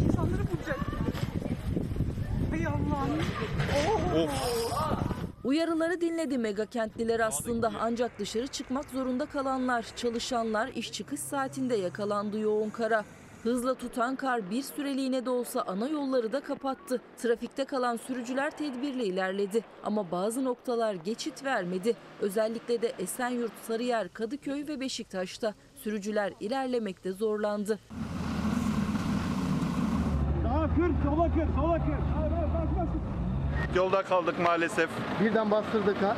İnsanları 0.08 0.42
bulacak. 0.52 0.78
Hay 2.50 2.66
Allah'ım. 2.66 3.18
Oh. 4.16 4.73
Uyarıları 5.44 6.00
dinledi 6.00 6.38
mega 6.38 6.66
kentliler 6.66 7.20
aslında 7.20 7.72
ancak 7.80 8.18
dışarı 8.18 8.46
çıkmak 8.46 8.84
zorunda 8.84 9.26
kalanlar, 9.26 9.86
çalışanlar 9.96 10.68
iş 10.68 10.92
çıkış 10.92 11.20
saatinde 11.20 11.76
yakalandı 11.76 12.38
yoğun 12.38 12.70
kara. 12.70 13.04
Hızla 13.42 13.74
tutan 13.74 14.16
kar 14.16 14.50
bir 14.50 14.62
süreliğine 14.62 15.24
de 15.24 15.30
olsa 15.30 15.62
ana 15.62 15.88
yolları 15.88 16.32
da 16.32 16.40
kapattı. 16.40 17.00
Trafikte 17.16 17.64
kalan 17.64 17.96
sürücüler 17.96 18.50
tedbirli 18.50 19.04
ilerledi 19.04 19.64
ama 19.84 20.10
bazı 20.10 20.44
noktalar 20.44 20.94
geçit 20.94 21.44
vermedi. 21.44 21.96
Özellikle 22.20 22.82
de 22.82 22.92
Esenyurt, 22.98 23.52
Sarıyer, 23.62 24.08
Kadıköy 24.08 24.68
ve 24.68 24.80
Beşiktaş'ta 24.80 25.54
sürücüler 25.74 26.32
ilerlemekte 26.40 27.12
zorlandı. 27.12 27.78
Daha 30.44 30.74
kır, 30.74 30.90
sola 31.04 31.34
kır, 31.34 31.54
sola 31.56 31.76
kır. 31.76 33.13
Yolda 33.74 34.02
kaldık 34.02 34.38
maalesef. 34.38 34.88
Birden 35.20 35.50
bastırdı 35.50 36.00
kar. 36.00 36.16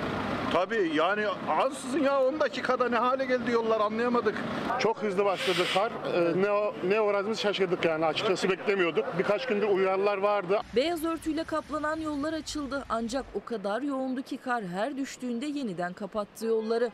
Tabii 0.53 0.91
yani 0.95 1.27
ansızın 1.49 1.99
ya 1.99 2.23
10 2.23 2.41
dakikada 2.41 2.89
ne 2.89 2.97
hale 2.97 3.25
geldi 3.25 3.51
yollar 3.51 3.81
anlayamadık. 3.81 4.35
Çok 4.79 5.03
hızlı 5.03 5.25
başladı 5.25 5.59
kar. 5.75 5.93
Ee, 6.15 6.43
ne, 6.43 6.91
ne 6.91 7.01
uğradığımızı 7.01 7.41
şaşırdık 7.41 7.85
yani 7.85 8.07
açıkçası 8.07 8.51
beklemiyorduk. 8.51 9.05
Birkaç 9.19 9.47
gündür 9.47 9.69
uyarılar 9.69 10.19
vardı. 10.19 10.61
Beyaz 10.77 11.05
örtüyle 11.05 11.45
kaplanan 11.45 12.01
yollar 12.01 12.33
açıldı 12.33 12.85
ancak 12.89 13.25
o 13.35 13.45
kadar 13.45 13.83
yoğundu 13.83 14.23
ki 14.23 14.37
kar 14.37 14.65
her 14.65 14.97
düştüğünde 14.97 15.47
yeniden 15.47 15.93
kapattı 15.93 16.47
yolları. 16.47 16.91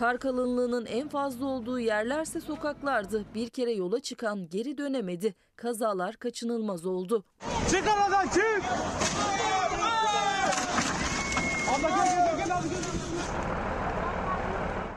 Kar 0.00 0.18
kalınlığının 0.18 0.86
en 0.86 1.08
fazla 1.08 1.46
olduğu 1.46 1.78
yerlerse 1.78 2.40
sokaklardı. 2.40 3.24
Bir 3.34 3.48
kere 3.48 3.72
yola 3.72 4.00
çıkan 4.00 4.48
geri 4.48 4.78
dönemedi. 4.78 5.34
Kazalar 5.56 6.16
kaçınılmaz 6.16 6.86
oldu. 6.86 7.24
Çık 7.70 7.88
aradan 7.88 8.28
çık! 8.28 8.62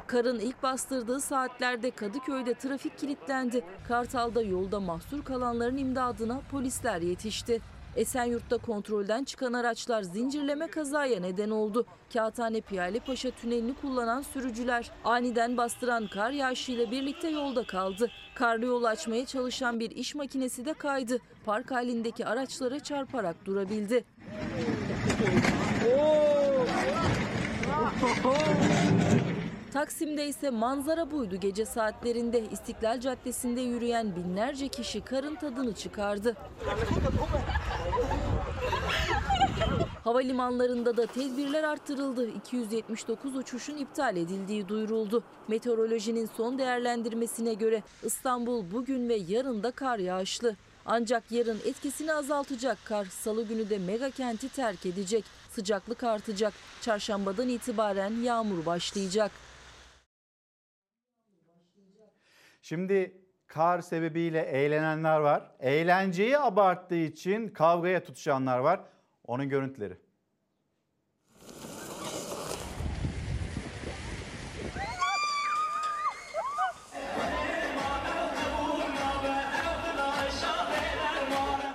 Karın 0.08 0.40
ilk 0.40 0.64
bastırdığı 0.64 1.22
saatlerde 1.22 1.92
Kadıköy'de 1.92 2.54
trafik 2.54 2.98
kilitlendi. 2.98 3.66
Kartal'da 3.88 4.42
yolda 4.42 4.80
mahsur 4.80 5.24
kalanların 5.24 5.78
imdadına 5.78 6.42
polisler 6.52 7.02
yetişti. 7.02 7.62
Esenyurt'ta 7.96 8.58
kontrolden 8.58 9.24
çıkan 9.24 9.54
araçlar 9.54 10.02
zincirleme 10.02 10.68
kazaya 10.68 11.20
neden 11.20 11.50
oldu. 11.50 11.86
Kağıthane 12.14 12.62
Piyale 12.62 13.00
Paşa 13.00 13.32
tünelini 13.32 13.74
kullanan 13.74 14.22
sürücüler 14.22 14.92
aniden 15.04 15.58
bastıran 15.58 16.08
kar 16.08 16.32
yağışıyla 16.32 16.92
birlikte 16.92 17.30
yolda 17.30 17.64
kaldı. 17.64 18.12
Karlı 18.36 18.66
yol 18.66 18.84
açmaya 18.84 19.26
çalışan 19.26 19.80
bir 19.80 19.92
iş 19.92 20.16
makinesi 20.16 20.66
de 20.66 20.74
kaydı. 20.74 21.20
Park 21.46 21.72
halindeki 21.72 22.26
araçlara 22.26 22.80
çarparak 22.80 23.46
durabildi. 23.46 24.04
Taksim'de 29.74 30.28
ise 30.28 30.50
manzara 30.50 31.12
buydu 31.12 31.36
gece 31.36 31.66
saatlerinde. 31.66 32.44
İstiklal 32.52 33.00
Caddesi'nde 33.00 33.62
yürüyen 33.62 34.16
binlerce 34.16 34.68
kişi 34.68 35.02
karın 35.02 35.36
tadını 35.36 35.74
çıkardı. 35.74 36.36
Havalimanlarında 40.04 40.98
da 40.98 41.06
tedbirler 41.06 41.64
arttırıldı. 41.64 42.28
279 42.30 43.36
uçuşun 43.36 43.78
iptal 43.78 44.18
edildiği 44.18 44.68
duyuruldu. 44.68 45.24
Meteorolojinin 45.48 46.30
son 46.38 46.58
değerlendirmesine 46.58 47.54
göre 47.54 47.84
İstanbul 48.04 48.72
bugün 48.72 49.10
ve 49.10 49.16
yarın 49.16 49.64
da 49.64 49.72
kar 49.72 50.00
yağışlı. 50.00 50.56
Ancak 50.86 51.32
yarın 51.32 51.60
etkisini 51.66 52.14
azaltacak 52.14 52.78
kar 52.86 53.06
salı 53.06 53.44
günü 53.44 53.70
de 53.70 53.78
mega 53.78 54.10
kenti 54.10 54.50
terk 54.50 54.86
edecek. 54.86 55.26
Sıcaklık 55.52 56.04
artacak. 56.04 56.54
Çarşambadan 56.82 57.50
itibaren 57.50 58.24
yağmur 58.24 58.66
başlayacak. 58.66 59.32
Şimdi 62.64 63.18
kar 63.48 63.82
sebebiyle 63.82 64.42
eğlenenler 64.42 65.20
var. 65.20 65.52
Eğlenceyi 65.60 66.40
abarttığı 66.40 66.96
için 66.96 67.48
kavgaya 67.48 68.04
tutuşanlar 68.04 68.60
var. 68.60 68.80
Onun 69.28 69.50
görüntüleri. 69.50 69.98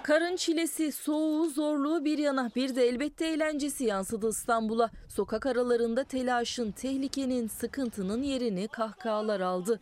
Karın 0.03 0.37
çilesi, 0.37 0.93
soğuğu, 0.93 1.51
zorluğu 1.51 2.05
bir 2.05 2.19
yana 2.19 2.51
bir 2.57 2.77
de 2.77 2.89
elbette 2.89 3.27
eğlencesi 3.27 3.85
yansıdı 3.85 4.29
İstanbul'a. 4.29 4.91
Sokak 5.09 5.47
aralarında 5.47 6.05
telaşın, 6.05 6.71
tehlikenin, 6.71 7.49
sıkıntının 7.49 8.23
yerini 8.23 8.69
kahkahalar 8.69 9.41
aldı. 9.41 9.81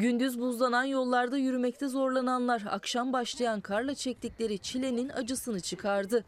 Gündüz 0.00 0.40
buzlanan 0.40 0.84
yollarda 0.84 1.36
yürümekte 1.36 1.88
zorlananlar 1.88 2.62
akşam 2.70 3.12
başlayan 3.12 3.60
karla 3.60 3.94
çektikleri 3.94 4.58
çilenin 4.58 5.08
acısını 5.08 5.60
çıkardı. 5.60 6.24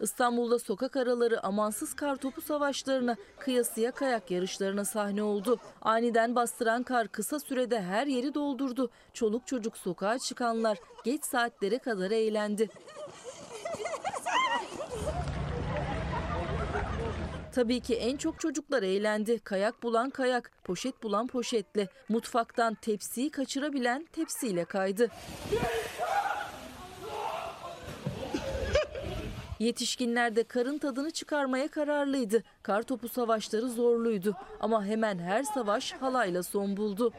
İstanbul'da 0.00 0.58
sokak 0.58 0.96
araları 0.96 1.46
amansız 1.46 1.94
kar 1.94 2.16
topu 2.16 2.40
savaşlarına, 2.40 3.16
kıyasıya 3.38 3.90
kayak 3.90 4.30
yarışlarına 4.30 4.84
sahne 4.84 5.22
oldu. 5.22 5.58
Aniden 5.82 6.34
bastıran 6.34 6.82
kar 6.82 7.08
kısa 7.08 7.40
sürede 7.40 7.82
her 7.82 8.06
yeri 8.06 8.34
doldurdu. 8.34 8.90
Çoluk 9.12 9.46
çocuk 9.46 9.76
sokağa 9.76 10.18
çıkanlar 10.18 10.78
geç 11.04 11.24
saatlere 11.24 11.78
kadar 11.78 12.10
eğlendi. 12.10 12.70
Tabii 17.56 17.80
ki 17.80 17.94
en 17.94 18.16
çok 18.16 18.40
çocuklar 18.40 18.82
eğlendi. 18.82 19.38
Kayak 19.38 19.82
bulan 19.82 20.10
kayak, 20.10 20.50
poşet 20.64 21.02
bulan 21.02 21.26
poşetle. 21.26 21.88
Mutfaktan 22.08 22.74
tepsiyi 22.74 23.30
kaçırabilen 23.30 24.06
tepsiyle 24.12 24.64
kaydı. 24.64 25.10
Yetişkinler 29.58 30.36
de 30.36 30.44
karın 30.44 30.78
tadını 30.78 31.10
çıkarmaya 31.10 31.68
kararlıydı. 31.68 32.42
Kar 32.62 32.82
topu 32.82 33.08
savaşları 33.08 33.68
zorluydu 33.68 34.36
ama 34.60 34.84
hemen 34.84 35.18
her 35.18 35.42
savaş 35.42 35.92
halayla 35.92 36.42
son 36.42 36.76
buldu. 36.76 37.12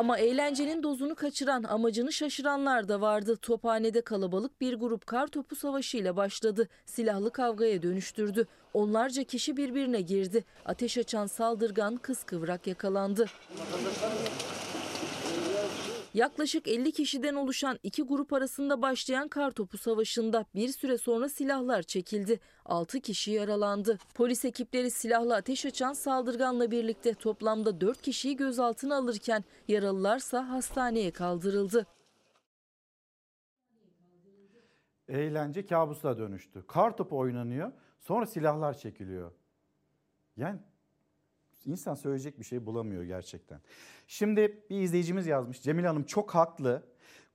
Ama 0.00 0.18
eğlencenin 0.18 0.82
dozunu 0.82 1.14
kaçıran, 1.14 1.62
amacını 1.62 2.12
şaşıranlar 2.12 2.88
da 2.88 3.00
vardı. 3.00 3.36
Tophane'de 3.36 4.00
kalabalık 4.00 4.60
bir 4.60 4.74
grup 4.74 5.06
kar 5.06 5.26
topu 5.26 5.56
savaşıyla 5.56 6.16
başladı. 6.16 6.68
Silahlı 6.86 7.30
kavgaya 7.30 7.82
dönüştürdü. 7.82 8.46
Onlarca 8.74 9.24
kişi 9.24 9.56
birbirine 9.56 10.00
girdi. 10.00 10.44
Ateş 10.64 10.98
açan 10.98 11.26
saldırgan 11.26 11.96
kıskıvrak 11.96 12.66
yakalandı. 12.66 13.26
Yaklaşık 16.14 16.68
50 16.68 16.92
kişiden 16.92 17.34
oluşan 17.34 17.78
iki 17.82 18.02
grup 18.02 18.32
arasında 18.32 18.82
başlayan 18.82 19.28
kartopu 19.28 19.78
savaşında 19.78 20.44
bir 20.54 20.68
süre 20.68 20.98
sonra 20.98 21.28
silahlar 21.28 21.82
çekildi. 21.82 22.40
6 22.64 23.00
kişi 23.00 23.30
yaralandı. 23.30 23.98
Polis 24.14 24.44
ekipleri 24.44 24.90
silahla 24.90 25.36
ateş 25.36 25.66
açan 25.66 25.92
saldırganla 25.92 26.70
birlikte 26.70 27.14
toplamda 27.14 27.80
4 27.80 28.02
kişiyi 28.02 28.36
gözaltına 28.36 28.96
alırken 28.96 29.44
yaralılarsa 29.68 30.48
hastaneye 30.48 31.10
kaldırıldı. 31.10 31.86
Eğlence 35.08 35.66
kabusa 35.66 36.18
dönüştü. 36.18 36.64
Kar 36.66 36.96
topu 36.96 37.18
oynanıyor, 37.18 37.72
sonra 37.98 38.26
silahlar 38.26 38.78
çekiliyor. 38.78 39.32
Yani 40.36 40.60
insan 41.66 41.94
söyleyecek 41.94 42.38
bir 42.38 42.44
şey 42.44 42.66
bulamıyor 42.66 43.02
gerçekten. 43.02 43.60
Şimdi 44.06 44.62
bir 44.70 44.80
izleyicimiz 44.80 45.26
yazmış. 45.26 45.62
Cemil 45.62 45.84
Hanım 45.84 46.02
çok 46.04 46.34
haklı. 46.34 46.82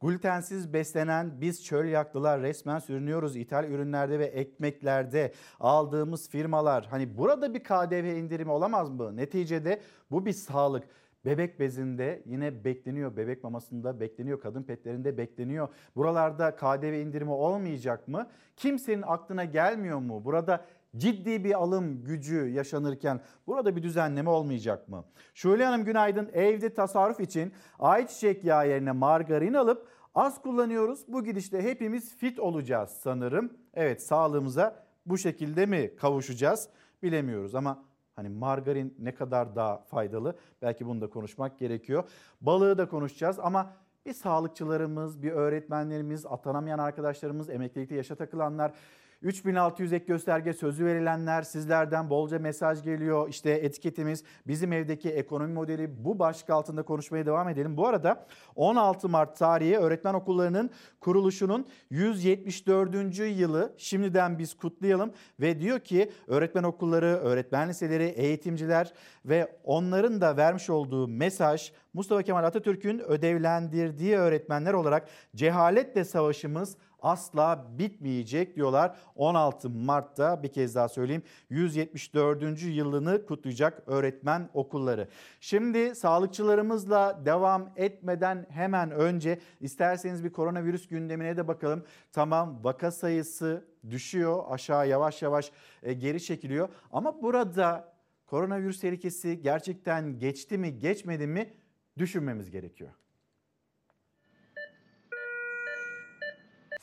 Glutensiz 0.01 0.73
beslenen 0.73 1.41
biz 1.41 1.65
çöl 1.65 1.85
yaklılar 1.85 2.41
resmen 2.41 2.79
sürünüyoruz 2.79 3.35
ithal 3.35 3.63
ürünlerde 3.63 4.19
ve 4.19 4.25
ekmeklerde 4.25 5.33
aldığımız 5.59 6.29
firmalar. 6.29 6.85
Hani 6.85 7.17
burada 7.17 7.53
bir 7.53 7.63
KDV 7.63 8.15
indirimi 8.17 8.51
olamaz 8.51 8.89
mı? 8.89 9.17
Neticede 9.17 9.81
bu 10.11 10.25
bir 10.25 10.33
sağlık. 10.33 10.83
Bebek 11.25 11.59
bezinde 11.59 12.23
yine 12.25 12.65
bekleniyor. 12.65 13.17
Bebek 13.17 13.43
mamasında 13.43 13.99
bekleniyor. 13.99 14.41
Kadın 14.41 14.63
petlerinde 14.63 15.17
bekleniyor. 15.17 15.67
Buralarda 15.95 16.55
KDV 16.55 16.93
indirimi 16.93 17.31
olmayacak 17.31 18.07
mı? 18.07 18.27
Kimsenin 18.55 19.01
aklına 19.01 19.45
gelmiyor 19.45 19.99
mu? 19.99 20.25
Burada 20.25 20.65
ciddi 20.97 21.43
bir 21.43 21.53
alım 21.53 22.03
gücü 22.03 22.47
yaşanırken 22.47 23.21
burada 23.47 23.75
bir 23.75 23.83
düzenleme 23.83 24.29
olmayacak 24.29 24.89
mı? 24.89 25.05
Şule 25.33 25.65
Hanım 25.65 25.85
günaydın. 25.85 26.29
Evde 26.33 26.73
tasarruf 26.73 27.19
için 27.19 27.53
ayçiçek 27.79 28.43
yağı 28.43 28.69
yerine 28.69 28.91
margarin 28.91 29.53
alıp 29.53 29.87
az 30.15 30.41
kullanıyoruz. 30.41 30.99
Bu 31.07 31.23
gidişte 31.23 31.61
hepimiz 31.61 32.15
fit 32.15 32.39
olacağız 32.39 32.89
sanırım. 32.89 33.53
Evet 33.73 34.03
sağlığımıza 34.03 34.85
bu 35.05 35.17
şekilde 35.17 35.65
mi 35.65 35.95
kavuşacağız 35.95 36.69
bilemiyoruz 37.03 37.55
ama 37.55 37.85
Hani 38.15 38.29
margarin 38.29 38.95
ne 38.99 39.15
kadar 39.15 39.55
daha 39.55 39.77
faydalı 39.77 40.35
belki 40.61 40.85
bunu 40.85 41.01
da 41.01 41.09
konuşmak 41.09 41.59
gerekiyor. 41.59 42.09
Balığı 42.41 42.77
da 42.77 42.89
konuşacağız 42.89 43.39
ama 43.39 43.73
bir 44.05 44.13
sağlıkçılarımız, 44.13 45.23
bir 45.23 45.31
öğretmenlerimiz, 45.31 46.25
atanamayan 46.25 46.79
arkadaşlarımız, 46.79 47.49
emeklilikte 47.49 47.95
yaşa 47.95 48.15
takılanlar 48.15 48.73
3600 49.21 49.93
ek 49.93 50.05
gösterge 50.05 50.53
sözü 50.53 50.85
verilenler 50.85 51.41
sizlerden 51.41 52.09
bolca 52.09 52.39
mesaj 52.39 52.83
geliyor. 52.83 53.29
İşte 53.29 53.51
etiketimiz 53.51 54.23
bizim 54.47 54.73
evdeki 54.73 55.09
ekonomi 55.09 55.53
modeli 55.53 56.05
bu 56.05 56.19
başlık 56.19 56.49
altında 56.49 56.83
konuşmaya 56.83 57.25
devam 57.25 57.49
edelim. 57.49 57.77
Bu 57.77 57.87
arada 57.87 58.25
16 58.55 59.09
Mart 59.09 59.37
tarihi 59.37 59.77
öğretmen 59.77 60.13
okullarının 60.13 60.69
kuruluşunun 60.99 61.67
174. 61.89 63.19
yılı 63.19 63.73
şimdiden 63.77 64.39
biz 64.39 64.53
kutlayalım 64.53 65.13
ve 65.39 65.59
diyor 65.59 65.79
ki 65.79 66.11
öğretmen 66.27 66.63
okulları, 66.63 67.05
öğretmen 67.05 67.69
liseleri, 67.69 68.03
eğitimciler 68.03 68.93
ve 69.25 69.57
onların 69.63 70.21
da 70.21 70.37
vermiş 70.37 70.69
olduğu 70.69 71.07
mesaj 71.07 71.71
Mustafa 71.93 72.23
Kemal 72.23 72.43
Atatürk'ün 72.43 72.99
ödevlendirdiği 72.99 74.15
öğretmenler 74.15 74.73
olarak 74.73 75.07
cehaletle 75.35 76.03
savaşımız 76.03 76.77
asla 77.01 77.65
bitmeyecek 77.79 78.55
diyorlar. 78.55 78.95
16 79.15 79.69
Mart'ta 79.69 80.43
bir 80.43 80.53
kez 80.53 80.75
daha 80.75 80.89
söyleyeyim 80.89 81.23
174. 81.49 82.63
yılını 82.63 83.25
kutlayacak 83.25 83.83
öğretmen 83.87 84.49
okulları. 84.53 85.07
Şimdi 85.39 85.95
sağlıkçılarımızla 85.95 87.25
devam 87.25 87.69
etmeden 87.75 88.45
hemen 88.49 88.91
önce 88.91 89.39
isterseniz 89.61 90.23
bir 90.23 90.31
koronavirüs 90.31 90.87
gündemine 90.87 91.37
de 91.37 91.47
bakalım. 91.47 91.83
Tamam 92.11 92.59
vaka 92.63 92.91
sayısı 92.91 93.65
düşüyor 93.89 94.43
aşağı 94.49 94.87
yavaş 94.87 95.21
yavaş 95.21 95.51
e, 95.83 95.93
geri 95.93 96.23
çekiliyor 96.23 96.69
ama 96.91 97.21
burada 97.21 97.95
koronavirüs 98.25 98.79
tehlikesi 98.79 99.41
gerçekten 99.41 100.19
geçti 100.19 100.57
mi 100.57 100.79
geçmedi 100.79 101.27
mi 101.27 101.53
düşünmemiz 101.97 102.51
gerekiyor. 102.51 102.91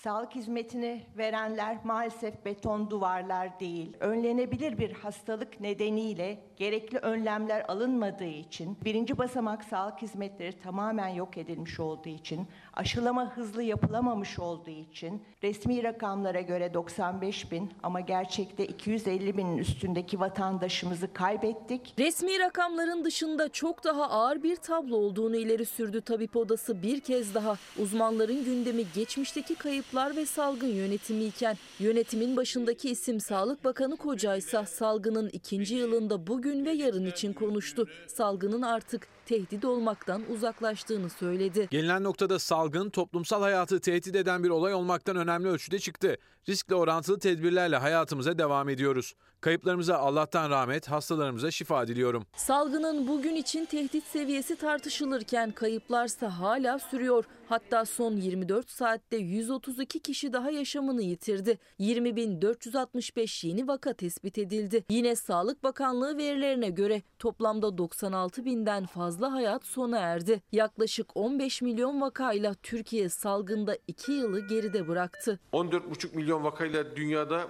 Sağlık 0.02 0.34
hizmetini 0.34 1.02
verenler 1.18 1.78
maalesef 1.84 2.44
beton 2.44 2.90
duvarlar 2.90 3.60
değil. 3.60 3.96
Önlenebilir 4.00 4.78
bir 4.78 4.92
hastalık 4.92 5.60
nedeniyle 5.60 6.38
gerekli 6.56 6.98
önlemler 6.98 7.64
alınmadığı 7.68 8.24
için, 8.24 8.78
birinci 8.84 9.18
basamak 9.18 9.64
sağlık 9.64 10.02
hizmetleri 10.02 10.58
tamamen 10.58 11.08
yok 11.08 11.38
edilmiş 11.38 11.80
olduğu 11.80 12.08
için, 12.08 12.46
aşılama 12.74 13.36
hızlı 13.36 13.62
yapılamamış 13.62 14.38
olduğu 14.38 14.70
için, 14.70 15.22
resmi 15.42 15.82
rakamlara 15.82 16.40
göre 16.40 16.74
95 16.74 17.52
bin 17.52 17.70
ama 17.82 18.00
gerçekte 18.00 18.66
250 18.66 19.36
binin 19.36 19.58
üstündeki 19.58 20.20
vatandaşımızı 20.20 21.12
kaybettik. 21.12 21.94
Resmi 21.98 22.38
rakamların 22.38 23.04
dışında 23.04 23.48
çok 23.48 23.84
daha 23.84 24.10
ağır 24.10 24.42
bir 24.42 24.56
tablo 24.56 24.96
olduğunu 24.96 25.36
ileri 25.36 25.66
sürdü 25.66 26.00
tabip 26.00 26.36
odası 26.36 26.82
bir 26.82 27.00
kez 27.00 27.34
daha. 27.34 27.56
Uzmanların 27.78 28.44
gündemi 28.44 28.84
geçmişteki 28.94 29.54
kayıplar 29.54 30.16
ve 30.16 30.26
salgın 30.26 30.68
yönetimi 30.68 31.24
iken 31.24 31.56
yönetimin 31.78 32.36
başındaki 32.36 32.90
isim 32.90 33.20
Sağlık 33.20 33.64
Bakanı 33.64 33.96
Kocaysa 33.96 34.66
salgının 34.66 35.28
ikinci 35.28 35.74
yılında 35.74 36.26
bugün 36.26 36.64
ve 36.64 36.70
yarın 36.70 37.06
için 37.06 37.32
konuştu. 37.32 37.88
Salgının 38.06 38.62
artık 38.62 39.08
tehdit 39.26 39.64
olmaktan 39.64 40.22
uzaklaştığını 40.32 41.10
söyledi. 41.10 41.68
Gelinen 41.70 42.04
noktada 42.04 42.38
salgın 42.38 42.90
toplumsal 42.90 43.42
hayatı 43.42 43.80
tehdit 43.80 44.16
eden 44.16 44.44
bir 44.44 44.50
olay 44.50 44.74
olmaktan 44.74 45.16
önemli 45.16 45.48
ölçüde 45.48 45.78
çıktı. 45.78 46.16
Riskle 46.48 46.74
orantılı 46.74 47.18
tedbirlerle 47.18 47.76
hayatımıza 47.76 48.38
devam 48.38 48.68
ediyoruz. 48.68 49.14
Kayıplarımıza 49.40 49.98
Allah'tan 49.98 50.50
rahmet, 50.50 50.90
hastalarımıza 50.90 51.50
şifa 51.50 51.86
diliyorum. 51.86 52.26
Salgının 52.36 53.08
bugün 53.08 53.34
için 53.34 53.64
tehdit 53.64 54.04
seviyesi 54.04 54.56
tartışılırken 54.56 55.50
kayıplarsa 55.50 56.38
hala 56.38 56.78
sürüyor. 56.78 57.24
Hatta 57.48 57.84
son 57.84 58.16
24 58.16 58.70
saatte 58.70 59.16
132 59.16 60.00
kişi 60.00 60.32
daha 60.32 60.50
yaşamını 60.50 61.02
yitirdi. 61.02 61.58
20.465 61.80 63.46
yeni 63.46 63.68
vaka 63.68 63.92
tespit 63.92 64.38
edildi. 64.38 64.84
Yine 64.90 65.16
Sağlık 65.16 65.62
Bakanlığı 65.62 66.16
verilerine 66.16 66.70
göre 66.70 67.02
toplamda 67.18 67.78
96 67.78 68.44
binden 68.44 68.86
fazla 68.86 69.11
hayat 69.20 69.66
sona 69.66 69.98
erdi. 69.98 70.42
Yaklaşık 70.52 71.16
15 71.16 71.62
milyon 71.62 72.00
vakayla 72.00 72.54
Türkiye 72.54 73.08
salgında 73.08 73.78
2 73.88 74.12
yılı 74.12 74.48
geride 74.48 74.88
bıraktı. 74.88 75.40
14,5 75.52 76.16
milyon 76.16 76.44
vakayla 76.44 76.96
dünyada 76.96 77.46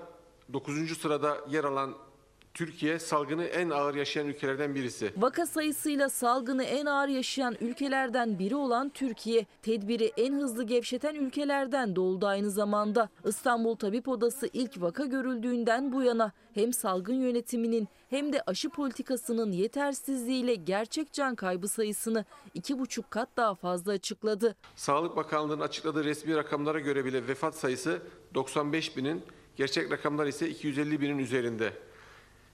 9. 0.52 0.98
sırada 0.98 1.36
yer 1.50 1.64
alan 1.64 1.94
Türkiye 2.54 2.98
salgını 2.98 3.44
en 3.44 3.70
ağır 3.70 3.94
yaşayan 3.94 4.26
ülkelerden 4.26 4.74
birisi. 4.74 5.12
Vaka 5.16 5.46
sayısıyla 5.46 6.08
salgını 6.08 6.64
en 6.64 6.86
ağır 6.86 7.08
yaşayan 7.08 7.56
ülkelerden 7.60 8.38
biri 8.38 8.56
olan 8.56 8.88
Türkiye, 8.88 9.46
tedbiri 9.62 10.12
en 10.16 10.32
hızlı 10.32 10.64
gevşeten 10.64 11.14
ülkelerden 11.14 11.96
de 11.96 12.00
oldu 12.00 12.26
aynı 12.26 12.50
zamanda. 12.50 13.08
İstanbul 13.24 13.76
Tabip 13.76 14.08
Odası 14.08 14.50
ilk 14.52 14.80
vaka 14.80 15.04
görüldüğünden 15.04 15.92
bu 15.92 16.02
yana 16.02 16.32
hem 16.54 16.72
salgın 16.72 17.14
yönetiminin 17.20 17.88
hem 18.10 18.32
de 18.32 18.42
aşı 18.46 18.70
politikasının 18.70 19.52
yetersizliğiyle 19.52 20.54
gerçek 20.54 21.12
can 21.12 21.34
kaybı 21.34 21.68
sayısını 21.68 22.24
iki 22.54 22.78
buçuk 22.78 23.10
kat 23.10 23.28
daha 23.36 23.54
fazla 23.54 23.92
açıkladı. 23.92 24.56
Sağlık 24.76 25.16
Bakanlığı'nın 25.16 25.60
açıkladığı 25.60 26.04
resmi 26.04 26.36
rakamlara 26.36 26.80
göre 26.80 27.04
bile 27.04 27.28
vefat 27.28 27.54
sayısı 27.54 28.02
95 28.34 28.96
binin, 28.96 29.22
gerçek 29.56 29.92
rakamlar 29.92 30.26
ise 30.26 30.48
250 30.48 31.00
binin 31.00 31.18
üzerinde. 31.18 31.72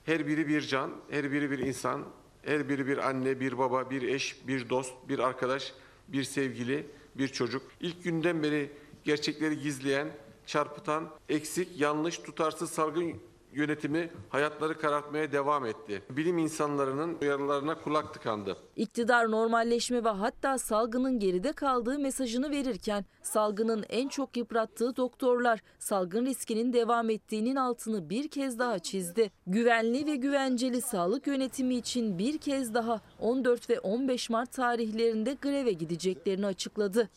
Her 0.08 0.26
biri 0.26 0.48
bir 0.48 0.60
can, 0.60 0.90
her 1.10 1.32
biri 1.32 1.50
bir 1.50 1.58
insan, 1.58 2.04
her 2.42 2.68
biri 2.68 2.86
bir 2.86 3.08
anne, 3.08 3.40
bir 3.40 3.58
baba, 3.58 3.90
bir 3.90 4.02
eş, 4.02 4.36
bir 4.48 4.68
dost, 4.68 4.92
bir 5.08 5.18
arkadaş, 5.18 5.74
bir 6.08 6.24
sevgili, 6.24 6.86
bir 7.14 7.28
çocuk. 7.28 7.62
İlk 7.80 8.04
günden 8.04 8.42
beri 8.42 8.70
gerçekleri 9.04 9.60
gizleyen, 9.60 10.08
çarpıtan, 10.46 11.10
eksik, 11.28 11.80
yanlış, 11.80 12.18
tutarsız 12.18 12.70
salgın 12.70 13.14
yönetimi 13.58 14.10
hayatları 14.28 14.78
karartmaya 14.78 15.32
devam 15.32 15.66
etti. 15.66 16.02
Bilim 16.10 16.38
insanlarının 16.38 17.18
uyarılarına 17.22 17.74
kulak 17.74 18.14
tıkandı. 18.14 18.56
İktidar 18.76 19.30
normalleşme 19.30 20.04
ve 20.04 20.08
hatta 20.08 20.58
salgının 20.58 21.18
geride 21.18 21.52
kaldığı 21.52 21.98
mesajını 21.98 22.50
verirken 22.50 23.04
salgının 23.22 23.84
en 23.88 24.08
çok 24.08 24.36
yıprattığı 24.36 24.96
doktorlar 24.96 25.60
salgın 25.78 26.26
riskinin 26.26 26.72
devam 26.72 27.10
ettiğinin 27.10 27.56
altını 27.56 28.10
bir 28.10 28.28
kez 28.28 28.58
daha 28.58 28.78
çizdi. 28.78 29.30
Güvenli 29.46 30.06
ve 30.06 30.16
güvenceli 30.16 30.80
sağlık 30.80 31.26
yönetimi 31.26 31.74
için 31.74 32.18
bir 32.18 32.38
kez 32.38 32.74
daha 32.74 33.00
14 33.20 33.70
ve 33.70 33.80
15 33.80 34.30
Mart 34.30 34.52
tarihlerinde 34.52 35.36
greve 35.42 35.72
gideceklerini 35.72 36.46
açıkladı. 36.46 37.08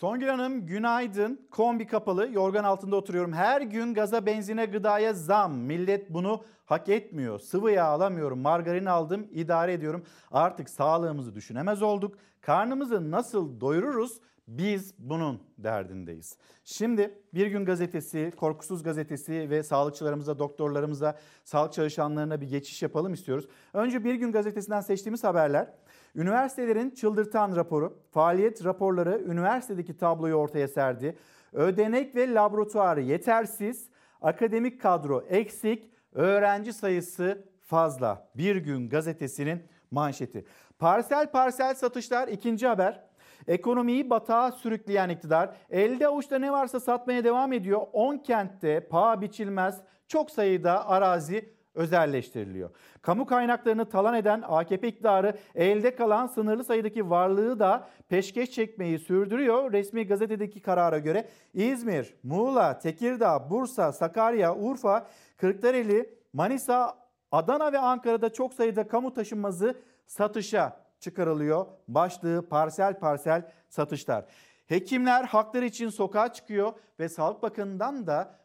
Songül 0.00 0.28
Hanım 0.28 0.66
günaydın. 0.66 1.40
Kombi 1.50 1.86
kapalı, 1.86 2.28
yorgan 2.32 2.64
altında 2.64 2.96
oturuyorum. 2.96 3.32
Her 3.32 3.60
gün 3.60 3.94
gaza, 3.94 4.26
benzine, 4.26 4.64
gıdaya 4.66 5.12
zam. 5.12 5.54
Millet 5.54 6.10
bunu 6.10 6.44
hak 6.66 6.88
etmiyor. 6.88 7.38
Sıvı 7.38 7.70
yağ 7.70 7.84
alamıyorum, 7.84 8.38
margarin 8.38 8.86
aldım, 8.86 9.26
idare 9.32 9.72
ediyorum. 9.72 10.04
Artık 10.30 10.70
sağlığımızı 10.70 11.34
düşünemez 11.34 11.82
olduk. 11.82 12.14
Karnımızı 12.40 13.10
nasıl 13.10 13.60
doyururuz? 13.60 14.20
Biz 14.48 14.94
bunun 14.98 15.40
derdindeyiz. 15.58 16.36
Şimdi 16.64 17.18
Bir 17.34 17.46
Gün 17.46 17.64
Gazetesi, 17.64 18.32
Korkusuz 18.36 18.82
Gazetesi 18.82 19.50
ve 19.50 19.62
sağlıkçılarımıza, 19.62 20.38
doktorlarımıza, 20.38 21.18
sağlık 21.44 21.72
çalışanlarına 21.72 22.40
bir 22.40 22.48
geçiş 22.48 22.82
yapalım 22.82 23.14
istiyoruz. 23.14 23.48
Önce 23.72 24.04
Bir 24.04 24.14
Gün 24.14 24.32
Gazetesi'nden 24.32 24.80
seçtiğimiz 24.80 25.24
haberler. 25.24 25.70
Üniversitelerin 26.18 26.90
çıldırtan 26.90 27.56
raporu, 27.56 27.98
faaliyet 28.10 28.64
raporları 28.64 29.22
üniversitedeki 29.26 29.96
tabloyu 29.96 30.34
ortaya 30.34 30.68
serdi. 30.68 31.16
Ödenek 31.52 32.16
ve 32.16 32.34
laboratuvarı 32.34 33.00
yetersiz, 33.00 33.88
akademik 34.22 34.80
kadro 34.80 35.20
eksik, 35.20 35.90
öğrenci 36.12 36.72
sayısı 36.72 37.44
fazla. 37.64 38.28
Bir 38.34 38.56
Gün 38.56 38.88
Gazetesi'nin 38.88 39.62
manşeti. 39.90 40.44
Parsel 40.78 41.30
parsel 41.30 41.74
satışlar 41.74 42.28
ikinci 42.28 42.66
haber. 42.66 43.04
Ekonomiyi 43.46 44.10
batağa 44.10 44.52
sürükleyen 44.52 45.08
iktidar 45.08 45.50
elde 45.70 46.08
avuçta 46.08 46.38
ne 46.38 46.52
varsa 46.52 46.80
satmaya 46.80 47.24
devam 47.24 47.52
ediyor. 47.52 47.80
10 47.92 48.18
kentte 48.18 48.80
paha 48.80 49.20
biçilmez 49.20 49.80
çok 50.08 50.30
sayıda 50.30 50.88
arazi 50.88 51.57
özelleştiriliyor. 51.74 52.70
Kamu 53.02 53.26
kaynaklarını 53.26 53.88
talan 53.88 54.14
eden 54.14 54.42
AKP 54.48 54.88
iktidarı 54.88 55.38
elde 55.54 55.94
kalan 55.94 56.26
sınırlı 56.26 56.64
sayıdaki 56.64 57.10
varlığı 57.10 57.58
da 57.58 57.88
peşkeş 58.08 58.50
çekmeyi 58.50 58.98
sürdürüyor. 58.98 59.72
Resmi 59.72 60.06
gazetedeki 60.06 60.60
karara 60.60 60.98
göre 60.98 61.28
İzmir, 61.54 62.14
Muğla, 62.22 62.78
Tekirdağ, 62.78 63.50
Bursa, 63.50 63.92
Sakarya, 63.92 64.56
Urfa, 64.56 65.06
Kırklareli, 65.36 66.14
Manisa, 66.32 66.96
Adana 67.32 67.72
ve 67.72 67.78
Ankara'da 67.78 68.32
çok 68.32 68.54
sayıda 68.54 68.88
kamu 68.88 69.14
taşınmazı 69.14 69.74
satışa 70.06 70.80
çıkarılıyor. 71.00 71.66
Başlığı 71.88 72.48
parsel 72.48 72.98
parsel 72.98 73.50
satışlar. 73.68 74.24
Hekimler 74.66 75.24
hakları 75.24 75.64
için 75.64 75.88
sokağa 75.88 76.32
çıkıyor 76.32 76.72
ve 77.00 77.08
Sağlık 77.08 77.42
Bakanı'ndan 77.42 78.06
da 78.06 78.38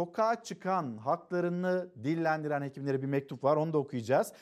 sokağa 0.00 0.42
çıkan, 0.42 0.96
haklarını 0.96 1.90
dillendiren 2.04 2.62
hekimlere 2.62 3.02
bir 3.02 3.06
mektup 3.06 3.44
var. 3.44 3.56
Onu 3.56 3.72
da 3.72 3.78
okuyacağız. 3.78 4.32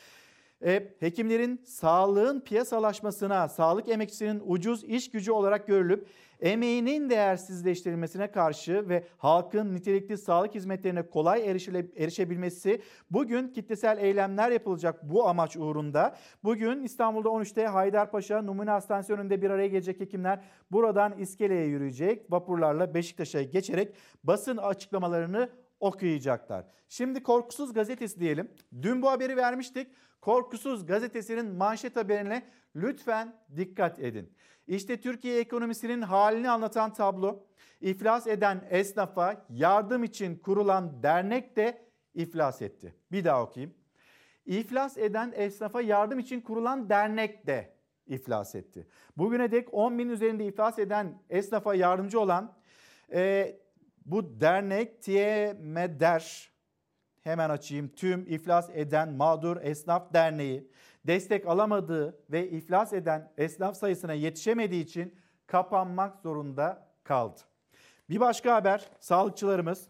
E, 0.65 0.93
hekimlerin 1.01 1.63
sağlığın 1.65 2.41
piyasalaşmasına, 2.41 3.49
sağlık 3.49 3.89
emekçisinin 3.89 4.43
ucuz 4.47 4.85
iş 4.85 5.11
gücü 5.11 5.33
olarak 5.33 5.67
görülüp 5.67 6.09
emeğinin 6.41 7.11
değersizleştirilmesine 7.11 8.31
karşı 8.31 8.89
ve 8.89 9.05
halkın 9.19 9.75
nitelikli 9.75 10.19
sağlık 10.19 10.55
hizmetlerine 10.55 11.03
kolay 11.03 11.51
erişebilmesi 11.97 12.83
bugün 13.11 13.49
kitlesel 13.49 13.99
eylemler 13.99 14.51
yapılacak 14.51 15.03
bu 15.03 15.29
amaç 15.29 15.57
uğrunda. 15.57 16.17
Bugün 16.45 16.83
İstanbul'da 16.83 17.29
13'te 17.29 17.67
Haydarpaşa 17.67 18.43
Numune 18.43 18.71
Hastanesi 18.71 19.13
önünde 19.13 19.43
bir 19.43 19.51
araya 19.51 19.69
gelecek 19.69 20.01
hekimler 20.01 20.45
buradan 20.71 21.19
iskeleye 21.19 21.67
yürüyecek. 21.67 22.33
Vapurlarla 22.33 22.95
Beşiktaş'a 22.95 23.43
geçerek 23.43 23.95
basın 24.25 24.57
açıklamalarını 24.57 25.49
okuyacaklar. 25.81 26.65
Şimdi 26.89 27.23
Korkusuz 27.23 27.73
Gazetesi 27.73 28.21
diyelim. 28.21 28.51
Dün 28.83 29.03
bu 29.03 29.11
haberi 29.11 29.37
vermiştik. 29.37 29.87
Korkusuz 30.21 30.87
Gazetesi'nin 30.87 31.55
manşet 31.55 31.97
haberine 31.97 32.43
lütfen 32.77 33.37
dikkat 33.57 33.99
edin. 33.99 34.33
İşte 34.69 35.01
Türkiye 35.01 35.41
ekonomisinin 35.41 36.03
halini 36.03 36.51
anlatan 36.51 36.93
tablo. 36.93 37.47
İflas 37.81 38.27
eden 38.27 38.65
esnafa 38.71 39.47
yardım 39.51 40.05
için 40.05 40.37
kurulan 40.37 41.03
dernek 41.03 41.57
de 41.57 41.89
iflas 42.15 42.63
etti. 42.63 42.95
Bir 43.13 43.25
daha 43.25 43.43
okuyayım. 43.43 43.75
İflas 44.47 44.99
eden 44.99 45.33
esnafa 45.37 45.81
yardım 45.81 46.19
için 46.19 46.41
kurulan 46.41 46.89
dernek 46.89 47.47
de 47.47 47.75
iflas 48.07 48.55
etti. 48.55 48.87
Bugüne 49.17 49.51
dek 49.53 49.75
10 49.75 49.99
bin 49.99 50.09
üzerinde 50.09 50.47
iflas 50.47 50.79
eden 50.79 51.23
esnafa 51.31 51.75
yardımcı 51.75 52.21
olan 52.21 52.57
e, 53.13 53.57
bu 54.07 54.41
dernek 54.41 55.03
TİMEDER 55.03 56.53
hemen 57.23 57.51
açayım 57.51 57.89
tüm 57.89 58.27
iflas 58.27 58.71
eden 58.75 59.13
mağdur 59.13 59.57
esnaf 59.63 60.13
derneği 60.15 60.71
destek 61.09 61.47
alamadığı 61.47 62.19
ve 62.31 62.51
iflas 62.51 62.93
eden 62.93 63.33
esnaf 63.39 63.77
sayısına 63.77 64.13
yetişemediği 64.13 64.85
için 64.85 65.15
kapanmak 65.47 66.21
zorunda 66.21 66.89
kaldı. 67.05 67.41
Bir 68.11 68.21
başka 68.21 68.55
haber 68.55 68.91
sağlıkçılarımız 69.01 69.89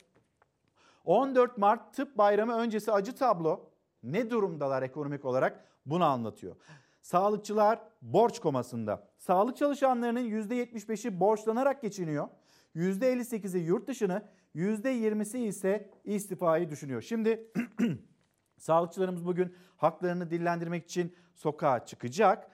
14 1.04 1.58
Mart 1.58 1.94
Tıp 1.94 2.18
Bayramı 2.18 2.54
öncesi 2.54 2.92
acı 2.92 3.14
tablo 3.14 3.70
ne 4.02 4.30
durumdalar 4.30 4.82
ekonomik 4.82 5.24
olarak 5.24 5.64
bunu 5.86 6.04
anlatıyor. 6.04 6.56
Sağlıkçılar 7.02 7.78
borç 8.02 8.38
komasında. 8.38 9.08
Sağlık 9.18 9.56
çalışanlarının 9.56 10.24
%75'i 10.30 11.20
borçlanarak 11.20 11.82
geçiniyor. 11.82 12.28
%58'i 12.76 13.60
yurt 13.60 13.88
dışını, 13.88 14.22
%20'si 14.54 15.38
ise 15.38 15.90
istifayı 16.04 16.70
düşünüyor. 16.70 17.02
Şimdi 17.02 17.52
sağlıkçılarımız 18.58 19.26
bugün 19.26 19.54
haklarını 19.76 20.30
dillendirmek 20.30 20.84
için 20.84 21.14
sokağa 21.34 21.86
çıkacak. 21.86 22.50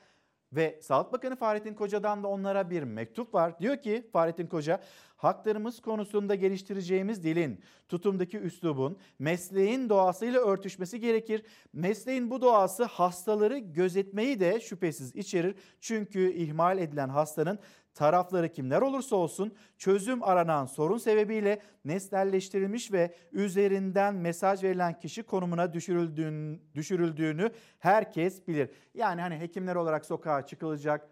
Ve 0.52 0.78
Sağlık 0.82 1.12
Bakanı 1.12 1.36
Fahrettin 1.36 1.74
Koca'dan 1.74 2.22
da 2.22 2.28
onlara 2.28 2.70
bir 2.70 2.82
mektup 2.82 3.34
var. 3.34 3.58
Diyor 3.58 3.76
ki 3.76 4.08
Fahrettin 4.12 4.46
Koca, 4.46 4.80
haklarımız 5.16 5.80
konusunda 5.80 6.34
geliştireceğimiz 6.34 7.24
dilin, 7.24 7.60
tutumdaki 7.88 8.38
üslubun, 8.38 8.98
mesleğin 9.18 9.88
doğasıyla 9.88 10.40
örtüşmesi 10.40 11.00
gerekir. 11.00 11.42
Mesleğin 11.72 12.30
bu 12.30 12.40
doğası 12.40 12.84
hastaları 12.84 13.58
gözetmeyi 13.58 14.40
de 14.40 14.60
şüphesiz 14.60 15.16
içerir. 15.16 15.54
Çünkü 15.80 16.32
ihmal 16.32 16.78
edilen 16.78 17.08
hastanın 17.08 17.58
tarafları 17.94 18.52
kimler 18.52 18.82
olursa 18.82 19.16
olsun 19.16 19.54
çözüm 19.78 20.22
aranan 20.22 20.66
sorun 20.66 20.98
sebebiyle 20.98 21.60
nesnelleştirilmiş 21.84 22.92
ve 22.92 23.14
üzerinden 23.32 24.14
mesaj 24.14 24.62
verilen 24.62 24.98
kişi 24.98 25.22
konumuna 25.22 25.72
düşürüldüğünü, 25.72 26.60
düşürüldüğünü 26.74 27.50
herkes 27.78 28.48
bilir. 28.48 28.70
Yani 28.94 29.20
hani 29.20 29.36
hekimler 29.40 29.76
olarak 29.76 30.06
sokağa 30.06 30.46
çıkılacak, 30.46 31.08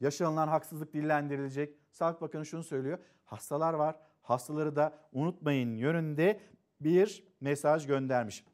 yaşanılan 0.00 0.48
haksızlık 0.48 0.92
dillendirilecek. 0.94 1.76
Sağlık 1.90 2.20
Bakanı 2.20 2.46
şunu 2.46 2.64
söylüyor. 2.64 2.98
Hastalar 3.24 3.74
var. 3.74 3.96
Hastaları 4.22 4.76
da 4.76 4.98
unutmayın 5.12 5.76
yönünde 5.76 6.40
bir 6.80 7.24
mesaj 7.40 7.86
göndermiş. 7.86 8.44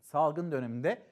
Salgın 0.00 0.52
döneminde 0.52 1.02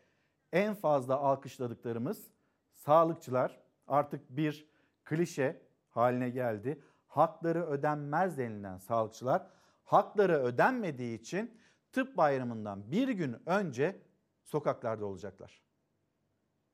en 0.53 0.75
fazla 0.75 1.17
alkışladıklarımız 1.17 2.31
sağlıkçılar 2.73 3.61
artık 3.87 4.31
bir 4.31 4.74
klişe 5.05 5.63
haline 5.91 6.31
geldi. 6.31 6.83
Hakları 7.07 7.67
ödenmez 7.67 8.39
denilen 8.39 8.79
sağlıkçılar 8.79 9.47
hakları 9.85 10.33
ödenmediği 10.33 11.21
için 11.21 11.61
tıp 11.93 12.17
bayramından 12.17 12.91
bir 12.91 13.09
gün 13.09 13.37
önce 13.47 13.97
sokaklarda 14.45 15.07
olacaklar. 15.07 15.63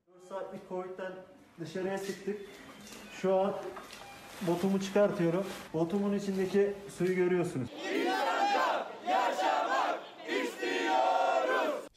4 0.09 0.29
saatlik 0.29 0.69
Covid'den 0.69 1.13
dışarıya 1.61 1.99
çıktık. 1.99 2.41
Şu 3.13 3.35
an 3.35 3.55
botumu 4.47 4.81
çıkartıyorum. 4.81 5.47
Botumun 5.75 6.15
içindeki 6.15 6.75
suyu 6.99 7.15
görüyorsunuz. 7.15 7.71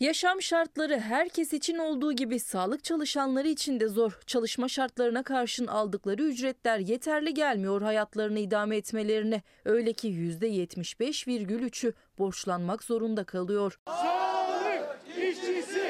Yaşam 0.04 0.42
şartları 0.42 1.00
herkes 1.00 1.54
için 1.54 1.78
olduğu 1.78 2.14
gibi 2.14 2.40
sağlık 2.40 2.84
çalışanları 2.84 3.48
için 3.48 3.80
de 3.80 3.88
zor. 3.88 4.20
Çalışma 4.28 4.68
şartlarına 4.68 5.24
karşın 5.24 5.68
aldıkları 5.68 6.24
ücretler 6.24 6.80
yeterli 6.80 7.34
gelmiyor 7.34 7.82
hayatlarını 7.82 8.40
idame 8.40 8.78
etmelerine. 8.78 9.42
Öyle 9.66 9.94
ki 9.94 10.08
%75,3'ü 10.08 11.94
borçlanmak 12.18 12.84
zorunda 12.84 13.24
kalıyor. 13.24 13.80
Sağlık 13.88 14.98
işçisi. 15.18 15.82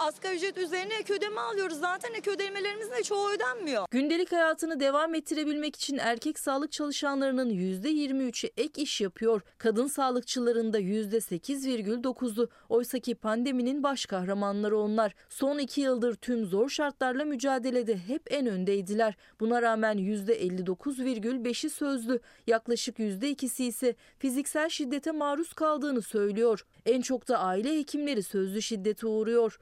Asgari 0.00 0.36
ücret 0.36 0.58
üzerine 0.58 0.94
ek 0.94 1.14
ödeme 1.14 1.40
alıyoruz. 1.40 1.78
Zaten 1.80 2.14
ek 2.14 2.30
ödemelerimizin 2.30 2.92
de 2.92 3.02
çoğu 3.02 3.30
ödenmiyor. 3.30 3.86
Gündelik 3.90 4.32
hayatını 4.32 4.80
devam 4.80 5.14
ettirebilmek 5.14 5.76
için 5.76 5.98
erkek 5.98 6.38
sağlık 6.38 6.72
çalışanlarının 6.72 7.50
%23'ü 7.50 8.50
ek 8.56 8.82
iş 8.82 9.00
yapıyor. 9.00 9.42
Kadın 9.58 9.86
sağlıkçıların 9.86 10.72
da 10.72 10.80
%8,9'u. 10.80 12.48
Oysaki 12.68 13.14
pandeminin 13.14 13.82
baş 13.82 14.06
kahramanları 14.06 14.78
onlar. 14.78 15.14
Son 15.28 15.58
iki 15.58 15.80
yıldır 15.80 16.14
tüm 16.14 16.44
zor 16.44 16.68
şartlarla 16.68 17.24
mücadelede 17.24 17.98
hep 17.98 18.22
en 18.32 18.46
öndeydiler. 18.46 19.16
Buna 19.40 19.62
rağmen 19.62 19.98
%59,5'i 19.98 21.70
sözlü. 21.70 22.20
Yaklaşık 22.46 22.98
%2'si 22.98 23.62
ise 23.62 23.94
fiziksel 24.18 24.68
şiddete 24.68 25.12
maruz 25.12 25.52
kaldığını 25.52 26.02
söylüyor. 26.02 26.66
En 26.86 27.00
çok 27.00 27.28
da 27.28 27.38
aile 27.38 27.78
hekimleri 27.78 28.22
sözlü 28.22 28.62
şiddete 28.62 29.06
uğruyor. 29.06 29.58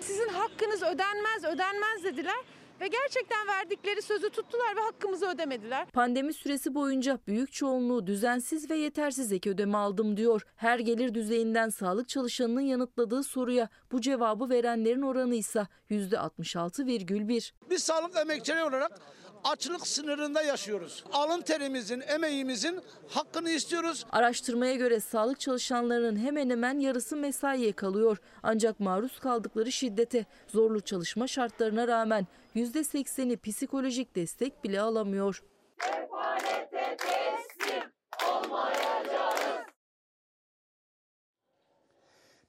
Sizin 0.00 0.28
hakkınız 0.28 0.82
ödenmez, 0.82 1.44
ödenmez 1.44 2.04
dediler 2.04 2.36
ve 2.80 2.88
gerçekten 2.88 3.48
verdikleri 3.48 4.02
sözü 4.02 4.30
tuttular 4.30 4.76
ve 4.76 4.80
hakkımızı 4.80 5.28
ödemediler. 5.28 5.86
Pandemi 5.90 6.34
süresi 6.34 6.74
boyunca 6.74 7.18
büyük 7.26 7.52
çoğunluğu 7.52 8.06
düzensiz 8.06 8.70
ve 8.70 8.76
yetersiz 8.76 9.32
ek 9.32 9.50
ödeme 9.50 9.78
aldım 9.78 10.16
diyor. 10.16 10.46
Her 10.56 10.78
gelir 10.78 11.14
düzeyinden 11.14 11.68
sağlık 11.68 12.08
çalışanının 12.08 12.60
yanıtladığı 12.60 13.22
soruya 13.22 13.68
bu 13.92 14.00
cevabı 14.00 14.50
verenlerin 14.50 15.02
oranı 15.02 15.34
ise 15.34 15.66
%66,1. 15.90 17.52
Biz 17.70 17.82
sağlık 17.82 18.16
emekçileri 18.16 18.64
olarak 18.64 19.00
açlık 19.44 19.86
sınırında 19.86 20.42
yaşıyoruz. 20.42 21.04
Alın 21.12 21.40
terimizin, 21.40 22.00
emeğimizin 22.00 22.80
hakkını 23.08 23.50
istiyoruz. 23.50 24.06
Araştırmaya 24.12 24.74
göre 24.74 25.00
sağlık 25.00 25.40
çalışanlarının 25.40 26.16
hemen 26.16 26.50
hemen 26.50 26.78
yarısı 26.78 27.16
mesaiye 27.16 27.72
kalıyor. 27.72 28.18
Ancak 28.42 28.80
maruz 28.80 29.18
kaldıkları 29.18 29.72
şiddete, 29.72 30.26
zorlu 30.48 30.80
çalışma 30.80 31.26
şartlarına 31.26 31.88
rağmen 31.88 32.26
%80'i 32.56 33.36
psikolojik 33.36 34.16
destek 34.16 34.64
bile 34.64 34.80
alamıyor. 34.80 35.42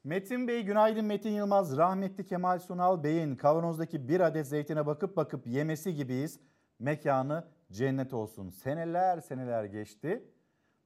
Metin 0.04 0.48
Bey, 0.48 0.64
günaydın 0.64 1.06
Metin 1.06 1.30
Yılmaz. 1.30 1.78
Rahmetli 1.78 2.26
Kemal 2.26 2.60
Sunal 2.60 3.04
Bey'in 3.04 3.36
kavanozdaki 3.36 4.08
bir 4.08 4.20
adet 4.20 4.48
zeytine 4.48 4.86
bakıp 4.86 5.18
bakıp 5.18 5.48
yemesi 5.48 5.96
gibiyiz. 5.96 6.40
Mekanı 6.82 7.48
cennet 7.72 8.14
olsun. 8.14 8.50
Seneler 8.50 9.20
seneler 9.20 9.64
geçti. 9.64 10.24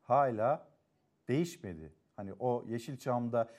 Hala 0.01 0.67
değişmedi. 1.27 1.93
Hani 2.15 2.33
o 2.39 2.63
Yeşilçam'da 2.67 3.49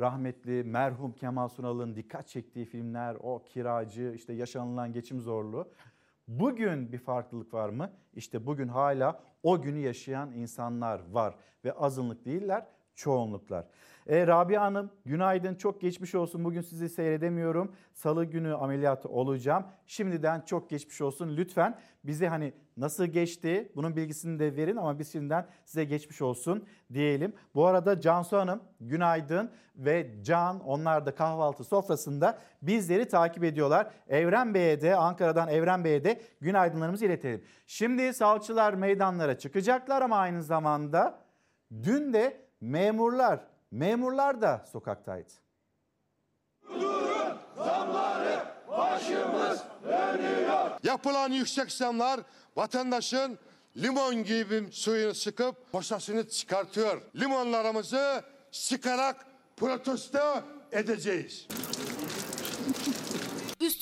rahmetli 0.00 0.64
merhum 0.64 1.12
Kemal 1.12 1.48
Sunal'ın 1.48 1.96
dikkat 1.96 2.28
çektiği 2.28 2.64
filmler, 2.64 3.16
o 3.20 3.42
kiracı, 3.44 4.12
işte 4.14 4.32
yaşanılan 4.32 4.92
geçim 4.92 5.20
zorluğu. 5.20 5.72
Bugün 6.28 6.92
bir 6.92 6.98
farklılık 6.98 7.54
var 7.54 7.68
mı? 7.68 7.90
İşte 8.14 8.46
bugün 8.46 8.68
hala 8.68 9.20
o 9.42 9.62
günü 9.62 9.78
yaşayan 9.78 10.32
insanlar 10.32 11.10
var 11.10 11.34
ve 11.64 11.72
azınlık 11.72 12.24
değiller, 12.24 12.66
çoğunluklar. 12.94 13.66
E, 14.06 14.26
Rabia 14.26 14.62
Hanım 14.62 14.90
günaydın 15.04 15.54
çok 15.54 15.80
geçmiş 15.80 16.14
olsun 16.14 16.44
bugün 16.44 16.60
sizi 16.60 16.88
seyredemiyorum. 16.88 17.72
Salı 17.92 18.24
günü 18.24 18.54
ameliyatı 18.54 19.08
olacağım. 19.08 19.64
Şimdiden 19.86 20.40
çok 20.40 20.70
geçmiş 20.70 21.00
olsun 21.00 21.36
lütfen 21.36 21.78
bize 22.04 22.28
hani 22.28 22.52
nasıl 22.76 23.06
geçti 23.06 23.72
bunun 23.76 23.96
bilgisini 23.96 24.38
de 24.38 24.56
verin 24.56 24.76
ama 24.76 24.98
biz 24.98 25.12
şimdiden 25.12 25.46
size 25.64 25.84
geçmiş 25.84 26.22
olsun 26.22 26.64
diyelim. 26.92 27.32
Bu 27.54 27.66
arada 27.66 28.00
Cansu 28.00 28.36
Hanım 28.36 28.62
günaydın 28.80 29.50
ve 29.76 30.22
Can 30.22 30.60
onlar 30.60 31.06
da 31.06 31.14
kahvaltı 31.14 31.64
sofrasında 31.64 32.38
bizleri 32.62 33.08
takip 33.08 33.44
ediyorlar. 33.44 33.90
Evren 34.08 34.54
Bey'e 34.54 34.80
de 34.80 34.96
Ankara'dan 34.96 35.48
Evren 35.48 35.84
Bey'e 35.84 36.04
de 36.04 36.20
günaydınlarımızı 36.40 37.04
iletelim. 37.04 37.44
Şimdi 37.66 38.14
sağlıkçılar 38.14 38.74
meydanlara 38.74 39.38
çıkacaklar 39.38 40.02
ama 40.02 40.16
aynı 40.16 40.42
zamanda 40.42 41.24
dün 41.82 42.12
de 42.12 42.43
memurlar 42.64 43.40
Memurlar 43.74 44.42
da 44.42 44.64
sokaktaydı. 44.72 45.32
Durun 46.68 47.38
zamları 47.56 48.44
başımız 48.68 49.62
dönüyor. 49.84 50.70
Yapılan 50.82 51.32
yüksek 51.32 51.72
zamlar 51.72 52.20
vatandaşın 52.56 53.38
limon 53.76 54.14
gibi 54.14 54.72
suyunu 54.72 55.14
sıkıp 55.14 55.72
posasını 55.72 56.28
çıkartıyor. 56.28 57.02
Limonlarımızı 57.16 58.22
sıkarak 58.50 59.26
protesto 59.56 60.42
edeceğiz. 60.72 61.48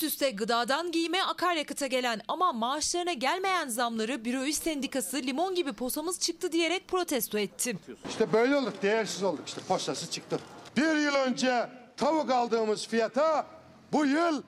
Üst 0.03 0.13
üste 0.13 0.31
gıdadan 0.31 0.91
giyime 0.91 1.23
akaryakıta 1.23 1.87
gelen 1.87 2.21
ama 2.27 2.53
maaşlarına 2.53 3.13
gelmeyen 3.13 3.67
zamları 3.67 4.25
Büro 4.25 4.43
İş 4.43 4.57
Sendikası 4.57 5.17
limon 5.17 5.55
gibi 5.55 5.73
posamız 5.73 6.19
çıktı 6.19 6.51
diyerek 6.51 6.87
protesto 6.87 7.37
etti. 7.37 7.77
İşte 8.09 8.33
böyle 8.33 8.55
olduk, 8.55 8.81
değersiz 8.81 9.23
olduk. 9.23 9.47
İşte 9.47 9.61
postası 9.67 10.11
çıktı. 10.11 10.39
Bir 10.77 10.95
yıl 10.95 11.15
önce 11.15 11.69
tavuk 11.97 12.31
aldığımız 12.31 12.87
fiyata 12.87 13.47
bu 13.91 14.05
yıl 14.05 14.41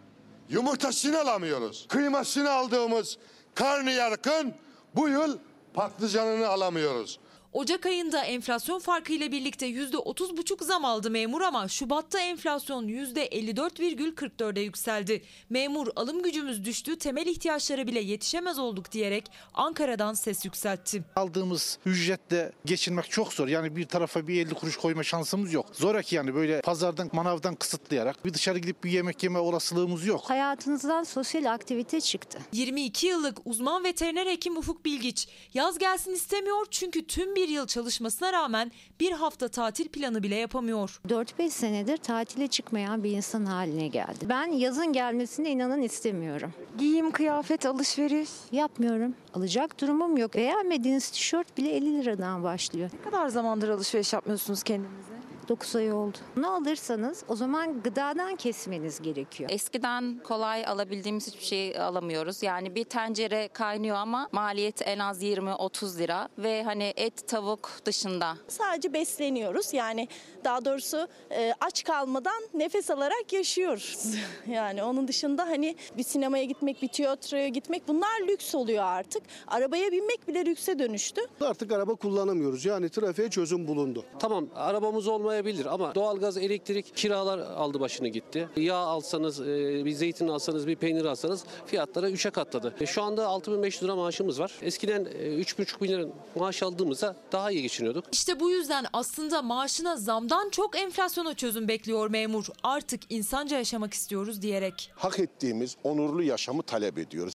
yumurtasını 0.49 1.19
alamıyoruz. 1.19 1.85
Kıymasını 1.89 2.51
aldığımız 2.51 3.17
karnıyarıkın 3.55 4.53
bu 4.95 5.09
yıl 5.09 5.37
patlıcanını 5.73 6.47
alamıyoruz. 6.47 7.19
Ocak 7.55 7.85
ayında 7.85 8.23
enflasyon 8.23 8.79
farkıyla 8.79 9.31
birlikte 9.31 9.69
%30,5 9.69 10.63
zam 10.63 10.85
aldı 10.85 11.11
memur 11.11 11.41
ama 11.41 11.67
Şubat'ta 11.67 12.19
enflasyon 12.19 12.87
%54,44'e 12.87 14.61
yükseldi. 14.61 15.21
Memur 15.49 15.87
alım 15.95 16.23
gücümüz 16.23 16.65
düştü, 16.65 16.97
temel 16.97 17.27
ihtiyaçlara 17.27 17.87
bile 17.87 17.99
yetişemez 17.99 18.59
olduk 18.59 18.91
diyerek 18.91 19.31
Ankara'dan 19.53 20.13
ses 20.13 20.45
yükseltti. 20.45 21.03
Aldığımız 21.15 21.79
ücretle 21.85 22.51
geçinmek 22.65 23.11
çok 23.11 23.33
zor. 23.33 23.47
Yani 23.47 23.75
bir 23.75 23.85
tarafa 23.85 24.27
bir 24.27 24.45
50 24.45 24.53
kuruş 24.53 24.77
koyma 24.77 25.03
şansımız 25.03 25.53
yok. 25.53 25.65
Zoraki 25.73 26.15
yani 26.15 26.35
böyle 26.35 26.61
pazardan 26.61 27.09
manavdan 27.13 27.55
kısıtlayarak 27.55 28.25
bir 28.25 28.33
dışarı 28.33 28.59
gidip 28.59 28.83
bir 28.83 28.91
yemek 28.91 29.23
yeme 29.23 29.39
olasılığımız 29.39 30.05
yok. 30.05 30.21
Hayatınızdan 30.25 31.03
sosyal 31.03 31.53
aktivite 31.53 32.01
çıktı. 32.01 32.39
22 32.53 33.07
yıllık 33.07 33.37
uzman 33.45 33.83
veteriner 33.83 34.27
hekim 34.27 34.57
Ufuk 34.57 34.85
Bilgiç 34.85 35.27
yaz 35.53 35.77
gelsin 35.77 36.13
istemiyor 36.13 36.65
çünkü 36.71 37.07
tüm 37.07 37.35
bir 37.35 37.44
yıl 37.47 37.67
çalışmasına 37.67 38.33
rağmen 38.33 38.71
bir 38.99 39.11
hafta 39.11 39.47
tatil 39.47 39.87
planı 39.87 40.23
bile 40.23 40.35
yapamıyor. 40.35 40.99
4-5 41.07 41.49
senedir 41.49 41.97
tatile 41.97 42.47
çıkmayan 42.47 43.03
bir 43.03 43.11
insan 43.11 43.45
haline 43.45 43.87
geldi. 43.87 44.29
Ben 44.29 44.47
yazın 44.47 44.93
gelmesine 44.93 45.49
inanın 45.49 45.81
istemiyorum. 45.81 46.53
Giyim, 46.77 47.11
kıyafet, 47.11 47.65
alışveriş. 47.65 48.29
Yapmıyorum. 48.51 49.15
Alacak 49.33 49.81
durumum 49.81 50.17
yok. 50.17 50.33
Beğenmediğiniz 50.35 51.09
tişört 51.09 51.57
bile 51.57 51.75
50 51.75 51.97
liradan 51.99 52.43
başlıyor. 52.43 52.89
Ne 52.93 53.11
kadar 53.11 53.27
zamandır 53.27 53.69
alışveriş 53.69 54.13
yapmıyorsunuz 54.13 54.63
kendinize? 54.63 55.14
9 55.47 55.75
ay 55.75 55.91
oldu. 55.91 56.17
Ne 56.37 56.47
alırsanız 56.47 57.23
o 57.27 57.35
zaman 57.35 57.81
gıdadan 57.81 58.35
kesmeniz 58.35 59.01
gerekiyor. 59.01 59.49
Eskiden 59.53 60.19
kolay 60.23 60.65
alabildiğimiz 60.65 61.27
hiçbir 61.27 61.45
şey 61.45 61.79
alamıyoruz. 61.79 62.43
Yani 62.43 62.75
bir 62.75 62.83
tencere 62.83 63.47
kaynıyor 63.47 63.95
ama 63.95 64.29
maliyeti 64.31 64.83
en 64.83 64.99
az 64.99 65.23
20-30 65.23 65.99
lira 65.99 66.29
ve 66.37 66.63
hani 66.63 66.93
et 66.95 67.27
tavuk 67.27 67.69
dışında. 67.85 68.37
Sadece 68.47 68.93
besleniyoruz. 68.93 69.73
Yani 69.73 70.07
daha 70.43 70.65
doğrusu 70.65 71.07
e, 71.31 71.53
aç 71.61 71.83
kalmadan 71.83 72.43
nefes 72.53 72.91
alarak 72.91 73.33
yaşıyoruz. 73.33 74.15
yani 74.47 74.83
onun 74.83 75.07
dışında 75.07 75.43
hani 75.43 75.75
bir 75.97 76.03
sinemaya 76.03 76.43
gitmek, 76.43 76.81
bir 76.81 76.87
tiyatroya 76.87 77.47
gitmek 77.47 77.87
bunlar 77.87 78.27
lüks 78.27 78.55
oluyor 78.55 78.83
artık. 78.83 79.23
Arabaya 79.47 79.91
binmek 79.91 80.27
bile 80.27 80.45
lükse 80.45 80.79
dönüştü. 80.79 81.21
Artık 81.41 81.71
araba 81.71 81.95
kullanamıyoruz. 81.95 82.65
Yani 82.65 82.89
trafiğe 82.89 83.29
çözüm 83.29 83.67
bulundu. 83.67 84.05
Tamam 84.19 84.47
arabamız 84.55 85.07
olmayabilir 85.35 85.65
ama 85.65 85.95
doğalgaz, 85.95 86.37
elektrik, 86.37 86.95
kiralar 86.95 87.39
aldı 87.39 87.79
başını 87.79 88.07
gitti. 88.07 88.49
Yağ 88.57 88.75
alsanız, 88.75 89.41
e, 89.41 89.85
bir 89.85 89.91
zeytin 89.91 90.27
alsanız, 90.27 90.67
bir 90.67 90.75
peynir 90.75 91.05
alsanız 91.05 91.43
fiyatları 91.65 92.09
3'e 92.09 92.31
katladı. 92.31 92.75
E, 92.79 92.85
Şu 92.85 93.03
anda 93.03 93.27
6500 93.27 93.83
lira 93.83 93.95
maaşımız 93.95 94.39
var. 94.39 94.51
Eskiden 94.61 95.05
e, 95.05 95.09
3,5 95.41 95.81
bin 95.81 95.87
lira 95.87 96.05
maaş 96.35 96.63
aldığımızda 96.63 97.15
daha 97.31 97.51
iyi 97.51 97.61
geçiniyorduk. 97.61 98.05
İşte 98.11 98.39
bu 98.39 98.49
yüzden 98.49 98.85
aslında 98.93 99.41
maaşına 99.41 99.95
zamdan 99.97 100.49
çok 100.49 100.77
enflasyona 100.79 101.33
çözüm 101.33 101.67
bekliyor 101.67 102.09
memur. 102.09 102.45
Artık 102.63 103.01
insanca 103.09 103.57
yaşamak 103.57 103.93
istiyoruz 103.93 104.41
diyerek. 104.41 104.91
Hak 104.95 105.19
ettiğimiz 105.19 105.77
onurlu 105.83 106.23
yaşamı 106.23 106.63
talep 106.63 106.97
ediyoruz. 106.97 107.34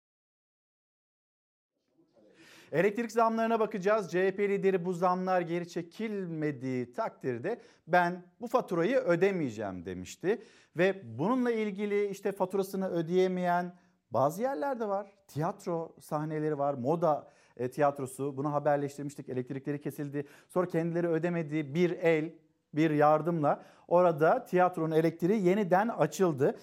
Elektrik 2.73 3.13
zamlarına 3.13 3.61
bakacağız. 3.61 4.11
CHP 4.11 4.39
lideri 4.39 4.85
bu 4.85 4.93
zamlar 4.93 5.41
geri 5.41 5.69
çekilmediği 5.69 6.93
takdirde 6.93 7.61
ben 7.87 8.25
bu 8.41 8.47
faturayı 8.47 8.97
ödemeyeceğim 8.97 9.85
demişti. 9.85 10.43
Ve 10.77 11.19
bununla 11.19 11.51
ilgili 11.51 12.07
işte 12.09 12.33
faturasını 12.33 12.89
ödeyemeyen 12.89 13.75
bazı 14.11 14.43
yerlerde 14.43 14.89
var. 14.89 15.13
Tiyatro 15.29 15.97
sahneleri 16.01 16.59
var, 16.59 16.75
moda 16.75 17.31
e, 17.57 17.71
tiyatrosu. 17.71 18.37
Bunu 18.37 18.53
haberleştirmiştik. 18.53 19.29
Elektrikleri 19.29 19.81
kesildi. 19.81 20.27
Sonra 20.49 20.67
kendileri 20.67 21.09
ödemediği 21.09 21.75
bir 21.75 21.91
el, 21.91 22.33
bir 22.75 22.91
yardımla 22.91 23.65
orada 23.89 24.45
tiyatronun 24.45 24.95
elektriği 24.95 25.43
yeniden 25.43 25.89
açıldı. 25.89 26.57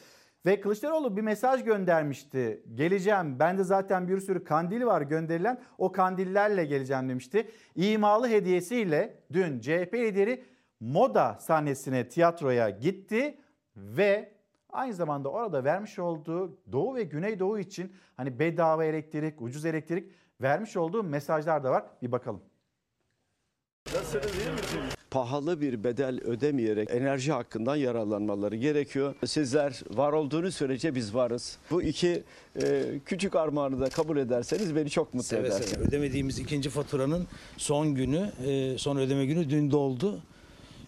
Ve 0.45 0.61
Kılıçdaroğlu 0.61 1.17
bir 1.17 1.21
mesaj 1.21 1.63
göndermişti. 1.63 2.63
Geleceğim. 2.75 3.39
Bende 3.39 3.63
zaten 3.63 4.07
bir 4.07 4.19
sürü 4.19 4.43
kandil 4.43 4.85
var 4.85 5.01
gönderilen. 5.01 5.61
O 5.77 5.91
kandillerle 5.91 6.65
geleceğim 6.65 7.09
demişti. 7.09 7.51
İmalı 7.75 8.27
hediyesiyle 8.27 9.23
dün 9.33 9.59
CHP 9.59 9.93
lideri 9.93 10.45
moda 10.79 11.37
sahnesine 11.39 12.07
tiyatroya 12.09 12.69
gitti 12.69 13.37
ve 13.75 14.33
aynı 14.69 14.93
zamanda 14.93 15.29
orada 15.29 15.63
vermiş 15.63 15.99
olduğu 15.99 16.57
Doğu 16.71 16.95
ve 16.95 17.03
Güneydoğu 17.03 17.59
için 17.59 17.95
hani 18.17 18.39
bedava 18.39 18.85
elektrik, 18.85 19.41
ucuz 19.41 19.65
elektrik 19.65 20.11
vermiş 20.41 20.77
olduğu 20.77 21.03
mesajlar 21.03 21.63
da 21.63 21.71
var. 21.71 21.85
Bir 22.01 22.11
bakalım. 22.11 22.43
Nasılsınız 23.93 24.35
iyi 24.35 24.51
misiniz? 24.51 25.02
Pahalı 25.13 25.61
bir 25.61 25.83
bedel 25.83 26.19
ödemeyerek 26.23 26.91
enerji 26.91 27.31
hakkından 27.31 27.75
yararlanmaları 27.75 28.55
gerekiyor. 28.55 29.15
Sizler 29.25 29.81
var 29.89 30.13
olduğunuz 30.13 30.55
sürece 30.55 30.95
biz 30.95 31.15
varız. 31.15 31.57
Bu 31.71 31.83
iki 31.83 32.23
e, 32.63 32.83
küçük 33.05 33.35
armağanı 33.35 33.81
da 33.81 33.89
kabul 33.89 34.17
ederseniz 34.17 34.75
beni 34.75 34.89
çok 34.89 35.13
mutlu 35.13 35.27
Seve 35.27 35.47
eder. 35.47 35.61
seve. 35.61 35.83
Ödemediğimiz 35.83 36.39
ikinci 36.39 36.69
faturanın 36.69 37.27
son 37.57 37.95
günü, 37.95 38.31
e, 38.47 38.77
son 38.77 38.97
ödeme 38.97 39.25
günü 39.25 39.49
dün 39.49 39.71
doldu. 39.71 40.19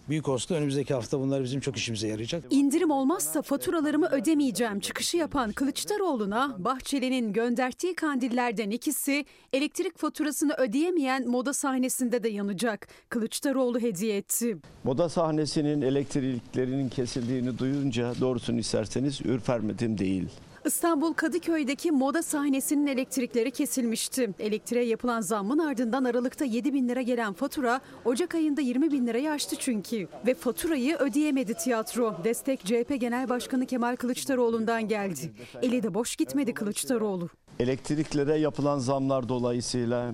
Büyük 0.08 0.28
olsun 0.28 0.54
önümüzdeki 0.54 0.94
hafta 0.94 1.20
bunlar 1.20 1.42
bizim 1.44 1.60
çok 1.60 1.76
işimize 1.76 2.08
yarayacak. 2.08 2.44
İndirim 2.50 2.90
olmazsa 2.90 3.42
faturalarımı 3.42 4.08
ödemeyeceğim 4.08 4.80
çıkışı 4.80 5.16
yapan 5.16 5.52
Kılıçdaroğlu'na 5.52 6.56
Bahçeli'nin 6.58 7.32
gönderdiği 7.32 7.94
kandillerden 7.94 8.70
ikisi 8.70 9.24
elektrik 9.52 9.98
faturasını 9.98 10.54
ödeyemeyen 10.54 11.28
moda 11.28 11.52
sahnesinde 11.52 12.22
de 12.22 12.28
yanacak. 12.28 12.88
Kılıçdaroğlu 13.08 13.80
hediye 13.80 14.16
etti. 14.16 14.56
Moda 14.84 15.08
sahnesinin 15.08 15.82
elektriklerinin 15.82 16.88
kesildiğini 16.88 17.58
duyunca 17.58 18.12
doğrusunu 18.20 18.58
isterseniz 18.58 19.20
ürpermedim 19.20 19.98
değil. 19.98 20.28
İstanbul 20.66 21.12
Kadıköy'deki 21.12 21.90
moda 21.92 22.22
sahnesinin 22.22 22.86
elektrikleri 22.86 23.50
kesilmişti. 23.50 24.30
Elektriğe 24.38 24.84
yapılan 24.84 25.20
zammın 25.20 25.58
ardından 25.58 26.04
Aralık'ta 26.04 26.44
7 26.44 26.74
bin 26.74 26.88
lira 26.88 27.02
gelen 27.02 27.32
fatura 27.32 27.80
Ocak 28.04 28.34
ayında 28.34 28.60
20 28.60 28.92
bin 28.92 29.06
lirayı 29.06 29.30
aştı 29.30 29.56
çünkü. 29.58 30.08
Ve 30.26 30.34
faturayı 30.34 30.96
ödeyemedi 30.96 31.54
tiyatro. 31.54 32.16
Destek 32.24 32.60
CHP 32.60 33.00
Genel 33.00 33.28
Başkanı 33.28 33.66
Kemal 33.66 33.96
Kılıçdaroğlu'ndan 33.96 34.88
geldi. 34.88 35.32
Eli 35.62 35.82
de 35.82 35.94
boş 35.94 36.16
gitmedi 36.16 36.54
Kılıçdaroğlu. 36.54 37.28
Elektriklere 37.60 38.36
yapılan 38.38 38.78
zamlar 38.78 39.28
dolayısıyla 39.28 40.12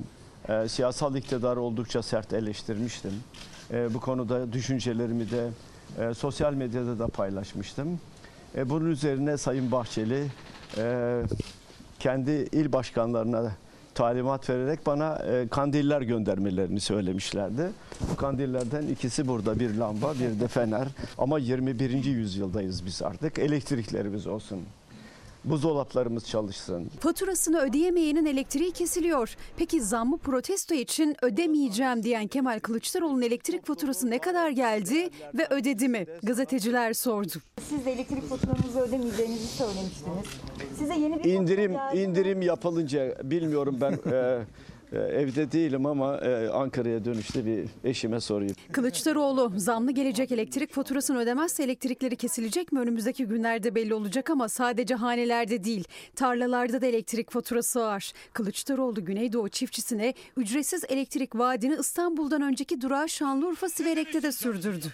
e, 0.49 0.69
siyasal 0.69 1.16
iktidar 1.16 1.57
oldukça 1.57 2.03
sert 2.03 2.33
eleştirmiştim. 2.33 3.12
E, 3.70 3.95
bu 3.95 4.01
konuda 4.01 4.53
düşüncelerimi 4.53 5.31
de 5.31 5.51
e, 5.99 6.15
sosyal 6.15 6.55
medyada 6.55 6.99
da 6.99 7.07
paylaşmıştım. 7.09 8.01
E, 8.57 8.69
bunun 8.69 8.91
üzerine 8.91 9.37
Sayın 9.37 9.73
Bahçeli 9.73 10.27
e, 10.79 11.23
kendi 11.99 12.31
il 12.31 12.73
başkanlarına 12.73 13.53
talimat 13.95 14.51
vererek 14.51 14.87
bana 14.87 15.15
e, 15.15 15.49
kandiller 15.49 16.03
göndermelerini 16.03 16.81
söylemişlerdi. 16.81 17.70
Bu 18.12 18.16
kandillerden 18.16 18.87
ikisi 18.87 19.29
burada 19.29 19.61
bir 19.61 19.74
lamba 19.74 20.15
bir 20.15 20.41
de 20.41 20.49
fener 20.49 20.89
ama 21.19 21.39
21. 21.39 22.05
yüzyıldayız 22.05 22.87
biz 22.87 23.03
artık 23.03 23.39
elektriklerimiz 23.39 24.27
olsun. 24.27 24.59
Buzdolaplarımız 25.44 26.27
çalışsın. 26.28 26.90
Faturasını 27.01 27.59
ödeyemeyenin 27.60 28.27
elektriği 28.27 28.73
kesiliyor. 28.73 29.36
Peki 29.56 29.81
zammı 29.82 30.19
protesto 30.19 30.74
için 30.74 31.16
ödemeyeceğim 31.23 32.02
diyen 32.02 32.27
Kemal 32.27 32.59
Kılıçdaroğlu'nun 32.60 33.23
elektrik 33.23 33.66
faturası 33.66 34.10
ne 34.10 34.19
kadar 34.19 34.51
geldi 34.51 35.10
ve 35.35 35.47
ödedi 35.51 35.89
mi? 35.89 36.06
Gazeteciler 36.23 36.93
sordu. 36.93 37.32
Siz 37.69 37.86
de 37.86 37.93
elektrik 37.93 38.28
faturanızı 38.28 38.81
ödemeyeceğinizi 38.81 39.47
söylemiştiniz. 39.47 40.27
Size 40.78 40.94
yeni 40.94 41.24
bir 41.24 41.31
İndirim 41.32 41.77
indirim 41.94 42.43
yapılınca 42.43 43.16
bilmiyorum 43.31 43.78
ben 43.81 43.93
e, 44.12 44.39
evde 44.98 45.52
değilim 45.52 45.86
ama 45.86 46.19
e, 46.19 46.48
Ankara'ya 46.48 47.05
dönüşte 47.05 47.47
bir 47.47 47.64
eşime 47.85 48.20
sorayım. 48.20 48.55
Kılıçdaroğlu 48.73 49.52
zamlı 49.56 49.93
gelecek 49.93 50.32
elektrik 50.32 50.73
faturasını 50.73 51.19
ödemezse 51.19 51.62
elektrikleri 51.62 52.16
kesilecek 52.16 52.73
mi 52.73 52.81
önümüzdeki 52.81 53.24
günlerde 53.27 53.74
belli 53.74 53.94
olacak 53.94 54.31
ama 54.31 54.48
sadece 54.48 54.94
hanelerde 54.94 55.64
değil 55.64 55.85
tarlalarda 56.16 56.81
da 56.81 56.86
elektrik 56.86 57.31
faturası 57.31 57.81
var. 57.81 58.12
Kılıçdaroğlu 58.32 59.05
Güneydoğu 59.05 59.48
çiftçisine 59.48 60.14
ücretsiz 60.36 60.85
elektrik 60.89 61.39
vaadini 61.39 61.77
İstanbul'dan 61.81 62.43
önceki 62.43 62.81
durağı 62.81 63.09
Şanlıurfa 63.09 63.69
Siverek'te 63.69 64.23
de 64.23 64.32
sürdürdü. 64.32 64.86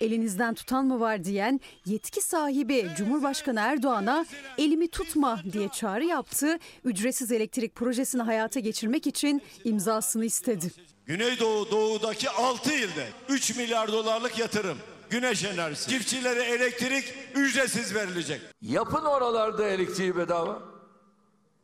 Elinizden 0.00 0.54
tutan 0.54 0.86
mı 0.86 1.00
var 1.00 1.24
diyen 1.24 1.60
yetki 1.86 2.20
sahibi 2.20 2.88
Cumhurbaşkanı 2.96 3.60
Erdoğan'a 3.60 4.26
elimi 4.58 4.88
tutma 4.88 5.40
diye 5.52 5.68
çağrı 5.68 6.04
yaptı. 6.04 6.58
Ücretsiz 6.84 7.32
elektrik 7.32 7.74
projesini 7.74 8.22
hayata 8.22 8.60
geçirmek 8.60 9.06
için 9.06 9.42
imzasını 9.64 10.24
istedi. 10.24 10.72
Güneydoğu 11.06 11.70
doğudaki 11.70 12.30
6 12.30 12.72
ilde 12.72 13.08
3 13.28 13.56
milyar 13.56 13.92
dolarlık 13.92 14.38
yatırım. 14.38 14.78
Güneş 15.10 15.44
enerjisi. 15.44 15.90
Çiftçilere 15.90 16.42
elektrik 16.42 17.14
ücretsiz 17.34 17.94
verilecek. 17.94 18.40
Yapın 18.62 19.04
oralarda 19.04 19.68
elektriği 19.68 20.16
bedava. 20.16 20.62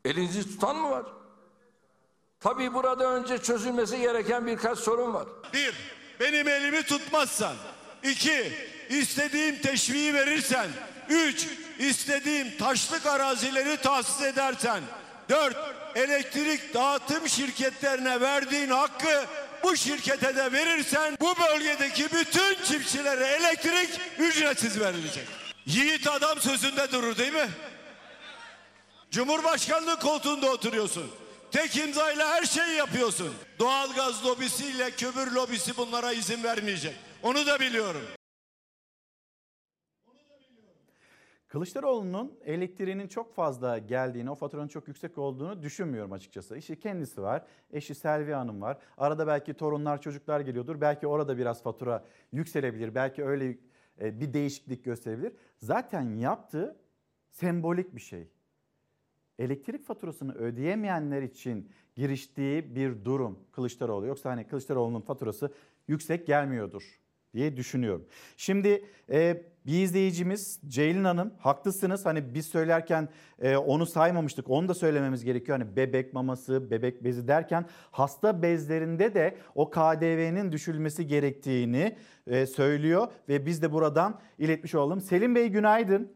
Elinizi 0.05 0.43
tutan 0.43 0.77
mı 0.77 0.91
var? 0.91 1.07
Tabii 2.41 2.75
burada 2.75 3.05
önce 3.15 3.39
çözülmesi 3.39 4.01
gereken 4.01 4.47
birkaç 4.47 4.79
sorun 4.79 5.15
var. 5.15 5.29
Bir, 5.53 5.75
benim 6.21 6.49
elimi 6.49 6.83
tutmazsan. 6.83 7.55
İki, 8.03 8.53
istediğim 8.89 9.59
teşviği 9.59 10.15
verirsen. 10.15 10.69
Üç, 11.09 11.47
istediğim 11.79 12.57
taşlık 12.59 13.07
arazileri 13.07 13.77
tahsis 13.77 14.23
edersen. 14.23 14.83
Dört, 15.29 15.57
elektrik 15.95 16.75
dağıtım 16.75 17.29
şirketlerine 17.29 18.21
verdiğin 18.21 18.69
hakkı 18.69 19.27
bu 19.63 19.77
şirkete 19.77 20.37
de 20.37 20.53
verirsen 20.53 21.17
bu 21.21 21.35
bölgedeki 21.39 22.05
bütün 22.13 22.65
çiftçilere 22.65 23.27
elektrik 23.27 23.91
ücretsiz 24.19 24.81
verilecek. 24.81 25.29
Yiğit 25.67 26.07
adam 26.07 26.41
sözünde 26.41 26.93
durur 26.93 27.19
değil 27.19 27.33
mi? 27.33 27.49
Cumhurbaşkanlığı 29.11 29.99
koltuğunda 29.99 30.51
oturuyorsun. 30.51 31.11
Tek 31.53 31.77
imzayla 31.77 32.29
her 32.29 32.45
şeyi 32.45 32.77
yapıyorsun. 32.77 33.35
Doğalgaz 33.59 34.25
lobisiyle 34.25 34.91
kömür 34.91 35.31
lobisi 35.31 35.77
bunlara 35.77 36.13
izin 36.13 36.43
vermeyecek. 36.43 36.95
Onu 37.23 37.47
da 37.47 37.61
biliyorum. 37.61 38.01
Kılıçdaroğlu'nun 41.49 42.39
elektriğinin 42.45 43.09
çok 43.09 43.35
fazla 43.35 43.79
geldiğini, 43.79 44.31
o 44.31 44.35
faturanın 44.35 44.69
çok 44.69 44.89
yüksek 44.89 45.19
olduğunu 45.19 45.63
düşünmüyorum 45.63 46.13
açıkçası. 46.13 46.57
İşi 46.57 46.81
kendisi 46.81 47.23
var, 47.23 47.47
eşi 47.73 47.95
Selvi 47.95 48.33
Hanım 48.33 48.63
var. 48.63 48.79
Arada 48.97 49.27
belki 49.27 49.55
torunlar, 49.55 50.01
çocuklar 50.01 50.41
geliyordur. 50.41 50.81
Belki 50.81 51.07
orada 51.07 51.39
biraz 51.39 51.63
fatura 51.63 52.05
yükselebilir. 52.33 52.95
Belki 52.95 53.25
öyle 53.25 53.59
e, 54.01 54.21
bir 54.21 54.33
değişiklik 54.33 54.85
gösterebilir. 54.85 55.33
Zaten 55.59 56.17
yaptığı 56.17 56.77
sembolik 57.31 57.95
bir 57.95 58.01
şey. 58.01 58.29
Elektrik 59.39 59.85
faturasını 59.85 60.35
ödeyemeyenler 60.35 61.23
için 61.23 61.71
giriştiği 61.97 62.75
bir 62.75 63.05
durum 63.05 63.39
Kılıçdaroğlu. 63.53 64.07
Yoksa 64.07 64.31
hani 64.31 64.47
Kılıçdaroğlu'nun 64.47 65.01
faturası 65.01 65.53
yüksek 65.89 66.27
gelmiyordur 66.27 67.00
diye 67.35 67.57
düşünüyorum. 67.57 68.07
Şimdi 68.37 68.85
e, 69.11 69.43
bir 69.67 69.83
izleyicimiz 69.83 70.61
Ceylin 70.67 71.05
Hanım 71.05 71.35
haklısınız. 71.39 72.07
Hani 72.07 72.35
biz 72.35 72.47
söylerken 72.47 73.09
e, 73.43 73.57
onu 73.57 73.87
saymamıştık. 73.87 74.51
Onu 74.51 74.69
da 74.69 74.75
söylememiz 74.75 75.25
gerekiyor. 75.25 75.59
Hani 75.59 75.77
bebek 75.77 76.15
maması, 76.15 76.71
bebek 76.71 77.05
bezi 77.05 77.29
derken 77.29 77.67
hasta 77.91 78.43
bezlerinde 78.43 79.15
de 79.15 79.37
o 79.55 79.71
KDV'nin 79.71 80.53
düşülmesi 80.53 81.07
gerektiğini 81.07 81.97
e, 82.27 82.47
söylüyor 82.47 83.09
ve 83.29 83.47
biz 83.47 83.63
de 83.63 83.73
buradan 83.73 84.21
iletmiş 84.39 84.75
olalım. 84.75 85.01
Selim 85.01 85.35
Bey 85.35 85.49
günaydın. 85.49 86.13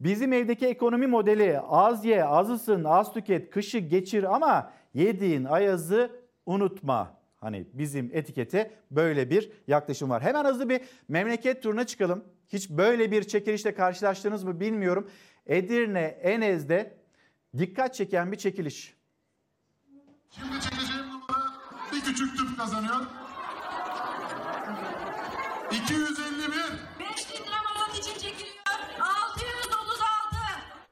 Bizim 0.00 0.32
evdeki 0.32 0.66
ekonomi 0.66 1.06
modeli 1.06 1.60
az 1.60 2.04
ye, 2.04 2.24
az 2.24 2.50
ısın, 2.50 2.84
az 2.84 3.12
tüket, 3.12 3.50
kışı 3.50 3.78
geçir 3.78 4.34
ama 4.34 4.72
yediğin 4.94 5.44
ayazı 5.44 6.10
unutma. 6.46 7.21
Hani 7.42 7.66
bizim 7.72 8.10
etikete 8.12 8.70
böyle 8.90 9.30
bir 9.30 9.50
yaklaşım 9.66 10.10
var. 10.10 10.22
Hemen 10.22 10.44
hızlı 10.44 10.68
bir 10.68 10.80
memleket 11.08 11.62
turuna 11.62 11.86
çıkalım. 11.86 12.24
Hiç 12.48 12.70
böyle 12.70 13.10
bir 13.10 13.22
çekilişle 13.22 13.74
karşılaştınız 13.74 14.44
mı 14.44 14.60
bilmiyorum. 14.60 15.10
Edirne 15.46 16.00
Enez'de 16.00 16.96
dikkat 17.58 17.94
çeken 17.94 18.32
bir 18.32 18.36
çekiliş. 18.36 18.94
Şimdi 20.30 20.60
çekeceğim 20.60 21.06
numara 21.06 21.52
bir 21.92 22.00
küçük 22.00 22.38
tüp 22.38 22.58
kazanıyor. 22.58 23.06
251. 25.72 26.21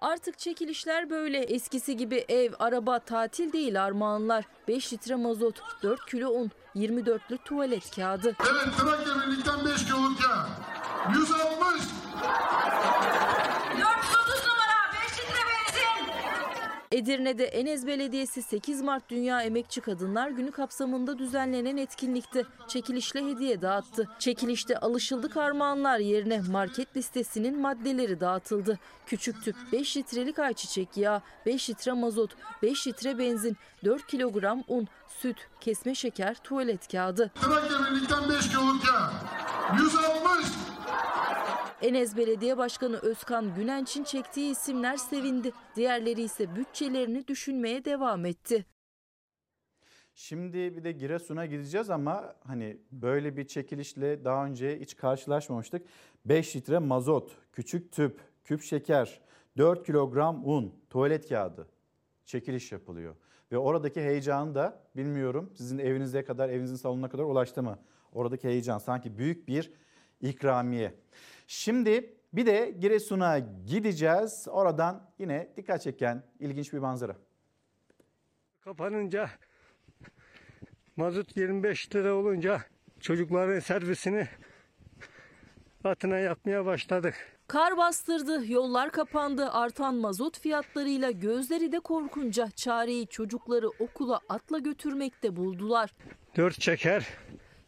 Artık 0.00 0.38
çekilişler 0.38 1.10
böyle 1.10 1.38
eskisi 1.38 1.96
gibi 1.96 2.24
ev, 2.28 2.52
araba, 2.58 2.98
tatil 2.98 3.52
değil 3.52 3.82
armağanlar. 3.84 4.44
5 4.68 4.92
litre 4.92 5.16
mazot, 5.16 5.60
4 5.82 6.06
kilo 6.10 6.30
un, 6.30 6.50
24'lü 6.76 7.38
tuvalet 7.44 7.96
kağıdı. 7.96 8.36
Evet 8.50 8.74
Trakya 8.78 9.14
Birlik'ten 9.26 9.64
5 9.66 9.84
kiloluk 9.86 10.20
yağ. 10.22 10.46
160. 11.14 11.30
430 11.30 11.90
numara 14.46 14.92
5 14.92 15.18
litre 15.18 15.42
benzin. 15.50 16.06
Edirne'de 16.90 17.44
Enez 17.44 17.86
Belediyesi 17.86 18.42
8 18.42 18.82
Mart 18.82 19.08
Dünya 19.08 19.42
Emekçi 19.42 19.80
Kadınlar 19.80 20.30
Günü 20.30 20.50
kapsamında 20.50 21.18
düzenlenen 21.18 21.76
etkinlikte 21.76 22.44
çekilişle 22.68 23.26
hediye 23.26 23.62
dağıttı. 23.62 24.08
Çekilişte 24.18 24.78
alışıldık 24.78 25.36
armağanlar 25.36 25.98
yerine 25.98 26.40
market 26.50 26.96
listesinin 26.96 27.60
maddeleri 27.60 28.20
dağıtıldı. 28.20 28.78
Küçük 29.06 29.44
tüp 29.44 29.56
5 29.72 29.96
litrelik 29.96 30.38
ayçiçek 30.38 30.96
yağı, 30.96 31.22
5 31.46 31.70
litre 31.70 31.92
mazot, 31.92 32.30
5 32.62 32.86
litre 32.86 33.18
benzin, 33.18 33.56
4 33.84 34.06
kilogram 34.06 34.64
un, 34.68 34.88
süt, 35.08 35.36
kesme 35.60 35.94
şeker, 35.94 36.36
tuvalet 36.44 36.92
kağıdı. 36.92 37.30
Trakya 37.34 37.78
Birlik'ten 37.78 38.28
5 38.28 38.48
kiloluk 38.48 38.84
yağ. 38.84 39.12
160. 39.78 40.59
Enez 41.82 42.16
Belediye 42.16 42.56
Başkanı 42.56 42.96
Özkan 42.96 43.54
Günenç'in 43.54 44.04
çektiği 44.04 44.50
isimler 44.52 44.96
sevindi. 44.96 45.52
Diğerleri 45.76 46.22
ise 46.22 46.56
bütçelerini 46.56 47.28
düşünmeye 47.28 47.84
devam 47.84 48.26
etti. 48.26 48.66
Şimdi 50.14 50.76
bir 50.76 50.84
de 50.84 50.92
Giresun'a 50.92 51.46
gideceğiz 51.46 51.90
ama 51.90 52.34
hani 52.46 52.76
böyle 52.92 53.36
bir 53.36 53.46
çekilişle 53.46 54.24
daha 54.24 54.46
önce 54.46 54.80
hiç 54.80 54.96
karşılaşmamıştık. 54.96 55.86
5 56.24 56.56
litre 56.56 56.78
mazot, 56.78 57.36
küçük 57.52 57.92
tüp, 57.92 58.20
küp 58.44 58.62
şeker, 58.62 59.20
4 59.56 59.86
kilogram 59.86 60.48
un, 60.48 60.74
tuvalet 60.90 61.28
kağıdı 61.28 61.68
çekiliş 62.24 62.72
yapılıyor. 62.72 63.16
Ve 63.52 63.58
oradaki 63.58 64.00
heyecanı 64.00 64.54
da 64.54 64.82
bilmiyorum 64.96 65.52
sizin 65.56 65.78
evinize 65.78 66.24
kadar, 66.24 66.48
evinizin 66.48 66.76
salonuna 66.76 67.08
kadar 67.08 67.24
ulaştı 67.24 67.62
mı? 67.62 67.78
Oradaki 68.12 68.48
heyecan 68.48 68.78
sanki 68.78 69.18
büyük 69.18 69.48
bir 69.48 69.72
ikramiye. 70.20 70.94
Şimdi 71.52 72.14
bir 72.32 72.46
de 72.46 72.74
Giresun'a 72.80 73.38
gideceğiz. 73.38 74.46
Oradan 74.50 75.10
yine 75.18 75.52
dikkat 75.56 75.82
çeken 75.82 76.22
ilginç 76.40 76.72
bir 76.72 76.78
manzara. 76.78 77.16
Kapanınca 78.60 79.30
mazot 80.96 81.36
25 81.36 81.94
lira 81.94 82.14
olunca 82.14 82.60
çocukların 83.00 83.60
servisini 83.60 84.28
atına 85.84 86.18
yapmaya 86.18 86.66
başladık. 86.66 87.14
Kar 87.46 87.76
bastırdı, 87.76 88.52
yollar 88.52 88.90
kapandı. 88.90 89.50
Artan 89.50 89.94
mazot 89.94 90.40
fiyatlarıyla 90.40 91.10
gözleri 91.10 91.72
de 91.72 91.80
korkunca 91.80 92.50
çareyi 92.50 93.06
çocukları 93.06 93.68
okula 93.68 94.20
atla 94.28 94.58
götürmekte 94.58 95.36
buldular. 95.36 95.94
Dört 96.36 96.60
çeker 96.60 97.08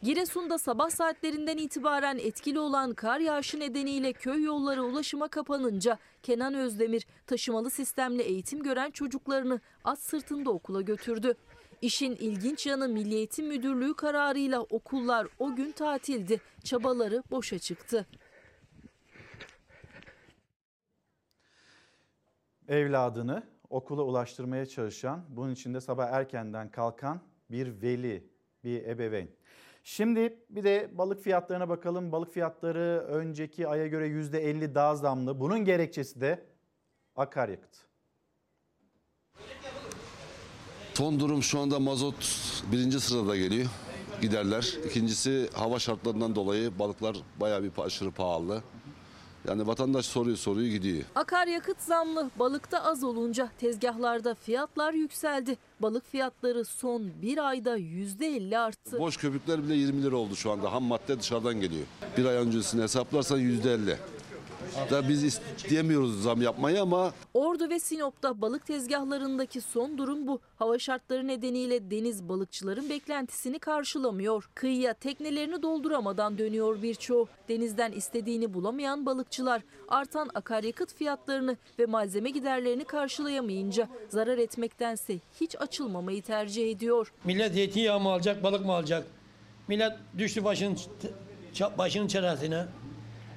Giresun'da 0.02 0.58
sabah 0.58 0.90
saatlerinden 0.90 1.56
itibaren 1.56 2.18
etkili 2.18 2.58
olan 2.58 2.94
kar 2.94 3.20
yağışı 3.20 3.60
nedeniyle 3.60 4.12
köy 4.12 4.42
yolları 4.42 4.84
ulaşıma 4.84 5.28
kapanınca 5.28 5.98
Kenan 6.22 6.54
Özdemir 6.54 7.06
taşımalı 7.26 7.70
sistemle 7.70 8.22
eğitim 8.22 8.62
gören 8.62 8.90
çocuklarını 8.90 9.60
at 9.84 9.98
sırtında 9.98 10.50
okula 10.50 10.80
götürdü. 10.80 11.34
İşin 11.82 12.16
ilginç 12.16 12.66
yanı 12.66 12.88
Milli 12.88 13.14
Eğitim 13.14 13.46
Müdürlüğü 13.46 13.94
kararıyla 13.94 14.60
okullar 14.60 15.26
o 15.38 15.54
gün 15.54 15.72
tatildi. 15.72 16.40
Çabaları 16.64 17.22
boşa 17.30 17.58
çıktı. 17.58 18.06
evladını 22.68 23.42
okula 23.70 24.02
ulaştırmaya 24.02 24.66
çalışan, 24.66 25.24
bunun 25.28 25.52
için 25.52 25.74
de 25.74 25.80
sabah 25.80 26.08
erkenden 26.08 26.70
kalkan 26.70 27.20
bir 27.50 27.82
veli, 27.82 28.30
bir 28.64 28.84
ebeveyn. 28.84 29.28
Şimdi 29.82 30.38
bir 30.50 30.64
de 30.64 30.90
balık 30.92 31.22
fiyatlarına 31.22 31.68
bakalım. 31.68 32.12
Balık 32.12 32.32
fiyatları 32.32 33.04
önceki 33.08 33.68
aya 33.68 33.86
göre 33.86 34.08
%50 34.08 34.74
daha 34.74 34.96
zamlı. 34.96 35.40
Bunun 35.40 35.64
gerekçesi 35.64 36.20
de 36.20 36.44
akaryakıt. 37.16 37.76
Son 40.94 41.20
durum 41.20 41.42
şu 41.42 41.58
anda 41.58 41.78
mazot 41.78 42.14
birinci 42.72 43.00
sırada 43.00 43.36
geliyor. 43.36 43.66
Giderler. 44.20 44.74
İkincisi 44.86 45.48
hava 45.54 45.78
şartlarından 45.78 46.34
dolayı 46.34 46.78
balıklar 46.78 47.16
bayağı 47.40 47.62
bir 47.62 47.72
aşırı 47.78 48.10
pahalı. 48.10 48.62
Yani 49.48 49.66
vatandaş 49.66 50.06
soruyor 50.06 50.36
soruyu 50.36 50.70
gidiyor. 50.70 51.04
Akaryakıt 51.14 51.80
zamlı, 51.80 52.30
balıkta 52.38 52.84
az 52.84 53.04
olunca 53.04 53.48
tezgahlarda 53.58 54.34
fiyatlar 54.34 54.92
yükseldi. 54.92 55.56
Balık 55.80 56.10
fiyatları 56.10 56.64
son 56.64 57.10
bir 57.22 57.48
ayda 57.48 57.78
%50 57.78 58.58
arttı. 58.58 58.98
Boş 58.98 59.16
köpükler 59.16 59.64
bile 59.64 59.74
20 59.74 60.02
lira 60.02 60.16
oldu 60.16 60.36
şu 60.36 60.50
anda. 60.52 60.72
Ham 60.72 60.84
madde 60.84 61.20
dışarıdan 61.20 61.60
geliyor. 61.60 61.84
Bir 62.16 62.24
ay 62.24 62.36
öncesini 62.36 62.82
hesaplarsan 62.82 63.40
%50. 63.40 63.96
Da 64.90 65.08
biz 65.08 65.24
isteyemiyoruz 65.24 66.22
zam 66.22 66.42
yapmayı 66.42 66.82
ama 66.82 67.12
Ordu 67.34 67.70
ve 67.70 67.78
Sinop'ta 67.78 68.40
balık 68.40 68.66
tezgahlarındaki 68.66 69.60
son 69.60 69.98
durum 69.98 70.26
bu. 70.26 70.40
Hava 70.56 70.78
şartları 70.78 71.26
nedeniyle 71.26 71.90
deniz 71.90 72.28
balıkçıların 72.28 72.90
beklentisini 72.90 73.58
karşılamıyor. 73.58 74.50
Kıyıya 74.54 74.94
teknelerini 74.94 75.62
dolduramadan 75.62 76.38
dönüyor 76.38 76.82
birçoğu. 76.82 77.28
Denizden 77.48 77.92
istediğini 77.92 78.54
bulamayan 78.54 79.06
balıkçılar 79.06 79.62
artan 79.88 80.30
akaryakıt 80.34 80.94
fiyatlarını 80.94 81.56
ve 81.78 81.86
malzeme 81.86 82.30
giderlerini 82.30 82.84
karşılayamayınca 82.84 83.88
zarar 84.08 84.38
etmektense 84.38 85.18
hiç 85.40 85.56
açılmamayı 85.60 86.22
tercih 86.22 86.70
ediyor. 86.70 87.12
Millet 87.24 87.52
zeytinyağı 87.52 88.00
mı 88.00 88.08
alacak, 88.08 88.42
balık 88.42 88.66
mı 88.66 88.72
alacak? 88.72 89.06
Millet 89.68 89.92
düştü 90.18 90.44
başın 90.44 90.78
başının 91.78 92.06
çaresine. 92.06 92.66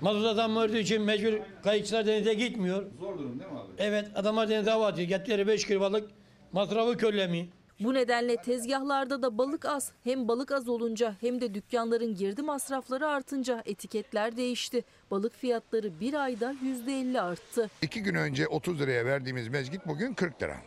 Mazot 0.02 0.26
adam 0.26 0.56
ördüğü 0.58 0.78
için 0.80 1.02
mecbur 1.02 1.34
kayıkçılar 1.64 2.06
denize 2.06 2.34
gitmiyor. 2.34 2.84
Zor 3.00 3.18
durum 3.20 3.40
değil 3.40 3.52
mi 3.52 3.60
abi? 3.60 3.72
Evet 3.78 4.08
adamlar 4.16 4.50
denize 4.50 4.72
hava 4.72 4.88
atıyor. 4.88 5.08
Getleri 5.08 5.48
5 5.48 5.66
kilo 5.68 5.80
balık 5.82 6.10
masrafı 6.52 6.98
köllemiyor. 6.98 7.46
Bu 7.80 7.94
nedenle 7.94 8.36
tezgahlarda 8.38 9.22
da 9.22 9.38
balık 9.38 9.66
az. 9.66 9.92
Hem 10.04 10.28
balık 10.28 10.52
az 10.52 10.70
olunca 10.70 11.16
hem 11.22 11.42
de 11.42 11.54
dükkanların 11.54 12.16
girdi 12.16 12.42
masrafları 12.42 13.08
artınca 13.08 13.62
etiketler 13.66 14.38
değişti. 14.38 14.84
Balık 15.12 15.34
fiyatları 15.36 16.00
bir 16.00 16.14
ayda 16.14 16.54
%50 16.88 17.22
arttı. 17.22 17.70
İki 17.82 18.04
gün 18.04 18.16
önce 18.16 18.48
30 18.48 18.80
liraya 18.80 19.06
verdiğimiz 19.06 19.48
mezgit 19.48 19.88
bugün 19.88 20.14
40 20.14 20.42
lira. 20.44 20.58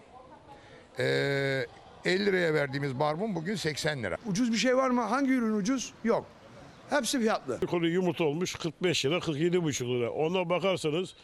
Ee, 0.99 1.67
50 2.05 2.27
liraya 2.27 2.55
verdiğimiz 2.55 3.01
barbun 3.01 3.35
bugün 3.35 3.55
80 3.55 4.03
lira. 4.03 4.17
Ucuz 4.27 4.53
bir 4.53 4.57
şey 4.57 4.77
var 4.77 4.91
mı? 4.91 5.01
Hangi 5.01 5.33
ürün 5.33 5.55
ucuz? 5.55 5.93
Yok. 6.05 6.27
Hepsi 6.91 7.21
fiyatlı. 7.21 7.67
Konu 7.67 7.87
yumurta 7.87 8.25
olmuş 8.25 8.55
45 8.55 9.05
lira 9.07 9.17
47,5 9.17 9.85
lira. 9.89 10.11
Ona 10.11 10.51
bakarsanız 10.51 11.15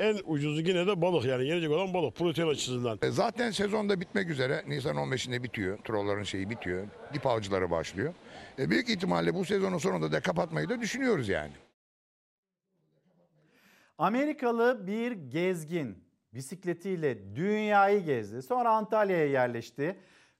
en 0.00 0.18
ucuzu 0.26 0.60
yine 0.60 0.86
de 0.86 1.00
balık 1.02 1.24
yani 1.24 1.48
yenecek 1.48 1.70
olan 1.70 1.94
balık 1.94 2.16
protein 2.16 2.48
açısından. 2.48 2.98
E, 3.02 3.10
Zaten 3.10 3.50
sezonda 3.50 4.00
bitmek 4.00 4.30
üzere. 4.30 4.64
Nisan 4.66 4.96
15'inde 4.96 5.42
bitiyor. 5.42 5.78
Trolların 5.78 6.22
şeyi 6.22 6.50
bitiyor. 6.50 6.86
Dip 7.14 7.26
avcıları 7.26 7.70
başlıyor. 7.70 8.14
E, 8.58 8.70
büyük 8.70 8.88
ihtimalle 8.90 9.34
bu 9.34 9.44
sezonun 9.44 9.78
sonunda 9.78 10.12
da 10.12 10.20
kapatmayı 10.20 10.68
da 10.68 10.80
düşünüyoruz 10.80 11.28
yani. 11.28 11.52
Amerikalı 13.98 14.86
bir 14.86 15.12
gezgin 15.12 16.04
bisikletiyle 16.34 17.36
dünyayı 17.36 18.04
gezdi. 18.04 18.42
Sonra 18.42 18.70
Antalya'ya 18.70 19.26
yerleşti 19.26 19.96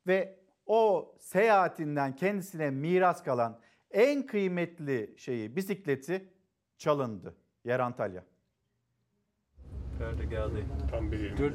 ve 0.07 0.37
o 0.67 1.15
seyahatinden 1.21 2.17
kendisine 2.17 2.71
miras 2.71 3.23
kalan 3.23 3.61
en 3.91 4.27
kıymetli 4.27 5.15
şeyi 5.17 5.57
bisikleti 5.57 6.29
çalındı. 6.79 7.35
Yer 7.65 7.81
Antalya. 7.81 8.25
Ferdi 9.99 10.29
geldi. 10.29 10.65
Tam 10.91 11.13
bir 11.13 11.37
Dur, 11.37 11.53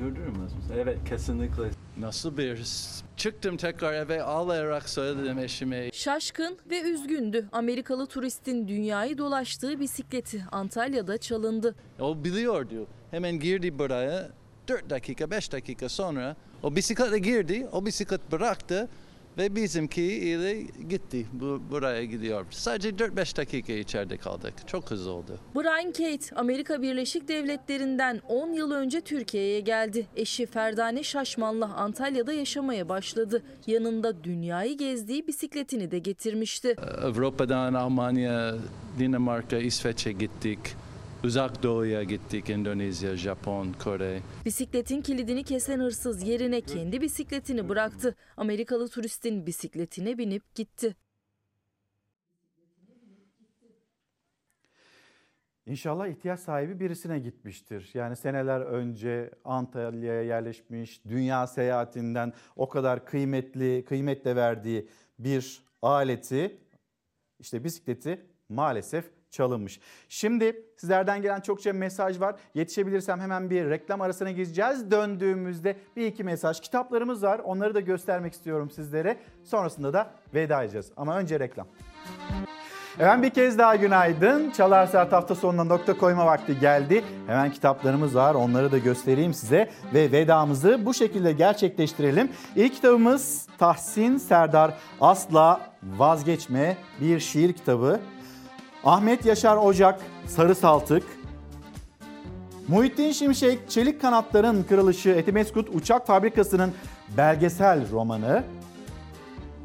durdurur 0.00 0.26
musunuz? 0.36 0.64
Evet 0.74 0.98
kesinlikle. 1.08 1.70
Nasıl 1.96 2.36
bir 2.36 2.62
çıktım 3.16 3.56
tekrar 3.56 3.92
eve 3.94 4.22
ağlayarak 4.22 4.88
söyledim 4.88 5.38
eşime. 5.38 5.90
Şaşkın 5.92 6.58
ve 6.70 6.80
üzgündü. 6.80 7.48
Amerikalı 7.52 8.06
turistin 8.06 8.68
dünyayı 8.68 9.18
dolaştığı 9.18 9.80
bisikleti 9.80 10.44
Antalya'da 10.52 11.18
çalındı. 11.18 11.74
O 12.00 12.24
biliyordu. 12.24 12.86
Hemen 13.10 13.40
girdi 13.40 13.78
buraya. 13.78 14.30
4 14.68 14.90
dakika 14.90 15.30
5 15.30 15.52
dakika 15.52 15.88
sonra 15.88 16.36
o 16.62 16.76
bisiklete 16.76 17.18
girdi. 17.18 17.68
O 17.72 17.86
bisiklet 17.86 18.32
bıraktı. 18.32 18.88
Ve 19.38 19.56
bizimki 19.56 20.02
ile 20.02 20.62
gitti. 20.88 21.26
Bu, 21.32 21.60
buraya 21.70 22.04
gidiyor. 22.04 22.46
Sadece 22.50 22.88
4-5 22.88 23.36
dakika 23.36 23.72
içeride 23.72 24.16
kaldık. 24.16 24.54
Çok 24.66 24.90
hızlı 24.90 25.12
oldu. 25.12 25.38
Brian 25.56 25.92
Kate 25.92 26.36
Amerika 26.36 26.82
Birleşik 26.82 27.28
Devletleri'nden 27.28 28.20
10 28.28 28.52
yıl 28.52 28.70
önce 28.70 29.00
Türkiye'ye 29.00 29.60
geldi. 29.60 30.06
Eşi 30.16 30.46
Ferdane 30.46 31.02
Şaşman'la 31.02 31.74
Antalya'da 31.74 32.32
yaşamaya 32.32 32.88
başladı. 32.88 33.42
Yanında 33.66 34.24
dünyayı 34.24 34.78
gezdiği 34.78 35.26
bisikletini 35.26 35.90
de 35.90 35.98
getirmişti. 35.98 36.76
Avrupa'dan 37.02 37.74
Almanya, 37.74 38.54
Danimarka, 39.00 39.56
İsveç'e 39.56 40.12
gittik. 40.12 40.58
Uzak 41.24 41.62
Doğu'ya 41.62 42.02
gittik. 42.02 42.50
Endonezya, 42.50 43.16
Japon, 43.16 43.72
Kore. 43.72 44.20
Bisikletin 44.44 45.02
kilidini 45.02 45.44
kesen 45.44 45.80
hırsız 45.80 46.28
yerine 46.28 46.60
kendi 46.60 47.00
bisikletini 47.00 47.68
bıraktı. 47.68 48.14
Amerikalı 48.36 48.88
turistin 48.88 49.46
bisikletine 49.46 50.18
binip 50.18 50.54
gitti. 50.54 50.96
İnşallah 55.66 56.06
ihtiyaç 56.06 56.40
sahibi 56.40 56.80
birisine 56.80 57.18
gitmiştir. 57.18 57.90
Yani 57.94 58.16
seneler 58.16 58.60
önce 58.60 59.30
Antalya'ya 59.44 60.22
yerleşmiş, 60.22 61.04
dünya 61.04 61.46
seyahatinden 61.46 62.32
o 62.56 62.68
kadar 62.68 63.04
kıymetli, 63.04 63.84
kıymetle 63.84 64.36
verdiği 64.36 64.88
bir 65.18 65.62
aleti, 65.82 66.56
işte 67.38 67.64
bisikleti 67.64 68.26
maalesef 68.48 69.17
çalınmış. 69.30 69.80
Şimdi 70.08 70.62
sizlerden 70.76 71.22
gelen 71.22 71.40
çokça 71.40 71.72
mesaj 71.72 72.20
var. 72.20 72.36
Yetişebilirsem 72.54 73.20
hemen 73.20 73.50
bir 73.50 73.70
reklam 73.70 74.00
arasına 74.00 74.30
gireceğiz. 74.30 74.90
Döndüğümüzde 74.90 75.76
bir 75.96 76.06
iki 76.06 76.24
mesaj. 76.24 76.60
Kitaplarımız 76.60 77.22
var. 77.22 77.38
Onları 77.38 77.74
da 77.74 77.80
göstermek 77.80 78.32
istiyorum 78.32 78.70
sizlere. 78.70 79.16
Sonrasında 79.44 79.92
da 79.92 80.10
veda 80.34 80.62
edeceğiz. 80.62 80.92
Ama 80.96 81.18
önce 81.18 81.40
reklam. 81.40 81.66
Hemen 82.98 83.22
bir 83.22 83.30
kez 83.30 83.58
daha 83.58 83.76
günaydın. 83.76 84.50
Çalar 84.50 84.86
Saat 84.86 85.12
hafta 85.12 85.34
sonuna 85.34 85.64
nokta 85.64 85.98
koyma 85.98 86.26
vakti 86.26 86.58
geldi. 86.58 87.04
Hemen 87.26 87.52
kitaplarımız 87.52 88.14
var. 88.14 88.34
Onları 88.34 88.72
da 88.72 88.78
göstereyim 88.78 89.34
size. 89.34 89.70
Ve 89.94 90.12
vedamızı 90.12 90.86
bu 90.86 90.94
şekilde 90.94 91.32
gerçekleştirelim. 91.32 92.28
İlk 92.56 92.74
kitabımız 92.74 93.46
Tahsin 93.58 94.16
Serdar 94.16 94.74
Asla 95.00 95.60
Vazgeçme 95.82 96.76
bir 97.00 97.20
şiir 97.20 97.52
kitabı. 97.52 98.00
Ahmet 98.84 99.26
Yaşar 99.26 99.56
Ocak 99.56 100.00
Sarı 100.26 100.54
Saltık. 100.54 101.02
Muhittin 102.68 103.12
Şimşek 103.12 103.70
Çelik 103.70 104.00
Kanatların 104.00 104.62
Kırılışı 104.62 105.08
Etimeskut 105.08 105.68
Uçak 105.74 106.06
Fabrikası'nın 106.06 106.72
belgesel 107.16 107.90
romanı. 107.90 108.44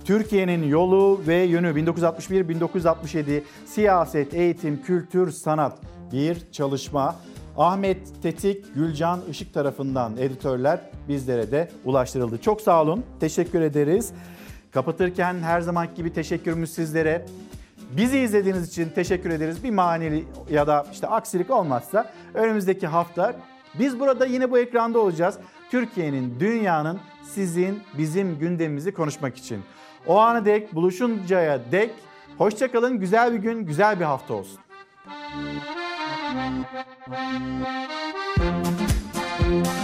Türkiye'nin 0.05 0.63
yolu 0.63 1.21
ve 1.27 1.35
yönü 1.35 1.67
1961-1967 1.67 3.41
siyaset, 3.65 4.33
eğitim, 4.33 4.83
kültür, 4.83 5.31
sanat 5.31 5.77
bir 6.11 6.51
çalışma. 6.51 7.15
Ahmet 7.57 8.21
Tetik, 8.21 8.75
Gülcan 8.75 9.19
Işık 9.29 9.53
tarafından 9.53 10.17
editörler 10.17 10.79
bizlere 11.07 11.51
de 11.51 11.71
ulaştırıldı. 11.85 12.37
Çok 12.37 12.61
sağ 12.61 12.81
olun, 12.81 13.03
teşekkür 13.19 13.61
ederiz. 13.61 14.13
Kapatırken 14.71 15.35
her 15.41 15.61
zaman 15.61 15.87
gibi 15.95 16.13
teşekkürümüz 16.13 16.73
sizlere. 16.73 17.25
Bizi 17.97 18.19
izlediğiniz 18.19 18.69
için 18.69 18.89
teşekkür 18.89 19.29
ederiz. 19.29 19.63
Bir 19.63 19.71
mani 19.71 20.23
ya 20.49 20.67
da 20.67 20.85
işte 20.91 21.07
aksilik 21.07 21.49
olmazsa 21.49 22.11
önümüzdeki 22.33 22.87
hafta 22.87 23.35
biz 23.79 23.99
burada 23.99 24.25
yine 24.25 24.51
bu 24.51 24.59
ekranda 24.59 24.99
olacağız. 24.99 25.37
Türkiye'nin, 25.71 26.39
dünyanın, 26.39 26.99
sizin, 27.23 27.83
bizim 27.97 28.39
gündemimizi 28.39 28.93
konuşmak 28.93 29.37
için. 29.37 29.61
O 30.07 30.19
ana 30.19 30.45
dek, 30.45 30.75
buluşuncaya 30.75 31.71
dek 31.71 31.91
hoşçakalın. 32.37 32.99
Güzel 32.99 33.33
bir 33.33 33.39
gün, 33.39 33.65
güzel 33.65 33.99
bir 33.99 34.05
hafta 34.05 34.33
olsun. 34.33 34.59
Müzik 39.49 39.82